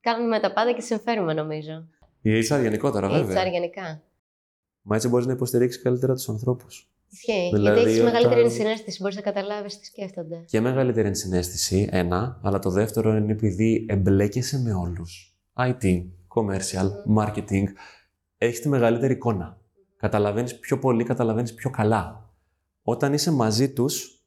Κάνουμε 0.00 0.40
τα 0.40 0.52
πάντα 0.52 0.72
και 0.72 0.80
συμφέρουμε, 0.80 1.32
νομίζω. 1.34 1.88
Η 2.22 2.30
HR 2.38 2.60
γενικότερα, 2.60 3.08
βέβαια. 3.08 3.44
HR 3.46 3.50
γενικά. 3.50 4.02
Μα 4.82 4.96
έτσι 4.96 5.08
μπορείς 5.08 5.26
να 5.26 5.32
υποστηρίξεις 5.32 5.82
καλύτερα 5.82 6.14
τους 6.14 6.28
ανθρώπους. 6.28 6.90
Ισχύει. 7.10 7.50
Δηλαδή, 7.52 7.74
Γιατί 7.76 7.80
έχεις 7.80 8.00
όταν- 8.00 8.12
μεγαλύτερη 8.12 8.40
ενσυναίσθηση, 8.40 8.98
μπορείς 9.02 9.16
να 9.16 9.22
καταλάβεις 9.22 9.78
τι 9.78 9.84
σκέφτονται. 9.86 10.42
Και 10.46 10.60
μεγαλύτερη 10.60 11.08
ενσυναίσθηση, 11.08 11.88
ένα, 11.92 12.40
αλλά 12.42 12.58
το 12.58 12.70
δεύτερο 12.70 13.16
είναι 13.16 13.32
επειδή 13.32 13.86
εμπλέκεσαι 13.88 14.58
με 14.58 14.72
όλους. 14.74 15.36
IT, 15.58 16.06
commercial, 16.34 16.88
marketing. 17.18 17.64
Έχεις 18.38 18.60
τη 18.60 18.68
μεγαλύτερη 18.68 19.12
εικόνα. 19.12 19.57
Καταλαβαίνεις 19.98 20.58
πιο 20.58 20.78
πολύ, 20.78 21.04
καταλαβαίνεις 21.04 21.54
πιο 21.54 21.70
καλά. 21.70 22.32
Όταν 22.82 23.12
είσαι 23.12 23.30
μαζί 23.30 23.72
τους, 23.72 24.22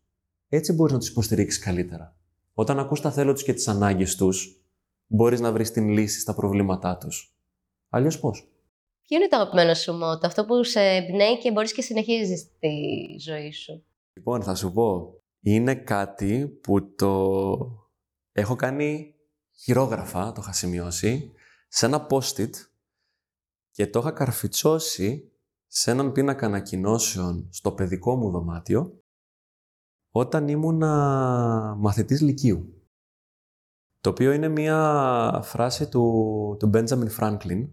έτσι 0.47 0.73
μπορείς 0.73 0.93
να 0.93 0.99
τους 0.99 1.09
υποστηρίξεις 1.09 1.63
καλύτερα. 1.63 2.15
Όταν 2.53 2.79
ακούς 2.79 3.01
τα 3.01 3.11
θέλω 3.11 3.33
τους 3.33 3.43
και 3.43 3.53
τις 3.53 3.67
ανάγκες 3.67 4.15
τους, 4.15 4.65
μπορείς 5.07 5.39
να 5.39 5.51
βρεις 5.51 5.71
την 5.71 5.89
λύση 5.89 6.19
στα 6.19 6.33
προβλήματά 6.33 6.97
τους. 6.97 7.35
Αλλιώς 7.89 8.19
πώς; 8.19 8.51
Ποιο 9.01 9.17
είναι 9.17 9.27
το 9.27 9.35
αγαπημένο 9.35 9.73
σου 9.73 9.93
μότο, 9.93 10.27
αυτό 10.27 10.45
που 10.45 10.63
σε 10.63 10.81
εμπνέει 10.81 11.37
και 11.37 11.51
μπορείς 11.51 11.73
και 11.73 11.81
συνεχίζεις 11.81 12.47
τη 12.59 12.69
ζωή 13.19 13.51
σου; 13.51 13.85
Λοιπόν, 14.13 14.43
θα 14.43 14.55
σου 14.55 14.73
πω. 14.73 15.15
Είναι 15.41 15.75
κάτι 15.75 16.47
που 16.47 16.95
το 16.95 17.35
έχω 18.31 18.55
κάνει 18.55 19.15
χειρόγραφα, 19.51 20.31
το 20.31 20.41
είχα 20.43 20.53
σημειώσει, 20.53 21.31
σε 21.67 21.85
ένα 21.85 22.07
post-it 22.09 22.49
και 23.71 23.87
το 23.87 23.99
είχα 23.99 24.11
καρφιτσώσει 24.11 25.30
σε 25.73 25.91
έναν 25.91 26.11
πίνακα 26.11 26.45
ανακοινώσεων 26.45 27.47
στο 27.51 27.71
παιδικό 27.71 28.15
μου 28.15 28.29
δωμάτιο 28.29 29.03
όταν 30.11 30.47
ήμουνα 30.47 31.75
μαθητής 31.77 32.21
Λυκείου. 32.21 32.87
Το 33.99 34.09
οποίο 34.09 34.31
είναι 34.31 34.47
μια 34.47 35.41
φράση 35.43 35.89
του, 35.89 36.55
του 36.59 36.69
Benjamin 36.73 37.09
Franklin, 37.19 37.69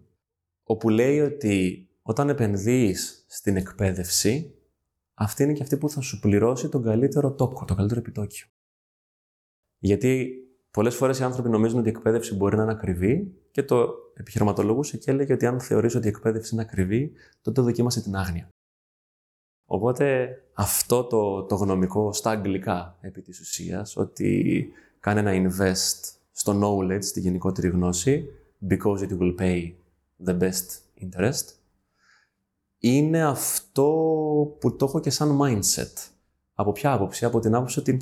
όπου 0.62 0.88
λέει 0.88 1.20
ότι 1.20 1.88
όταν 2.02 2.28
επενδύεις 2.28 3.24
στην 3.28 3.56
εκπαίδευση, 3.56 4.58
αυτή 5.14 5.42
είναι 5.42 5.52
και 5.52 5.62
αυτή 5.62 5.78
που 5.78 5.90
θα 5.90 6.00
σου 6.00 6.18
πληρώσει 6.18 6.68
τον 6.68 6.82
καλύτερο 6.82 7.34
τόκο, 7.34 7.64
το 7.64 7.74
καλύτερο 7.74 8.00
επιτόκιο. 8.00 8.46
Γιατί 9.78 10.34
πολλές 10.78 10.94
φορές 10.94 11.18
οι 11.18 11.22
άνθρωποι 11.22 11.48
νομίζουν 11.48 11.78
ότι 11.78 11.88
η 11.88 11.90
εκπαίδευση 11.90 12.34
μπορεί 12.34 12.56
να 12.56 12.62
είναι 12.62 12.72
ακριβή 12.72 13.34
και 13.50 13.62
το 13.62 13.88
επιχειρηματολόγησε 14.14 14.96
και 14.96 15.10
έλεγε 15.10 15.32
ότι 15.32 15.46
αν 15.46 15.60
θεωρείς 15.60 15.94
ότι 15.94 16.06
η 16.06 16.08
εκπαίδευση 16.08 16.54
είναι 16.54 16.62
ακριβή, 16.62 17.12
τότε 17.42 17.60
δοκίμασε 17.60 18.02
την 18.02 18.16
άγνοια. 18.16 18.48
Οπότε 19.66 20.28
αυτό 20.54 21.04
το, 21.04 21.42
το 21.42 21.54
γνωμικό 21.54 22.12
στα 22.12 22.30
αγγλικά 22.30 22.96
επί 23.00 23.22
της 23.22 23.40
ουσίας, 23.40 23.96
ότι 23.96 24.68
κάνε 25.00 25.20
ένα 25.20 25.32
invest 25.32 26.12
στο 26.32 26.60
knowledge, 26.62 27.04
στη 27.04 27.20
γενικότερη 27.20 27.68
γνώση, 27.68 28.28
because 28.68 28.98
it 28.98 29.18
will 29.18 29.34
pay 29.38 29.72
the 30.26 30.38
best 30.38 30.66
interest, 31.00 31.54
είναι 32.78 33.24
αυτό 33.24 33.86
που 34.60 34.76
το 34.76 34.84
έχω 34.84 35.00
και 35.00 35.10
σαν 35.10 35.38
mindset. 35.42 36.10
Από 36.54 36.72
ποια 36.72 36.92
άποψη, 36.92 37.24
από 37.24 37.40
την 37.40 37.54
άποψη 37.54 37.78
ότι 37.78 38.00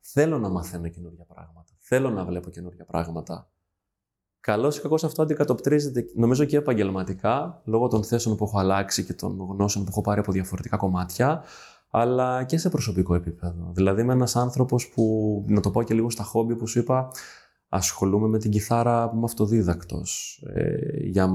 θέλω 0.00 0.38
να 0.38 0.48
μαθαίνω 0.48 0.88
καινούργια 0.88 1.24
πράγματα. 1.24 1.63
Θέλω 1.86 2.10
να 2.10 2.24
βλέπω 2.24 2.50
καινούργια 2.50 2.84
πράγματα. 2.84 3.50
Καλό 4.40 4.74
ή 4.76 4.80
κακό 4.80 4.94
αυτό 4.94 5.22
αντικατοπτρίζεται, 5.22 6.04
νομίζω 6.14 6.44
και 6.44 6.56
επαγγελματικά, 6.56 7.62
λόγω 7.64 7.88
των 7.88 8.04
θέσεων 8.04 8.36
που 8.36 8.44
έχω 8.44 8.58
αλλάξει 8.58 9.04
και 9.04 9.14
των 9.14 9.36
γνώσεων 9.50 9.84
που 9.84 9.90
έχω 9.90 10.00
πάρει 10.00 10.20
από 10.20 10.32
διαφορετικά 10.32 10.76
κομμάτια, 10.76 11.42
αλλά 11.90 12.44
και 12.44 12.58
σε 12.58 12.68
προσωπικό 12.68 13.14
επίπεδο. 13.14 13.70
Δηλαδή, 13.74 14.00
είμαι 14.00 14.12
ένας 14.12 14.36
άνθρωπος 14.36 14.88
που, 14.88 15.44
να 15.48 15.60
το 15.60 15.70
πω 15.70 15.82
και 15.82 15.94
λίγο 15.94 16.10
στα 16.10 16.22
χόμπι 16.22 16.56
που 16.56 16.66
σου 16.66 16.78
είπα, 16.78 17.10
ασχολούμαι 17.68 18.28
με 18.28 18.38
την 18.38 18.50
κιθάρα 18.50 19.08
που 19.08 19.16
είμαι 19.16 19.24
αυτοδίδακτος. 19.24 20.42
Ε, 20.54 20.76
για 21.06 21.26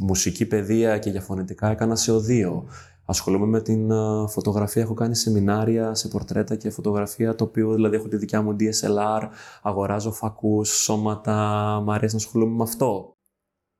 μουσική 0.00 0.46
παιδεία 0.46 0.98
και 0.98 1.10
για 1.10 1.20
φωνητικά 1.20 1.70
έκανα 1.70 1.96
σε 1.96 2.12
οδείο. 2.12 2.68
Ασχολούμαι 3.08 3.46
με 3.46 3.60
την 3.60 3.90
ε, 3.90 4.26
φωτογραφία, 4.28 4.82
έχω 4.82 4.94
κάνει 4.94 5.14
σεμινάρια 5.14 5.94
σε 5.94 6.08
πορτρέτα 6.08 6.56
και 6.56 6.70
φωτογραφία 6.70 7.34
τοπίου, 7.34 7.74
δηλαδή 7.74 7.96
έχω 7.96 8.08
τη 8.08 8.16
δικιά 8.16 8.42
μου 8.42 8.56
DSLR, 8.60 9.22
αγοράζω 9.62 10.12
φακούς, 10.12 10.68
σώματα, 10.68 11.34
μ' 11.84 11.90
αρέσει 11.90 12.14
να 12.14 12.20
ασχολούμαι 12.20 12.56
με 12.56 12.62
αυτό. 12.62 13.12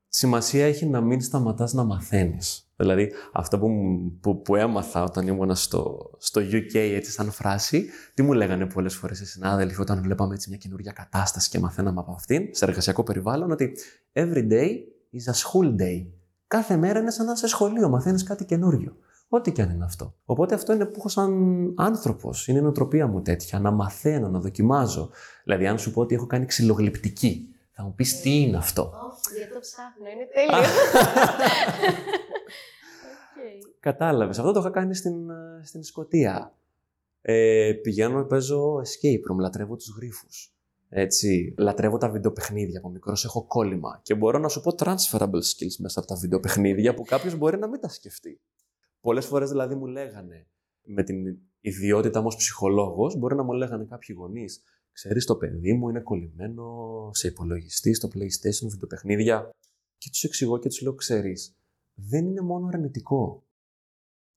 Σημασία 0.09 0.65
έχει 0.65 0.85
να 0.85 1.01
μην 1.01 1.21
σταματάς 1.21 1.73
να 1.73 1.83
μαθαίνεις. 1.83 2.71
Δηλαδή, 2.75 3.11
αυτό 3.33 3.59
που, 3.59 3.67
μου- 3.67 4.17
που, 4.21 4.41
που 4.41 4.55
έμαθα 4.55 5.03
όταν 5.03 5.27
ήμουν 5.27 5.55
στο, 5.55 6.11
στο 6.17 6.41
UK 6.41 6.73
έτσι 6.73 7.11
σαν 7.11 7.31
φράση, 7.31 7.85
τι 8.13 8.21
μου 8.21 8.33
λέγανε 8.33 8.65
πολλές 8.65 8.95
φορές 8.95 9.19
οι 9.19 9.25
συνάδελφοι 9.25 9.81
όταν 9.81 10.01
βλέπαμε 10.01 10.33
έτσι 10.33 10.49
μια 10.49 10.57
καινούργια 10.57 10.91
κατάσταση 10.91 11.49
και 11.49 11.59
μαθαίναμε 11.59 11.99
από 11.99 12.11
αυτήν, 12.11 12.47
σε 12.51 12.65
εργασιακό 12.65 13.03
περιβάλλον, 13.03 13.51
ότι 13.51 13.71
every 14.13 14.47
day 14.51 14.69
is 15.13 15.31
a 15.31 15.33
school 15.33 15.81
day. 15.81 16.05
Κάθε 16.47 16.77
μέρα 16.77 16.99
είναι 16.99 17.11
σαν 17.11 17.25
να 17.25 17.31
είσαι 17.31 17.47
σχολείο, 17.47 17.89
μαθαίνεις 17.89 18.23
κάτι 18.23 18.45
καινούριο. 18.45 18.95
Ό,τι 19.29 19.51
και 19.51 19.61
αν 19.61 19.69
είναι 19.69 19.83
αυτό. 19.83 20.15
Οπότε 20.25 20.55
αυτό 20.55 20.73
είναι 20.73 20.85
που 20.85 20.95
έχω 20.97 21.09
σαν 21.09 21.33
άνθρωπος. 21.77 22.47
Είναι 22.47 22.59
η 22.59 22.61
νοοτροπία 22.61 23.07
μου 23.07 23.21
τέτοια. 23.21 23.59
Να 23.59 23.71
μαθαίνω, 23.71 24.29
να 24.29 24.39
δοκιμάζω. 24.39 25.09
Δηλαδή, 25.43 25.67
αν 25.67 25.79
σου 25.79 25.91
πω 25.91 26.01
ότι 26.01 26.15
έχω 26.15 26.27
κάνει 26.27 26.45
ξυλογλυπτική, 26.45 27.55
θα 27.71 27.83
μου 27.83 27.93
πεις 27.95 28.21
τι 28.21 28.41
είναι 28.41 28.57
αυτό. 28.57 28.81
Όχι, 28.81 29.37
γιατί 29.37 29.53
το 29.53 29.59
ψάχνω, 29.59 30.07
είναι 30.07 30.27
τέλειο. 30.33 30.69
Κατάλαβες. 33.79 34.39
Αυτό 34.39 34.51
το 34.51 34.59
είχα 34.59 34.69
κάνει 34.69 34.95
στην, 34.95 35.29
ε, 35.29 35.61
στην 35.63 35.83
Σκωτία. 35.83 36.53
Ε, 37.21 37.71
πηγαίνω, 37.81 38.23
παίζω 38.23 38.75
escape 38.75 39.31
room, 39.31 39.39
λατρεύω 39.39 39.75
τους 39.75 39.93
γρήφου. 39.97 40.27
Έτσι, 40.89 41.53
λατρεύω 41.57 41.97
τα 41.97 42.09
βιντεοπαιχνίδια. 42.09 42.79
Από 42.79 42.89
μικρός 42.89 43.25
έχω 43.25 43.43
κόλλημα. 43.43 43.99
Και 44.03 44.15
μπορώ 44.15 44.39
να 44.39 44.47
σου 44.47 44.61
πω 44.61 44.75
transferable 44.77 45.41
skills 45.41 45.75
μέσα 45.77 45.99
από 45.99 46.07
τα 46.07 46.15
βιντεοπαιχνίδια 46.15 46.93
που 46.93 47.03
κάποιος 47.03 47.35
μπορεί 47.35 47.57
να 47.57 47.67
μην 47.67 47.79
τα 47.79 47.89
σκεφτεί. 47.89 48.39
Πολλές 49.01 49.25
φορές 49.25 49.49
δηλαδή 49.49 49.75
μου 49.75 49.85
λέγανε, 49.85 50.47
με 50.81 51.03
την 51.03 51.37
ιδιότητα 51.61 52.19
μου 52.19 52.27
ως 52.27 52.35
ψυχολόγος, 52.35 53.17
μπορεί 53.17 53.35
να 53.35 53.43
μου 53.43 53.51
λέγανε 53.51 53.85
κάποιοι 53.85 54.15
γονείς, 54.19 54.61
ξέρεις, 54.91 55.25
το 55.25 55.35
παιδί 55.35 55.73
μου 55.73 55.89
είναι 55.89 55.99
κολλημένο 55.99 57.09
σε 57.13 57.27
υπολογιστή, 57.27 57.93
στο 57.93 58.09
PlayStation, 58.13 58.67
βιντεοπαιχνίδια. 58.69 59.49
Και 59.97 60.09
τους 60.09 60.23
εξηγώ 60.23 60.57
και 60.57 60.67
τους 60.67 60.81
λέω, 60.81 60.93
ξέρεις, 60.93 61.55
δεν 61.93 62.25
είναι 62.25 62.41
μόνο 62.41 62.67
αρνητικό. 62.67 63.43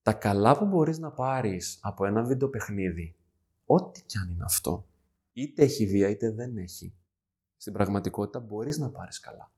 Τα 0.02 0.12
καλά 0.12 0.58
που 0.58 0.66
μπορείς 0.66 0.98
να 0.98 1.12
πάρεις 1.12 1.78
από 1.82 2.06
ένα 2.06 2.22
βιντεοπαιχνίδι, 2.22 3.16
ό,τι 3.66 4.02
κι 4.02 4.18
αν 4.18 4.30
είναι 4.30 4.44
αυτό, 4.44 4.86
είτε 5.32 5.62
έχει 5.62 5.86
βία 5.86 6.08
είτε 6.08 6.30
δεν 6.30 6.56
έχει, 6.56 6.94
στην 7.56 7.72
πραγματικότητα 7.72 8.40
μπορείς 8.40 8.78
να 8.78 8.90
πάρεις 8.90 9.20
καλά. 9.20 9.52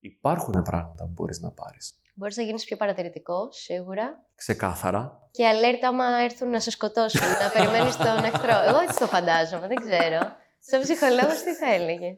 Υπάρχουν 0.00 0.62
πράγματα 0.62 1.04
που 1.04 1.12
μπορείς 1.12 1.40
να 1.40 1.50
πάρεις. 1.50 1.98
Μπορείς 2.18 2.36
να 2.36 2.42
γίνεις 2.42 2.64
πιο 2.64 2.76
παρατηρητικός, 2.76 3.56
σίγουρα. 3.56 4.24
Ξεκάθαρα. 4.34 5.28
Και 5.30 5.44
alert 5.52 5.82
άμα 5.86 6.04
έρθουν 6.22 6.50
να 6.50 6.60
σε 6.60 6.70
σκοτώσουν, 6.70 7.20
να 7.20 7.50
περιμένεις 7.54 7.96
τον 7.96 8.24
εχθρό. 8.24 8.62
Εγώ 8.68 8.78
έτσι 8.78 8.98
το 8.98 9.06
φαντάζομαι, 9.06 9.66
δεν 9.66 9.76
ξέρω. 9.76 10.20
Σαν 10.58 10.80
ψυχολόγος 10.80 11.42
τι 11.42 11.54
θα 11.54 11.74
έλεγε; 11.74 12.14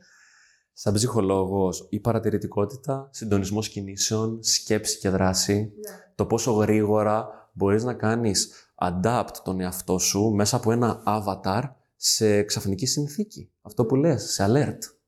Σαν 0.73 0.95
ψυχολόγος, 0.95 1.87
η 1.91 2.01
παρατηρητικότητα, 2.01 3.09
συντονισμός 3.13 3.69
κινήσεων, 3.69 4.43
σκέψη 4.43 4.99
και 4.99 5.09
δράση, 5.09 5.73
το 6.15 6.27
πόσο 6.27 6.53
γρήγορα 6.53 7.29
μπορείς 7.53 7.85
να 7.85 7.95
κάνεις 7.95 8.73
adapt 8.75 9.35
τον 9.45 9.61
εαυτό 9.61 9.99
σου 9.99 10.31
μέσα 10.31 10.57
από 10.57 10.73
ένα 10.73 11.03
avatar 11.07 11.63
σε 11.97 12.43
ξαφνική 12.43 12.87
συνθήκη. 12.87 13.51
Αυτό 13.63 13.85
που 13.85 13.97
λες, 13.97 14.33
σε 14.33 14.47
alert. 14.49 15.00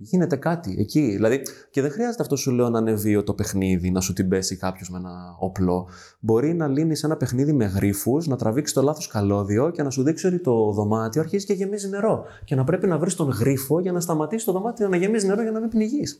Γίνεται 0.00 0.36
κάτι 0.36 0.76
εκεί. 0.78 1.00
Δηλαδή, 1.00 1.42
και 1.70 1.80
δεν 1.82 1.90
χρειάζεται 1.90 2.22
αυτό 2.22 2.36
σου 2.36 2.50
λέω 2.50 2.68
να 2.68 2.78
είναι 2.78 2.92
βίο 2.92 3.22
το 3.22 3.34
παιχνίδι, 3.34 3.90
να 3.90 4.00
σου 4.00 4.12
την 4.12 4.28
πέσει 4.28 4.56
κάποιος 4.56 4.90
με 4.90 4.98
ένα 4.98 5.36
όπλο. 5.38 5.88
Μπορεί 6.20 6.54
να 6.54 6.66
λύνει 6.68 6.94
ένα 7.02 7.16
παιχνίδι 7.16 7.52
με 7.52 7.64
γρήφου, 7.64 8.18
να 8.24 8.36
τραβήξει 8.36 8.74
το 8.74 8.82
λάθος 8.82 9.06
καλώδιο 9.06 9.70
και 9.70 9.82
να 9.82 9.90
σου 9.90 10.02
δείξει 10.02 10.26
ότι 10.26 10.40
το 10.40 10.72
δωμάτιο 10.72 11.20
αρχίζει 11.20 11.46
και 11.46 11.52
γεμίζει 11.52 11.88
νερό. 11.88 12.24
Και 12.44 12.54
να 12.54 12.64
πρέπει 12.64 12.86
να 12.86 12.98
βρεις 12.98 13.14
τον 13.14 13.28
γρίφο 13.28 13.80
για 13.80 13.92
να 13.92 14.00
σταματήσει 14.00 14.44
το 14.44 14.52
δωμάτιο 14.52 14.88
να 14.88 14.96
γεμίζει 14.96 15.26
νερό 15.26 15.42
για 15.42 15.50
να 15.50 15.60
μην 15.60 15.68
πνιγείς. 15.68 16.18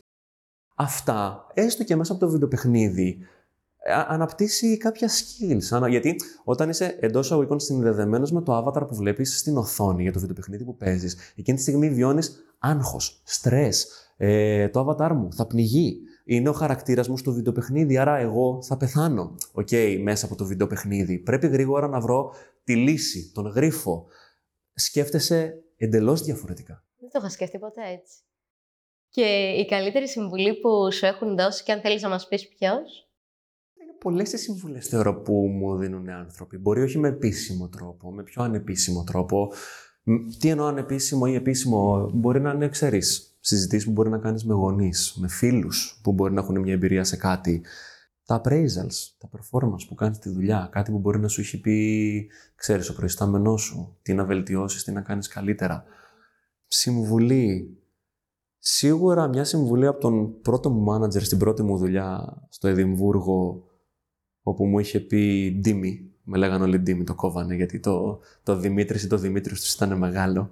Αυτά, 0.75 1.47
έστω 1.53 1.83
και 1.83 1.95
μέσα 1.95 2.11
από 2.11 2.21
το 2.21 2.29
βιντεοπαιχνίδι, 2.31 3.17
ε, 3.17 3.17
α- 3.17 3.38
αναπτύσσει 4.07 4.77
κάποια 4.77 5.09
skills. 5.09 5.63
Ανα- 5.69 5.89
Γιατί 5.89 6.15
όταν 6.43 6.69
είσαι 6.69 6.97
εντός 6.99 7.31
αγωγικών 7.31 7.59
συνδεδεμένος 7.59 8.31
με 8.31 8.41
το 8.41 8.57
avatar 8.57 8.87
που 8.87 8.95
βλέπεις 8.95 9.39
στην 9.39 9.57
οθόνη 9.57 10.01
για 10.01 10.11
το 10.11 10.19
βιντεοπαιχνίδι 10.19 10.63
που 10.63 10.75
παίζεις, 10.77 11.17
εκείνη 11.35 11.57
τη 11.57 11.63
στιγμή 11.63 11.89
βιώνεις 11.89 12.43
άγχος, 12.59 13.21
στρε. 13.25 13.69
Ε, 14.17 14.69
το 14.69 14.87
avatar 14.89 15.11
μου 15.15 15.33
θα 15.33 15.47
πνιγεί. 15.47 15.99
Είναι 16.25 16.49
ο 16.49 16.53
χαρακτήρας 16.53 17.07
μου 17.07 17.17
στο 17.17 17.31
βιντεοπαιχνίδι, 17.31 17.97
άρα 17.97 18.17
εγώ 18.17 18.61
θα 18.63 18.77
πεθάνω. 18.77 19.35
Οκ, 19.51 19.67
μέσα 20.03 20.25
από 20.25 20.35
το 20.35 20.45
βιντεοπαιχνίδι. 20.45 21.17
Πρέπει 21.17 21.47
γρήγορα 21.47 21.87
να 21.87 21.99
βρω 21.99 22.33
τη 22.63 22.75
λύση, 22.75 23.31
τον 23.33 23.45
γρίφο. 23.45 24.05
Σκέφτεσαι 24.73 25.63
εντελώς 25.77 26.21
διαφορετικά. 26.21 26.83
Δεν 26.99 27.09
το 27.09 27.19
είχα 27.19 27.29
σκεφτεί 27.29 27.59
ποτέ 27.59 27.81
έτσι. 27.81 28.13
Και 29.09 29.53
η 29.57 29.65
καλύτερη 29.65 30.07
συμβουλή 30.07 30.53
που 30.59 30.91
σου 30.91 31.05
έχουν 31.05 31.37
δώσει 31.37 31.63
και 31.63 31.71
αν 31.71 31.81
θέλεις 31.81 32.01
να 32.01 32.09
μας 32.09 32.27
πεις 32.27 32.47
ποιος. 32.47 33.08
Είναι 33.99 34.11
πολλές 34.11 34.33
οι 34.33 34.37
συμβουλές 34.37 34.87
θεωρώ 34.87 35.21
που 35.21 35.33
μου 35.33 35.77
δίνουν 35.77 36.09
άνθρωποι. 36.09 36.57
Μπορεί 36.57 36.81
όχι 36.81 36.97
με 36.97 37.07
επίσημο 37.07 37.67
τρόπο, 37.67 38.11
με 38.11 38.23
πιο 38.23 38.43
ανεπίσημο 38.43 39.03
τρόπο. 39.03 39.51
Τι 40.39 40.49
εννοώ 40.49 40.65
ανεπίσημο 40.65 41.23
ή 41.27 41.33
επίσημο, 41.33 42.09
μπορεί 42.13 42.41
να 42.41 42.51
είναι, 42.51 42.69
ξέρεις, 42.69 43.37
συζητήσεις 43.39 43.85
που 43.85 43.91
μπορεί 43.91 44.09
να 44.09 44.17
κάνεις 44.17 44.45
με 44.45 44.53
γονείς, 44.53 45.17
με 45.19 45.27
φίλους 45.27 45.99
που 46.03 46.11
μπορεί 46.11 46.33
να 46.33 46.41
έχουν 46.41 46.59
μια 46.59 46.73
εμπειρία 46.73 47.03
σε 47.03 47.17
κάτι. 47.17 47.61
Τα 48.25 48.41
appraisals, 48.43 49.15
τα 49.17 49.29
performance 49.31 49.87
που 49.87 49.95
κάνεις 49.95 50.19
τη 50.19 50.29
δουλειά, 50.29 50.69
κάτι 50.71 50.91
που 50.91 50.97
μπορεί 50.97 51.19
να 51.19 51.27
σου 51.27 51.41
έχει 51.41 51.59
πει, 51.59 52.29
ξέρεις, 52.55 52.89
ο 52.89 52.93
προϊστάμενός 52.93 53.61
σου, 53.61 53.97
τι 54.01 54.13
να 54.13 54.25
βελτιώσεις, 54.25 54.83
τι 54.83 54.91
να 54.91 55.01
κάνεις 55.01 55.27
καλύτερα. 55.27 55.83
Συμβουλή. 56.67 57.77
Σίγουρα 58.59 59.27
μια 59.27 59.43
συμβουλή 59.43 59.87
από 59.87 59.99
τον 59.99 60.41
πρώτο 60.41 60.69
μου 60.69 60.81
μάνατζερ 60.81 61.23
στην 61.23 61.37
πρώτη 61.37 61.63
μου 61.63 61.77
δουλειά 61.77 62.37
στο 62.49 62.67
Εδιμβούργο, 62.67 63.68
όπου 64.49 64.65
μου 64.65 64.79
είχε 64.79 64.99
πει 64.99 65.51
Ντίμη, 65.59 66.11
με 66.23 66.37
λέγανε 66.37 66.63
όλοι 66.63 66.79
Ντίμη, 66.79 67.03
το 67.03 67.15
κόβανε, 67.15 67.55
γιατί 67.55 67.79
το, 67.79 68.19
το 68.43 68.55
Δημήτρης 68.55 69.03
ή 69.03 69.07
το 69.07 69.17
Δημήτρης 69.17 69.61
τους 69.61 69.73
ήταν 69.73 69.97
μεγάλο. 69.97 70.49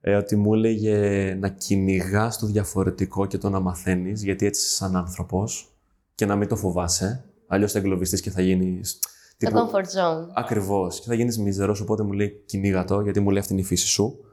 Ε, 0.00 0.14
ότι 0.14 0.36
μου 0.36 0.54
έλεγε 0.54 1.34
να 1.40 1.48
κυνηγά 1.48 2.32
το 2.40 2.46
διαφορετικό 2.46 3.26
και 3.26 3.38
το 3.38 3.50
να 3.50 3.60
μαθαίνεις, 3.60 4.22
γιατί 4.22 4.46
έτσι 4.46 4.60
είσαι 4.60 4.74
σαν 4.74 4.96
άνθρωπος 4.96 5.72
και 6.14 6.26
να 6.26 6.36
μην 6.36 6.48
το 6.48 6.56
φοβάσαι. 6.56 7.24
Αλλιώς 7.46 7.72
θα 7.72 7.78
εγκλωβιστείς 7.78 8.20
και 8.20 8.30
θα 8.30 8.42
γίνεις. 8.42 8.98
Το 9.38 9.50
comfort 9.54 9.84
zone. 9.84 10.26
Ακριβώς. 10.34 11.00
Και 11.00 11.06
θα 11.06 11.14
γίνεις 11.14 11.38
μίζερος, 11.38 11.80
οπότε 11.80 12.02
μου 12.02 12.12
λέει 12.12 12.42
κυνήγα 12.46 12.84
το, 12.84 13.00
γιατί 13.00 13.20
μου 13.20 13.30
λέει 13.30 13.40
αυτή 13.40 13.52
είναι 13.52 13.62
η 13.62 13.64
φύση 13.64 13.86
σου. 13.86 14.24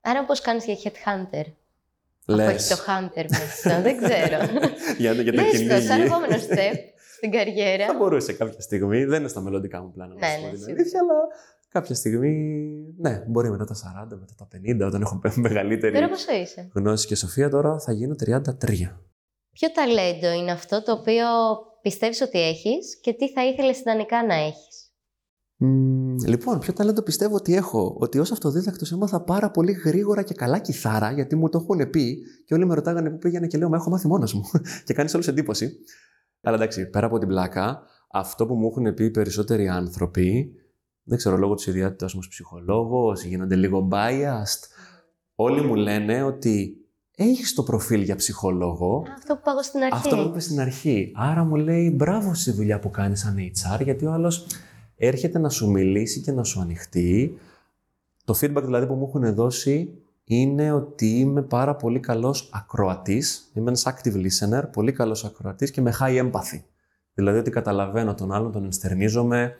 Άρα 0.00 0.24
πώ 0.24 0.34
κάνεις 0.34 0.64
για 0.64 0.76
headhunter. 0.82 1.52
Λες. 2.24 2.46
Αφού 2.46 2.54
έχει 2.54 2.68
το 2.68 2.76
hunter 2.86 3.26
μέσα, 3.28 3.80
δεν 3.80 3.96
ξέρω. 3.96 4.38
για, 4.98 5.12
για 5.12 5.32
το 5.32 5.42
Λες 5.42 5.50
το, 5.50 5.56
κυνήγι. 5.56 5.86
σαν 5.86 6.00
επόμενο 6.00 6.34
step 6.34 6.76
στην 7.26 7.30
καριέρα. 7.38 7.86
Θα 7.86 7.94
μπορούσε 7.98 8.32
κάποια 8.32 8.60
στιγμή. 8.60 9.04
Δεν 9.04 9.20
είναι 9.20 9.28
στα 9.28 9.40
μελλοντικά 9.40 9.82
μου 9.82 9.90
πλάνα. 9.92 10.14
να 10.14 10.18
Ναι, 10.26 10.32
σου 10.34 10.40
πω 10.40 10.46
ναι, 10.46 10.50
την 10.52 10.58
σίγουρα. 10.58 10.80
αλήθεια, 10.80 11.00
αλλά 11.00 11.14
κάποια 11.68 11.94
στιγμή. 11.94 12.34
Ναι, 12.98 13.24
μπορεί 13.28 13.50
μετά 13.50 13.64
τα 13.64 13.74
40, 13.74 14.16
μετά 14.20 14.34
τα 14.36 14.48
50, 14.84 14.86
όταν 14.86 15.02
έχω 15.02 15.20
μεγαλύτερη 15.46 15.94
Τώρα 15.94 16.08
πόσο 16.08 16.32
είσαι; 16.32 16.70
γνώση 16.74 17.06
και 17.06 17.14
σοφία. 17.14 17.48
Τώρα 17.50 17.78
θα 17.78 17.92
γίνω 17.92 18.14
33. 18.24 18.34
Ποιο 19.52 19.70
ταλέντο 19.74 20.30
είναι 20.32 20.50
αυτό 20.50 20.82
το 20.82 20.92
οποίο 20.92 21.26
πιστεύεις 21.82 22.20
ότι 22.20 22.38
έχεις 22.40 23.00
και 23.00 23.12
τι 23.12 23.32
θα 23.32 23.46
ήθελες 23.46 23.78
ιδανικά 23.80 24.26
να 24.26 24.34
έχεις; 24.34 24.90
Μμμ, 25.56 26.14
λοιπόν, 26.26 26.58
ποιο 26.58 26.72
ταλέντο 26.72 27.02
πιστεύω 27.02 27.34
ότι 27.34 27.54
έχω; 27.54 27.96
Ότι 27.98 28.18
ως 28.18 28.32
αυτοδίδακτος 28.32 28.92
έμαθα 28.92 29.22
πάρα 29.22 29.50
πολύ 29.50 29.72
γρήγορα 29.72 30.22
και 30.22 30.34
καλά 30.34 30.58
κιθάρα, 30.58 31.12
γιατί 31.12 31.36
μου 31.36 31.48
το 31.48 31.58
έχουν 31.58 31.90
πει 31.90 32.18
και 32.46 32.54
όλοι 32.54 32.66
με 32.66 32.74
ρωτάγανε 32.74 33.10
πού 33.10 33.18
πήγαινα 33.18 33.46
και 33.46 33.58
λέω 33.58 33.68
Μα 33.68 33.76
έχω 33.76 33.90
μάθει 33.90 34.06
μόνος 34.06 34.34
μου. 34.34 34.42
και 34.86 34.94
κάνεις 34.94 35.14
όλους 35.14 35.28
εντύπωση. 35.28 35.78
Αλλά 36.42 36.56
εντάξει, 36.56 36.90
πέρα 36.90 37.06
από 37.06 37.18
την 37.18 37.28
πλάκα, 37.28 37.82
αυτό 38.10 38.46
που 38.46 38.54
μου 38.54 38.68
έχουν 38.68 38.94
πει 38.94 39.04
οι 39.04 39.10
περισσότεροι 39.10 39.68
άνθρωποι, 39.68 40.52
δεν 41.02 41.18
ξέρω, 41.18 41.36
λόγω 41.36 41.54
της 41.54 41.66
ιδιότητά 41.66 42.06
μου 42.06 42.18
ως 42.18 42.28
ψυχολόγος, 42.28 43.22
γίνονται 43.22 43.56
λίγο 43.56 43.88
biased. 43.92 44.68
Όλοι 45.34 45.60
μου 45.62 45.74
λένε 45.74 46.22
ότι 46.22 46.76
έχεις 47.16 47.54
το 47.54 47.62
προφίλ 47.62 48.02
για 48.02 48.16
ψυχολόγο, 48.16 49.04
Αυτό 49.16 49.34
που 49.34 49.40
πάω 49.44 49.62
στην 49.62 49.82
αρχή. 49.82 49.94
αυτό 49.96 50.16
που 50.16 50.28
είπες 50.28 50.44
στην 50.44 50.60
αρχή. 50.60 51.12
Άρα 51.14 51.44
μου 51.44 51.54
λέει 51.56 51.92
μπράβο 51.96 52.34
στη 52.34 52.50
δουλειά 52.50 52.78
που 52.78 52.90
κάνεις 52.90 53.20
σαν 53.20 53.36
HR, 53.38 53.82
γιατί 53.82 54.06
ο 54.06 54.12
άλλος 54.12 54.46
έρχεται 54.96 55.38
να 55.38 55.48
σου 55.48 55.70
μιλήσει 55.70 56.20
και 56.20 56.32
να 56.32 56.44
σου 56.44 56.60
ανοιχτεί. 56.60 57.38
Το 58.24 58.38
feedback 58.40 58.62
δηλαδή 58.64 58.86
που 58.86 58.94
μου 58.94 59.06
έχουν 59.08 59.34
δώσει 59.34 59.98
είναι 60.24 60.72
ότι 60.72 61.18
είμαι 61.18 61.42
πάρα 61.42 61.76
πολύ 61.76 62.00
καλός 62.00 62.50
ακροατής. 62.52 63.50
Είμαι 63.54 63.68
ένας 63.68 63.86
active 63.86 64.26
listener, 64.26 64.62
πολύ 64.72 64.92
καλός 64.92 65.24
ακροατής 65.24 65.70
και 65.70 65.80
με 65.80 65.94
high 66.00 66.30
empathy. 66.30 66.62
Δηλαδή 67.14 67.38
ότι 67.38 67.50
καταλαβαίνω 67.50 68.14
τον 68.14 68.32
άλλον, 68.32 68.52
τον 68.52 68.64
ενστερνίζομαι 68.64 69.56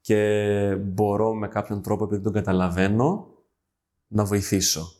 και 0.00 0.76
μπορώ 0.80 1.34
με 1.34 1.48
κάποιον 1.48 1.82
τρόπο 1.82 2.04
επειδή 2.04 2.22
τον 2.22 2.32
καταλαβαίνω 2.32 3.28
να 4.06 4.24
βοηθήσω. 4.24 4.92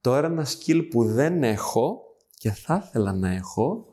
Τώρα 0.00 0.26
ένα 0.26 0.46
skill 0.46 0.88
που 0.90 1.04
δεν 1.04 1.42
έχω 1.42 2.00
και 2.38 2.50
θα 2.50 2.82
ήθελα 2.86 3.12
να 3.12 3.30
έχω, 3.30 3.86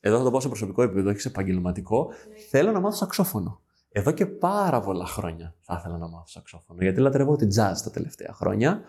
εδώ 0.00 0.18
θα 0.18 0.24
το 0.24 0.30
πω 0.30 0.40
σε 0.40 0.48
προσωπικό 0.48 0.82
επίπεδο, 0.82 1.10
όχι 1.10 1.20
σε 1.20 1.28
επαγγελματικό, 1.28 2.10
θέλω 2.50 2.72
να 2.72 2.80
μάθω 2.80 2.96
σαξόφωνο. 2.96 3.60
Εδώ 3.88 4.10
και 4.10 4.26
πάρα 4.26 4.80
πολλά 4.80 5.06
χρόνια 5.06 5.54
θα 5.60 5.76
ήθελα 5.78 5.98
να 5.98 6.08
μάθω 6.08 6.26
σαξόφωνο, 6.26 6.82
γιατί 6.82 7.00
λατρεύω 7.00 7.36
τη 7.36 7.46
jazz 7.46 7.74
τα 7.84 7.90
τελευταία 7.92 8.32
χρόνια 8.32 8.82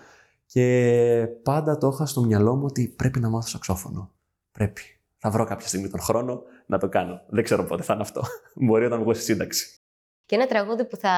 και 0.52 1.28
πάντα 1.44 1.78
το 1.78 1.88
είχα 1.88 2.06
στο 2.06 2.22
μυαλό 2.22 2.56
μου 2.56 2.66
ότι 2.66 2.88
πρέπει 2.88 3.20
να 3.20 3.30
μάθω 3.30 3.48
σαξόφωνο. 3.48 4.12
Πρέπει. 4.52 4.82
Θα 5.18 5.30
βρω 5.30 5.46
κάποια 5.46 5.68
στιγμή 5.68 5.90
τον 5.90 6.00
χρόνο 6.00 6.44
να 6.66 6.78
το 6.78 6.90
κάνω. 6.90 7.22
Δεν 7.28 7.44
ξέρω 7.44 7.64
πότε 7.64 7.84
θα 7.84 7.94
είναι 7.94 8.02
αυτό. 8.02 8.24
Μπορεί 8.66 8.86
όταν 8.86 9.02
βγω 9.02 9.14
στη 9.14 9.24
σύνταξη. 9.24 9.80
Και 10.26 10.36
ένα 10.36 10.48
τραγούδι 10.48 10.86
που 10.86 10.96
θα 10.96 11.12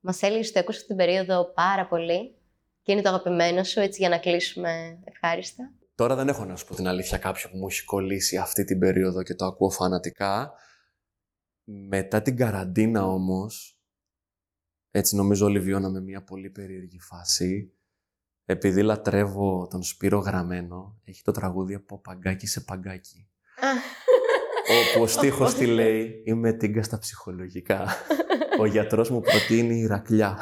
μας 0.00 0.22
έλεγες 0.22 0.48
ότι 0.48 0.58
ακούσες 0.58 0.86
την 0.86 0.96
περίοδο 0.96 1.52
πάρα 1.54 1.86
πολύ 1.86 2.34
και 2.82 2.92
είναι 2.92 3.02
το 3.02 3.08
αγαπημένο 3.08 3.62
σου, 3.62 3.80
έτσι 3.80 4.00
για 4.00 4.08
να 4.08 4.18
κλείσουμε 4.18 4.98
ευχάριστα. 5.04 5.72
Τώρα 5.94 6.14
δεν 6.14 6.28
έχω 6.28 6.44
να 6.44 6.56
σου 6.56 6.66
πω 6.66 6.74
την 6.74 6.88
αλήθεια 6.88 7.18
κάποιο 7.18 7.48
που 7.50 7.56
μου 7.56 7.66
έχει 7.66 7.84
κολλήσει 7.84 8.36
αυτή 8.36 8.64
την 8.64 8.78
περίοδο 8.78 9.22
και 9.22 9.34
το 9.34 9.44
ακούω 9.44 9.70
φανατικά. 9.70 10.52
Μετά 11.64 12.22
την 12.22 12.36
καραντίνα 12.36 13.06
όμως, 13.06 13.80
έτσι 14.90 15.16
νομίζω 15.16 15.46
όλοι 15.46 15.60
βιώναμε 15.60 16.00
μια 16.00 16.22
πολύ 16.22 16.50
περίεργη 16.50 17.00
φάση. 17.00 17.72
Επειδή 18.50 18.82
λατρεύω 18.82 19.66
τον 19.70 19.82
Σπύρο 19.82 20.18
Γραμμένο, 20.18 21.00
έχει 21.04 21.22
το 21.22 21.32
τραγούδι 21.32 21.74
από 21.74 21.98
παγκάκι 21.98 22.46
σε 22.46 22.60
παγκάκι. 22.60 23.28
Όπου 24.78 25.02
ο 25.02 25.06
στίχος 25.06 25.54
τι 25.54 25.66
λέει, 25.66 26.22
είμαι 26.24 26.52
τίγκα 26.52 26.82
στα 26.82 26.98
ψυχολογικά. 26.98 27.86
Ο 28.58 28.66
γιατρός 28.66 29.10
μου 29.10 29.20
προτείνει 29.20 29.80
Ηρακλιά. 29.80 30.38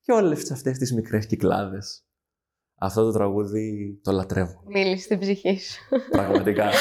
Και 0.00 0.12
όλες 0.12 0.50
αυτές 0.50 0.78
τις 0.78 0.92
μικρές 0.92 1.26
κυκλάδες. 1.26 2.04
Αυτό 2.74 3.04
το 3.04 3.12
τραγούδι 3.12 3.98
το 4.02 4.12
λατρεύω. 4.12 4.62
Μίλησε 4.66 5.04
στην 5.04 5.18
ψυχή 5.18 5.58
σου. 5.58 5.80
Πραγματικά. 6.10 6.70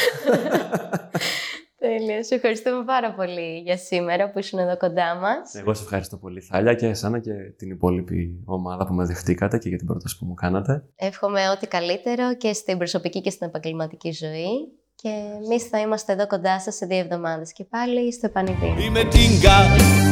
Τέλεια. 1.89 2.23
Σου 2.23 2.33
ευχαριστούμε 2.33 2.83
πάρα 2.83 3.13
πολύ 3.13 3.59
για 3.65 3.77
σήμερα 3.77 4.31
που 4.31 4.39
ήσουν 4.39 4.59
εδώ 4.59 4.77
κοντά 4.77 5.15
μας. 5.15 5.53
Εγώ 5.53 5.73
σε 5.73 5.83
ευχαριστώ 5.83 6.17
πολύ, 6.17 6.41
Θάλια, 6.41 6.73
και 6.73 6.87
εσένα 6.87 7.19
και 7.19 7.33
την 7.57 7.69
υπόλοιπη 7.71 8.43
ομάδα 8.45 8.87
που 8.87 8.93
με 8.93 9.05
δεχτήκατε 9.05 9.57
και 9.57 9.69
για 9.69 9.77
την 9.77 9.87
πρόταση 9.87 10.17
που 10.17 10.25
μου 10.25 10.33
κάνατε. 10.33 10.83
Εύχομαι 10.95 11.49
ό,τι 11.49 11.67
καλύτερο 11.67 12.35
και 12.35 12.53
στην 12.53 12.77
προσωπική 12.77 13.21
και 13.21 13.29
στην 13.29 13.47
επαγγελματική 13.47 14.11
ζωή. 14.11 14.53
Και 14.95 15.09
εμείς 15.43 15.63
θα 15.63 15.79
είμαστε 15.79 16.13
εδώ 16.13 16.27
κοντά 16.27 16.59
σας 16.59 16.75
σε 16.75 16.85
δύο 16.85 16.97
εβδομάδες 16.97 17.53
και 17.53 17.63
πάλι 17.63 18.13
στο 18.13 18.25
επανειδή. 18.25 18.75
Είμαι 18.85 19.03
τίγκα 19.03 19.57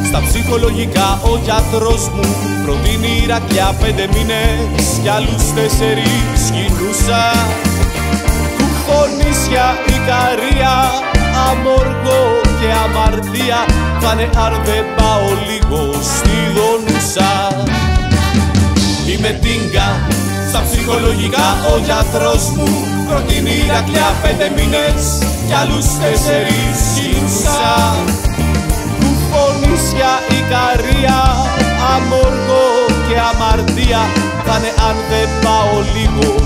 στα 0.04 0.20
ψυχολογικά 0.20 1.08
Ο 1.32 1.36
γιατρός 1.44 2.08
μου 2.08 2.28
προτείνει 2.64 3.12
Ηρακλιά 3.24 3.68
πέντε 3.80 4.06
μήνες 4.14 4.98
Κι 5.02 5.08
άλλους 5.08 5.52
τέσσερις 5.54 6.40
κινούσα 6.54 7.22
Κουφονίσια, 8.58 9.64
Ικαρία 9.96 11.07
Αμοργό 11.46 12.24
και 12.60 12.68
αμαρτία 12.84 13.60
Πάνε 14.02 14.28
αν 14.44 14.52
δεν 14.64 14.84
πάω 14.96 15.28
λίγο 15.48 15.92
στη 15.92 16.36
δονούσα 16.56 17.32
Είμαι 19.10 19.38
τίγκα 19.42 19.88
στα 20.48 20.62
ψυχολογικά 20.70 21.46
Ο 21.72 21.78
γιατρός 21.84 22.42
μου 22.56 22.68
προτείνει 23.08 23.54
Ηρακλιά 23.64 24.08
πέντε 24.22 24.52
μήνες 24.56 25.02
Κι 25.46 25.54
άλλους 25.60 25.86
τέσσερις 26.00 26.78
κινούσα 26.94 27.74
Κουφονίσια, 28.98 30.12
Ικαρία 30.38 31.20
Αμοργό 31.94 32.66
και 33.06 33.16
αμαρτία 33.30 34.02
Θα 34.44 34.56
είναι 34.58 34.72
αν 34.88 34.96
δεν 35.10 35.28
πάω 35.42 35.76
λίγο 35.94 36.38